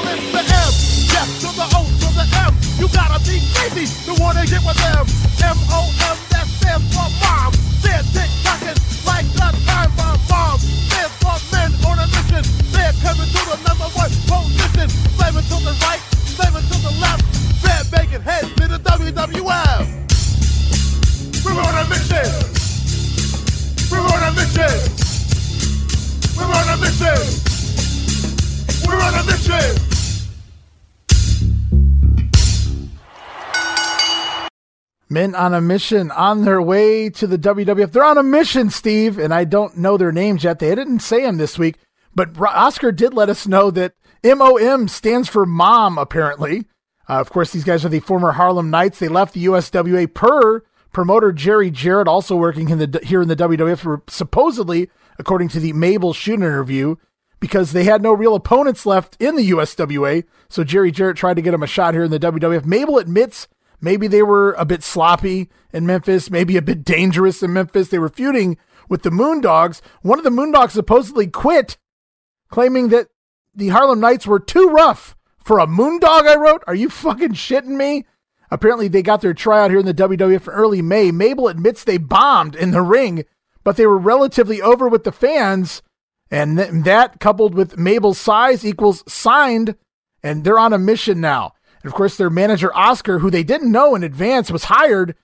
[0.00, 0.72] L is the M,
[1.12, 2.52] death to the O to the M.
[2.80, 5.04] You gotta be crazy to wanna get with them.
[5.44, 7.52] M O M, that stands for mom.
[7.84, 10.58] They're tick tocking like the time bomb bomb.
[10.88, 12.44] Stands for men on a mission.
[12.72, 14.88] They're coming to the number one position.
[15.20, 16.00] Slamming to the right,
[16.32, 17.24] slamming to the left.
[17.60, 19.84] They're making heads to the WWF.
[21.44, 22.30] We're on a mission.
[23.92, 24.76] We're on a mission.
[26.36, 27.49] We're on a mission.
[35.12, 37.90] Men on a mission on their way to the WWF.
[37.90, 40.60] They're on a mission, Steve, and I don't know their names yet.
[40.60, 41.78] They didn't say them this week,
[42.14, 46.66] but Oscar did let us know that MOM stands for mom, apparently.
[47.08, 49.00] Uh, of course, these guys are the former Harlem Knights.
[49.00, 50.62] They left the USWA per
[50.92, 55.72] promoter Jerry Jarrett, also working in the, here in the WWF, supposedly, according to the
[55.72, 56.94] Mabel Shoot interview,
[57.40, 60.24] because they had no real opponents left in the USWA.
[60.48, 62.64] So Jerry Jarrett tried to get him a shot here in the WWF.
[62.64, 63.48] Mabel admits
[63.80, 67.88] maybe they were a bit sloppy in Memphis, maybe a bit dangerous in Memphis.
[67.88, 69.80] They were feuding with the Moondogs.
[70.02, 71.78] One of the Moondogs supposedly quit,
[72.50, 73.08] claiming that
[73.54, 76.28] the Harlem Knights were too rough for a Moondog.
[76.28, 78.04] I wrote, "Are you fucking shitting me?"
[78.50, 81.10] Apparently, they got their tryout here in the WWF in early May.
[81.10, 83.24] Mabel admits they bombed in the ring,
[83.62, 85.82] but they were relatively over with the fans.
[86.30, 89.76] And th- that, coupled with Mabel's size, equals signed,
[90.22, 91.54] and they're on a mission now.
[91.82, 95.16] And of course, their manager, Oscar, who they didn't know in advance, was hired.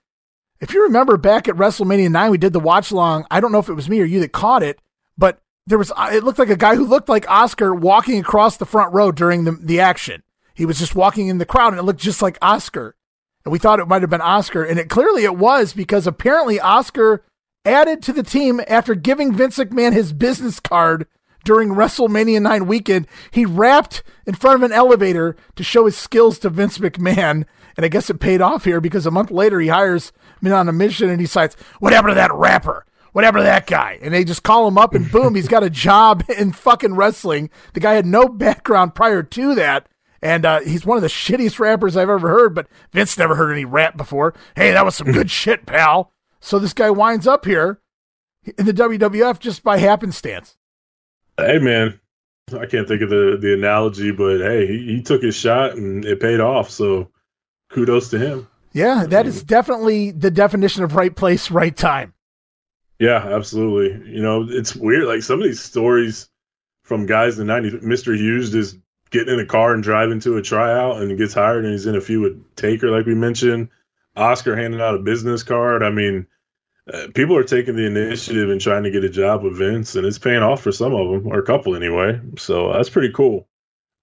[0.61, 3.27] If you remember back at WrestleMania 9, we did the watch long.
[3.31, 4.81] I don't know if it was me or you that caught it,
[5.17, 8.57] but there was, uh, it looked like a guy who looked like Oscar walking across
[8.57, 10.23] the front row during the, the action.
[10.55, 12.97] He was just walking in the crowd and it looked just like Oscar.
[13.45, 14.65] And we thought it might have been Oscar.
[14.65, 17.23] And it clearly it was because apparently Oscar
[17.67, 21.07] added to the team after giving Vince McMahon his business card
[21.45, 23.07] during WrestleMania 9 weekend.
[23.31, 27.45] He rapped in front of an elevator to show his skills to Vince McMahon.
[27.77, 30.69] And I guess it paid off here because a month later he hires me on
[30.69, 32.85] a mission and he cites, whatever to that rapper?
[33.13, 33.99] Whatever to that guy?
[34.03, 37.51] And they just call him up and boom, he's got a job in fucking wrestling.
[37.75, 39.89] The guy had no background prior to that.
[40.23, 43.53] And uh, he's one of the shittiest rappers I've ever heard, but Vince never heard
[43.53, 44.35] any rap before.
[44.57, 46.13] Hey, that was some good shit, pal.
[46.41, 47.81] So this guy winds up here
[48.59, 50.57] in the WWF just by happenstance.
[51.37, 52.01] Hey, man,
[52.53, 56.05] I can't think of the, the analogy, but hey, he, he took his shot and
[56.05, 56.71] it paid off.
[56.71, 57.11] So
[57.71, 58.49] kudos to him.
[58.73, 62.13] Yeah, that is definitely the definition of right place, right time.
[62.99, 64.13] Yeah, absolutely.
[64.13, 65.05] You know, it's weird.
[65.05, 66.29] Like some of these stories
[66.83, 68.17] from guys in the 90s, Mr.
[68.17, 68.77] Hughes just
[69.11, 71.97] getting in a car and driving to a tryout and gets hired and he's in
[71.97, 73.69] a few with Taker, like we mentioned.
[74.17, 75.83] Oscar handing out a business card.
[75.83, 76.27] I mean,
[76.93, 80.07] uh, people are taking the initiative and trying to get a job with Vince, and
[80.07, 82.21] it's paying off for some of them, or a couple anyway.
[82.39, 83.49] So that's pretty cool.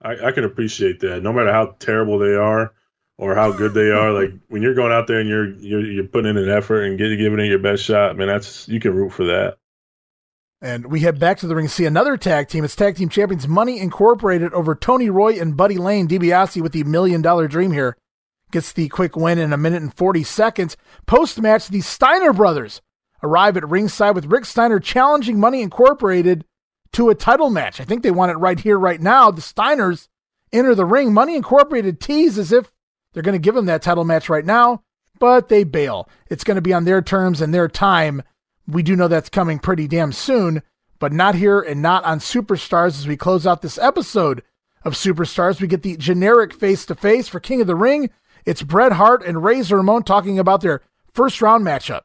[0.02, 1.22] I, I can appreciate that.
[1.22, 2.74] No matter how terrible they are
[3.16, 6.04] or how good they are, like when you're going out there and you're you're, you're
[6.04, 8.94] putting in an effort and getting giving it your best shot, man, that's you can
[8.94, 9.56] root for that.
[10.60, 12.64] And we head back to the ring to see another tag team.
[12.64, 16.08] It's tag team champions Money Incorporated over Tony Roy and Buddy Lane.
[16.08, 17.96] DiBiase with the million dollar dream here
[18.50, 20.76] gets the quick win in a minute and 40 seconds.
[21.06, 22.80] Post match, the Steiner brothers
[23.22, 26.44] arrive at ringside with Rick Steiner challenging Money Incorporated
[26.92, 27.80] to a title match.
[27.80, 29.30] I think they want it right here, right now.
[29.30, 30.08] The Steiners
[30.52, 31.12] enter the ring.
[31.12, 32.72] Money Incorporated tease as if
[33.12, 34.82] they're going to give them that title match right now,
[35.18, 36.08] but they bail.
[36.28, 38.22] It's going to be on their terms and their time.
[38.66, 40.62] We do know that's coming pretty damn soon,
[40.98, 44.42] but not here and not on Superstars as we close out this episode
[44.84, 45.60] of Superstars.
[45.60, 48.10] We get the generic face to face for King of the Ring.
[48.44, 50.82] It's Bret Hart and Razor Ramon talking about their
[51.12, 52.02] first round matchup.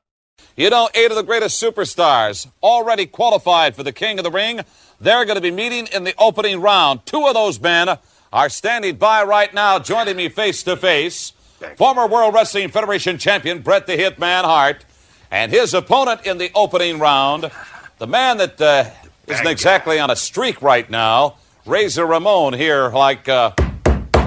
[0.55, 4.61] You know, eight of the greatest superstars already qualified for the King of the Ring.
[5.01, 7.05] They're going to be meeting in the opening round.
[7.05, 7.97] Two of those men
[8.31, 11.33] are standing by right now, joining me face to face.
[11.75, 14.85] Former World Wrestling Federation champion Bret the Hitman Hart
[15.29, 17.51] and his opponent in the opening round,
[17.97, 18.89] the man that uh,
[19.27, 21.35] isn't exactly on a streak right now,
[21.65, 23.51] Razor Ramon here, like uh,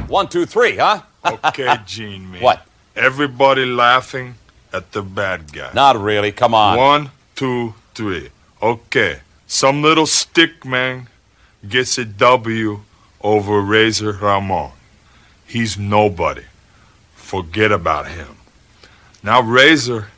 [0.09, 1.03] one, two, three, huh?
[1.25, 2.42] Okay, Gene, man.
[2.42, 2.67] What?
[2.94, 4.34] Everybody laughing
[4.73, 5.70] at the bad guy.
[5.75, 6.33] Not really.
[6.33, 6.76] Come on.
[6.76, 8.31] One, two, three.
[8.60, 9.20] Okay.
[9.47, 11.09] Some little stick man
[11.68, 12.81] gets a W
[13.20, 14.73] over Razor Ramon.
[15.47, 16.44] He's nobody.
[17.15, 18.36] Forget about him.
[19.23, 20.09] Now Razor,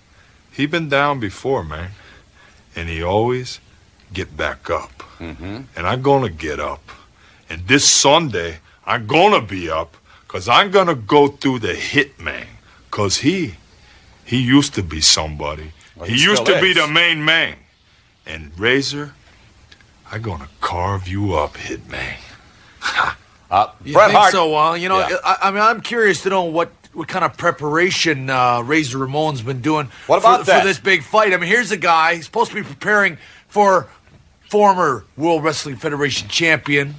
[0.53, 1.91] he been down before, man.
[2.77, 3.61] And he always
[4.13, 5.03] get back up.
[5.19, 5.63] Mm-hmm.
[5.77, 6.83] And I'm gonna get up.
[7.49, 9.97] And this Sunday, I'm gonna be up
[10.35, 12.47] because I'm gonna go through the hitman.
[12.91, 13.55] Because he,
[14.25, 15.71] he used to be somebody.
[15.95, 17.55] Well, he he used still to be the main man.
[18.27, 19.15] And Razor,
[20.11, 22.17] I'm gonna carve you up, hitman.
[23.49, 24.33] Uh, You Bret think Hart.
[24.33, 24.51] so?
[24.51, 25.19] Well, you know, Yeah.
[25.25, 29.41] I, I mean, I'm curious to know what what kind of preparation uh, Razor Ramon's
[29.43, 29.89] been doing.
[30.09, 30.63] What about for, that?
[30.63, 31.33] for this big fight?
[31.33, 32.17] I mean, here's a guy.
[32.17, 33.87] He's supposed to be preparing for
[34.51, 36.97] former World Wrestling Federation champion.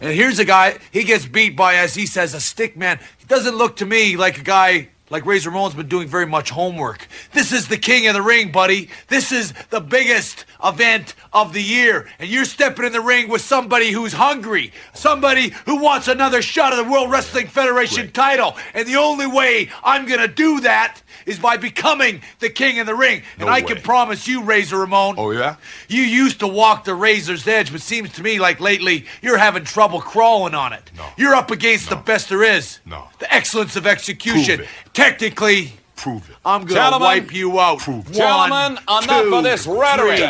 [0.00, 2.98] And here's a guy, he gets beat by, as he says, a stick man.
[3.18, 6.50] He doesn't look to me like a guy like Razor Ramon's been doing very much
[6.50, 7.08] homework.
[7.32, 8.88] This is the king of the ring, buddy.
[9.08, 12.08] This is the biggest event of the year.
[12.20, 16.72] And you're stepping in the ring with somebody who's hungry, somebody who wants another shot
[16.72, 18.56] at the World Wrestling Federation title.
[18.72, 22.86] And the only way I'm going to do that is by becoming the king of
[22.86, 23.22] the ring.
[23.38, 23.74] No and I way.
[23.74, 25.14] can promise you, Razor Ramon.
[25.18, 25.56] Oh, yeah?
[25.88, 29.64] You used to walk the razor's edge, but seems to me like lately you're having
[29.64, 30.90] trouble crawling on it.
[30.96, 31.06] No.
[31.16, 32.80] You're up against the best there is.
[32.86, 33.04] No.
[33.18, 34.58] The excellence of execution.
[34.58, 36.36] Prove Technically, Prove it.
[36.46, 37.80] I'm gonna wipe you out.
[37.80, 40.18] Gentlemen, One, enough two, of this rhetoric.
[40.18, 40.28] three.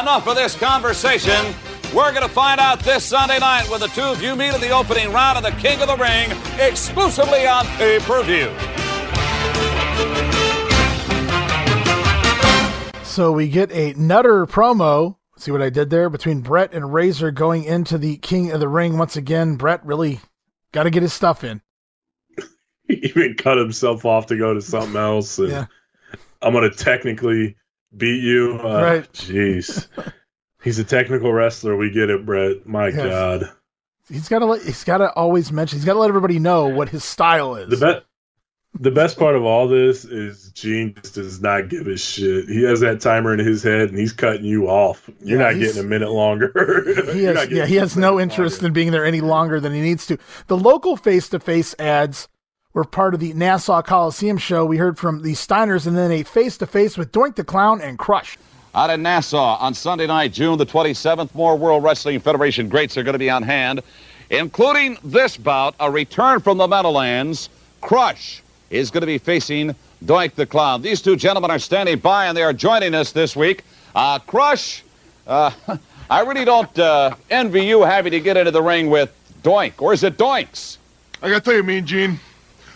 [0.00, 1.54] Enough of this conversation.
[1.94, 4.60] We're going to find out this Sunday night when the two of you meet in
[4.60, 8.85] the opening round of the King of the Ring, exclusively on pay per view.
[13.16, 15.16] So we get a Nutter promo.
[15.38, 18.68] See what I did there between Bret and Razor going into the King of the
[18.68, 19.56] Ring once again.
[19.56, 20.20] Bret really
[20.72, 21.62] got to get his stuff in.
[22.88, 25.38] He even cut himself off to go to something else.
[25.38, 25.66] And Yeah.
[26.42, 27.56] I'm gonna technically
[27.96, 28.60] beat you.
[28.62, 29.12] Uh, Right.
[29.14, 29.88] Jeez.
[30.62, 31.74] He's a technical wrestler.
[31.74, 32.66] We get it, Bret.
[32.66, 32.96] My Yes.
[32.98, 33.50] God.
[34.10, 35.78] He's got to let, he's got to always mention.
[35.78, 37.70] He's got to let everybody know what his style is.
[37.70, 38.04] The best.
[38.80, 42.48] The best part of all this is Gene just does not give a shit.
[42.48, 45.08] He has that timer in his head, and he's cutting you off.
[45.22, 46.52] You're Yeah, not getting a minute longer.
[47.12, 50.06] he has, yeah, he has no interest in being there any longer than he needs
[50.06, 50.18] to.
[50.48, 52.28] The local face-to-face ads
[52.74, 54.66] were part of the Nassau Coliseum show.
[54.66, 58.36] We heard from the Steiners, and then a face-to-face with Doink the Clown and Crush.
[58.74, 63.02] Out in Nassau on Sunday night, June the 27th, more World Wrestling Federation greats are
[63.02, 63.80] going to be on hand,
[64.28, 67.48] including this bout, a return from the Meadowlands.
[67.80, 70.82] Crush is going to be facing Doink the Clown.
[70.82, 73.64] These two gentlemen are standing by and they are joining us this week.
[73.94, 74.82] Uh, Crush,
[75.26, 75.50] uh,
[76.10, 79.12] I really don't uh, envy you having to get into the ring with
[79.42, 80.78] Doink, or is it Doinks?
[81.22, 82.20] I gotta tell you, Mean Gene,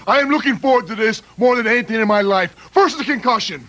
[0.07, 2.55] I am looking forward to this more than anything in my life.
[2.73, 3.69] First, the concussion.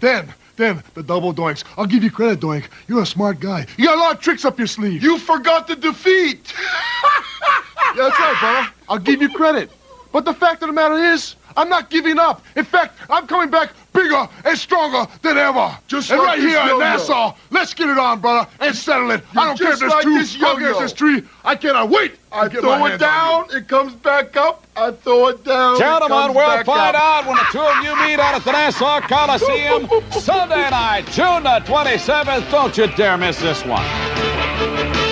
[0.00, 1.64] Then, then, the double doinks.
[1.76, 2.66] I'll give you credit, Doink.
[2.88, 3.66] You're a smart guy.
[3.76, 5.02] You got a lot of tricks up your sleeve.
[5.02, 6.54] You forgot the defeat.
[7.42, 8.72] yeah, that's right, brother.
[8.88, 9.70] I'll give you credit.
[10.12, 12.42] But the fact of the matter is, I'm not giving up.
[12.56, 15.76] In fact, I'm coming back bigger and stronger than ever.
[15.86, 16.78] Just and like right here in yo-yo.
[16.78, 19.22] Nassau, let's get it on, brother, and settle it.
[19.36, 20.14] I don't care if just there's like two.
[20.18, 20.78] this I don't care if yo-yo.
[20.80, 21.22] there's three.
[21.44, 22.16] I cannot wait.
[22.32, 24.64] I to get throw my it down, it comes back up.
[24.76, 25.76] I throw it down.
[25.76, 27.02] it Gentlemen, comes we'll back find up.
[27.02, 31.44] out when the two of you meet out at the Nassau Coliseum Sunday night, June
[31.44, 32.50] the 27th.
[32.50, 35.03] Don't you dare miss this one.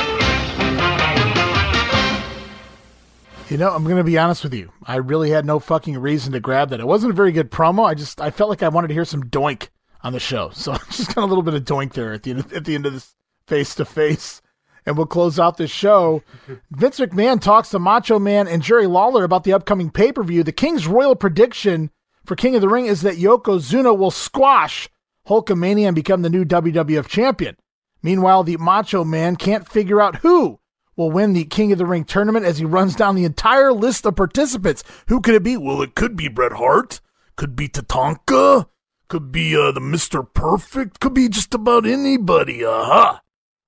[3.52, 4.72] You know, I'm going to be honest with you.
[4.82, 6.80] I really had no fucking reason to grab that.
[6.80, 7.84] It wasn't a very good promo.
[7.84, 9.68] I just I felt like I wanted to hear some doink
[10.02, 12.30] on the show, so I just got a little bit of doink there at the
[12.30, 13.14] end at the end of this
[13.46, 14.40] face to face,
[14.86, 16.22] and we'll close out this show.
[16.70, 20.42] Vince McMahon talks to Macho Man and Jerry Lawler about the upcoming pay per view.
[20.42, 21.90] The King's royal prediction
[22.24, 24.88] for King of the Ring is that Yokozuna will squash
[25.28, 27.58] Hulkamania and become the new WWF champion.
[28.02, 30.58] Meanwhile, the Macho Man can't figure out who
[30.96, 34.04] will win the King of the Ring tournament as he runs down the entire list
[34.06, 34.84] of participants.
[35.08, 35.56] Who could it be?
[35.56, 37.00] Well, it could be Bret Hart,
[37.36, 38.66] could be Tatanka,
[39.08, 40.26] could be uh, the Mr.
[40.32, 42.64] Perfect, could be just about anybody.
[42.64, 43.18] Uh-huh.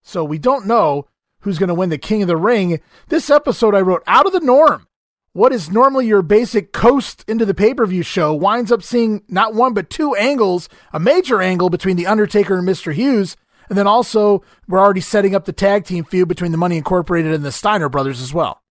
[0.03, 1.09] So we don't know
[1.41, 2.81] who's going to win the King of the Ring.
[3.09, 4.87] This episode I wrote out of the norm.
[5.33, 9.75] What is normally your basic coast into the pay-per-view show winds up seeing not one
[9.75, 12.93] but two angles, a major angle between The Undertaker and Mr.
[12.95, 13.37] Hughes,
[13.69, 17.33] and then also we're already setting up the tag team feud between the Money Incorporated
[17.33, 18.63] and the Steiner brothers as well.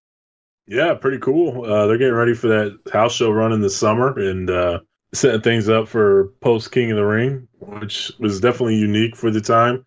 [0.67, 1.65] Yeah, pretty cool.
[1.65, 4.79] Uh, they're getting ready for that house show run in the summer and uh,
[5.13, 9.41] setting things up for post King of the Ring, which was definitely unique for the
[9.41, 9.85] time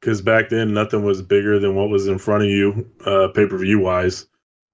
[0.00, 3.46] because back then nothing was bigger than what was in front of you, uh, pay
[3.46, 4.26] per view wise.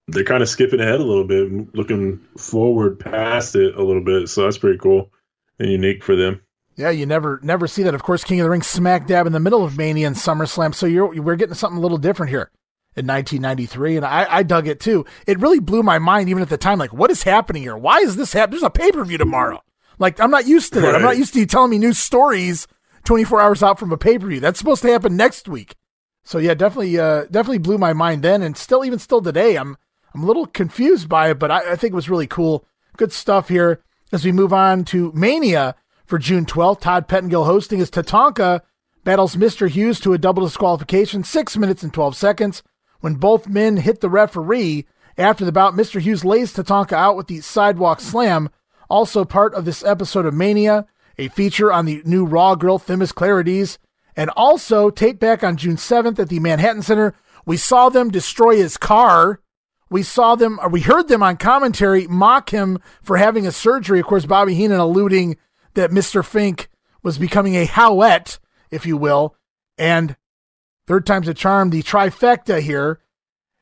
[0.08, 4.28] They're kind of skipping ahead a little bit, looking forward past it a little bit.
[4.28, 5.10] So that's pretty cool
[5.58, 6.40] and unique for them.
[6.76, 7.94] Yeah, you never never see that.
[7.94, 10.74] Of course, King of the Ring smack dab in the middle of Mania and SummerSlam.
[10.74, 12.50] So you're we're getting something a little different here
[12.96, 15.04] in 1993, and I, I dug it too.
[15.26, 16.78] It really blew my mind even at the time.
[16.78, 17.76] Like, what is happening here?
[17.76, 18.60] Why is this happening?
[18.60, 19.62] There's a pay per view tomorrow.
[19.98, 20.94] Like, I'm not used to that.
[20.94, 22.66] I'm not used to you telling me new stories
[23.04, 24.40] 24 hours out from a pay per view.
[24.40, 25.76] That's supposed to happen next week.
[26.24, 29.76] So yeah, definitely, uh, definitely blew my mind then, and still, even still today, I'm
[30.14, 32.66] I'm a little confused by it, but I, I think it was really cool.
[32.96, 35.74] Good stuff here as we move on to Mania
[36.12, 36.80] for June 12th.
[36.80, 38.60] Todd Pettengill hosting as Tatanka
[39.02, 39.66] battles Mr.
[39.66, 42.62] Hughes to a double disqualification, six minutes and 12 seconds.
[43.00, 44.84] When both men hit the referee
[45.16, 46.02] after the bout, Mr.
[46.02, 48.50] Hughes lays Tatanka out with the sidewalk slam.
[48.90, 50.84] Also part of this episode of Mania,
[51.16, 53.78] a feature on the new Raw Girl Themis Clarities,
[54.14, 57.14] and also tape back on June 7th at the Manhattan Center.
[57.46, 59.40] We saw them destroy his car
[59.92, 64.00] we saw them, or we heard them on commentary mock him for having a surgery.
[64.00, 65.36] Of course, Bobby Heenan alluding
[65.74, 66.24] that Mr.
[66.24, 66.68] Fink
[67.02, 68.38] was becoming a howette,
[68.70, 69.36] if you will.
[69.78, 70.16] And
[70.86, 73.00] third time's a charm, the trifecta here.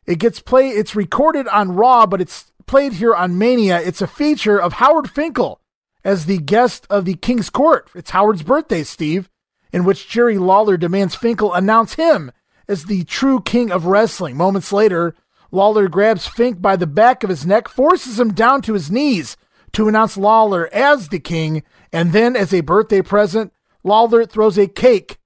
[0.06, 3.80] It gets played, it's recorded on Raw, but it's played here on Mania.
[3.80, 5.60] It's a feature of Howard Finkel
[6.04, 7.88] as the guest of the King's Court.
[7.94, 9.28] It's Howard's birthday, Steve,
[9.72, 12.32] in which Jerry Lawler demands Finkel announce him
[12.68, 14.36] as the true king of wrestling.
[14.36, 15.14] Moments later,
[15.50, 19.36] Lawler grabs Fink by the back of his neck, forces him down to his knees
[19.72, 24.66] to announce Lawler as the king, and then, as a birthday present, Lawler throws a
[24.66, 25.18] cake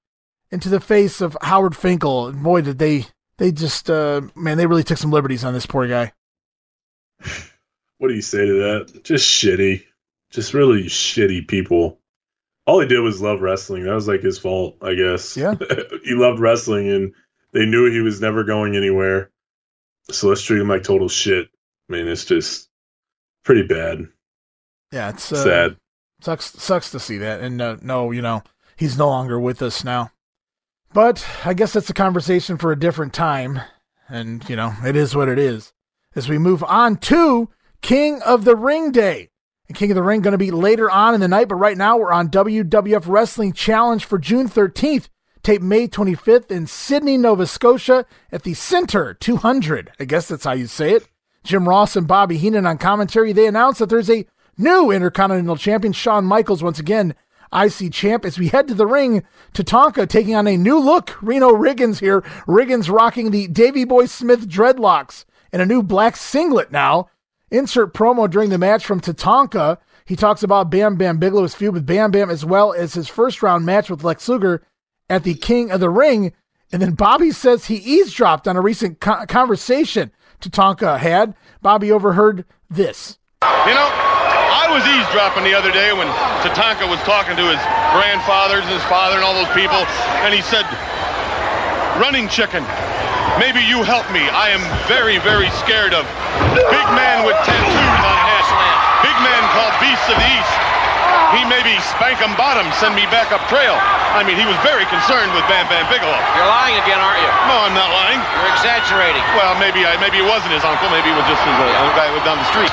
[0.51, 2.27] into the face of Howard Finkel.
[2.27, 3.07] And boy, did they
[3.37, 6.13] they just uh, man, they really took some liberties on this poor guy.
[7.97, 9.03] What do you say to that?
[9.03, 9.83] Just shitty.
[10.31, 11.99] Just really shitty people.
[12.65, 13.83] All he did was love wrestling.
[13.83, 15.37] That was like his fault, I guess.
[15.37, 15.55] Yeah.
[16.03, 17.13] he loved wrestling and
[17.51, 19.31] they knew he was never going anywhere.
[20.11, 21.47] So let's treat him like total shit.
[21.89, 22.69] I mean, it's just
[23.43, 24.07] pretty bad.
[24.95, 25.77] Yeah, it's uh, Sad.
[26.21, 28.43] Sucks sucks to see that, and uh, no, you know
[28.77, 30.11] he's no longer with us now.
[30.93, 33.59] But I guess that's a conversation for a different time,
[34.07, 35.73] and you know it is what it is.
[36.15, 37.49] As we move on to
[37.81, 39.31] King of the Ring Day,
[39.67, 41.77] and King of the Ring going to be later on in the night, but right
[41.77, 45.09] now we're on WWF Wrestling Challenge for June 13th,
[45.43, 49.91] tape May 25th in Sydney, Nova Scotia at the Center 200.
[49.99, 51.09] I guess that's how you say it.
[51.43, 53.33] Jim Ross and Bobby Heenan on commentary.
[53.33, 54.25] They announced that there's a
[54.57, 57.15] new Intercontinental Champion, Shawn Michaels, once again,
[57.53, 61.21] IC champ, as we head to the ring Tatanka, taking on a new look.
[61.21, 62.21] Reno Riggins here.
[62.47, 67.09] Riggins rocking the Davy Boy Smith dreadlocks and a new black singlet now.
[67.51, 69.77] Insert promo during the match from Tatanka.
[70.05, 73.41] He talks about Bam Bam Bigelow's feud with Bam Bam as well as his first
[73.41, 74.61] round match with Lex Luger
[75.09, 76.33] at the King of the Ring.
[76.71, 80.11] And then Bobby says he eavesdropped on a recent co- conversation
[80.41, 81.35] Tatanka had.
[81.61, 83.17] Bobby overheard this.
[83.43, 84.14] You know,
[84.55, 86.07] I was eavesdropping the other day when
[86.39, 87.59] Tatanka was talking to his
[87.91, 89.83] grandfathers and his father and all those people,
[90.23, 90.63] and he said,
[91.99, 92.63] Running chicken,
[93.35, 94.23] maybe you help me.
[94.31, 96.07] I am very, very scared of
[96.71, 98.47] big man with tattoos on his.
[99.03, 100.34] Big man called Beasts of the.
[101.35, 103.75] He maybe spank 'em bottom, send me back up trail.
[104.15, 106.15] I mean, he was very concerned with Bam Bam Bigelow.
[106.39, 107.31] You're lying again, aren't you?
[107.51, 108.19] No, I'm not lying.
[108.39, 109.21] You're exaggerating.
[109.35, 110.87] Well, maybe I maybe it wasn't his uncle.
[110.89, 112.71] Maybe it was just his uh, guy who went down the street.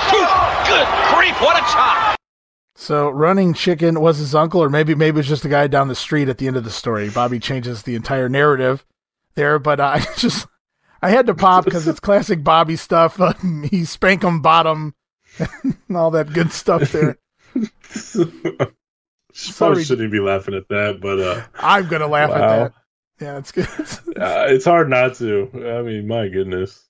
[0.70, 2.14] Good grief, what a chop!
[2.74, 5.88] So running chicken was his uncle, or maybe maybe it was just the guy down
[5.88, 7.10] the street at the end of the story.
[7.10, 8.84] Bobby changes the entire narrative
[9.34, 10.46] there, but uh, I just
[11.02, 13.20] I had to pop because it's classic Bobby stuff.
[13.70, 14.94] He spank 'em bottom
[15.62, 17.18] and all that good stuff there.
[19.56, 22.72] Probably shouldn't be laughing at that, but uh, I'm gonna laugh at that.
[23.20, 23.68] Yeah, it's good.
[24.20, 25.48] uh, it's hard not to.
[25.78, 26.88] I mean, my goodness.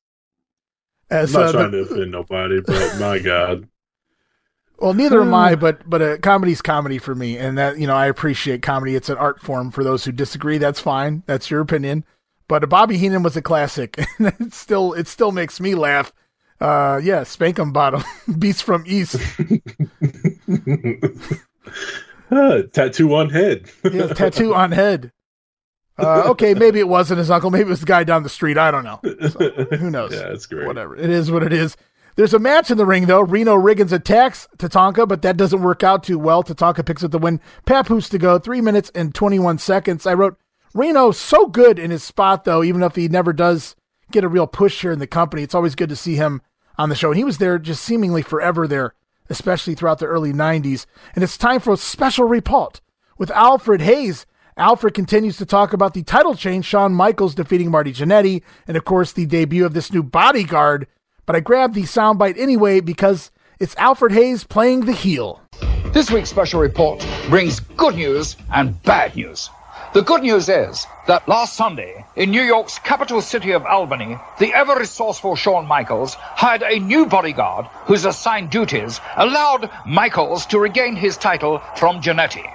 [1.11, 3.69] As, I'm uh, not trying the- to offend nobody, but my God.
[4.79, 7.95] Well, neither am I, but but uh, comedy's comedy for me, and that you know
[7.95, 8.97] I appreciate comedy.
[8.97, 9.71] It's an art form.
[9.71, 11.23] For those who disagree, that's fine.
[11.27, 12.05] That's your opinion.
[12.49, 16.13] But uh, Bobby Heenan was a classic, and it still it still makes me laugh.
[16.61, 18.03] Uh, yeah, spank 'em bottom,
[18.39, 19.17] beast from east.
[22.31, 23.71] Uh, tattoo on head.
[23.91, 25.13] yeah, tattoo on head.
[25.99, 27.51] Uh, okay, maybe it wasn't his uncle.
[27.51, 28.57] Maybe it was the guy down the street.
[28.59, 29.01] I don't know.
[29.29, 30.13] So, who knows?
[30.13, 30.67] Yeah, that's great.
[30.67, 30.97] Whatever.
[30.97, 31.77] It is what it is.
[32.17, 33.21] There's a match in the ring, though.
[33.21, 36.43] Reno Riggins attacks Tatanka, but that doesn't work out too well.
[36.43, 37.41] Tatanka picks up the win.
[37.67, 38.39] Papoose to go.
[38.39, 40.07] Three minutes and 21 seconds.
[40.07, 40.37] I wrote,
[40.75, 43.77] Reno so good in his spot, though, even if he never does
[44.11, 45.43] get a real push here in the company.
[45.43, 46.43] It's always good to see him
[46.79, 47.09] on the show.
[47.11, 48.95] And he was there just seemingly forever there,
[49.33, 50.87] especially throughout the early 90s.
[51.15, 52.81] And it's time for a special report
[53.19, 54.27] with Alfred Hayes.
[54.59, 58.85] Alfred continues to talk about the title change, Shawn Michaels defeating Marty Jannetty, and of
[58.85, 60.87] course the debut of this new bodyguard.
[61.25, 65.41] But I grabbed the soundbite anyway because it's Alfred Hayes playing the heel.
[65.93, 69.49] This week's special report brings good news and bad news.
[69.93, 74.55] The good news is that last Sunday, in New York's capital city of Albany, the
[74.55, 80.97] ever resourceful Shawn Michaels hired a new bodyguard whose assigned duties allowed Michaels to regain
[80.97, 82.51] his title from Jannetty.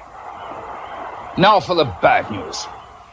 [1.38, 2.66] Now for the bad news.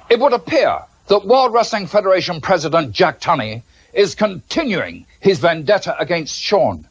[0.08, 0.78] It would appear
[1.08, 3.62] that World Wrestling Federation President Jack Tunney
[3.92, 6.88] is continuing his vendetta against Shawn.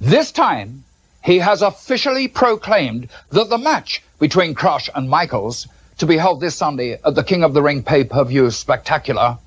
[0.00, 0.84] This time,
[1.24, 5.66] he has officially proclaimed that the match between Crush and Michaels,
[5.98, 9.38] to be held this Sunday at the King of the Ring pay-per-view spectacular,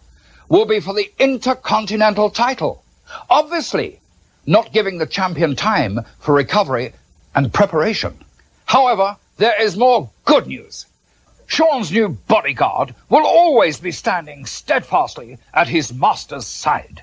[0.47, 2.83] will be for the Intercontinental title.
[3.29, 3.99] Obviously,
[4.45, 6.93] not giving the champion time for recovery
[7.35, 8.17] and preparation.
[8.65, 10.85] However, there is more good news.
[11.45, 17.01] Shawn's new bodyguard will always be standing steadfastly at his master's side.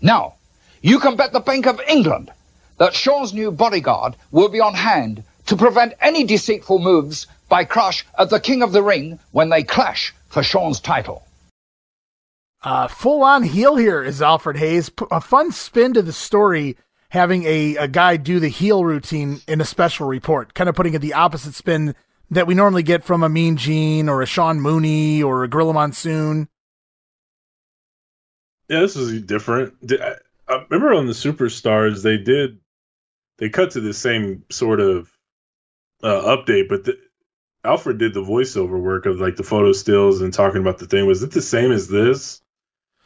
[0.00, 0.34] Now,
[0.82, 2.30] you can bet the Bank of England
[2.78, 8.04] that Shawn's new bodyguard will be on hand to prevent any deceitful moves by Crush
[8.18, 11.24] at the King of the Ring when they clash for Shawn's title.
[12.62, 14.88] Uh, full on heel here is Alfred Hayes.
[14.88, 16.76] P- a fun spin to the story,
[17.10, 20.94] having a, a guy do the heel routine in a special report, kind of putting
[20.94, 21.94] it the opposite spin
[22.30, 25.74] that we normally get from a Mean Gene or a Sean Mooney or a Gorilla
[25.74, 26.48] Monsoon.
[28.68, 29.74] Yeah, this is different.
[29.88, 30.14] I,
[30.48, 32.58] I remember on the Superstars they did
[33.38, 35.10] they cut to the same sort of
[36.02, 36.98] uh, update, but the,
[37.66, 41.06] Alfred did the voiceover work of like the photo stills and talking about the thing.
[41.06, 42.40] Was it the same as this?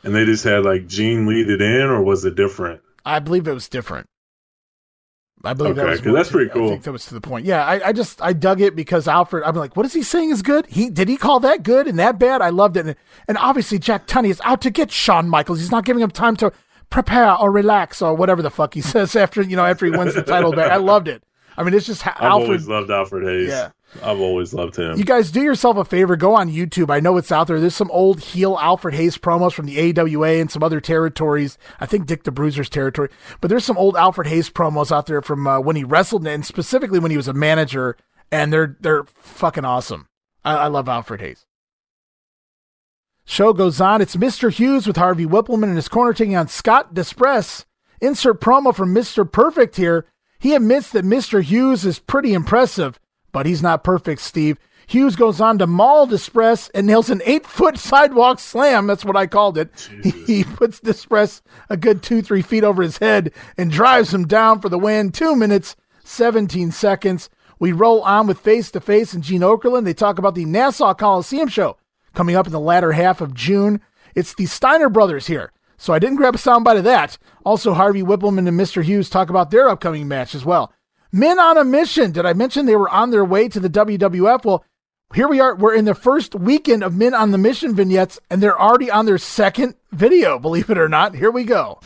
[0.04, 2.80] And they just had like Gene lead it in, or was it different?
[3.04, 4.06] I believe it was different.
[5.42, 6.66] I believe Okay, that was that's to- pretty cool.
[6.66, 7.46] I think that was to the point.
[7.46, 9.42] Yeah, I, I just I dug it because Alfred.
[9.44, 10.66] I'm like, what is he saying is good?
[10.66, 12.42] He did he call that good and that bad?
[12.42, 12.84] I loved it.
[12.86, 15.60] And, and obviously Jack Tunney is out to get Shawn Michaels.
[15.60, 16.52] He's not giving him time to
[16.90, 20.14] prepare or relax or whatever the fuck he says after you know after he wins
[20.14, 20.70] the title back.
[20.70, 21.22] I loved it.
[21.56, 22.46] I mean, it's just how I've Alfred.
[22.48, 23.48] always loved Alfred Hayes.
[23.48, 23.70] Yeah.
[24.02, 24.96] I've always loved him.
[24.96, 26.16] You guys do yourself a favor.
[26.16, 26.90] Go on YouTube.
[26.90, 27.60] I know it's out there.
[27.60, 31.58] There's some old heel Alfred Hayes promos from the AWA and some other territories.
[31.80, 33.08] I think Dick the Bruiser's territory.
[33.40, 36.46] But there's some old Alfred Hayes promos out there from uh, when he wrestled and
[36.46, 37.96] specifically when he was a manager.
[38.30, 40.06] And they're they're fucking awesome.
[40.44, 41.46] I, I love Alfred Hayes.
[43.24, 44.00] Show goes on.
[44.00, 44.52] It's Mr.
[44.52, 47.64] Hughes with Harvey Wippleman in his corner taking on Scott Despress.
[48.00, 49.30] Insert promo from Mr.
[49.30, 50.06] Perfect here.
[50.38, 51.42] He admits that Mr.
[51.42, 52.98] Hughes is pretty impressive,
[53.32, 54.58] but he's not perfect, Steve.
[54.86, 58.88] Hughes goes on to maul Despress and nails an eight foot sidewalk slam.
[58.88, 59.70] That's what I called it.
[60.02, 64.26] He, he puts Despress a good two, three feet over his head and drives him
[64.26, 65.12] down for the win.
[65.12, 67.30] Two minutes, 17 seconds.
[67.60, 69.84] We roll on with Face to Face and Gene Okerlund.
[69.84, 71.76] They talk about the Nassau Coliseum show
[72.14, 73.80] coming up in the latter half of June.
[74.16, 75.52] It's the Steiner brothers here.
[75.76, 77.16] So I didn't grab a soundbite of that.
[77.44, 78.82] Also, Harvey Wippleman and Mr.
[78.82, 80.72] Hughes talk about their upcoming match as well.
[81.12, 82.12] Men on a mission.
[82.12, 84.44] Did I mention they were on their way to the WWF?
[84.44, 84.64] Well,
[85.12, 85.56] here we are.
[85.56, 89.06] We're in the first weekend of Men on the Mission vignettes, and they're already on
[89.06, 91.16] their second video, believe it or not.
[91.16, 91.80] Here we go.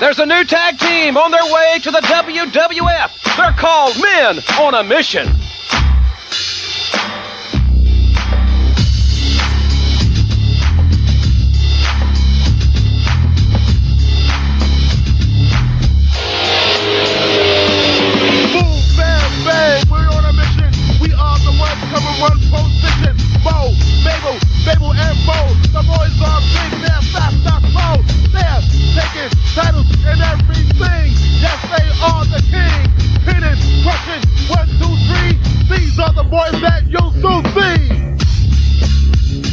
[0.00, 3.36] There's a new tag team on their way to the WWF.
[3.36, 5.28] They're called Men on a Mission.
[22.20, 23.16] Run position.
[23.42, 23.72] Mo,
[24.04, 25.40] Mabel, Mabel and Mo.
[25.72, 27.40] The boys are big, they're fast,
[27.72, 27.96] slow.
[28.28, 28.60] They're
[28.92, 31.16] taking titles everything.
[31.40, 32.92] Yes, they are the king.
[33.24, 34.20] Hitting, crushing,
[34.52, 35.32] one, two, three.
[35.72, 37.88] These are the boys that you'll soon see.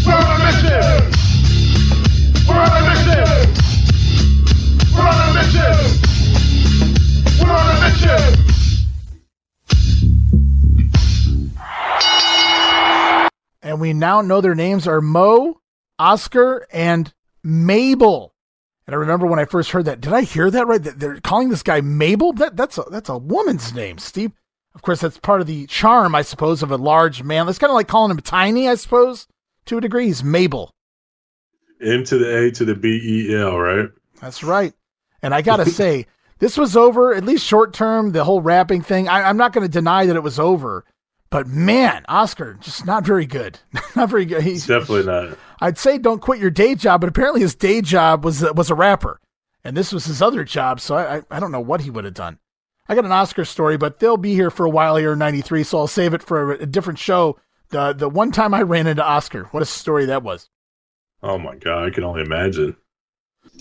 [0.05, 1.07] We're on a mission.
[2.49, 3.47] We're on a mission.
[4.91, 5.77] We're on a mission.
[7.39, 8.46] We're on a mission.
[13.67, 15.59] And we now know their names are Mo,
[15.99, 17.13] Oscar, and
[17.43, 18.33] Mabel.
[18.85, 19.99] And I remember when I first heard that.
[19.99, 20.81] Did I hear that right?
[20.81, 22.31] That they're calling this guy Mabel?
[22.31, 24.31] That that's a that's a woman's name, Steve.
[24.73, 27.45] Of course, that's part of the charm, I suppose, of a large man.
[27.45, 29.27] That's kind of like calling him tiny, I suppose,
[29.65, 30.05] to a degree.
[30.05, 30.71] He's Mabel.
[31.81, 33.89] M to the A to the B E L, right?
[34.21, 34.73] That's right.
[35.21, 36.05] And I gotta say,
[36.39, 38.13] this was over at least short term.
[38.13, 39.09] The whole rapping thing.
[39.09, 40.85] I, I'm not going to deny that it was over,
[41.29, 43.59] but man, Oscar just not very good.
[43.95, 44.43] not very good.
[44.43, 45.37] He's Definitely not.
[45.59, 48.75] I'd say don't quit your day job, but apparently his day job was was a
[48.75, 49.19] rapper,
[49.63, 50.79] and this was his other job.
[50.79, 52.39] So I I, don't know what he would have done.
[52.87, 55.63] I got an Oscar story, but they'll be here for a while here in '93,
[55.63, 57.37] so I'll save it for a, a different show.
[57.69, 60.49] The the one time I ran into Oscar, what a story that was.
[61.21, 62.77] Oh my god, I can only imagine.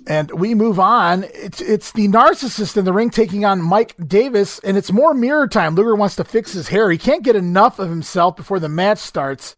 [0.07, 1.25] And we move on.
[1.35, 5.49] It's it's the narcissist in the ring taking on Mike Davis, and it's more mirror
[5.49, 5.75] time.
[5.75, 6.91] Luger wants to fix his hair.
[6.91, 9.57] He can't get enough of himself before the match starts.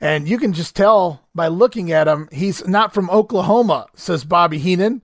[0.00, 4.58] And you can just tell by looking at him, he's not from Oklahoma, says Bobby
[4.58, 5.02] Heenan.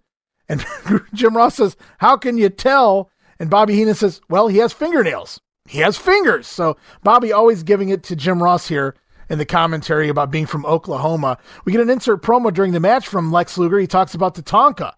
[0.48, 0.64] And
[1.14, 3.10] Jim Ross says, How can you tell?
[3.38, 5.40] And Bobby Heenan says, Well, he has fingernails.
[5.68, 6.46] He has fingers.
[6.46, 8.94] So Bobby always giving it to Jim Ross here
[9.28, 11.38] in the commentary about being from Oklahoma.
[11.64, 13.78] We get an insert promo during the match from Lex Luger.
[13.78, 14.92] He talks about Tatanka,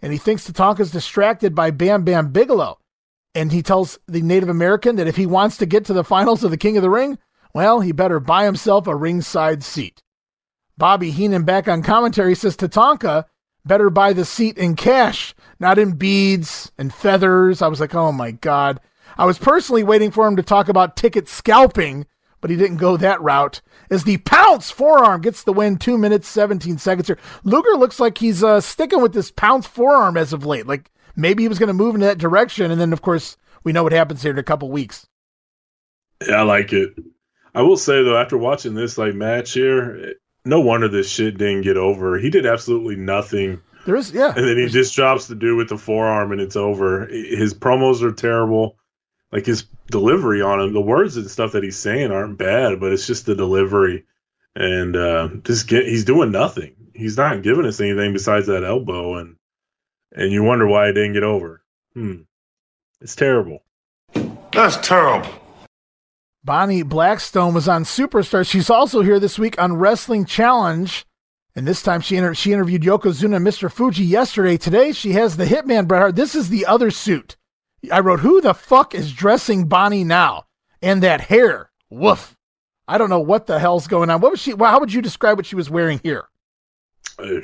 [0.00, 2.78] and he thinks Tatanka's distracted by Bam Bam Bigelow.
[3.34, 6.44] And he tells the Native American that if he wants to get to the finals
[6.44, 7.18] of the King of the Ring,
[7.52, 10.02] well, he better buy himself a ringside seat.
[10.76, 13.26] Bobby Heenan back on commentary says Tatanka
[13.64, 17.62] better buy the seat in cash, not in beads and feathers.
[17.62, 18.80] I was like, oh my God.
[19.16, 22.06] I was personally waiting for him to talk about ticket scalping,
[22.40, 23.62] but he didn't go that route.
[23.90, 27.18] As the pounce forearm gets the win, two minutes, 17 seconds here.
[27.42, 30.66] Luger looks like he's uh, sticking with this pounce forearm as of late.
[30.66, 32.70] Like maybe he was going to move in that direction.
[32.70, 35.06] And then, of course, we know what happens here in a couple weeks.
[36.26, 36.94] Yeah, I like it.
[37.54, 40.14] I will say though, after watching this like match here,
[40.44, 42.18] no wonder this shit didn't get over.
[42.18, 43.60] He did absolutely nothing.
[43.86, 44.32] There is, yeah.
[44.34, 47.06] And then he just drops the dude with the forearm and it's over.
[47.06, 48.76] His promos are terrible.
[49.34, 52.92] Like his delivery on him, the words and stuff that he's saying aren't bad, but
[52.92, 54.04] it's just the delivery.
[54.54, 56.76] And uh just get he's doing nothing.
[56.94, 59.34] He's not giving us anything besides that elbow and
[60.12, 61.64] and you wonder why it didn't get over.
[61.94, 62.22] Hmm.
[63.00, 63.64] It's terrible.
[64.52, 65.28] That's terrible.
[66.44, 68.48] Bonnie Blackstone was on Superstar.
[68.48, 71.04] She's also here this week on Wrestling Challenge.
[71.56, 73.68] And this time she inter- she interviewed Yokozuna and Mr.
[73.68, 74.56] Fuji yesterday.
[74.56, 76.16] Today she has the Hitman Bret Hart.
[76.16, 77.36] This is the other suit.
[77.90, 80.46] I wrote, Who the fuck is dressing Bonnie now?
[80.82, 81.70] And that hair.
[81.90, 82.36] Woof.
[82.86, 84.20] I don't know what the hell's going on.
[84.20, 84.52] What was she?
[84.52, 86.28] Well, how would you describe what she was wearing here?
[87.18, 87.40] Uh,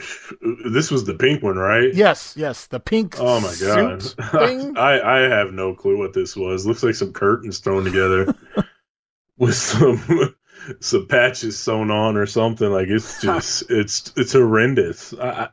[0.70, 1.94] this was the pink one, right?
[1.94, 3.16] Yes, yes, the pink.
[3.18, 4.04] Oh my god!
[4.76, 6.66] I I have no clue what this was.
[6.66, 8.34] Looks like some curtains thrown together
[9.38, 10.34] with some
[10.80, 12.70] some patches sewn on or something.
[12.70, 15.14] Like it's just it's it's horrendous.
[15.14, 15.48] I,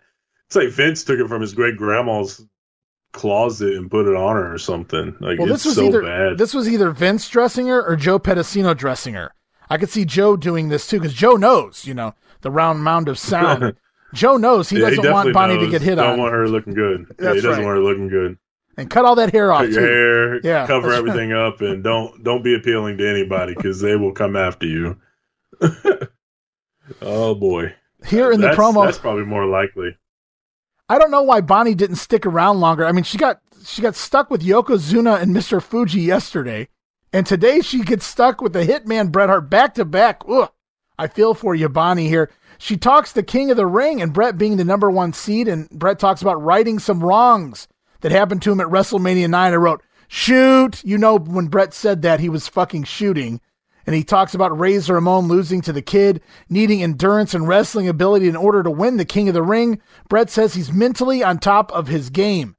[0.48, 2.44] it's like Vince took it from his great grandma's
[3.14, 5.16] closet and put it on her or something.
[5.20, 6.38] Like well, it's this was so either bad.
[6.38, 9.34] this was either Vince dressing her or Joe Pedicino dressing her.
[9.70, 13.10] I could see Joe doing this too because Joe knows, you know, the round mound
[13.10, 13.74] of sound.
[14.14, 16.34] Joe knows he Yeah, doesn't want definitely Bonnie to get hit I Don't on want
[16.34, 17.02] her looking good.
[17.10, 17.66] yeah, That's he doesn't right.
[17.66, 18.38] want her looking good.
[18.78, 19.86] and cut all that hair off Cut your too.
[19.94, 21.10] hair, Yeah, cover that's right.
[21.10, 24.96] everything up, and don't don't be appealing to anybody because they will come after you.
[27.02, 27.74] oh boy!
[28.06, 29.98] Here in the promo- that's probably more likely.
[30.90, 32.86] I don't know why Bonnie didn't stick around longer.
[32.86, 35.62] I mean, she got she got stuck with Yokozuna and Mr.
[35.62, 36.70] Fuji yesterday,
[37.12, 40.22] and today she gets stuck with the Hitman Bret Hart back to back.
[40.28, 40.50] Ugh.
[40.98, 42.08] I feel for you, Bonnie.
[42.08, 45.48] Here, she talks the King of the Ring and Bret being the number one seed,
[45.48, 47.68] and Bret talks about righting some wrongs
[48.02, 49.54] that happened to him at WrestleMania nine.
[49.54, 53.42] I wrote, "Shoot!" You know, when Bret said that, he was fucking shooting.
[53.88, 58.28] And he talks about Razor Ramon losing to the kid, needing endurance and wrestling ability
[58.28, 59.82] in order to win the King of the Ring.
[60.10, 62.58] Bret says he's mentally on top of his game.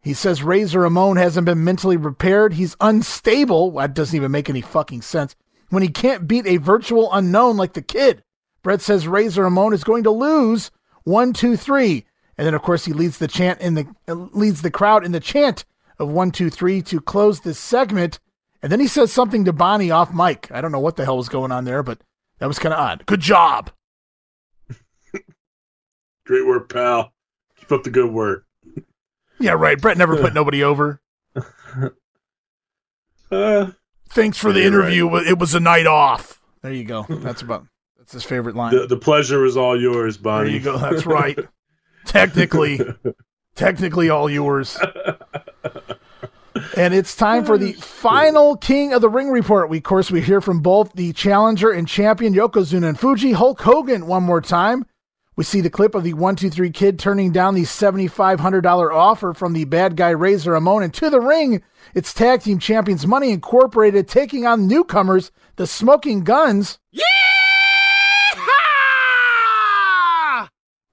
[0.00, 2.54] He says Razor Ramon hasn't been mentally prepared.
[2.54, 3.72] He's unstable.
[3.72, 5.36] That doesn't even make any fucking sense.
[5.68, 8.24] When he can't beat a virtual unknown like the kid.
[8.62, 10.70] Bret says Razor Ramon is going to lose
[11.04, 12.06] one, two, three.
[12.38, 15.20] And then of course he leads the chant in the leads the crowd in the
[15.20, 15.66] chant
[15.98, 18.18] of one, two, three to close this segment.
[18.62, 20.48] And then he says something to Bonnie off mic.
[20.50, 22.00] I don't know what the hell was going on there, but
[22.38, 23.06] that was kind of odd.
[23.06, 23.70] Good job.
[26.24, 27.12] Great work, pal.
[27.58, 28.44] Keep up the good work.
[29.40, 29.80] Yeah, right.
[29.80, 31.00] Bret never put nobody over.
[33.30, 33.70] Uh,
[34.08, 35.14] Thanks for the interview.
[35.16, 36.40] It was a night off.
[36.62, 37.06] There you go.
[37.08, 37.66] That's about
[37.98, 38.74] that's his favorite line.
[38.74, 40.48] the, the pleasure is all yours, Bonnie.
[40.48, 40.78] There you go.
[40.78, 41.38] That's right.
[42.06, 42.80] technically,
[43.54, 44.78] technically all yours.
[46.76, 49.68] And it's time for the final King of the Ring report.
[49.68, 53.32] We, of course, we hear from both the challenger and champion Yokozuna and Fuji.
[53.32, 54.86] Hulk Hogan one more time.
[55.36, 58.40] We see the clip of the one two three kid turning down the seventy five
[58.40, 61.62] hundred dollar offer from the bad guy Razor Ramon and to the ring.
[61.94, 66.80] It's tag team champions Money Incorporated taking on newcomers, the Smoking Gunns.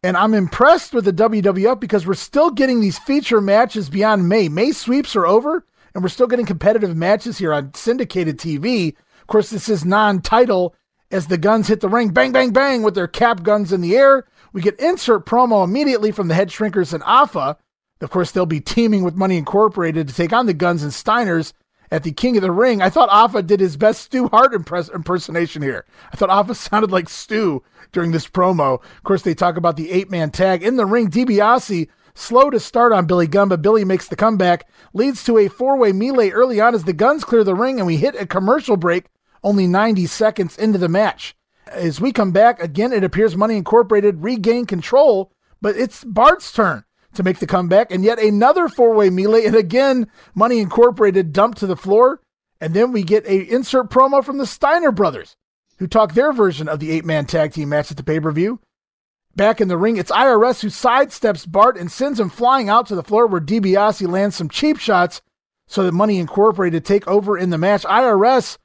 [0.05, 4.47] And I'm impressed with the WWF because we're still getting these feature matches beyond May.
[4.49, 8.89] May sweeps are over, and we're still getting competitive matches here on syndicated TV.
[9.21, 10.75] Of course, this is non title
[11.09, 13.95] as the Gunns hit the ring, bang, bang, bang, with their cap guns in the
[13.95, 14.27] air.
[14.53, 17.57] We get insert promo immediately from the head shrinkers and Afa.
[17.99, 21.53] Of course, they'll be teaming with Money Incorporated to take on the Gunns and Steiners
[21.95, 22.81] at the King of the Ring.
[22.81, 25.85] I thought Afa did his best Stu Hart impress- impersonation here.
[26.11, 28.83] I thought Afa sounded like Stu during this promo.
[28.83, 31.09] Of course, they talk about the eight man tag in the ring.
[31.09, 35.47] DiBiase slow to start on Billy Gunn, but Billy makes the comeback, leads to a
[35.47, 38.25] four way melee early on as the Gunns clear the ring and we hit a
[38.25, 39.05] commercial break
[39.41, 41.33] only 90 seconds into the match.
[41.67, 46.83] As we come back, again, it appears Money Incorporated regain control, but it's Bart's turn
[47.15, 51.67] to make the comeback, and yet another four-way melee, and again, Money Incorporated dumped to
[51.67, 52.21] the floor,
[52.61, 55.35] and then we get a insert promo from the Steiner brothers,
[55.77, 58.59] who talk their version of the eight-man tag team match at the pay-per-view.
[59.35, 62.95] Back in the ring, it's IRS who sidesteps Bart and sends him flying out to
[62.95, 65.21] the floor where DiBiase lands some cheap shots
[65.67, 67.83] so that Money Incorporated take over in the match.
[67.83, 68.57] IRS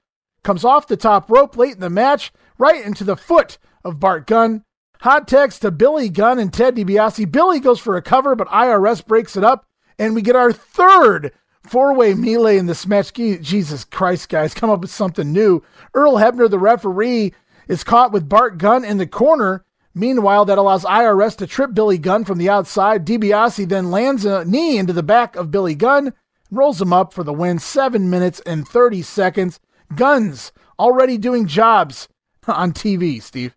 [0.44, 4.26] comes off the top rope late in the match, right into the foot of Bart
[4.26, 4.62] Gunn.
[5.02, 7.32] Hot text to Billy Gunn and Ted DiBiase.
[7.32, 9.66] Billy goes for a cover, but IRS breaks it up,
[9.98, 13.14] and we get our third four-way melee in this match.
[13.14, 15.62] Jesus Christ, guys, come up with something new.
[15.94, 17.32] Earl Hebner, the referee,
[17.66, 19.64] is caught with Bart Gunn in the corner.
[19.94, 23.06] Meanwhile, that allows IRS to trip Billy Gunn from the outside.
[23.06, 26.12] DiBiase then lands a knee into the back of Billy Gunn,
[26.50, 29.60] rolls him up for the win, 7 minutes and 30 seconds.
[29.94, 32.06] Gunns already doing jobs
[32.46, 33.56] on TV, Steve.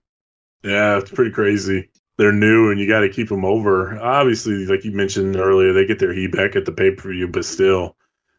[0.63, 1.89] Yeah, it's pretty crazy.
[2.17, 3.99] They're new and you got to keep them over.
[3.99, 7.27] Obviously, like you mentioned earlier, they get their heat back at the pay per view,
[7.27, 7.95] but still,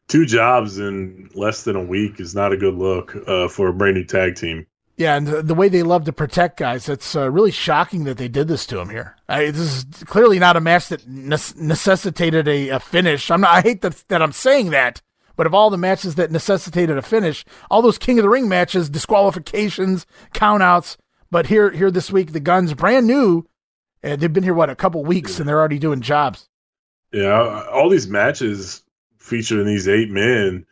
[0.08, 3.72] two jobs in less than a week is not a good look uh, for a
[3.72, 4.66] brand new tag team.
[4.96, 8.28] Yeah, and the, way they love to protect guys, it's uh, really shocking that they
[8.28, 9.16] did this to him here.
[9.28, 13.28] I, this is clearly not a match that ne- necessitated a, a, finish.
[13.28, 15.02] I'm not, I hate that, that I'm saying that,
[15.34, 18.48] but of all the matches that necessitated a finish, all those King of the Ring
[18.48, 20.96] matches, disqualifications, countouts.
[21.30, 23.46] But here, here this week, the Gunns brand new,
[24.02, 26.48] and they've been here what a couple weeks, and they're already doing jobs.
[27.12, 28.82] Yeah, all these matches
[29.18, 30.66] featuring these eight men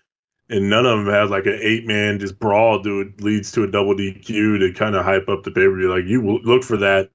[0.52, 3.70] and none of them had like an eight man just brawl do leads to a
[3.70, 5.92] double DQ to kind of hype up the pay per view.
[5.92, 7.10] Like you look for that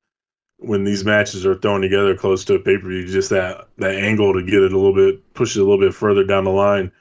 [0.58, 3.96] when these matches are thrown together close to a pay per view, just that that
[3.96, 6.50] angle to get it a little bit push it a little bit further down the
[6.50, 6.92] line.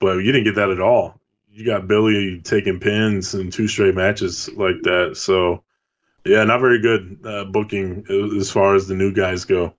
[0.00, 1.20] But you didn't get that at all.
[1.50, 5.16] You got Billy taking pins in two straight matches like that.
[5.16, 5.62] So
[6.24, 8.04] yeah, not very good uh, booking
[8.38, 9.74] as far as the new guys go.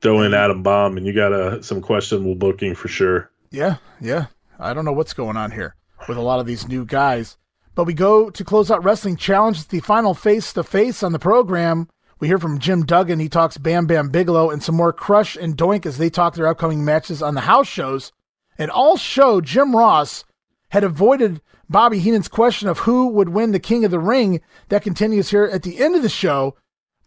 [0.00, 3.30] Throw in Adam Bomb, and you got a, some questionable booking for sure.
[3.50, 4.26] Yeah, yeah.
[4.58, 5.76] I don't know what's going on here
[6.08, 7.36] with a lot of these new guys.
[7.74, 9.56] But we go to close out Wrestling Challenge.
[9.56, 11.88] It's the final face to face on the program.
[12.20, 13.18] We hear from Jim Duggan.
[13.18, 16.46] He talks Bam Bam Bigelow and some more Crush and Doink as they talk their
[16.46, 18.12] upcoming matches on the house shows.
[18.58, 20.24] And all show, Jim Ross
[20.68, 21.40] had avoided
[21.72, 24.40] Bobby Heenan's question of who would win the King of the Ring.
[24.68, 26.54] That continues here at the end of the show.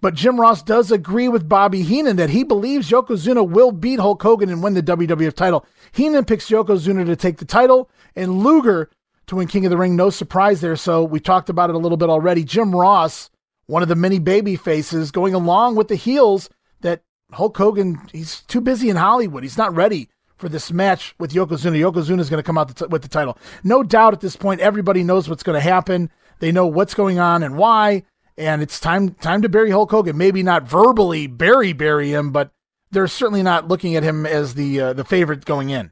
[0.02, 4.22] But Jim Ross does agree with Bobby Heenan that he believes Yokozuna will beat Hulk
[4.22, 5.66] Hogan and win the WWF title.
[5.94, 8.90] Heenan picks Yokozuna to take the title and Luger
[9.28, 9.96] to win King of the Ring.
[9.96, 10.76] No surprise there.
[10.76, 12.44] So we talked about it a little bit already.
[12.44, 13.30] Jim Ross,
[13.68, 16.50] one of the many baby faces, going along with the heels
[16.82, 19.44] that Hulk Hogan, he's too busy in Hollywood.
[19.44, 21.80] He's not ready for this match with Yokozuna.
[21.80, 23.38] Yokozuna is going to come out with the title.
[23.64, 26.10] No doubt at this point, everybody knows what's going to happen.
[26.40, 28.04] They know what's going on and why
[28.38, 30.18] and it's time time to bury Hulk Hogan.
[30.18, 32.52] Maybe not verbally bury bury him, but
[32.92, 35.92] they're certainly not looking at him as the uh, the favorite going in.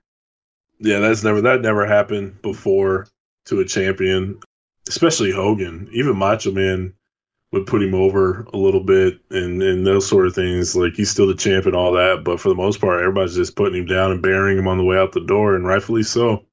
[0.79, 3.07] Yeah, that's never that never happened before
[3.45, 4.39] to a champion,
[4.87, 5.89] especially Hogan.
[5.91, 6.93] Even Macho Man
[7.53, 10.75] would put him over a little bit and and those sort of things.
[10.75, 13.55] Like he's still the champ and all that, but for the most part, everybody's just
[13.55, 16.45] putting him down and burying him on the way out the door, and rightfully so.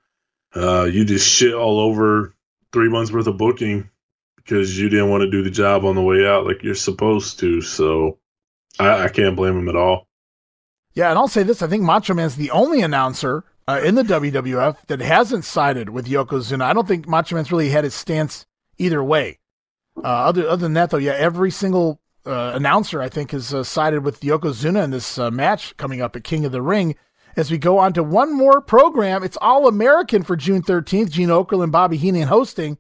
[0.55, 2.35] Uh, you just shit all over
[2.73, 3.89] three months worth of booking
[4.37, 7.39] because you didn't want to do the job on the way out like you're supposed
[7.41, 7.63] to.
[7.63, 8.19] So
[8.79, 10.07] I, I can't blame him at all.
[10.93, 14.03] Yeah, and I'll say this: I think Macho Man's the only announcer uh, in the
[14.03, 16.63] WWF that hasn't sided with Yokozuna.
[16.63, 18.45] I don't think Macho Man's really had his stance
[18.77, 19.40] either way.
[20.03, 23.63] Uh, other other than that, though, yeah, every single uh, announcer I think has uh,
[23.63, 26.97] sided with Yokozuna in this uh, match coming up at King of the Ring.
[27.37, 31.11] As we go on to one more program, it's All American for June 13th.
[31.11, 32.79] Gene Okerlund Bobby Heenan hosting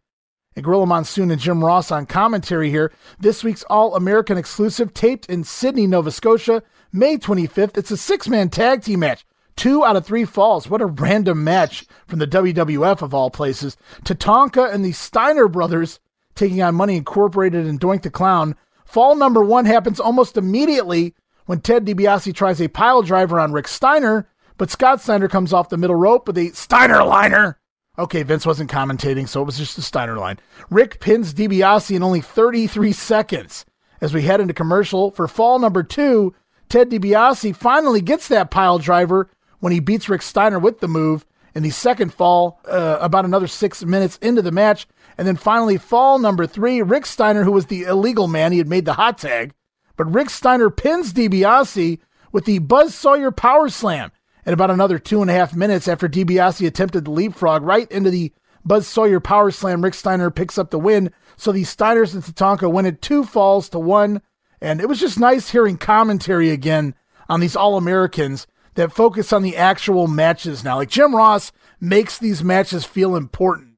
[0.56, 2.92] and Gorilla Monsoon and Jim Ross on commentary here.
[3.18, 7.78] This week's All American exclusive taped in Sydney, Nova Scotia, May 25th.
[7.78, 9.24] It's a six man tag team match.
[9.56, 10.68] Two out of three falls.
[10.68, 13.76] What a random match from the WWF of all places.
[14.04, 16.00] Tatanka and the Steiner brothers
[16.34, 18.56] taking on Money Incorporated and Doink the Clown.
[18.84, 21.14] Fall number one happens almost immediately
[21.46, 25.68] when Ted DiBiase tries a pile driver on Rick Steiner, but Scott Steiner comes off
[25.68, 27.60] the middle rope with a Steiner liner
[28.00, 30.38] Okay, Vince wasn't commentating, so it was just a Steiner line.
[30.70, 33.66] Rick pins DiBiase in only 33 seconds.
[34.00, 36.34] As we head into commercial for fall number two,
[36.70, 39.28] Ted DiBiase finally gets that pile driver
[39.58, 43.48] when he beats Rick Steiner with the move in the second fall, uh, about another
[43.48, 44.86] six minutes into the match.
[45.20, 48.68] And then finally, fall number three, Rick Steiner, who was the illegal man, he had
[48.68, 49.52] made the hot tag,
[49.98, 51.98] but Rick Steiner pins DiBiase
[52.32, 54.12] with the Buzz Sawyer Power Slam
[54.46, 58.08] and about another two and a half minutes after DiBiase attempted the leapfrog right into
[58.08, 58.32] the
[58.64, 61.12] Buzz Sawyer power slam, Rick Steiner picks up the win.
[61.36, 64.22] So the Steiners and Tatanka win it two falls to one.
[64.60, 66.94] And it was just nice hearing commentary again
[67.28, 70.76] on these All Americans that focus on the actual matches now.
[70.76, 73.69] Like Jim Ross makes these matches feel important,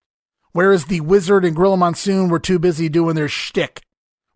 [0.53, 3.83] whereas the Wizard and Gorilla Monsoon were too busy doing their shtick,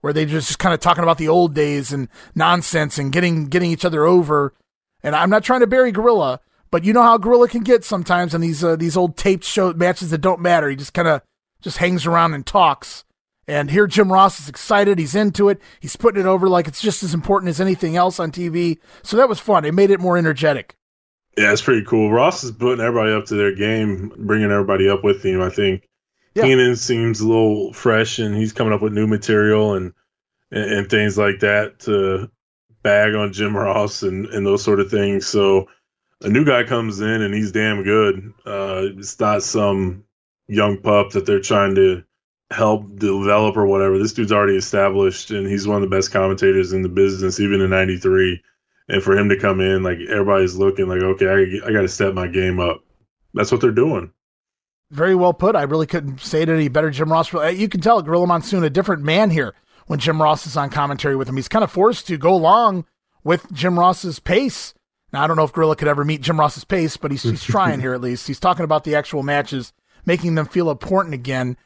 [0.01, 3.70] where they just kind of talking about the old days and nonsense and getting getting
[3.70, 4.53] each other over
[5.07, 6.41] and I'm not trying to bury Gorilla,
[6.73, 9.73] but you know how Gorilla can get sometimes in these uh, these old taped show
[9.73, 10.69] matches that don't matter.
[10.69, 11.23] He just kind of
[11.62, 13.05] just hangs around and talks.
[13.47, 14.99] And here Jim Ross is excited.
[14.99, 15.61] He's into it.
[15.78, 18.78] He's putting it over like it's just as important as anything else on TV.
[19.05, 19.65] So that was fun.
[19.65, 20.75] It made it more energetic.
[21.39, 22.11] Yeah, it's pretty cool.
[22.11, 25.41] Ross is putting everybody up to their game, bringing everybody up with him.
[25.41, 25.86] I think
[26.37, 26.45] yeah.
[26.45, 29.75] Heenan seems a little fresh, and he's coming up with new material.
[29.75, 29.93] And
[30.51, 32.31] and, and things like that to
[32.83, 35.27] bag on Jim Ross and, and those sort of things.
[35.27, 35.69] So
[36.23, 38.33] a new guy comes in and he's damn good.
[38.45, 40.05] Uh, it's not some
[40.49, 42.05] young pup that they're trying to
[42.53, 43.99] help develop or whatever.
[43.99, 47.61] This dude's already established and he's one of the best commentators in the business, even
[47.61, 48.41] in 93.
[48.89, 51.89] And for him to come in, like everybody's looking like, okay, I, I got to
[51.89, 52.85] step my game up.
[53.35, 54.13] That's what they're doing.
[54.91, 55.57] Very well put.
[55.57, 56.91] I really couldn't say it any better.
[56.91, 59.55] Jim Ross, you can tell Gorilla Monsoon, a different man here
[59.87, 61.37] when Jim Ross is on commentary with him.
[61.37, 62.87] He's kind of forced to go along
[63.25, 64.75] with Jim Ross's pace.
[65.13, 67.43] Now, I don't know if Gorilla could ever meet Jim Ross's pace, but he's, he's
[67.43, 68.27] trying here at least.
[68.27, 69.73] He's talking about the actual matches,
[70.05, 71.57] making them feel important again.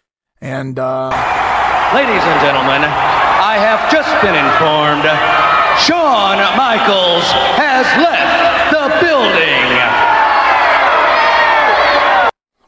[0.40, 1.10] And, uh,
[1.94, 5.04] ladies and gentlemen, I have just been informed
[5.84, 7.24] Shawn Michaels
[7.56, 9.79] has left the building.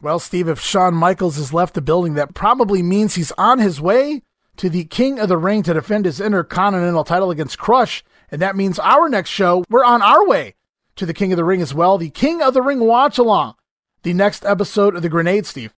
[0.03, 3.79] Well, Steve, if Shawn Michaels has left the building, that probably means he's on his
[3.79, 4.21] way
[4.57, 8.03] to the King of the Ring to defend his Intercontinental title against Crush.
[8.29, 10.55] And that means our next show, we're on our way
[10.97, 11.97] to the King of the Ring as well.
[11.97, 13.55] The King of the Ring watch along.
[14.01, 15.73] The next episode of The Grenade, Steve.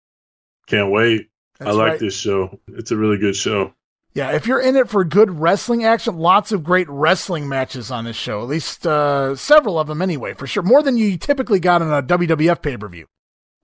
[0.68, 1.28] Can't wait.
[1.58, 2.00] That's I like right.
[2.00, 2.58] this show.
[2.68, 3.74] It's a really good show.
[4.14, 8.06] Yeah, if you're in it for good wrestling action, lots of great wrestling matches on
[8.06, 8.40] this show.
[8.40, 10.62] At least uh, several of them, anyway, for sure.
[10.62, 13.06] More than you typically got on a WWF pay per view.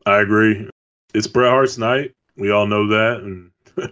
[0.07, 0.69] I agree.
[1.15, 2.13] It's Bret Hart's night.
[2.37, 3.51] We all know that, and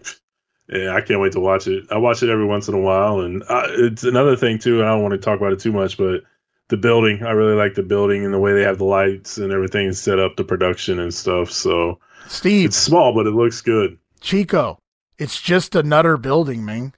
[0.69, 1.85] yeah, I can't wait to watch it.
[1.91, 4.83] I watch it every once in a while, and I, it's another thing too.
[4.83, 6.23] I don't want to talk about it too much, but
[6.69, 7.23] the building.
[7.23, 10.19] I really like the building and the way they have the lights and everything set
[10.19, 11.51] up, the production and stuff.
[11.51, 13.99] So, Steve, it's small, but it looks good.
[14.21, 14.79] Chico,
[15.19, 16.95] it's just another building, man.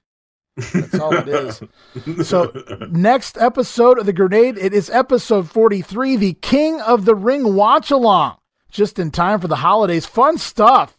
[0.57, 1.61] That's all it is.
[2.23, 2.51] So,
[2.89, 7.91] next episode of The Grenade, it is episode 43, the King of the Ring watch
[7.91, 8.37] along.
[8.71, 10.05] Just in time for the holidays.
[10.05, 10.97] Fun stuff.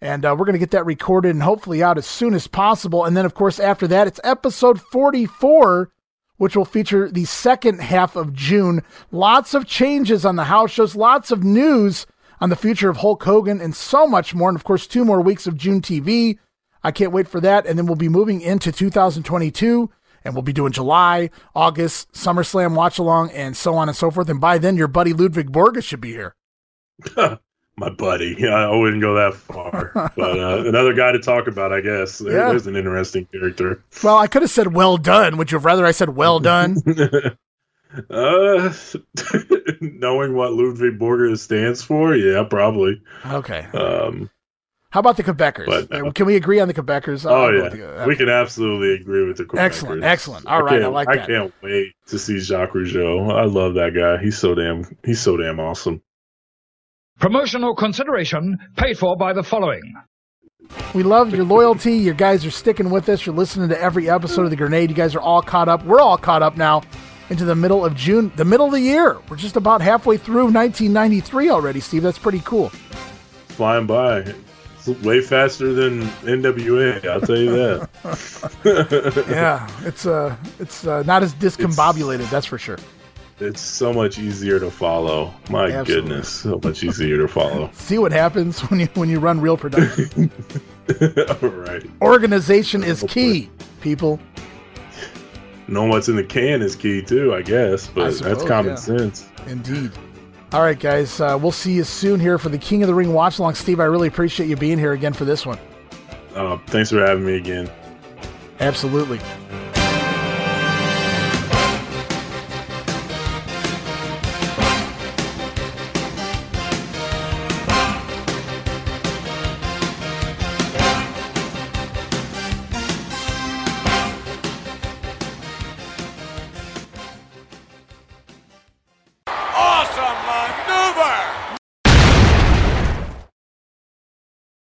[0.00, 3.04] And uh, we're going to get that recorded and hopefully out as soon as possible.
[3.04, 5.90] And then, of course, after that, it's episode 44,
[6.36, 8.82] which will feature the second half of June.
[9.10, 12.06] Lots of changes on the house shows, lots of news
[12.40, 14.50] on the future of Hulk Hogan, and so much more.
[14.50, 16.38] And of course, two more weeks of June TV.
[16.82, 17.64] I can't wait for that.
[17.64, 19.90] And then we'll be moving into 2022
[20.22, 24.28] and we'll be doing July, August, SummerSlam watch along, and so on and so forth.
[24.28, 26.34] And by then, your buddy Ludvig Borga should be here.
[27.76, 28.36] My buddy.
[28.38, 32.18] Yeah, I wouldn't go that far, but uh, another guy to talk about, I guess.
[32.18, 32.48] There, Yeah.
[32.50, 33.82] There's an interesting character.
[34.04, 35.36] Well, I could have said well done.
[35.38, 36.76] Would you have rather I said well done?
[38.10, 38.72] Uh,
[39.80, 43.00] knowing what Ludvig Borga stands for, yeah, probably.
[43.24, 43.66] Okay.
[43.72, 44.30] Um,
[44.90, 45.66] How about the Quebecers?
[45.66, 47.24] But, uh, Uh, Can we agree on the Quebecers?
[47.24, 47.88] oh I'll yeah, with you.
[48.06, 49.58] we can absolutely agree with the Quebecers.
[49.60, 50.46] Excellent, excellent.
[50.46, 51.26] All right, I can't- like I that.
[51.28, 53.30] can't wait to see Jacques Rougeau.
[53.32, 54.20] I love that guy.
[54.20, 54.84] He's so damn.
[55.04, 56.02] He's so damn awesome.
[57.20, 59.94] Promotional consideration paid for by the following.
[60.94, 61.94] We love your loyalty.
[61.94, 63.24] You guys are sticking with us.
[63.24, 64.90] You're listening to every episode of The Grenade.
[64.90, 65.84] You guys are all caught up.
[65.84, 66.82] We're all caught up now
[67.30, 69.18] into the middle of June, the middle of the year.
[69.28, 72.02] We're just about halfway through 1993 already, Steve.
[72.02, 72.70] That's pretty cool.
[73.48, 74.34] Flying by.
[74.86, 77.06] It's way faster than NWA.
[77.06, 79.24] I'll tell you that.
[79.30, 82.78] yeah, it's uh, it's uh, not as discombobulated, that's for sure.
[83.40, 85.34] It's so much easier to follow.
[85.50, 85.94] My Absolutely.
[85.94, 87.68] goodness, so much easier to follow.
[87.74, 90.30] See what happens when you when you run real production.
[91.42, 91.84] All right.
[92.00, 94.20] Organization is key, people.
[95.66, 98.76] Knowing what's in the can is key too, I guess, but that's suppose, common yeah.
[98.76, 99.28] sense.
[99.46, 99.90] Indeed.
[100.52, 101.20] All right, guys.
[101.20, 103.54] Uh, we'll see you soon here for the King of the Ring watch along.
[103.54, 105.58] Steve, I really appreciate you being here again for this one.
[106.36, 107.68] Uh, thanks for having me again.
[108.60, 109.18] Absolutely.